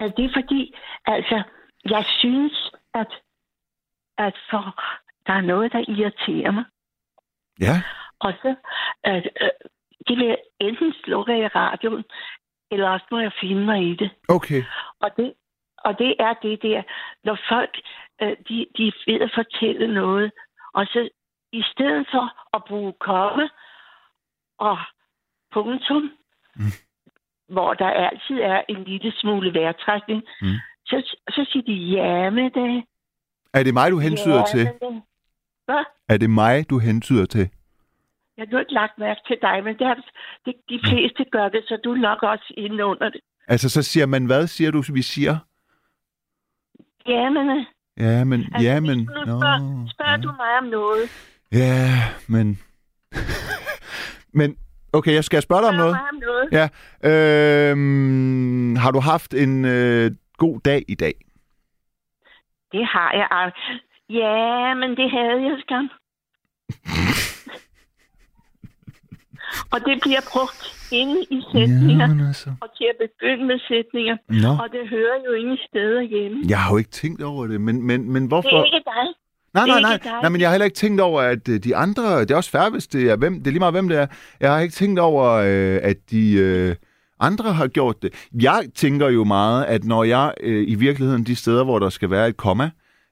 Altså, 0.00 0.14
det 0.16 0.24
er 0.24 0.32
fordi, 0.40 0.74
altså, 1.06 1.42
jeg 1.84 2.04
synes, 2.04 2.70
at, 2.94 3.12
at 4.18 4.34
for, 4.50 4.64
der 5.26 5.32
er 5.32 5.40
noget, 5.40 5.72
der 5.72 5.84
irriterer 5.88 6.50
mig. 6.50 6.64
Ja. 7.60 7.82
Og 8.20 8.32
så, 8.42 8.54
at, 9.04 9.28
øh, 9.40 9.48
det 10.08 10.16
vil 10.18 10.36
enten 10.60 10.94
slukke 11.04 11.38
i 11.38 11.46
radioen, 11.46 12.04
eller 12.70 12.88
også 12.88 13.06
må 13.10 13.18
jeg 13.18 13.32
finde 13.40 13.64
mig 13.64 13.90
i 13.90 13.94
det. 13.94 14.10
Okay. 14.28 14.62
Og 15.00 15.10
det, 15.16 15.34
og 15.78 15.98
det 15.98 16.14
er 16.18 16.34
det 16.42 16.62
der, 16.62 16.82
når 17.24 17.38
folk, 17.48 17.78
øh, 18.22 18.36
de, 18.48 18.66
de 18.76 18.88
er 18.88 18.92
ved 19.06 19.20
at 19.20 19.30
fortælle 19.34 19.94
noget, 19.94 20.32
og 20.74 20.86
så 20.86 21.08
i 21.52 21.62
stedet 21.72 22.06
for 22.10 22.56
at 22.56 22.62
bruge 22.68 22.92
komme 23.00 23.50
og 24.58 24.78
punktum, 25.52 26.10
Mm. 26.56 26.64
hvor 27.48 27.74
der 27.74 27.86
altid 27.90 28.38
er 28.40 28.62
en 28.68 28.84
lille 28.84 29.12
smule 29.12 29.54
vejrtrækning, 29.54 30.22
Mm. 30.42 30.48
så, 30.86 31.16
så 31.30 31.46
siger 31.52 31.62
de 31.64 31.72
ja 31.72 32.30
med 32.30 32.50
det. 32.50 32.84
Er 33.54 33.62
det 33.62 33.74
mig, 33.74 33.90
du 33.90 33.98
hentyder 33.98 34.38
ja, 34.38 34.44
til? 34.44 34.64
Hvad? 35.64 35.84
Er 36.08 36.16
det 36.16 36.30
mig, 36.30 36.70
du 36.70 36.78
hentyder 36.78 37.26
til? 37.26 37.50
Jeg 38.36 38.46
har 38.46 38.52
nu 38.52 38.58
ikke 38.58 38.72
lagt 38.72 38.98
mærke 38.98 39.20
til 39.26 39.36
dig, 39.42 39.64
men 39.64 39.78
det 39.78 39.86
har, 39.86 39.94
det, 40.44 40.54
de 40.68 40.80
fleste 40.84 41.24
gør 41.24 41.48
det, 41.48 41.64
så 41.68 41.76
du 41.84 41.92
er 41.92 41.96
nok 41.96 42.22
også 42.22 42.54
inde 42.56 42.84
under 42.84 43.08
det. 43.08 43.20
Altså, 43.48 43.68
så 43.70 43.82
siger 43.82 44.06
man, 44.06 44.26
hvad 44.26 44.46
siger 44.46 44.70
du, 44.70 44.82
vi 44.94 45.02
siger? 45.02 45.36
Ja, 47.06 47.30
men, 47.30 47.50
øh, 47.50 47.64
Ja, 47.98 48.24
men, 48.24 48.40
altså, 48.40 48.68
ja, 48.68 48.80
men... 48.80 48.98
nu 48.98 49.04
spørger, 49.24 49.86
spørger 49.88 50.16
du 50.16 50.32
mig 50.36 50.58
om 50.58 50.64
noget, 50.64 51.10
Ja, 51.52 51.88
men... 52.28 52.58
men, 54.38 54.56
okay, 54.92 55.12
jeg 55.14 55.24
skal 55.24 55.42
spørge 55.42 55.62
dig 55.62 55.68
om 55.68 55.74
noget. 55.74 55.92
mig 55.92 56.08
om 56.12 56.18
noget, 56.26 56.48
Ja, 56.52 57.70
øhm, 57.70 58.76
har 58.76 58.90
du 58.90 59.00
haft 59.00 59.34
en 59.34 59.64
øh, 59.64 60.10
god 60.36 60.60
dag 60.60 60.84
i 60.88 60.94
dag? 60.94 61.14
det 62.72 62.86
har 62.86 63.10
jeg. 63.12 63.52
Ja, 64.10 64.74
men 64.74 64.90
det 64.90 65.10
havde 65.10 65.42
jeg 65.48 65.56
skam. 65.60 65.88
Og 69.72 69.78
det 69.86 69.98
bliver 70.02 70.20
brugt 70.32 70.62
inde 70.92 71.18
i 71.30 71.40
sætninger, 71.52 72.06
Jamen 72.08 72.26
altså. 72.26 72.50
og 72.60 72.68
til 72.76 72.86
at 72.92 72.96
begynde 73.04 73.44
med 73.46 73.58
sætninger. 73.68 74.16
Nå, 74.44 74.48
Og 74.62 74.68
det 74.72 74.88
hører 74.88 75.18
jo 75.26 75.32
ingen 75.32 75.58
steder 75.68 76.02
hjemme. 76.02 76.38
jeg 76.48 76.58
har 76.62 76.70
jo 76.72 76.78
ikke 76.78 76.90
tænkt 76.90 77.22
over 77.22 77.46
det, 77.46 77.60
men, 77.60 77.82
men, 77.82 78.12
men 78.12 78.22
Det 78.22 78.30
hvorfor... 78.30 78.48
er 78.60 78.64
ikke 78.64 78.82
dig. 78.84 79.06
Nej, 79.54 79.64
Det 79.64 79.82
nej, 79.82 79.98
nej, 80.04 80.20
nej, 80.22 80.28
men 80.28 80.40
jeg 80.40 80.48
har 80.48 80.52
heller 80.54 80.64
ikke 80.64 80.74
tænkt 80.76 81.00
over, 81.00 81.20
at 81.22 81.48
øh, 81.48 81.58
de 81.64 81.76
andre, 81.76 82.20
det 82.20 82.30
er 82.30 82.36
også 82.36 82.50
fair, 82.50 82.70
hvis 82.70 82.86
det 82.86 83.10
er, 83.10 83.16
hvem, 83.16 83.34
det 83.38 83.46
er 83.46 83.50
lige 83.50 83.58
meget, 83.58 83.74
hvem 83.74 83.88
det 83.88 83.98
er. 83.98 84.06
Jeg 84.40 84.52
har 84.52 84.60
ikke 84.60 84.74
tænkt 84.74 85.00
over, 85.00 85.24
øh, 85.32 85.80
at 85.82 85.96
de 86.10 86.32
øh, 86.32 86.74
andre 87.20 87.52
har 87.52 87.66
gjort 87.66 88.02
det. 88.02 88.28
Jeg 88.42 88.62
tænker 88.74 89.08
jo 89.08 89.24
meget, 89.24 89.64
at 89.64 89.84
når 89.84 90.04
jeg 90.04 90.34
øh, 90.40 90.64
i 90.68 90.74
virkeligheden, 90.74 91.24
de 91.24 91.36
steder, 91.36 91.64
hvor 91.64 91.78
der 91.78 91.88
skal 91.88 92.10
være 92.10 92.28
et 92.28 92.36
komma, 92.36 92.70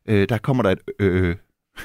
øh, 0.09 0.29
der 0.29 0.39
kommer 0.39 0.63
der 0.63 0.71
et 0.71 0.79
øh. 1.01 1.37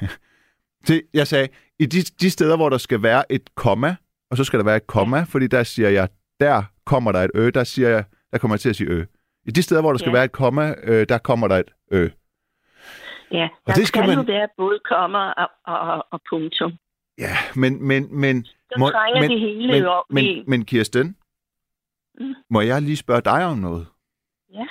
til, 0.85 1.01
jeg 1.13 1.27
sagde, 1.27 1.47
i 1.79 1.85
de, 1.85 2.01
de 2.21 2.29
steder, 2.29 2.55
hvor 2.55 2.69
der 2.69 2.77
skal 2.77 3.03
være 3.03 3.31
et 3.31 3.55
komma, 3.55 3.95
og 4.31 4.37
så 4.37 4.43
skal 4.43 4.59
der 4.59 4.65
være 4.65 4.77
et 4.77 4.87
komma, 4.87 5.23
fordi 5.23 5.47
der 5.47 5.63
siger 5.63 5.89
jeg, 5.89 6.09
der 6.39 6.63
kommer 6.85 7.11
der 7.11 7.19
et 7.19 7.31
ø, 7.35 7.49
der 7.53 7.63
siger 7.63 7.89
jeg, 7.89 8.03
der 8.31 8.37
kommer 8.37 8.55
jeg 8.55 8.59
til 8.59 8.69
at 8.69 8.75
sige 8.75 8.89
ø. 8.89 9.03
I 9.45 9.51
de 9.51 9.61
steder, 9.61 9.81
hvor 9.81 9.91
der 9.91 9.97
skal 9.97 10.09
Ja. 10.09 10.13
være 10.13 10.25
et 10.25 10.31
komma, 10.31 10.75
øh, 10.83 11.05
der 11.09 11.17
kommer 11.17 11.47
der 11.47 11.55
et 11.57 11.71
ø. 11.91 12.07
Ja, 13.31 13.43
Og 13.43 13.49
der 13.67 13.73
det 13.73 13.75
skal 13.75 13.85
skal, 13.87 14.07
man- 14.07 14.17
jo 14.17 14.23
være 14.33 14.47
både 14.57 14.79
komma 14.89 15.17
og, 15.17 15.49
og, 15.65 16.05
og 16.11 16.21
punktum. 16.29 16.71
Ja, 17.17 17.35
men, 17.55 17.87
men, 17.87 18.19
men, 18.19 18.45
Så 18.45 18.75
Må- 18.79 18.89
trænger 18.89 19.21
men- 19.21 19.31
det 19.31 19.39
hele 19.39 19.67
men, 19.67 19.81
jo 19.83 19.89
op 19.89 20.03
men, 20.09 20.25
i. 20.25 20.43
men 20.47 20.65
Kirsten, 20.65 21.15
Mm. 22.19 22.33
må 22.49 22.61
jeg 22.61 22.81
lige 22.81 22.97
spørge 22.97 23.21
dig 23.21 23.45
om 23.45 23.57
noget? 23.57 23.87
Ja. 24.53 24.65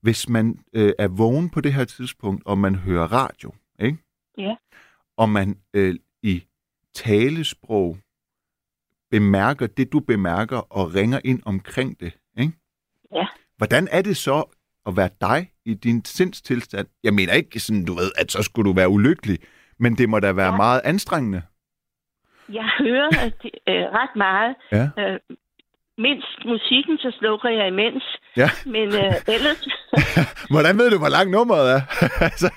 Hvis 0.00 0.28
man 0.28 0.58
øh, 0.72 0.92
er 0.98 1.08
vågen 1.08 1.50
på 1.50 1.60
det 1.60 1.72
her 1.74 1.84
tidspunkt, 1.84 2.42
og 2.46 2.58
man 2.58 2.74
hører 2.74 3.06
radio, 3.12 3.52
ikke? 3.80 3.98
Ja. 4.38 4.54
og 5.16 5.28
man 5.28 5.58
øh, 5.74 5.94
i 6.22 6.44
talesprog 6.94 7.98
bemærker 9.10 9.66
det, 9.66 9.92
du 9.92 10.00
bemærker, 10.00 10.56
og 10.58 10.94
ringer 10.94 11.20
ind 11.24 11.42
omkring 11.44 12.00
det, 12.00 12.12
ikke? 12.38 12.52
Ja. 13.14 13.26
hvordan 13.56 13.88
er 13.90 14.02
det 14.02 14.16
så 14.16 14.56
at 14.86 14.96
være 14.96 15.10
dig 15.20 15.50
i 15.64 15.74
din 15.74 16.04
sindstilstand? 16.04 16.86
Jeg 17.04 17.14
mener 17.14 17.32
ikke 17.32 17.60
sådan, 17.60 17.84
du 17.84 17.94
ved, 17.94 18.10
at 18.18 18.32
så 18.32 18.42
skulle 18.42 18.70
du 18.70 18.74
være 18.76 18.88
ulykkelig, 18.88 19.38
men 19.78 19.98
det 19.98 20.08
må 20.08 20.20
da 20.20 20.32
være 20.32 20.50
Ja. 20.50 20.56
meget 20.56 20.80
anstrengende. 20.84 21.42
Jeg 22.48 22.70
hører 22.78 23.08
at 23.26 23.34
det, 23.42 23.50
øh, 23.68 23.74
ret 23.74 24.16
meget. 24.16 24.56
Ja. 24.72 24.88
Øh, 25.02 25.20
mindst 25.98 26.38
musikken, 26.44 26.98
så 26.98 27.10
slukker 27.18 27.48
jeg 27.48 27.66
imens. 27.68 28.04
Ja. 28.36 28.50
Men 28.66 28.88
øh, 29.02 29.14
ellers, 29.36 29.60
Hvordan 30.52 30.78
ved 30.78 30.90
du, 30.90 30.98
hvor 30.98 31.12
lang 31.16 31.30
nummeret 31.30 31.66
er? 31.76 31.80
Altså, 32.28 32.48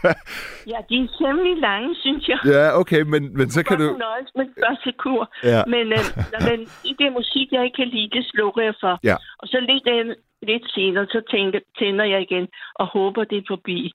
ja, 0.68 0.80
de 0.90 0.96
er 1.04 1.08
temmelig 1.20 1.56
lange, 1.58 1.96
synes 1.96 2.28
jeg. 2.28 2.40
ja, 2.46 2.80
okay, 2.80 3.02
men, 3.02 3.38
men 3.38 3.50
så 3.50 3.64
kan 3.64 3.78
du... 3.78 3.98
nøjes 3.98 4.32
med 4.36 4.46
første 4.66 4.92
kur. 5.04 5.22
Ja. 5.44 5.62
Men 5.74 5.86
øh, 5.98 6.06
når 6.34 6.40
den, 6.50 6.60
det 7.00 7.12
musik, 7.20 7.48
jeg 7.52 7.64
ikke 7.66 7.76
kan 7.76 7.88
lide, 7.88 8.10
det 8.18 8.26
slukker 8.32 8.62
jeg 8.62 8.76
for. 8.84 9.00
Ja. 9.04 9.16
Og 9.40 9.48
så 9.48 9.58
lidt, 9.70 9.88
øh, 9.96 10.16
lidt 10.42 10.66
senere, 10.76 11.06
så 11.06 11.22
tænker, 11.32 11.60
tænder 11.80 12.06
jeg 12.06 12.22
igen 12.22 12.48
og 12.76 12.88
håber, 12.88 13.24
det 13.24 13.38
er 13.38 13.48
forbi. 13.48 13.92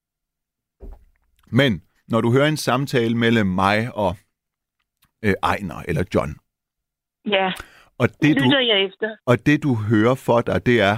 Men 1.47 1.83
når 2.09 2.21
du 2.21 2.33
hører 2.33 2.49
en 2.49 2.57
samtale 2.57 3.17
mellem 3.17 3.47
mig 3.47 3.79
og 3.95 4.17
øh, 5.25 5.35
Ejner 5.43 5.83
eller 5.89 6.05
John, 6.15 6.35
Ja, 7.27 7.53
og 7.99 8.09
det 8.09 8.21
det, 8.23 8.29
lytter 8.31 8.61
du, 8.61 8.67
jeg 8.67 8.85
efter. 8.85 9.17
og 9.27 9.47
det 9.47 9.63
du 9.63 9.75
hører 9.75 10.15
for 10.15 10.41
dig, 10.41 10.67
det 10.67 10.81
er, 10.81 10.97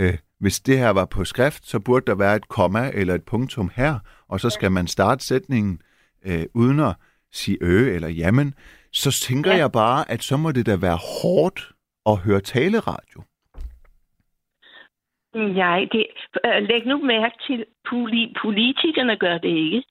øh, 0.00 0.18
hvis 0.40 0.60
det 0.60 0.78
her 0.78 0.90
var 0.90 1.04
på 1.04 1.24
skrift, 1.24 1.66
så 1.66 1.80
burde 1.80 2.06
der 2.06 2.14
være 2.14 2.36
et 2.36 2.48
komma 2.48 2.90
eller 2.94 3.14
et 3.14 3.24
punktum 3.24 3.70
her, 3.76 3.98
og 4.28 4.40
så 4.40 4.50
skal 4.50 4.72
man 4.72 4.86
starte 4.86 5.24
sætningen 5.24 5.80
øh, 6.26 6.44
uden 6.54 6.80
at 6.80 6.94
sige 7.32 7.58
øh 7.60 7.94
eller 7.94 8.08
jamen, 8.08 8.54
så 8.92 9.10
tænker 9.26 9.50
Ja. 9.52 9.56
jeg 9.56 9.72
bare, 9.72 10.10
at 10.10 10.22
så 10.22 10.36
må 10.36 10.52
det 10.52 10.66
da 10.66 10.76
være 10.76 10.98
hårdt 11.22 11.72
at 12.06 12.16
høre 12.18 12.40
taleradio. 12.40 13.22
Nej, 15.34 15.80
det, 15.92 16.06
øh, 16.46 16.62
læg 16.68 16.86
nu 16.86 16.96
mærke 16.98 17.36
til, 17.46 17.64
poli, 17.90 18.34
politikerne 18.42 19.16
gør 19.16 19.38
det 19.38 19.48
ikke. 19.48 19.82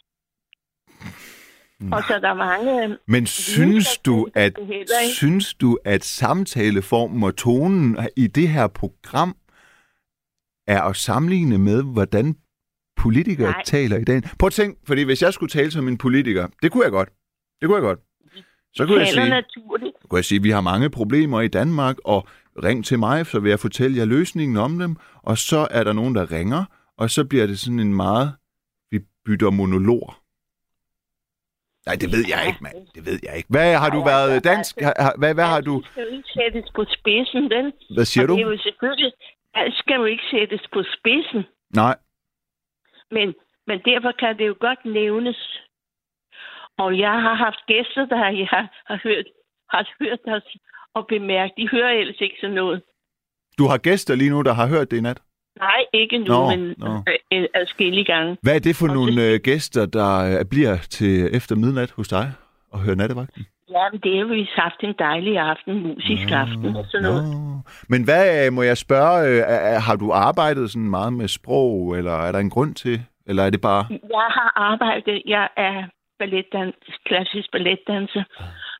Og 1.91 2.03
så 2.07 2.13
er 2.13 2.19
der 2.19 2.33
mange... 2.33 2.83
øh, 2.83 2.97
Men 3.07 3.25
synes 3.25 3.97
du, 3.97 4.27
at 4.35 4.59
heller 4.67 4.95
synes 5.13 5.53
du, 5.53 5.77
at 5.85 6.03
samtaleformen 6.03 7.23
og 7.23 7.35
tonen 7.35 7.97
i 8.17 8.27
det 8.27 8.49
her 8.49 8.67
program 8.67 9.35
er 10.67 10.81
at 10.81 10.95
sammenligne 10.95 11.57
med, 11.57 11.83
hvordan 11.83 12.35
politikere 12.97 13.51
Nej. 13.51 13.63
taler 13.65 13.97
i 13.97 14.03
dag? 14.03 14.21
Prøv 14.39 14.47
at 14.47 14.53
tænk, 14.53 14.77
fordi 14.87 15.03
hvis 15.03 15.21
jeg 15.21 15.33
skulle 15.33 15.49
tale 15.49 15.71
som 15.71 15.87
en 15.87 15.97
politiker, 15.97 16.47
det 16.61 16.71
kunne 16.71 16.83
jeg 16.83 16.91
godt. 16.91 17.09
Det 17.61 17.69
kunne 17.69 17.75
jeg 17.75 17.81
godt. 17.83 17.99
Så 18.75 18.85
kunne 18.85 18.99
jeg 18.99 19.07
sige, 19.07 19.29
naturligt. 19.29 19.95
kunne 20.09 20.17
jeg 20.17 20.25
sige, 20.25 20.39
at 20.39 20.43
vi 20.43 20.49
har 20.49 20.61
mange 20.61 20.89
problemer 20.89 21.41
i 21.41 21.47
Danmark, 21.47 21.97
og 22.05 22.27
ring 22.63 22.85
til 22.85 22.99
mig, 22.99 23.25
så 23.25 23.39
vil 23.39 23.49
jeg 23.49 23.59
fortælle 23.59 23.97
jer 23.97 24.05
løsningen 24.05 24.57
om 24.57 24.79
dem. 24.79 24.95
Og 25.15 25.37
så 25.37 25.67
er 25.71 25.83
der 25.83 25.93
nogen, 25.93 26.15
der 26.15 26.31
ringer, 26.31 26.65
og 26.97 27.09
så 27.09 27.25
bliver 27.25 27.47
det 27.47 27.59
sådan 27.59 27.79
en 27.79 27.93
meget, 27.93 28.31
vi 28.91 28.99
bytter 29.25 29.49
monolog. 29.49 30.13
Nej, 31.87 31.95
det 32.01 32.09
ved 32.15 32.23
jeg 32.33 32.41
ikke, 32.47 32.61
mand. 32.67 32.87
Det 32.95 33.05
ved 33.05 33.19
jeg 33.23 33.33
ikke. 33.37 33.49
Hvad 33.49 33.69
har 33.83 33.89
du 33.89 34.03
været 34.03 34.31
altså, 34.31 34.49
dansk? 34.49 34.71
Har, 34.81 35.13
hvad, 35.19 35.33
hvad 35.33 35.47
har 35.53 35.61
du... 35.61 35.75
Alt 35.75 35.87
skal 35.91 36.03
jo 36.03 36.11
ikke 36.17 36.29
sættes 36.37 36.71
på 36.77 36.83
spidsen, 36.97 37.43
vel? 37.55 37.73
Hvad 37.95 38.05
siger 38.05 38.23
og 38.23 38.27
du? 38.29 38.33
det 38.35 38.41
er 38.41 38.51
jo 38.51 38.57
selvfølgelig... 38.57 39.11
Alt 39.53 39.75
skal 39.75 39.95
jo 39.95 40.05
ikke 40.05 40.23
sættes 40.31 40.63
på 40.73 40.83
spidsen, 40.95 41.41
Nej. 41.75 41.95
men, 43.11 43.27
men 43.67 43.77
derfor 43.85 44.11
kan 44.19 44.37
det 44.37 44.47
jo 44.47 44.55
godt 44.59 44.85
nævnes. 44.85 45.39
Og 46.77 46.99
jeg 46.99 47.15
har 47.25 47.35
haft 47.45 47.61
gæster, 47.67 48.05
der 48.05 48.29
jeg 48.29 48.47
har, 48.49 48.65
har 48.85 48.99
hørt, 49.03 49.25
har 49.69 49.89
hørt 49.99 50.19
os 50.27 50.55
og 50.93 51.07
bemærket. 51.07 51.57
De 51.57 51.69
hører 51.69 51.91
ellers 51.91 52.21
ikke 52.21 52.35
sådan 52.41 52.55
noget. 52.55 52.81
Du 53.57 53.63
har 53.67 53.77
gæster 53.77 54.15
lige 54.15 54.29
nu, 54.29 54.41
der 54.41 54.53
har 54.53 54.67
hørt 54.67 54.91
det 54.91 54.97
i 54.97 55.01
nat. 55.01 55.21
Nej, 55.59 55.85
ikke 55.93 56.17
nu, 56.17 56.25
Nå, 56.25 56.49
men 56.49 56.75
nå. 56.77 57.03
øh, 57.33 57.45
adskillige 57.53 58.05
gange. 58.05 58.37
Hvad 58.41 58.55
er 58.55 58.59
det 58.59 58.75
for 58.75 58.87
Og 58.87 58.93
nogle 58.93 59.15
det- 59.15 59.33
øh, 59.33 59.39
gæster, 59.43 59.85
der 59.85 60.39
øh, 60.39 60.45
bliver 60.45 60.77
til 60.77 61.35
efter 61.35 61.55
midnat 61.55 61.91
hos 61.91 62.07
dig 62.07 62.31
og 62.71 62.79
hører 62.79 62.95
nattevagten? 62.95 63.45
Ja, 63.69 63.83
men 63.91 63.99
det 64.01 64.17
har 64.17 64.25
vi 64.25 64.49
haft 64.55 64.79
en 64.83 64.95
dejlig 64.99 65.37
aften, 65.37 65.73
musisk 65.87 66.31
aften 66.31 66.75
og 66.75 66.85
sådan 66.91 67.03
noget. 67.09 67.23
Nå. 67.31 67.37
Men 67.89 68.03
hvad, 68.03 68.45
øh, 68.45 68.53
må 68.53 68.61
jeg 68.61 68.77
spørge, 68.77 69.17
øh, 69.29 69.81
har 69.87 69.95
du 69.95 70.11
arbejdet 70.11 70.71
sådan 70.71 70.89
meget 70.89 71.13
med 71.13 71.27
sprog, 71.27 71.97
eller 71.97 72.11
er 72.27 72.31
der 72.31 72.39
en 72.39 72.49
grund 72.49 72.75
til, 72.75 73.01
eller 73.27 73.43
er 73.43 73.49
det 73.49 73.61
bare... 73.61 73.85
Jeg 73.89 74.27
har 74.37 74.51
arbejdet, 74.55 75.21
jeg 75.25 75.49
er 75.57 75.83
balletdans, 76.19 76.75
klassisk 77.05 77.51
balletdanser. 77.51 78.23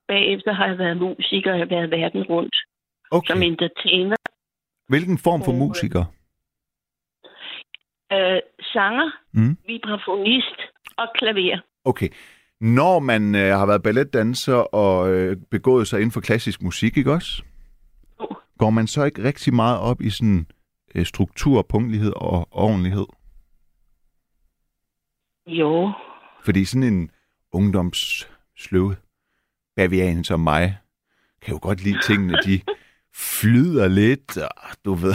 Bagefter 0.07 0.53
har 0.53 0.67
jeg 0.67 0.77
været 0.77 0.97
musiker, 0.97 1.51
og 1.53 1.59
jeg 1.59 1.67
har 1.67 1.75
været 1.75 1.91
verden 1.91 2.23
rundt 2.23 2.55
som 3.11 3.37
Okay. 3.37 3.45
entertainer. 3.47 4.15
Hvilken 4.89 5.17
form 5.17 5.41
for 5.43 5.51
Og, 5.51 5.57
øh, 5.57 5.61
musiker? 5.67 6.03
Øh, 8.13 8.39
sanger, 8.73 9.11
Mm. 9.33 9.57
vibrafonist 9.67 10.59
og 10.97 11.07
klaver. 11.15 11.57
Okay. 11.85 12.09
Når 12.61 12.99
man 12.99 13.35
øh, 13.35 13.57
har 13.57 13.65
været 13.65 13.83
balletdanser 13.83 14.55
og 14.75 15.13
øh, 15.13 15.37
begået 15.51 15.87
sig 15.87 15.99
inden 15.99 16.11
for 16.11 16.21
klassisk 16.21 16.61
musik, 16.61 16.97
ikke 16.97 17.11
også? 17.11 17.43
Jo. 18.21 18.27
Går 18.57 18.69
man 18.69 18.87
så 18.87 19.03
ikke 19.03 19.23
rigtig 19.23 19.53
meget 19.53 19.79
op 19.79 20.01
i 20.01 20.09
sådan 20.09 20.47
øh, 20.95 21.05
struktur, 21.05 21.61
punktlighed 21.61 22.13
og 22.15 22.47
ordentlighed? 22.51 23.05
Jo, 25.47 25.91
Fordi 26.45 26.65
sådan 26.65 26.83
en 26.93 27.11
ungdomssløv 27.51 28.93
bavian 29.75 30.23
som 30.23 30.39
mig, 30.39 30.77
kan 31.41 31.53
jo 31.53 31.59
godt 31.61 31.83
lide 31.83 31.99
tingene, 32.07 32.33
de 32.45 32.61
flyder 33.15 33.87
lidt, 33.87 34.37
og 34.37 34.75
du 34.85 34.93
ved. 34.93 35.13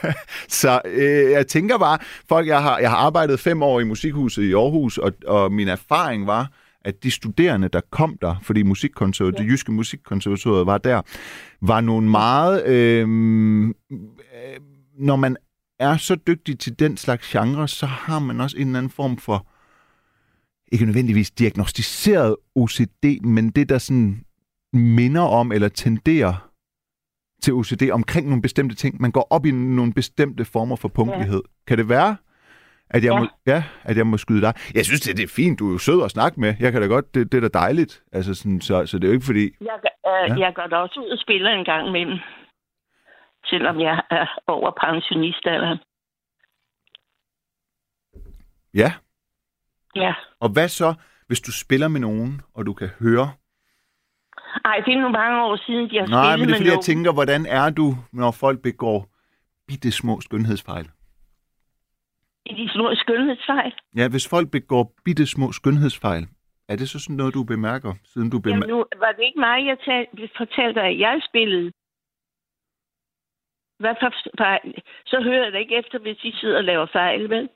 så 0.60 0.80
øh, 0.84 1.30
jeg 1.30 1.46
tænker 1.46 1.78
bare, 1.78 1.98
folk, 2.28 2.46
jeg 2.46 2.62
har, 2.62 2.78
jeg 2.78 2.90
har 2.90 2.96
arbejdet 2.96 3.40
fem 3.40 3.62
år 3.62 3.80
i 3.80 3.84
musikhuset 3.84 4.42
i 4.42 4.52
Aarhus, 4.52 4.98
og, 4.98 5.12
og 5.26 5.52
min 5.52 5.68
erfaring 5.68 6.26
var, 6.26 6.50
at 6.84 7.02
de 7.02 7.10
studerende, 7.10 7.68
der 7.68 7.80
kom 7.90 8.18
der, 8.20 8.36
fordi 8.42 8.62
musikkonservatoriet, 8.62 9.38
det 9.38 9.52
jyske 9.52 9.72
musikkonservatoriet 9.72 10.66
var 10.66 10.78
der, 10.78 11.02
var 11.60 11.80
nogle 11.80 12.10
meget... 12.10 12.66
Øh, 12.66 13.08
øh, 13.90 14.60
når 14.98 15.16
man 15.16 15.36
er 15.78 15.96
så 15.96 16.14
dygtig 16.14 16.58
til 16.58 16.78
den 16.78 16.96
slags 16.96 17.28
genre, 17.32 17.68
så 17.68 17.86
har 17.86 18.18
man 18.18 18.40
også 18.40 18.56
en 18.56 18.66
eller 18.66 18.78
anden 18.78 18.90
form 18.90 19.16
for 19.16 19.46
ikke 20.72 20.84
nødvendigvis 20.84 21.30
diagnostiseret 21.30 22.36
OCD, 22.54 23.20
men 23.22 23.50
det, 23.50 23.68
der 23.68 23.78
sådan 23.78 24.24
minder 24.72 25.20
om 25.20 25.52
eller 25.52 25.68
tenderer 25.68 26.47
til 27.42 27.54
OCD 27.54 27.90
omkring 27.92 28.28
nogle 28.28 28.42
bestemte 28.42 28.74
ting. 28.74 29.00
Man 29.00 29.10
går 29.12 29.26
op 29.30 29.46
i 29.46 29.50
nogle 29.50 29.92
bestemte 29.94 30.44
former 30.44 30.76
for 30.76 30.88
punktlighed. 30.88 31.42
Ja. 31.44 31.64
Kan 31.66 31.78
det 31.78 31.88
være, 31.88 32.16
at 32.90 33.04
jeg, 33.04 33.12
Ja. 33.12 33.20
må, 33.20 33.26
ja, 33.46 33.64
at 33.82 33.96
jeg 33.96 34.06
må 34.06 34.16
skyde 34.16 34.40
dig? 34.40 34.54
Jeg 34.74 34.84
synes, 34.84 35.00
det, 35.00 35.16
det 35.16 35.22
er 35.22 35.28
fint. 35.36 35.58
Du 35.58 35.68
er 35.68 35.72
jo 35.72 35.78
sød 35.78 36.04
at 36.04 36.10
snakke 36.10 36.40
med. 36.40 36.54
Jeg 36.60 36.72
kan 36.72 36.80
da 36.82 36.86
godt, 36.86 37.14
det, 37.14 37.32
det 37.32 37.44
er 37.44 37.48
da 37.48 37.58
dejligt. 37.58 38.02
Altså 38.12 38.34
sådan, 38.34 38.60
så, 38.60 38.86
så 38.86 38.98
det 38.98 39.04
er 39.04 39.08
jo 39.08 39.14
ikke 39.14 39.26
fordi... 39.26 39.44
Jeg, 39.60 39.78
øh, 40.06 40.38
Ja. 40.38 40.46
jeg 40.46 40.52
går 40.54 40.66
da 40.66 40.76
også 40.76 41.00
ud 41.00 41.08
og 41.10 41.18
spiller 41.18 41.50
en 41.50 41.64
gang 41.64 41.88
imellem. 41.88 42.18
Selvom 43.44 43.80
jeg 43.80 44.02
er 44.10 44.26
over 44.46 44.70
pensionistalderen. 44.84 45.78
Ja. 48.74 48.92
Ja. 49.96 50.14
Og 50.40 50.48
hvad 50.48 50.68
så, 50.68 50.94
hvis 51.26 51.40
du 51.40 51.52
spiller 51.52 51.88
med 51.88 52.00
nogen, 52.00 52.40
og 52.54 52.66
du 52.66 52.72
kan 52.72 52.88
høre... 53.00 53.30
Ej, 54.64 54.76
det 54.86 54.92
er 54.94 55.00
nu 55.00 55.08
mange 55.08 55.42
år 55.42 55.56
siden, 55.66 55.90
de 55.90 55.98
har 55.98 56.06
Nej, 56.06 56.32
spillet 56.32 56.38
men 56.38 56.48
det 56.48 56.54
er 56.54 56.58
fordi, 56.58 56.70
jeg 56.76 56.80
tænker, 56.90 57.12
hvordan 57.12 57.46
er 57.46 57.70
du, 57.70 57.94
når 58.12 58.30
folk 58.30 58.62
begår 58.62 58.98
bitte 59.68 59.92
små 59.92 60.20
skønhedsfejl? 60.20 60.88
De 62.50 62.68
små 62.74 62.94
skønhedsfejl. 62.94 63.72
Ja, 63.96 64.08
hvis 64.08 64.28
folk 64.28 64.50
begår 64.50 64.92
bitte 65.04 65.26
små 65.26 65.52
skønhedsfejl, 65.52 66.26
er 66.68 66.76
det 66.76 66.88
så 66.88 66.98
sådan 66.98 67.16
noget, 67.16 67.34
du 67.34 67.44
bemærker, 67.44 67.94
siden 68.04 68.30
du 68.30 68.36
Jamen 68.36 68.60
bemærker? 68.60 68.74
nu, 68.74 68.84
var 68.98 69.12
det 69.12 69.22
ikke 69.24 69.40
mig, 69.40 69.66
jeg 69.66 69.78
tal, 69.84 70.06
fortalte 70.36 70.80
dig, 70.80 70.88
at 70.88 70.98
jeg 70.98 71.20
spillede? 71.28 71.72
Hvad 73.78 73.94
for 74.00 74.12
fejl? 74.38 74.74
Så 75.06 75.20
hører 75.22 75.44
jeg 75.44 75.52
da 75.52 75.58
ikke 75.58 75.76
efter, 75.76 75.98
hvis 75.98 76.24
I 76.24 76.32
sidder 76.40 76.56
og 76.56 76.64
laver 76.64 76.86
fejl, 76.92 77.30
vel? 77.30 77.48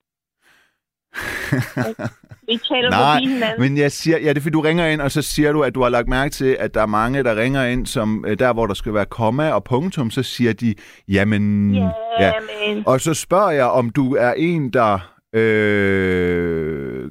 Vi 2.53 2.59
taler 2.75 2.91
Nej, 2.91 3.15
forbi 3.15 3.29
hinanden. 3.33 3.61
men 3.61 3.77
jeg 3.77 3.93
siger, 3.93 4.19
ja, 4.19 4.29
det 4.29 4.39
er 4.39 4.41
fordi, 4.41 4.53
du 4.53 4.61
ringer 4.61 4.87
ind, 4.87 5.01
og 5.01 5.11
så 5.11 5.23
siger 5.23 5.53
du, 5.53 5.63
at 5.63 5.75
du 5.75 5.83
har 5.83 5.89
lagt 5.89 6.09
mærke 6.09 6.31
til, 6.31 6.57
at 6.61 6.75
der 6.75 6.83
er 6.83 6.87
mange, 6.87 7.25
der 7.25 7.37
ringer 7.37 7.65
ind, 7.65 7.87
som 7.87 8.25
øh, 8.29 8.39
der, 8.39 8.53
hvor 8.53 8.67
der 8.67 8.75
skal 8.75 8.95
være 8.95 9.07
komma 9.07 9.53
og 9.53 9.65
punktum, 9.65 10.11
så 10.11 10.23
siger 10.23 10.53
de, 10.53 10.75
jamen... 11.09 11.75
Ja, 11.75 11.91
ja. 12.21 12.33
men... 12.67 12.83
Og 12.87 13.01
så 13.01 13.15
spørger 13.15 13.51
jeg, 13.51 13.67
om 13.67 13.91
du 13.91 14.15
er 14.15 14.33
en, 14.33 14.71
der 14.73 14.93
øh, 15.33 17.11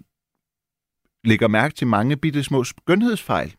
lægger 1.23 1.47
mærke 1.47 1.73
til 1.75 1.87
mange 1.87 2.17
bitte 2.17 2.43
små 2.43 2.63
skønhedsfejl. 2.63 3.53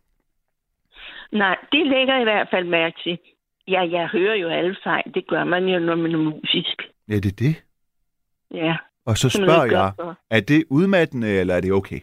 Nej, 1.32 1.56
det 1.72 1.86
lægger 1.86 2.14
jeg 2.14 2.20
i 2.20 2.24
hvert 2.24 2.48
fald 2.50 2.66
mærke 2.68 2.96
til. 3.04 3.18
Ja, 3.68 3.80
jeg 3.90 4.08
hører 4.12 4.34
jo 4.34 4.48
alle 4.48 4.76
fejl. 4.84 5.14
Det 5.14 5.26
gør 5.28 5.44
man 5.44 5.64
jo, 5.64 5.78
når 5.78 5.96
man 5.96 6.12
er 6.14 6.18
musisk. 6.18 6.82
Ja, 7.08 7.14
det 7.14 7.26
er 7.26 7.36
det. 7.38 7.62
Ja, 8.54 8.76
Og 9.06 9.18
så 9.18 9.28
spørger 9.28 9.64
jeg, 9.64 9.92
er 10.30 10.40
det 10.40 10.64
udmattende, 10.70 11.28
eller 11.28 11.54
er 11.54 11.60
det 11.60 11.72
okay? 11.72 12.00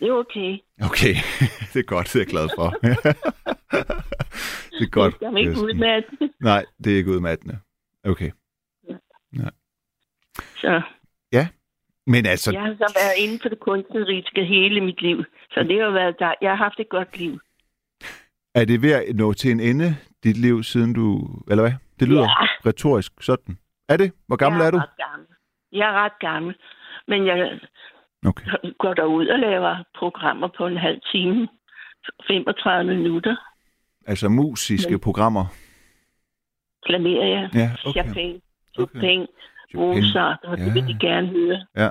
Det 0.00 0.08
er 0.08 0.12
okay. 0.12 0.58
Okay, 0.82 1.14
det 1.72 1.80
er 1.80 1.86
godt, 1.86 2.06
det 2.06 2.16
er 2.16 2.20
jeg 2.20 2.26
glad 2.26 2.48
for. 2.56 2.70
det 4.78 4.84
er 4.86 4.90
godt. 4.90 5.14
Jeg 5.20 5.32
er 5.32 5.36
ikke 5.36 5.50
Kirsten. 5.50 5.66
ud 5.66 5.74
med 5.74 6.02
det. 6.20 6.30
Nej, 6.40 6.64
det 6.84 6.92
er 6.92 6.96
ikke 6.96 7.10
udmattende. 7.10 7.58
Okay. 8.04 8.30
Så 10.56 10.82
Men 12.06 12.26
altså, 12.26 12.52
jeg 12.52 12.60
har 12.62 12.74
så 12.74 12.92
været 12.96 13.24
inden 13.24 13.38
for 13.42 13.48
det 13.48 13.60
kunstneriske 13.60 14.44
hele 14.44 14.80
mit 14.80 15.02
liv. 15.02 15.24
Så 15.50 15.62
det 15.62 15.82
har 15.82 15.90
været 15.90 16.16
der. 16.18 16.34
Jeg 16.40 16.50
har 16.50 16.56
haft 16.56 16.80
et 16.80 16.88
godt 16.88 17.18
liv. 17.18 17.38
er 18.54 18.64
det 18.64 18.82
ved 18.82 18.92
at 18.92 19.16
nå 19.16 19.32
til 19.32 19.50
en 19.50 19.60
ende, 19.60 19.96
dit 20.24 20.36
liv, 20.36 20.62
siden 20.62 20.92
du... 20.92 21.28
Eller 21.50 21.62
hvad? 21.62 21.72
Det 22.00 22.08
lyder 22.08 22.22
Ja. 22.22 22.46
retorisk 22.68 23.12
sådan. 23.20 23.58
Er 23.88 23.96
det? 23.96 24.12
Hvor 24.26 24.36
gammel 24.36 24.58
jeg 24.60 24.66
er 24.66 24.70
du? 24.70 24.78
Ret 24.78 24.88
gammel. 25.10 25.26
Jeg 25.74 25.88
er 25.88 26.04
ret 26.04 26.18
gammel. 26.20 26.54
Men 27.08 27.26
jeg 27.26 27.60
Okay. 28.26 28.44
går 28.78 28.94
derud 28.94 29.26
og 29.26 29.38
laver 29.38 29.84
programmer 29.98 30.48
på 30.56 30.66
en 30.66 30.76
halv 30.76 31.00
time. 31.12 31.48
35 32.26 32.84
minutter. 32.96 33.36
Altså 34.06 34.28
musiske 34.28 34.90
Men- 34.90 35.00
programmer. 35.00 35.44
Klamerer 36.86 37.26
jeg. 37.26 37.50
Ja, 37.54 37.70
okay. 37.86 38.04
Chopin. 38.04 38.30
Okay. 38.30 38.40
Chopin. 38.74 39.26
Chopin. 39.70 40.02
Mozart. 40.04 40.38
Og 40.44 40.58
det 40.58 40.66
Ja. 40.66 40.72
vil 40.72 40.86
de 40.88 40.98
gerne 41.00 41.28
høre. 41.28 41.90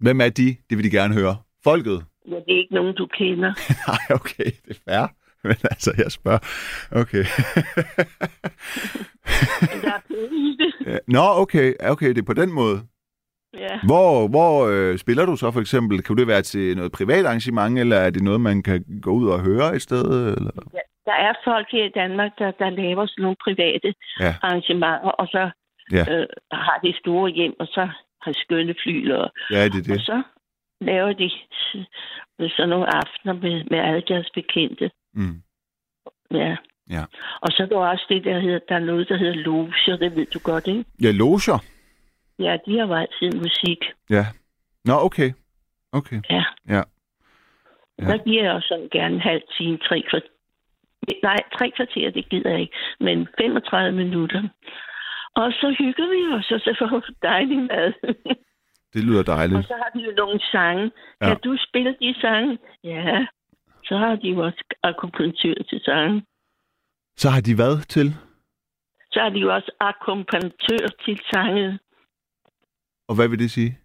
Hvem 0.00 0.20
er 0.20 0.28
de? 0.28 0.56
Det 0.70 0.78
vil 0.78 0.84
de 0.84 0.90
gerne 0.90 1.14
høre. 1.14 1.36
Folket? 1.64 2.04
Ja, 2.28 2.34
det 2.34 2.52
er 2.54 2.58
ikke 2.58 2.74
nogen, 2.74 2.94
du 2.94 3.06
kender. 3.06 3.52
Nej, 3.90 4.04
okay, 4.20 4.44
det 4.66 4.70
er 4.76 4.80
fair. 4.88 5.06
Men 5.48 5.56
altså, 5.72 5.94
jeg 5.98 6.10
spørger. 6.12 6.38
Okay. 7.02 7.24
Der 9.84 9.92
er 9.98 10.02
penge 10.08 10.36
i 10.50 10.56
det. 10.60 11.00
Nå, 11.16 11.20
okay. 11.42 11.74
Okay, 11.80 12.08
det 12.08 12.18
er 12.18 12.22
på 12.32 12.32
den 12.42 12.52
måde. 12.52 12.78
Ja. 13.54 13.80
Hvor, 13.86 14.28
hvor 14.28 14.66
øh, 14.72 14.98
spiller 14.98 15.26
du 15.26 15.36
så 15.36 15.50
for 15.50 15.60
eksempel? 15.60 16.02
Kan 16.02 16.16
det 16.16 16.26
være 16.26 16.42
til 16.42 16.76
noget 16.76 16.92
privat 16.92 17.26
arrangement, 17.26 17.78
eller 17.78 17.96
er 17.96 18.10
det 18.10 18.22
noget, 18.22 18.40
man 18.40 18.62
kan 18.62 18.84
gå 19.02 19.10
ud 19.10 19.28
og 19.28 19.40
høre 19.40 19.74
et 19.76 19.82
sted? 19.82 20.04
Eller? 20.36 20.50
Ja, 20.74 20.78
Der 21.04 21.12
er 21.12 21.32
folk 21.44 21.66
her 21.72 21.84
i 21.84 21.92
Danmark, 21.94 22.30
der, 22.38 22.50
der 22.50 22.70
laver 22.70 23.06
sådan 23.06 23.22
nogle 23.22 23.36
private 23.44 23.94
Ja. 24.20 24.34
arrangementer, 24.42 25.10
og 25.20 25.26
så 25.26 25.50
Ja. 25.92 26.04
øh, 26.14 26.26
har 26.52 26.78
de 26.84 26.94
store 26.98 27.30
hjem, 27.30 27.54
og 27.60 27.66
så 27.66 27.88
har 28.22 28.32
skønne 28.44 28.74
fly, 28.82 29.10
og, 29.12 29.30
Ja, 29.50 29.64
det 29.64 29.74
er 29.74 29.92
og 29.92 29.98
det. 29.98 30.00
så 30.10 30.22
laver 30.80 31.12
de 31.12 31.30
sådan 32.56 32.68
nogle 32.68 32.94
aftener 32.96 33.32
med, 33.44 33.64
med 33.70 33.78
alle 33.78 34.02
deres 34.08 34.30
bekendte. 34.34 34.90
Mm. 35.14 35.42
Ja. 36.30 36.56
Ja. 36.90 37.04
Og 37.40 37.48
så 37.50 37.62
er 37.62 37.66
der 37.66 37.76
også 37.76 38.06
det, 38.08 38.24
der 38.24 38.40
hedder, 38.40 38.58
der 38.68 38.74
er 38.74 38.78
noget, 38.90 39.08
der 39.08 39.16
hedder 39.16 39.34
loger, 39.34 39.96
det 40.00 40.16
ved 40.16 40.26
du 40.26 40.38
godt, 40.38 40.66
ikke? 40.66 40.84
Ja, 41.02 41.10
loger. 41.10 41.64
Ja, 42.38 42.56
de 42.66 42.78
har 42.78 42.86
jo 42.86 42.94
altid 42.94 43.38
musik. 43.38 43.78
Ja. 44.10 44.26
Nå, 44.84 44.92
okay. 44.92 45.32
Okay. 45.92 46.20
Ja. 46.30 46.44
Ja. 46.68 46.82
Ja. 47.98 48.04
Der 48.04 48.18
giver 48.24 48.42
jeg 48.42 48.52
også 48.52 48.68
sådan 48.68 48.88
gerne 48.92 49.14
en 49.14 49.20
halv 49.20 49.42
time, 49.58 49.78
tre 49.78 50.02
kvarter. 50.10 50.28
Nej, 51.22 51.36
tre 51.58 51.70
kvarter, 51.76 52.10
det 52.10 52.28
gider 52.28 52.50
jeg 52.50 52.60
ikke. 52.60 52.76
Men 53.00 53.28
35 53.38 53.92
minutter. 53.92 54.42
Og 55.34 55.52
så 55.52 55.74
hygger 55.78 56.06
vi 56.14 56.34
os, 56.38 56.50
og 56.50 56.60
så 56.60 56.76
får 56.78 56.98
vi 56.98 57.14
dejlig 57.22 57.58
mad. 57.58 57.92
Det 58.94 59.04
lyder 59.04 59.18
og 59.18 59.26
dejligt. 59.26 59.66
så 59.66 59.74
har 59.82 59.90
de 59.94 60.04
jo 60.04 60.12
nogle 60.16 60.40
sange. 60.52 60.90
Ja. 61.20 61.26
Kan 61.26 61.36
du 61.44 61.56
spille 61.68 61.96
de 62.00 62.14
sange? 62.20 62.58
Ja. 62.84 63.26
Så 63.90 63.96
har 63.98 64.14
de 64.22 64.28
jo 64.28 64.38
også 64.44 64.62
akupunktør 64.82 65.54
til 65.70 65.80
sange. 65.84 66.22
Så 67.16 67.28
har 67.30 67.40
de 67.40 67.54
hvad 67.54 67.74
til? 67.94 68.06
Så 69.12 69.20
har 69.20 69.28
de 69.28 69.38
jo 69.38 69.54
også 69.54 69.70
akkompagnatør 69.80 70.86
til 71.04 71.20
sange. 71.32 71.78
Og 73.08 73.14
hvad 73.14 73.28
vil 73.28 73.38
det 73.38 73.50
sige? 73.50 73.78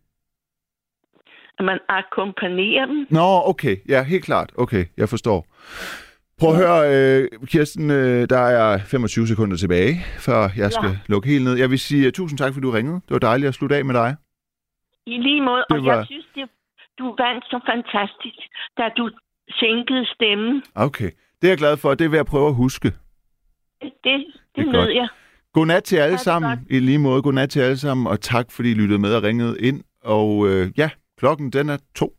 At 1.60 1.66
man 1.66 1.80
akkompagnerer 1.90 2.86
dem. 2.86 3.08
Nå, 3.10 3.28
okay. 3.52 3.76
Ja, 3.90 4.04
helt 4.04 4.24
klart. 4.26 4.52
Okay, 4.58 4.86
jeg 4.98 5.10
forstår. 5.10 5.40
Prøv 6.40 6.50
at 6.50 6.58
høre, 6.64 6.80
øh, 6.94 7.48
Kirsten, 7.48 7.92
øh, 7.92 8.30
der 8.30 8.44
er 8.62 8.78
25 8.78 9.28
sekunder 9.28 9.58
tilbage, 9.58 9.94
før 10.28 10.40
jeg 10.58 10.72
skal 10.72 10.90
Ja. 10.90 10.98
lukke 11.08 11.30
helt 11.30 11.44
ned. 11.44 11.54
Jeg 11.64 11.70
vil 11.70 11.80
sige 11.80 12.08
uh, 12.08 12.12
tusind 12.14 12.38
tak, 12.40 12.54
fordi 12.54 12.64
du 12.68 12.72
ringede. 12.72 12.96
Det 13.08 13.12
var 13.18 13.20
dejligt 13.30 13.48
at 13.48 13.54
slutte 13.54 13.76
af 13.76 13.86
med 13.86 13.96
dig. 14.02 14.16
I 15.06 15.18
lige 15.28 15.42
måde. 15.42 15.64
Det 15.70 15.78
Og 15.80 15.86
var- 15.86 15.96
jeg 15.98 16.06
synes, 16.06 16.28
det, 16.36 16.50
du 17.00 17.06
vandt 17.24 17.44
så 17.46 17.60
fantastisk, 17.72 18.40
da 18.78 18.84
du 18.98 19.04
sænkede 19.52 20.06
stemmen. 20.06 20.64
Okay, 20.76 21.10
det 21.42 21.48
er 21.48 21.52
jeg 21.52 21.58
glad 21.58 21.78
for. 21.78 21.94
Det 21.94 22.12
vil 22.12 22.18
jeg 22.18 22.26
prøve 22.26 22.48
at 22.48 22.56
huske. 22.56 22.92
Det, 23.82 23.92
det, 24.04 24.26
Det 24.56 24.66
godt. 24.66 24.72
nød 24.76 24.90
jeg. 24.90 25.08
Godnat 25.54 25.84
til 25.84 25.96
alle 25.98 26.18
sammen. 26.18 26.68
I 26.70 26.80
lige 26.80 26.98
måde, 27.00 27.22
godnat 27.22 27.50
til 27.50 27.60
alle 27.60 27.78
sammen, 27.78 28.08
og 28.08 28.22
tak 28.22 28.52
fordi 28.52 28.72
I 28.72 28.74
lyttede 28.74 29.00
med 29.00 29.16
og 29.16 29.24
ringede 29.24 29.60
ind. 29.60 29.84
Og 30.04 30.48
øh, 30.48 30.72
ja, 30.78 30.90
klokken 31.18 31.50
den 31.50 31.70
er 31.70 31.78
to. 31.96 32.14